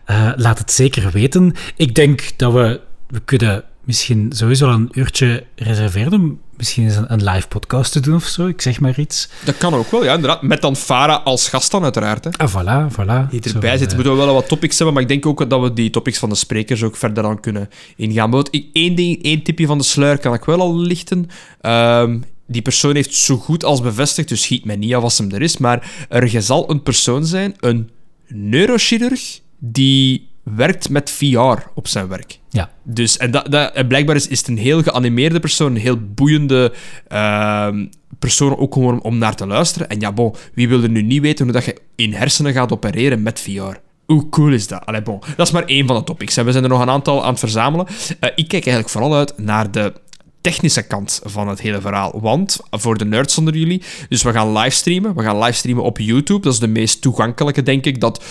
eh, 0.05 0.31
laat 0.35 0.57
het 0.57 0.71
zeker 0.71 1.11
weten. 1.11 1.53
Ik 1.75 1.95
denk 1.95 2.37
dat 2.37 2.53
we, 2.53 2.81
we 3.07 3.19
kunnen 3.25 3.63
misschien 3.83 4.31
sowieso 4.31 4.69
een 4.69 4.89
uurtje 4.91 5.43
reserveren 5.55 6.39
misschien 6.57 6.83
eens 6.83 6.95
een, 6.95 7.13
een 7.13 7.23
live 7.23 7.47
podcast 7.47 7.91
te 7.91 7.99
doen 7.99 8.15
of 8.15 8.25
zo. 8.25 8.47
Ik 8.47 8.61
zeg 8.61 8.79
maar 8.79 8.99
iets. 8.99 9.29
Dat 9.45 9.57
kan 9.57 9.73
ook 9.73 9.91
wel, 9.91 10.03
ja, 10.03 10.13
inderdaad. 10.13 10.41
Met 10.41 10.61
dan 10.61 10.75
Farah 10.75 11.25
als 11.25 11.49
gast 11.49 11.71
dan, 11.71 11.83
uiteraard. 11.83 12.23
Hè. 12.23 12.29
Ah, 12.31 12.49
voilà, 12.49 12.93
voilà. 12.93 13.29
Die 13.29 13.41
Zo, 13.43 13.53
erbij 13.53 13.77
zit, 13.77 13.89
eh, 13.89 13.95
moeten 13.95 14.17
we 14.17 14.23
wel 14.25 14.33
wat 14.33 14.47
topics 14.47 14.75
hebben, 14.75 14.93
maar 14.93 15.03
ik 15.03 15.09
denk 15.09 15.25
ook 15.25 15.49
dat 15.49 15.61
we 15.61 15.73
die 15.73 15.89
topics 15.89 16.17
van 16.17 16.29
de 16.29 16.35
sprekers 16.35 16.83
ook 16.83 16.95
verder 16.95 17.23
aan 17.23 17.39
kunnen 17.39 17.69
ingaan. 17.95 18.29
Maar 18.29 18.43
ik, 18.49 18.65
één, 18.73 18.95
ding, 18.95 19.23
één 19.23 19.43
tipje 19.43 19.65
van 19.65 19.77
de 19.77 19.83
sluier 19.83 20.17
kan 20.17 20.33
ik 20.33 20.45
wel 20.45 20.59
al 20.59 20.77
lichten. 20.77 21.29
Ehm, 21.61 22.19
die 22.47 22.61
persoon 22.61 22.95
heeft 22.95 23.13
zo 23.13 23.37
goed 23.37 23.63
als 23.63 23.81
bevestigd, 23.81 24.29
dus 24.29 24.41
schiet 24.41 24.65
mij 24.65 24.75
niet 24.75 24.93
af 24.93 25.03
als 25.03 25.17
hem 25.17 25.31
er 25.31 25.41
is, 25.41 25.57
maar 25.57 25.91
er 26.09 26.41
zal 26.41 26.69
een 26.69 26.83
persoon 26.83 27.25
zijn, 27.25 27.55
een 27.59 27.89
neurochirurg, 28.27 29.39
die 29.59 30.27
werkt 30.43 30.89
met 30.89 31.11
VR 31.11 31.57
op 31.73 31.87
zijn 31.87 32.07
werk. 32.07 32.39
Ja. 32.55 32.69
Dus, 32.83 33.17
en, 33.17 33.31
dat, 33.31 33.51
dat, 33.51 33.87
blijkbaar 33.87 34.15
is, 34.15 34.27
is 34.27 34.39
het 34.39 34.47
een 34.47 34.57
heel 34.57 34.81
geanimeerde 34.81 35.39
persoon, 35.39 35.71
een 35.71 35.81
heel 35.81 35.99
boeiende 36.13 36.73
ehm, 37.07 37.85
persoon 38.19 38.57
ook 38.57 38.73
gewoon 38.73 39.01
om 39.01 39.17
naar 39.17 39.35
te 39.35 39.47
luisteren. 39.47 39.89
En 39.89 39.99
ja, 39.99 40.11
bon, 40.11 40.35
wie 40.53 40.69
wil 40.69 40.83
er 40.83 40.89
nu 40.89 41.01
niet 41.01 41.21
weten 41.21 41.45
hoe 41.45 41.53
dat 41.53 41.65
je 41.65 41.81
in 41.95 42.13
hersenen 42.13 42.53
gaat 42.53 42.71
opereren 42.71 43.23
met 43.23 43.39
VR? 43.39 43.77
Hoe 44.05 44.29
cool 44.29 44.51
is 44.51 44.67
dat? 44.67 44.85
Allee, 44.85 45.01
bon, 45.01 45.21
dat 45.37 45.47
is 45.47 45.53
maar 45.53 45.65
één 45.65 45.87
van 45.87 45.95
de 45.95 46.03
topics. 46.03 46.35
We 46.35 46.51
zijn 46.51 46.63
er 46.63 46.69
nog 46.69 46.81
een 46.81 46.89
aantal 46.89 47.23
aan 47.23 47.29
het 47.29 47.39
verzamelen. 47.39 47.87
Eh, 48.19 48.29
ik 48.35 48.47
kijk 48.47 48.65
eigenlijk 48.65 48.89
vooral 48.89 49.15
uit 49.15 49.37
naar 49.37 49.71
de 49.71 49.93
technische 50.41 50.81
kant 50.81 51.21
van 51.23 51.47
het 51.47 51.61
hele 51.61 51.81
verhaal. 51.81 52.19
Want, 52.21 52.59
voor 52.71 52.97
de 52.97 53.05
nerds 53.05 53.37
onder 53.37 53.55
jullie, 53.55 53.83
dus 54.09 54.23
we 54.23 54.31
gaan 54.31 54.51
livestreamen. 54.51 55.15
We 55.15 55.23
gaan 55.23 55.37
livestreamen 55.37 55.83
op 55.83 55.99
YouTube. 55.99 56.41
Dat 56.41 56.53
is 56.53 56.59
de 56.59 56.67
meest 56.67 57.01
toegankelijke, 57.01 57.63
denk 57.63 57.85
ik, 57.85 57.99
dat 57.99 58.23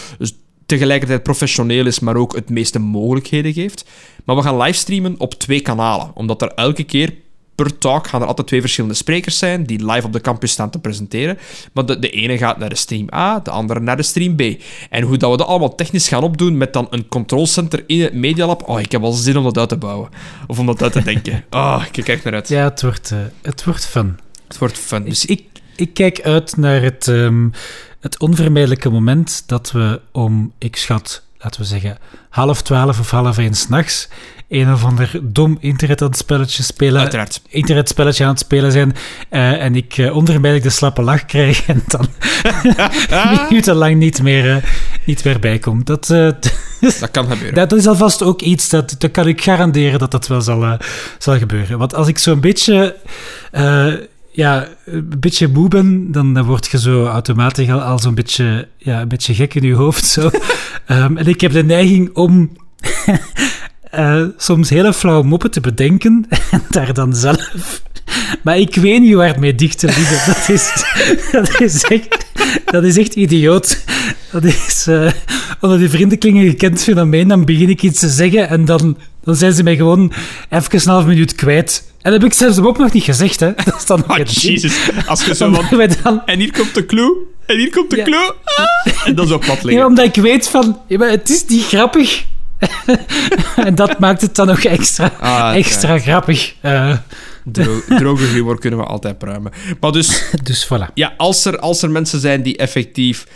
tegelijkertijd 0.66 1.22
professioneel 1.22 1.86
is, 1.86 2.00
maar 2.00 2.16
ook 2.16 2.34
het 2.34 2.50
meeste 2.50 2.78
mogelijkheden 2.78 3.52
geeft. 3.52 3.84
Maar 4.24 4.36
we 4.36 4.42
gaan 4.42 4.56
livestreamen 4.56 5.14
op 5.18 5.34
twee 5.34 5.60
kanalen, 5.60 6.10
omdat 6.14 6.42
er 6.42 6.52
elke 6.54 6.84
keer 6.84 7.14
per 7.54 7.78
talk 7.78 8.06
gaan 8.06 8.20
er 8.20 8.26
altijd 8.26 8.46
twee 8.46 8.60
verschillende 8.60 8.94
sprekers 8.94 9.38
zijn 9.38 9.64
die 9.64 9.84
live 9.90 10.06
op 10.06 10.12
de 10.12 10.20
campus 10.20 10.50
staan 10.50 10.70
te 10.70 10.78
presenteren. 10.78 11.38
Maar 11.72 11.86
de, 11.86 11.98
de 11.98 12.10
ene 12.10 12.38
gaat 12.38 12.58
naar 12.58 12.68
de 12.68 12.76
stream 12.76 13.08
A, 13.14 13.40
de 13.40 13.50
andere 13.50 13.80
naar 13.80 13.96
de 13.96 14.02
stream 14.02 14.36
B. 14.36 14.42
En 14.90 15.02
hoe 15.02 15.16
dat 15.16 15.30
we 15.30 15.36
dat 15.36 15.46
allemaal 15.46 15.74
technisch 15.74 16.08
gaan 16.08 16.22
opdoen 16.22 16.56
met 16.56 16.72
dan 16.72 16.86
een 16.90 17.08
control 17.08 17.46
center 17.46 17.84
in 17.86 18.00
het 18.00 18.14
Media 18.14 18.46
Lab, 18.46 18.68
oh, 18.68 18.80
ik 18.80 18.92
heb 18.92 19.02
al 19.02 19.12
zin 19.12 19.36
om 19.36 19.44
dat 19.44 19.58
uit 19.58 19.68
te 19.68 19.76
bouwen. 19.76 20.08
Of 20.46 20.58
om 20.58 20.66
dat 20.66 20.82
uit 20.82 20.92
te 20.92 21.02
denken. 21.02 21.44
Oh, 21.50 21.84
ik 21.92 22.04
kijk 22.04 22.24
naar 22.24 22.34
uit. 22.34 22.48
Ja, 22.48 22.64
het 22.64 22.82
wordt, 22.82 23.10
eh, 23.10 23.18
het 23.42 23.64
wordt 23.64 23.86
fun. 23.86 24.18
Het 24.48 24.58
wordt 24.58 24.78
fun. 24.78 25.04
Dus 25.04 25.24
ik, 25.24 25.42
ik 25.76 25.94
kijk 25.94 26.22
uit 26.22 26.56
naar 26.56 26.82
het, 26.82 27.08
ehm, 27.08 27.48
het 28.04 28.18
onvermijdelijke 28.18 28.90
moment 28.90 29.42
dat 29.46 29.72
we 29.72 30.00
om, 30.12 30.52
ik 30.58 30.76
schat, 30.76 31.22
laten 31.38 31.60
we 31.60 31.66
zeggen, 31.66 31.98
half 32.28 32.62
twaalf 32.62 33.00
of 33.00 33.10
half 33.10 33.38
één 33.38 33.54
s'nachts 33.54 34.08
een 34.48 34.72
of 34.72 34.84
ander 34.84 35.20
dom 35.22 35.56
internetspelletje 35.60 36.62
spelen. 36.62 37.00
Uiteraard. 37.00 37.42
Internetspelletje 37.48 38.24
aan 38.24 38.30
het 38.30 38.38
spelen 38.38 38.72
zijn. 38.72 38.94
eh, 39.28 39.64
en 39.64 39.76
ik 39.76 39.98
eh, 39.98 40.16
onvermijdelijk 40.16 40.62
de 40.62 40.70
slappe 40.70 41.02
lach 41.02 41.24
krijg 41.24 41.66
en 41.66 41.82
dan 41.86 42.08
minutenlang 43.48 43.96
niet 43.96 44.22
meer, 44.22 44.56
eh, 44.56 44.62
niet 45.04 45.24
meer 45.24 45.38
bijkom. 45.38 45.84
Dat, 45.84 46.06
dat 47.00 47.10
kan 47.10 47.26
gebeuren. 47.26 47.54
dat 47.54 47.72
is 47.72 47.86
alvast 47.86 48.22
ook 48.22 48.40
iets, 48.40 48.68
dat, 48.68 48.94
dat 48.98 49.10
kan 49.10 49.28
ik 49.28 49.42
garanderen 49.42 49.98
dat 49.98 50.10
dat 50.10 50.26
wel 50.26 50.40
zal, 50.40 50.78
zal 51.18 51.38
gebeuren. 51.38 51.78
Want 51.78 51.94
als 51.94 52.08
ik 52.08 52.18
zo'n 52.18 52.40
beetje, 52.40 52.96
ja, 54.36 54.68
een 54.84 55.20
beetje 55.20 55.48
moe 55.48 55.68
ben, 55.68 56.12
dan, 56.12 56.34
dan 56.34 56.44
word 56.44 56.66
je 56.66 56.78
zo 56.78 57.06
automatisch 57.06 57.70
al, 57.70 57.80
al 57.80 57.98
zo'n 57.98 58.14
beetje, 58.14 58.68
ja, 58.78 59.00
een 59.00 59.08
beetje 59.08 59.34
gek 59.34 59.54
in 59.54 59.62
je 59.62 59.74
hoofd. 59.74 60.04
Zo. 60.04 60.30
Ehm, 60.86 61.16
en 61.16 61.26
ik 61.26 61.40
heb 61.40 61.52
de 61.52 61.64
neiging 61.64 62.10
om 62.14 62.50
eh, 63.90 64.22
soms 64.36 64.70
hele 64.70 64.92
flauwe 64.92 65.24
moppen 65.24 65.50
te 65.50 65.60
bedenken 65.60 66.26
en 66.50 66.62
daar 66.70 66.94
dan 66.94 67.14
zelf... 67.14 67.82
Maar 68.42 68.58
ik 68.58 68.74
weet 68.74 69.00
niet 69.00 69.14
waar 69.14 69.28
het 69.28 69.38
mee 69.38 69.54
dicht 69.54 69.78
te 69.78 69.86
liggen. 69.86 70.34
Dat 70.34 70.48
is, 70.48 70.84
dat 71.32 71.60
is, 71.60 71.84
echt, 71.84 72.26
dat 72.64 72.84
is 72.84 72.96
echt 72.96 73.14
idioot. 73.14 73.84
Dat 74.32 74.44
is 74.44 74.86
eh, 74.86 75.12
onder 75.60 75.78
die 75.78 75.88
vriendenkringen 75.88 76.48
gekend 76.48 76.82
fenomeen. 76.82 77.28
Dan 77.28 77.44
begin 77.44 77.68
ik 77.68 77.82
iets 77.82 78.00
te 78.00 78.08
zeggen 78.08 78.48
en 78.48 78.64
dan, 78.64 78.96
dan 79.24 79.34
zijn 79.36 79.52
ze 79.52 79.62
mij 79.62 79.76
gewoon 79.76 80.12
even 80.50 80.68
een 80.72 80.88
half 80.92 81.04
minuut 81.04 81.34
kwijt. 81.34 81.92
En 82.02 82.12
dat 82.12 82.20
heb 82.20 82.30
ik 82.30 82.36
zelfs 82.36 82.60
mop 82.60 82.78
nog 82.78 82.92
niet 82.92 83.04
gezegd, 83.04 83.40
hè. 83.40 83.52
Dat 83.64 83.76
is 83.76 83.86
dan 83.86 84.04
ding. 84.16 84.28
jezus. 84.28 84.74
Als 85.06 85.24
je 85.24 85.34
zo 85.44 85.64
wij 85.76 85.90
dan, 86.02 86.22
En 86.26 86.38
hier 86.38 86.52
komt 86.52 86.74
de 86.74 86.86
clue. 86.86 87.16
En 87.46 87.56
hier 87.56 87.70
komt 87.70 87.90
de 87.90 87.96
Ja. 87.96 88.04
clue. 88.04 88.34
Ah. 88.44 89.06
En 89.06 89.14
dan 89.14 89.26
zo 89.26 89.38
plat 89.38 89.56
ja, 89.56 89.62
liggen. 89.66 89.86
omdat 89.86 90.04
ik 90.04 90.22
weet 90.22 90.48
van, 90.48 90.78
ja, 90.88 90.98
maar 90.98 91.08
het 91.10 91.30
is 91.30 91.44
niet 91.46 91.64
grappig. 91.64 92.24
en 93.56 93.74
dat 93.74 93.98
maakt 93.98 94.20
het 94.20 94.34
dan 94.34 94.46
nog 94.46 94.64
extra, 94.64 95.12
Ah, 95.20 95.56
extra 95.56 95.98
grappig. 95.98 96.54
Eh, 96.60 96.96
Dro 97.44 97.80
droge 97.98 98.24
humor 98.24 98.58
kunnen 98.58 98.78
we 98.78 98.84
altijd 98.84 99.18
pruimen. 99.18 99.52
Maar 99.80 99.92
dus, 99.92 100.24
dus 100.42 100.66
voilà. 100.66 100.92
ja, 100.94 101.14
als 101.16 101.44
er, 101.44 101.58
als 101.58 101.82
er 101.82 101.90
mensen 101.90 102.20
zijn 102.20 102.42
die 102.42 102.56
effectief 102.56 103.26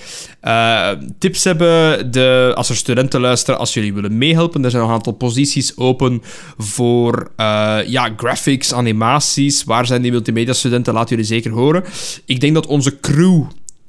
eh, 0.40 0.90
tips 1.18 1.44
hebben, 1.44 2.10
de, 2.10 2.52
als 2.54 2.68
er 2.68 2.76
studenten 2.76 3.20
luisteren, 3.20 3.60
als 3.60 3.74
jullie 3.74 3.94
willen 3.94 4.18
meehelpen, 4.18 4.64
er 4.64 4.70
zijn 4.70 4.82
nog 4.82 4.90
een 4.90 4.96
aantal 4.96 5.12
posities 5.12 5.76
open 5.76 6.22
voor 6.58 7.30
eh, 7.36 7.78
ja, 7.86 8.12
graphics, 8.16 8.74
animaties. 8.74 9.64
Waar 9.64 9.86
zijn 9.86 10.02
die 10.02 10.10
multimedia-studenten? 10.10 10.94
Laat 10.94 11.08
jullie 11.08 11.24
zeker 11.24 11.50
horen. 11.50 11.84
Ik 12.24 12.40
denk 12.40 12.54
dat 12.54 12.66
onze 12.66 13.00
crew 13.00 13.44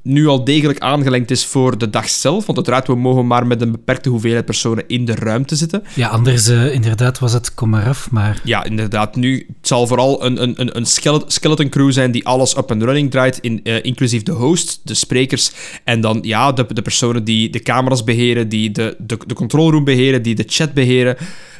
nu 0.09 0.27
al 0.27 0.43
degelijk 0.43 0.79
aangelengd 0.79 1.31
is 1.31 1.45
voor 1.45 1.77
de 1.77 1.89
dag 1.89 2.09
zelf. 2.09 2.45
Want 2.45 2.57
uiteraard, 2.57 2.87
we 2.87 2.95
mogen 2.95 3.27
maar 3.27 3.47
met 3.47 3.61
een 3.61 3.71
beperkte 3.71 4.09
hoeveelheid 4.09 4.45
personen 4.45 4.83
in 4.87 5.05
de 5.05 5.15
ruimte 5.15 5.55
zitten. 5.55 5.83
Ja, 5.95 6.07
anders 6.07 6.47
eh, 6.47 6.73
inderdaad 6.73 7.19
was 7.19 7.33
het 7.33 7.53
kom 7.53 7.69
maar 7.69 7.87
af, 7.87 8.11
maar... 8.11 8.41
Ja, 8.43 8.63
inderdaad. 8.63 9.15
Nu, 9.15 9.37
het 9.57 9.67
zal 9.67 9.87
vooral 9.87 10.25
een, 10.25 10.41
een, 10.41 10.53
een- 10.61 10.77
een 10.77 10.85
skele- 10.85 11.23
skeleton 11.27 11.69
crew 11.69 11.91
zijn 11.91 12.11
die 12.11 12.25
alles 12.25 12.57
up 12.57 12.71
and 12.71 12.83
running 12.83 13.11
draait, 13.11 13.37
in, 13.37 13.59
eh, 13.63 13.83
inclusief 13.83 14.23
de 14.23 14.31
host, 14.31 14.79
de 14.83 14.93
sprekers, 14.93 15.51
en 15.83 16.01
dan 16.01 16.19
ja, 16.21 16.51
de, 16.51 16.65
de 16.73 16.81
personen 16.81 17.23
die 17.23 17.49
de 17.49 17.59
camera's 17.59 18.03
beheren, 18.03 18.49
die 18.49 18.71
de, 18.71 18.95
de, 18.99 19.17
de 19.27 19.33
control 19.33 19.71
room 19.71 19.83
beheren, 19.83 20.21
die 20.21 20.35
de 20.35 20.43
chat 20.47 20.73
beheren. 20.73 21.17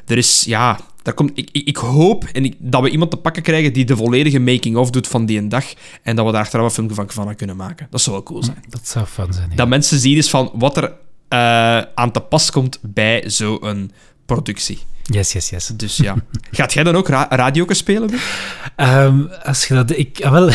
Er 0.10 0.18
is, 0.18 0.44
ja... 0.44 0.80
Daar 1.02 1.14
komt, 1.14 1.32
ik, 1.34 1.50
ik, 1.52 1.68
ik 1.68 1.78
hoop 1.78 2.24
en 2.24 2.46
ik, 2.46 2.56
dat 2.58 2.82
we 2.82 2.90
iemand 2.90 3.12
te 3.12 3.18
pakken 3.18 3.44
krijgen 3.44 3.74
die 3.74 3.86
de 3.86 3.96
volledige 3.96 4.40
making-of 4.40 4.90
doet 4.90 5.08
van 5.08 5.26
die 5.26 5.38
een 5.38 5.50
dag 5.50 5.66
en 6.04 6.16
dat 6.16 6.26
we 6.26 6.32
daar 6.32 6.42
achteraf 6.42 6.66
een 6.66 6.72
filmpje 6.72 6.96
van, 6.96 7.10
van 7.10 7.36
kunnen 7.36 7.56
maken. 7.56 7.88
Dat 7.90 8.02
zou 8.02 8.16
wel 8.16 8.26
cool 8.26 8.44
zijn. 8.44 8.64
Dat 8.70 8.88
zou 8.88 9.06
fun 9.06 9.34
zijn, 9.34 9.50
ja. 9.50 9.56
Dat 9.56 9.68
mensen 9.68 10.00
zien 10.00 10.18
is 10.18 10.30
van 10.30 10.52
wat 10.54 10.78
er 10.78 10.94
eh, 11.28 11.82
aan 11.96 12.12
te 12.12 12.20
pas 12.20 12.52
komt 12.52 12.80
bij 12.82 13.24
zo'n 13.26 13.92
productie. 14.26 14.80
Yes, 15.04 15.32
yes, 15.32 15.50
yes. 15.50 15.68
Dus 15.68 15.98
ja. 15.98 16.16
Gaat 16.52 16.74
jij 16.74 16.84
dan 16.84 16.96
ook 16.96 17.08
ra 17.08 17.28
radioken 17.30 17.76
spelen? 17.76 18.10
Ehm, 18.76 19.22
als 19.44 19.66
je 19.66 19.74
dat... 19.74 19.98
Ik, 19.98 20.20
ah, 20.24 20.32
wel, 20.32 20.50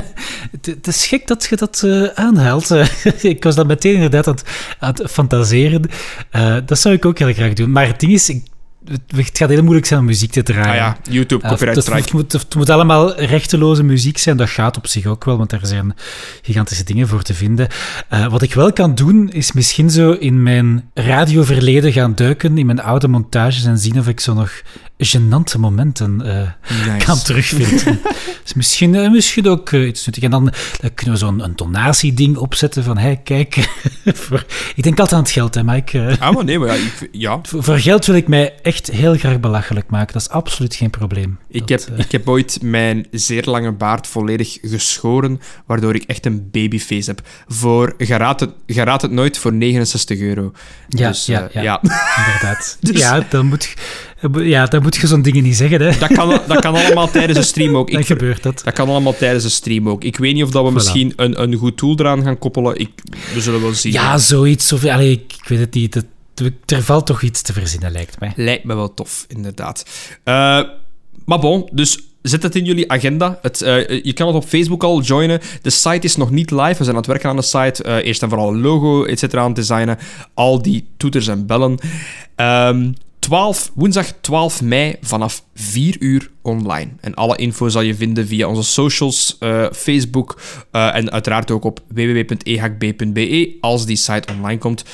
het, 0.62 0.86
is 0.86 1.06
gek 1.06 1.26
dat 1.26 1.44
je 1.44 1.56
dat 1.56 1.82
eh, 1.82 2.04
aanhaalt. 2.04 2.70
Eh, 2.70 2.88
ik 3.34 3.44
was 3.44 3.54
dan 3.54 3.66
meteen 3.66 3.94
inderdaad 3.94 4.26
aan 4.26 4.34
het, 4.34 4.44
aan 4.78 4.94
het 4.94 5.10
fantaseren. 5.10 5.82
Dat 6.64 6.78
zou 6.78 6.94
ik 6.94 7.04
ook 7.04 7.18
heel 7.18 7.32
graag 7.32 7.52
doen. 7.52 7.70
Maar 7.70 7.86
het 7.86 8.00
ding 8.00 8.12
is, 8.12 8.28
ik, 8.28 8.46
het, 8.84 9.30
gaat 9.32 9.48
heel 9.48 9.62
moeilijk 9.62 9.86
zijn 9.86 10.00
om 10.00 10.06
muziek 10.06 10.30
te 10.32 10.42
draaien. 10.42 10.68
Ah 10.68 10.74
ja, 10.74 10.96
YouTube, 11.10 11.42
Eh, 11.42 11.50
copyright 11.50 11.76
het, 11.76 11.84
strike. 11.84 12.02
het, 12.02 12.12
moet, 12.12 12.32
het 12.32 12.54
moet 12.54 12.70
allemaal 12.70 13.14
rechteloze 13.20 13.82
muziek 13.82 14.18
zijn. 14.18 14.36
Dat 14.36 14.50
gaat 14.50 14.76
op 14.76 14.86
zich 14.86 15.06
ook 15.06 15.24
wel, 15.24 15.36
want 15.36 15.50
daar 15.50 15.66
zijn 15.66 15.94
gigantische 16.42 16.84
dingen 16.84 17.08
voor 17.08 17.22
te 17.22 17.34
vinden. 17.34 17.68
Eh, 18.08 18.26
wat 18.26 18.42
ik 18.42 18.54
wel 18.54 18.72
kan 18.72 18.94
doen, 18.94 19.30
is 19.30 19.52
misschien 19.52 19.90
zo 19.90 20.12
in 20.12 20.42
mijn 20.42 20.90
radioverleden 20.94 21.92
gaan 21.92 22.14
duiken, 22.14 22.58
in 22.58 22.66
mijn 22.66 22.82
oude 22.82 23.08
montages 23.08 23.64
en 23.64 23.78
zien 23.78 23.98
of 23.98 24.08
ik 24.08 24.20
zo 24.20 24.34
nog 24.34 24.62
gênante 25.04 25.58
momenten 25.58 26.20
eh, 26.24 26.48
Nice. 26.86 27.04
kan 27.06 27.18
terugvinden. 27.22 28.00
dus 28.44 28.54
misschien, 28.54 28.94
eh, 28.94 29.10
misschien 29.10 29.48
ook 29.48 29.72
eh, 29.72 29.86
iets 29.86 30.06
nuttig. 30.06 30.22
En 30.24 30.30
dan, 30.30 30.52
kunnen 30.94 31.14
we 31.14 31.20
zo'n 31.20 31.40
een 31.44 31.56
donatieding 31.56 32.36
opzetten 32.36 32.84
van, 32.84 32.98
hey, 32.98 33.20
kijk, 33.24 33.54
voor, 34.04 34.44
ik 34.74 34.82
denk 34.82 34.98
altijd 34.98 35.16
aan 35.18 35.22
het 35.24 35.32
geld, 35.32 35.54
hè, 35.54 35.64
Mike. 35.64 36.00
Eh, 36.06 36.20
Ah, 36.20 36.34
maar 36.34 36.44
nee, 36.44 36.58
maar 36.58 36.68
ja, 36.68 36.74
ik, 36.74 37.08
ja. 37.12 37.38
voor, 37.48 37.62
voor 37.64 37.78
geld 37.78 38.06
wil 38.06 38.14
ik 38.14 38.28
mij 38.28 38.54
echt 38.62 38.90
heel 38.90 39.16
graag 39.16 39.40
belachelijk 39.40 39.90
maken. 39.90 40.12
Dat 40.12 40.22
is 40.22 40.28
absoluut 40.28 40.74
geen 40.74 40.90
probleem. 40.90 41.38
Ik, 41.48 41.66
Dat, 41.68 41.84
heb, 41.84 41.98
eh, 41.98 42.04
ik 42.04 42.12
heb 42.12 42.28
ooit 42.28 42.58
mijn 42.62 43.06
zeer 43.10 43.44
lange 43.44 43.72
baard 43.72 44.06
volledig 44.06 44.58
geschoren, 44.62 45.40
waardoor 45.66 45.94
ik 45.94 46.02
echt 46.02 46.26
een 46.26 46.48
babyface 46.50 47.10
heb. 47.10 47.20
Voor, 47.48 47.94
je 47.98 48.16
raadt 48.16 48.40
het, 48.40 48.50
je 48.66 48.82
raadt 48.82 49.02
het 49.02 49.10
nooit, 49.10 49.38
voor 49.38 49.52
69 49.52 50.18
euro. 50.20 50.52
Ja, 50.88 51.08
Dus, 51.08 51.26
ja, 51.26 51.48
eh, 51.52 51.62
ja. 51.62 51.80
inderdaad. 51.82 52.76
Dus- 52.80 53.00
Ja, 53.00 53.26
dan 53.30 53.46
moet, 53.46 53.74
ja, 54.32 54.66
dan 54.66 54.82
moet 54.82 54.96
je 54.96 55.06
zo'n 55.06 55.22
dingen 55.22 55.42
niet 55.42 55.56
zeggen, 55.56 55.80
hè. 55.80 55.98
Dat 55.98 56.12
kan, 56.12 56.40
dat 56.46 56.60
kan 56.60 56.74
allemaal 56.74 57.10
tijdens 57.10 57.38
een 57.38 57.44
stream 57.44 57.76
ook. 57.76 57.90
Ik, 57.98 58.06
gebeurt 58.06 58.42
dat. 58.42 58.60
dat 58.64 58.74
kan 58.74 58.88
allemaal 58.88 59.16
tijdens 59.16 59.44
een 59.44 59.50
stream 59.50 59.88
ook. 59.88 60.04
Ik 60.04 60.16
weet 60.16 60.34
niet 60.34 60.42
of 60.44 60.50
dat 60.50 60.64
we 60.64 60.70
Voilà. 60.70 60.74
misschien 60.74 61.12
een, 61.16 61.42
een 61.42 61.54
goed 61.54 61.76
tool 61.76 61.94
eraan 61.98 62.22
gaan 62.22 62.38
koppelen. 62.38 62.76
Ik, 62.80 62.90
we 63.34 63.40
zullen 63.40 63.62
wel 63.62 63.72
zien. 63.72 63.92
Ja, 63.92 64.18
zoiets. 64.18 64.72
Of, 64.72 64.84
allee, 64.84 65.10
ik, 65.10 65.32
ik 65.42 65.48
weet 65.48 65.58
het 65.58 65.74
niet. 65.74 65.94
Het- 65.94 66.06
er 66.66 66.82
valt 66.82 67.06
toch 67.06 67.22
iets 67.22 67.42
te 67.42 67.52
verzinnen, 67.52 67.92
lijkt 67.92 68.20
mij. 68.20 68.32
Lijkt 68.36 68.64
me 68.64 68.74
wel 68.74 68.94
tof, 68.94 69.24
inderdaad. 69.28 69.84
Eh, 70.24 70.60
maar 71.24 71.38
bon, 71.40 71.68
dus 71.72 71.98
zet 72.22 72.42
het 72.42 72.56
in 72.56 72.64
jullie 72.64 72.90
agenda. 72.90 73.38
Het, 73.42 73.62
eh, 73.62 74.04
je 74.04 74.12
kan 74.12 74.26
het 74.26 74.36
op 74.36 74.44
Facebook 74.44 74.82
al 74.84 75.00
joinen. 75.02 75.40
De 75.62 75.70
site 75.70 76.06
is 76.06 76.16
nog 76.16 76.30
niet 76.30 76.50
live. 76.50 76.68
We 76.78 76.84
zijn 76.84 76.88
aan 76.88 76.96
het 76.96 77.06
werken 77.06 77.28
aan 77.30 77.36
de 77.36 77.42
site. 77.42 77.82
Eh, 77.82 78.06
eerst 78.06 78.22
en 78.22 78.28
vooral 78.28 78.48
een 78.48 78.60
logo, 78.60 79.04
et 79.04 79.18
cetera, 79.18 79.40
aan 79.40 79.46
het 79.46 79.56
designen. 79.56 79.98
Al 80.34 80.62
die 80.62 80.84
toeters 80.96 81.26
en 81.28 81.46
bellen. 81.46 81.78
Ehm, 82.36 82.92
12, 83.22 83.70
woensdag 83.74 84.12
12 84.20 84.62
mei 84.62 84.96
vanaf 85.00 85.44
4 85.54 85.96
uur 85.98 86.30
online. 86.42 86.90
En 87.00 87.14
alle 87.14 87.36
info 87.36 87.68
zal 87.68 87.80
je 87.80 87.94
vinden 87.94 88.26
via 88.26 88.48
onze 88.48 88.62
socials, 88.62 89.36
eh, 89.38 89.66
Facebook 89.72 90.40
eh, 90.70 90.94
en 90.94 91.10
uiteraard 91.10 91.50
ook 91.50 91.64
op 91.64 91.80
www.ehb.be 91.88 93.56
als 93.60 93.86
die 93.86 93.96
site 93.96 94.32
online 94.32 94.58
komt. 94.58 94.84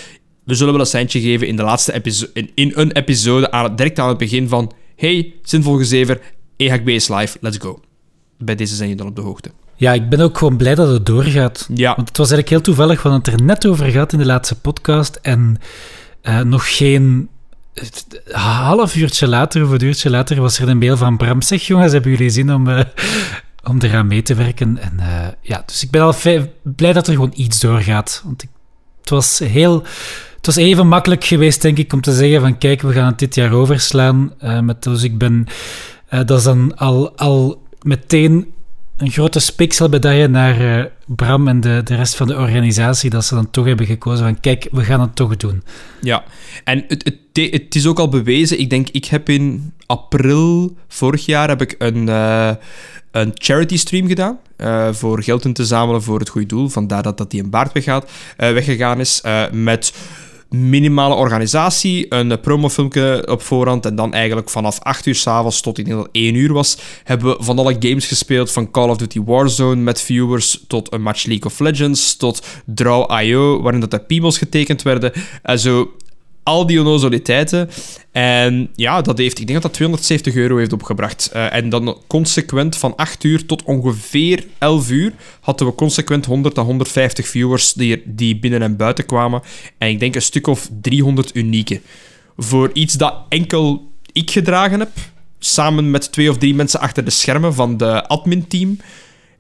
We 0.44 0.54
zullen 0.54 0.72
wel 0.72 0.82
een 0.82 0.88
seintje 0.88 1.20
geven 1.20 1.46
in, 1.46 1.56
de 1.56 1.62
laatste 1.62 2.02
in, 2.32 2.50
in 2.54 2.72
een 2.74 2.92
episode, 2.92 3.50
aan, 3.50 3.76
direct 3.76 3.98
aan 3.98 4.08
het 4.08 4.18
begin 4.18 4.48
van 4.48 4.72
hey, 4.96 5.34
zinvol 5.42 5.76
gezever, 5.76 6.20
EHB 6.56 6.88
is 6.88 7.08
live, 7.08 7.38
let's 7.40 7.58
go. 7.58 7.80
Bij 8.38 8.54
deze 8.54 8.74
zijn 8.74 8.88
je 8.88 8.96
dan 8.96 9.06
op 9.06 9.16
de 9.16 9.22
hoogte. 9.22 9.50
Ja, 9.76 9.92
ik 9.92 10.08
ben 10.08 10.20
ook 10.20 10.38
gewoon 10.38 10.56
blij 10.56 10.74
dat 10.74 10.88
het 10.88 11.06
doorgaat. 11.06 11.68
Ja, 11.74 11.94
Want 11.96 12.08
het 12.08 12.16
was 12.16 12.30
eigenlijk 12.30 12.48
heel 12.48 12.74
toevallig, 12.74 13.02
we 13.02 13.08
hadden 13.08 13.32
het 13.32 13.40
er 13.40 13.46
net 13.46 13.66
over 13.66 13.86
gehad 13.90 14.12
in 14.12 14.18
de 14.18 14.26
laatste 14.26 14.54
podcast. 14.54 15.18
En 15.22 15.56
eh, 16.22 16.40
nog 16.40 16.76
geen 16.76 17.28
eh, 17.78 18.62
half 18.66 18.96
uurtje 18.96 19.28
later 19.28 19.64
of 19.64 19.70
een 19.70 19.84
uurtje 19.84 20.10
later 20.10 20.40
was 20.40 20.58
er 20.58 20.68
een 20.68 20.78
mail 20.78 20.96
van 20.96 21.16
Bram. 21.16 21.42
Zeg 21.42 21.62
jongens, 21.62 21.92
hebben 21.92 22.10
jullie 22.10 22.30
zin 22.30 22.54
om, 22.54 22.68
eh, 22.68 22.84
om 23.64 23.78
eraan 23.80 24.06
mee 24.06 24.22
te 24.22 24.34
werken? 24.34 24.78
En 24.78 24.92
eh, 24.98 25.28
ja, 25.40 25.62
dus 25.66 25.82
ik 25.82 25.90
ben 25.90 26.02
al 26.02 26.14
blij 26.62 26.92
dat 26.92 27.06
er 27.06 27.12
gewoon 27.12 27.32
iets 27.34 27.60
doorgaat. 27.60 28.22
Want 28.24 28.42
ik, 28.42 28.48
het 29.00 29.10
was 29.10 29.38
heel... 29.38 29.84
Het 30.36 30.46
was 30.46 30.56
even 30.56 30.88
makkelijk 30.88 31.24
geweest, 31.24 31.62
denk 31.62 31.78
ik, 31.78 31.92
om 31.92 32.00
te 32.00 32.14
zeggen 32.14 32.40
van 32.40 32.58
kijk, 32.58 32.82
we 32.82 32.92
gaan 32.92 33.06
het 33.06 33.18
dit 33.18 33.34
jaar 33.34 33.52
overslaan. 33.52 34.32
Eh, 34.38 34.60
met, 34.60 34.82
dus 34.82 35.02
ik 35.02 35.18
ben... 35.18 35.46
dat 36.08 36.30
is 36.30 36.44
dan 36.44 36.76
al, 36.76 37.16
al 37.16 37.62
meteen 37.82 38.52
een 38.98 39.10
grote 39.10 39.40
spikselmedaille 39.40 40.28
naar 40.28 40.78
eh, 40.78 40.84
Bram 41.06 41.48
en 41.48 41.60
de, 41.60 41.80
de 41.84 41.94
rest 41.94 42.14
van 42.14 42.26
de 42.26 42.36
organisatie, 42.36 43.10
dat 43.10 43.24
ze 43.24 43.34
dan 43.34 43.50
toch 43.50 43.64
hebben 43.64 43.86
gekozen 43.86 44.24
van 44.24 44.40
kijk, 44.40 44.68
we 44.70 44.84
gaan 44.84 45.00
het 45.00 45.16
toch 45.16 45.36
doen. 45.36 45.62
ja. 46.02 46.24
En 46.64 46.84
het, 46.88 47.04
het, 47.04 47.52
het 47.52 47.74
is 47.74 47.86
ook 47.86 47.98
al 47.98 48.08
bewezen. 48.08 48.60
Ik 48.60 48.70
denk, 48.70 48.88
ik 48.88 49.04
heb 49.04 49.28
in 49.28 49.72
april 49.86 50.76
vorig 50.88 51.26
jaar 51.26 51.48
heb 51.48 51.60
ik 51.60 51.74
een, 51.78 52.08
eh, 52.08 52.50
een 53.10 53.30
charity 53.34 53.76
stream 53.76 54.06
gedaan. 54.06 54.38
eh, 54.56 54.92
voor 54.92 55.22
geld 55.22 55.44
in 55.44 55.52
te 55.52 55.64
zamelen 55.64 56.02
voor 56.02 56.18
het 56.18 56.28
goede 56.28 56.46
doel. 56.46 56.68
Vandaar 56.68 57.02
dat, 57.02 57.18
dat 57.18 57.30
die 57.30 57.42
een 57.42 57.50
baard 57.50 57.72
weggaat, 57.72 58.10
weggegaan 58.36 59.00
is. 59.00 59.22
met 59.52 59.92
minimale 60.48 61.14
organisatie, 61.14 62.06
een 62.08 62.40
promofilmpje 62.40 63.28
op 63.30 63.42
voorhand 63.42 63.86
en 63.86 63.94
dan 63.94 64.12
eigenlijk 64.12 64.50
vanaf 64.50 64.80
8 64.80 65.06
uur 65.06 65.14
s'avonds 65.14 65.60
tot 65.60 65.78
in 65.78 65.86
ieder 65.86 66.08
1 66.12 66.34
uur 66.34 66.52
was, 66.52 66.78
hebben 67.04 67.36
we 67.36 67.44
van 67.44 67.58
alle 67.58 67.76
games 67.78 68.06
gespeeld, 68.06 68.52
van 68.52 68.70
Call 68.70 68.88
of 68.88 68.96
Duty 68.96 69.22
Warzone 69.24 69.82
met 69.82 70.00
viewers 70.00 70.64
tot 70.66 70.92
een 70.92 71.02
match 71.02 71.24
League 71.24 71.50
of 71.50 71.58
Legends, 71.58 72.16
tot 72.16 72.46
Draw.io, 72.64 73.62
waarin 73.62 73.80
dat 73.80 73.92
er 73.92 74.00
piemels 74.00 74.38
getekend 74.38 74.82
werden. 74.82 75.12
En 75.42 75.58
zo 75.58 75.90
al 76.48 76.66
die 76.66 76.78
onnozeliteiten. 76.78 77.70
En 78.12 78.68
ja, 78.74 79.02
dat 79.02 79.18
heeft, 79.18 79.38
ik 79.38 79.46
denk 79.46 79.62
dat 79.62 79.62
dat 79.62 79.74
270 79.74 80.34
euro 80.34 80.56
heeft 80.56 80.72
opgebracht. 80.72 81.30
Eh, 81.32 81.54
en 81.54 81.68
dan 81.68 81.96
consequent 82.06 82.76
van 82.76 82.96
8 82.96 83.24
uur 83.24 83.46
tot 83.46 83.62
ongeveer 83.62 84.44
11 84.58 84.90
uur 84.90 85.12
hadden 85.40 85.66
we 85.66 85.74
consequent 85.74 86.26
100 86.26 86.58
à 86.58 86.62
150 86.62 87.28
viewers 87.28 87.72
die, 87.72 88.02
die 88.04 88.38
binnen 88.38 88.62
en 88.62 88.76
buiten 88.76 89.06
kwamen. 89.06 89.42
En 89.78 89.88
ik 89.88 90.00
denk 90.00 90.14
een 90.14 90.22
stuk 90.22 90.46
of 90.46 90.68
300 90.80 91.34
unieke. 91.34 91.80
Voor 92.36 92.70
iets 92.72 92.94
dat 92.94 93.14
enkel 93.28 93.92
ik 94.12 94.30
gedragen 94.30 94.78
heb, 94.78 94.90
samen 95.38 95.90
met 95.90 96.12
twee 96.12 96.30
of 96.30 96.38
drie 96.38 96.54
mensen 96.54 96.80
achter 96.80 97.04
de 97.04 97.10
schermen 97.10 97.54
van 97.54 97.76
de 97.76 98.08
admin-team. 98.08 98.78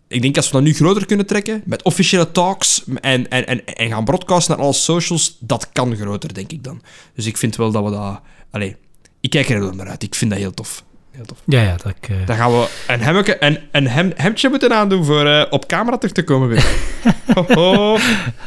Ik 0.08 0.22
denk 0.22 0.36
als 0.36 0.46
we 0.46 0.52
dat 0.52 0.62
nu 0.62 0.74
groter 0.74 1.06
kunnen 1.06 1.26
trekken, 1.26 1.62
met 1.64 1.82
officiële 1.82 2.32
talks 2.32 2.84
en, 3.00 3.30
en, 3.30 3.46
en, 3.46 3.64
en 3.66 3.88
gaan 3.88 4.04
broadcasten 4.04 4.54
naar 4.56 4.64
alle 4.64 4.74
socials, 4.74 5.36
dat 5.40 5.68
kan 5.72 5.96
groter, 5.96 6.34
denk 6.34 6.52
ik 6.52 6.64
dan. 6.64 6.82
Dus 7.14 7.26
ik 7.26 7.36
vind 7.36 7.56
wel 7.56 7.70
dat 7.70 7.84
we 7.84 7.90
dat... 7.90 8.20
Allee, 8.50 8.76
ik 9.20 9.30
kijk 9.30 9.48
er 9.48 9.60
wel 9.60 9.72
naar 9.72 9.88
uit. 9.88 10.02
Ik 10.02 10.14
vind 10.14 10.30
dat 10.30 10.40
heel 10.40 10.54
tof. 10.54 10.84
Heel 11.10 11.24
tof. 11.24 11.38
Ja, 11.44 11.62
ja, 11.62 11.76
dat 11.82 11.92
ik... 12.00 12.08
eh, 12.08 12.16
Dan 12.26 12.36
gaan 12.36 12.50
we 12.50 12.68
een, 12.86 13.00
hemmeke, 13.00 13.44
een, 13.44 13.58
een 13.72 13.88
hem, 13.88 14.12
hemdje 14.16 14.48
moeten 14.48 14.74
aandoen 14.74 15.04
voor 15.04 15.26
eh, 15.26 15.44
op 15.50 15.66
camera 15.66 15.96
terug 15.96 16.14
te 16.14 16.24
komen 16.24 16.48
weer. 16.48 16.66
oh, 17.54 17.98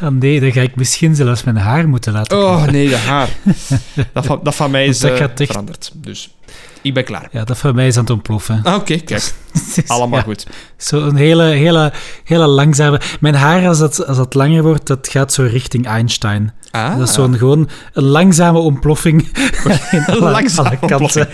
nee, 0.10 0.40
dan 0.40 0.52
ga 0.52 0.62
ik 0.62 0.76
misschien 0.76 1.16
zelfs 1.16 1.44
mijn 1.44 1.58
haar 1.58 1.88
moeten 1.88 2.14
laten 2.14 2.38
Oh, 2.38 2.64
nee, 2.66 2.90
de 2.90 2.96
haar. 2.98 3.30
Dat 4.14 4.26
van, 4.26 4.40
dat 4.44 4.56
van 4.56 4.72
mij 4.72 4.86
is 4.86 5.00
Dat 5.00 5.20
eh, 5.20 5.28
veranderd. 5.48 5.92
Dus 5.96 6.36
ik 6.82 6.94
ben 6.94 7.04
klaar. 7.04 7.28
Ja, 7.32 7.44
dat 7.44 7.58
van 7.58 7.76
mij 7.76 7.88
is 7.88 7.96
aan 7.96 8.02
het 8.04 8.12
ontploffen. 8.12 8.60
Ah, 8.64 8.76
Oké, 8.76 8.98
kijk. 8.98 9.34
Is- 9.54 9.82
Allemaal 9.88 10.20
ja, 10.20 10.26
goed. 10.26 10.48
Zo'n 10.78 11.16
hele, 11.16 11.44
hele, 11.44 11.94
hele 12.24 12.48
langzame... 12.48 13.00
Mijn 13.20 13.36
haar, 13.36 13.68
als 13.68 13.80
dat, 13.80 14.08
als 14.08 14.18
dat 14.18 14.34
langer 14.34 14.64
wordt, 14.64 14.88
dat 14.88 15.08
gaat 15.08 15.34
zo 15.34 15.44
richting 15.44 15.86
Einstein. 15.86 16.54
Ah, 16.72 16.98
Dat 16.98 17.08
is 17.08 17.14
zo'n 17.14 17.38
gewoon 17.38 17.70
een 17.94 18.04
langzame 18.04 18.60
ontploffing 18.60 19.28
Langzame 20.20 20.78
kanten. 20.88 21.28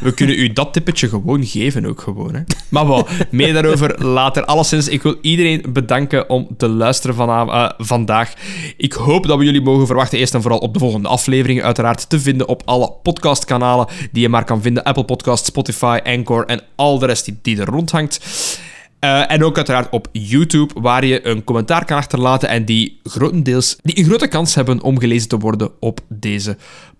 We 0.00 0.12
kunnen 0.14 0.38
u 0.38 0.52
dat 0.52 0.72
tippetje 0.72 1.08
gewoon 1.08 1.44
geven, 1.44 1.86
ook 1.86 2.00
gewoon. 2.00 2.34
Hè. 2.34 2.40
Maar 2.68 2.86
wel, 2.86 3.06
meer 3.30 3.52
daarover 3.52 4.04
later. 4.04 4.44
Alleszins, 4.44 4.88
ik 4.88 5.02
wil 5.02 5.16
iedereen 5.20 5.64
bedanken 5.68 6.28
om 6.30 6.48
te 6.56 6.68
luisteren 6.68 7.28
eh, 7.28 7.68
vandaag. 7.78 8.32
Ik 8.76 8.92
hoop 8.92 9.26
dat 9.26 9.38
we 9.38 9.44
jullie 9.44 9.62
mogen 9.62 9.86
verwachten, 9.86 10.18
eerst 10.18 10.34
en 10.34 10.42
vooral 10.42 10.60
op 10.60 10.72
de 10.72 10.78
volgende 10.78 11.08
afleveringen. 11.08 11.64
Uiteraard 11.64 12.08
te 12.08 12.20
vinden 12.20 12.48
op 12.48 12.62
alle 12.64 12.92
podcastkanalen 13.02 13.86
die 14.12 14.22
je 14.22 14.28
maar 14.28 14.44
kan 14.44 14.62
vinden. 14.62 14.82
Apple 14.82 15.04
Podcasts, 15.04 15.48
Spotify, 15.48 15.98
Anchor 16.04 16.44
en 16.46 16.60
al 16.76 16.98
de 16.98 17.06
rest 17.06 17.24
die, 17.42 17.55
die 17.56 17.64
er 17.64 17.72
rondhangt. 17.72 18.20
Eh, 18.98 19.30
en 19.30 19.44
ook 19.44 19.56
uiteraard 19.56 19.90
op 19.90 20.08
YouTube, 20.12 20.80
waar 20.80 21.04
je 21.04 21.26
een 21.26 21.44
commentaar 21.44 21.84
kan 21.84 21.96
achterlaten 21.96 22.48
en 22.48 22.64
die 22.64 23.00
grotendeels 23.02 23.76
die 23.82 23.98
een 23.98 24.04
grote 24.04 24.28
kans 24.28 24.54
hebben 24.54 24.82
om 24.82 24.98
gelezen 24.98 25.28
te 25.28 25.38
worden 25.38 25.70
op 25.80 26.00
deze 26.08 26.56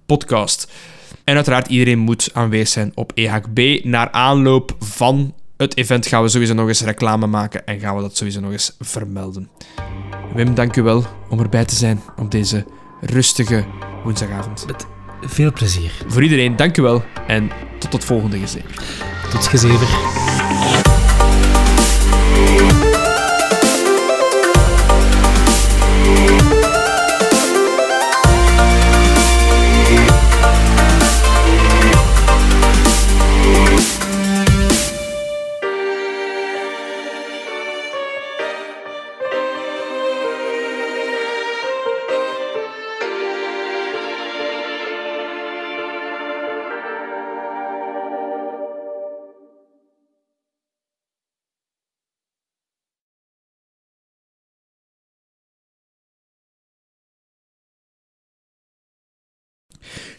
podcast. 0.07 0.73
En 1.25 1.35
uiteraard, 1.35 1.69
iedereen 1.69 1.99
moet 1.99 2.31
aanwezig 2.33 2.69
zijn 2.69 2.93
op 2.95 3.13
EHB. 3.15 3.85
Naar 3.85 4.11
aanloop 4.11 4.77
van 4.79 5.35
het 5.57 5.77
event 5.77 6.07
gaan 6.07 6.23
we 6.23 6.29
sowieso 6.29 6.55
nog 6.55 6.69
eens 6.69 6.83
reclame 6.83 7.27
maken 7.27 7.67
en 7.67 7.81
gaan 7.81 7.97
we 7.97 8.03
dat 8.03 8.17
sowieso 8.17 8.41
nog 8.41 8.53
eens 8.53 8.77
vermelden. 8.81 9.49
Wim, 10.35 10.55
dank 10.55 10.77
u 10.77 10.83
wel 10.83 11.05
om 11.29 11.41
erbij 11.41 11.65
te 11.65 11.75
zijn 11.75 12.01
op 12.17 12.31
deze 12.31 12.65
rustige 13.01 13.65
woensdagavond. 14.05 14.67
Veel 15.21 15.53
plezier. 15.53 15.93
Voor 16.07 16.23
iedereen, 16.23 16.57
dank 16.57 16.77
u 16.77 16.83
wel 16.83 17.03
en 17.27 17.51
tot 17.79 17.93
het 17.93 18.05
volgende 18.05 18.39
gezin. 18.39 18.65
Tot 19.31 19.47
gezever. 19.47 20.26
you 20.67 21.16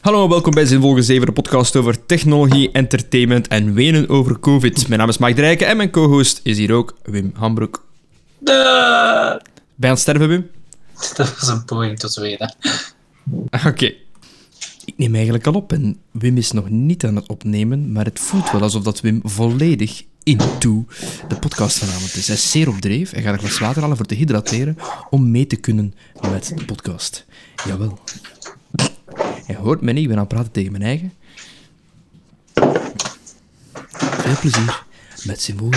Hallo 0.07 0.23
en 0.23 0.29
welkom 0.29 0.53
bij 0.53 0.65
Zinvolge 0.65 1.01
7, 1.01 1.25
de 1.25 1.31
podcast 1.31 1.75
over 1.75 2.05
technologie, 2.05 2.71
entertainment 2.71 3.47
en 3.47 3.73
wenen 3.73 4.09
over 4.09 4.39
COVID. 4.39 4.87
Mijn 4.87 4.99
naam 4.99 5.09
is 5.09 5.17
Mike 5.17 5.33
Drijken 5.33 5.67
en 5.67 5.77
mijn 5.77 5.91
co-host 5.91 6.39
is 6.43 6.57
hier 6.57 6.73
ook 6.73 6.97
Wim 7.03 7.31
Hambroek. 7.35 7.85
Je 8.39 9.39
aan 9.79 9.89
het 9.89 9.99
sterven, 9.99 10.27
Wim? 10.27 10.49
dat 11.15 11.39
was 11.39 11.47
een 11.47 11.65
poging 11.65 11.99
tot 11.99 12.15
weten. 12.15 12.55
Oké. 13.65 13.93
Ik 14.85 14.93
neem 14.97 15.15
eigenlijk 15.15 15.47
al 15.47 15.53
op 15.53 15.71
en 15.71 15.97
Wim 16.11 16.37
is 16.37 16.51
nog 16.51 16.69
niet 16.69 17.05
aan 17.05 17.15
het 17.15 17.27
opnemen, 17.27 17.91
maar 17.91 18.05
het 18.05 18.19
voelt 18.19 18.51
wel 18.51 18.61
alsof 18.61 18.83
dat 18.83 19.01
Wim 19.01 19.19
volledig 19.23 20.03
into 20.23 20.85
de 21.27 21.35
podcast 21.39 21.77
vanavond 21.77 22.15
is. 22.15 22.27
Hij 22.27 22.35
is 22.35 22.51
zeer 22.51 22.69
op 22.69 22.81
dreef. 22.81 23.11
Hij 23.11 23.21
gaat 23.21 23.33
een 23.33 23.39
glas 23.39 23.59
water 23.59 23.81
halen 23.81 23.97
voor 23.97 24.05
te 24.05 24.15
hydrateren 24.15 24.77
om 25.09 25.31
mee 25.31 25.47
te 25.47 25.55
kunnen 25.55 25.93
met 26.31 26.51
de 26.55 26.65
podcast. 26.65 27.25
Jawel. 27.65 27.99
Hij 29.47 29.55
hoort 29.55 29.81
mij 29.81 29.93
niet, 29.93 30.01
ik 30.01 30.07
ben 30.09 30.17
aan 30.17 30.23
het 30.23 30.33
praten 30.33 30.51
tegen 30.51 30.71
mijn 30.71 30.83
eigen. 30.83 31.13
Veel 33.93 34.37
plezier 34.39 34.83
met 35.23 35.41
Symbool 35.41 35.71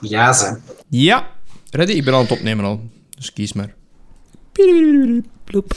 Ja, 0.00 0.32
ze. 0.32 0.58
Ja, 0.88 1.30
ready? 1.70 1.92
Ik 1.92 2.04
ben 2.04 2.14
aan 2.14 2.20
het 2.20 2.30
opnemen 2.30 2.64
al. 2.64 2.80
Dus 3.16 3.32
kies 3.32 3.52
maar. 3.52 3.74
Ploep. 5.44 5.76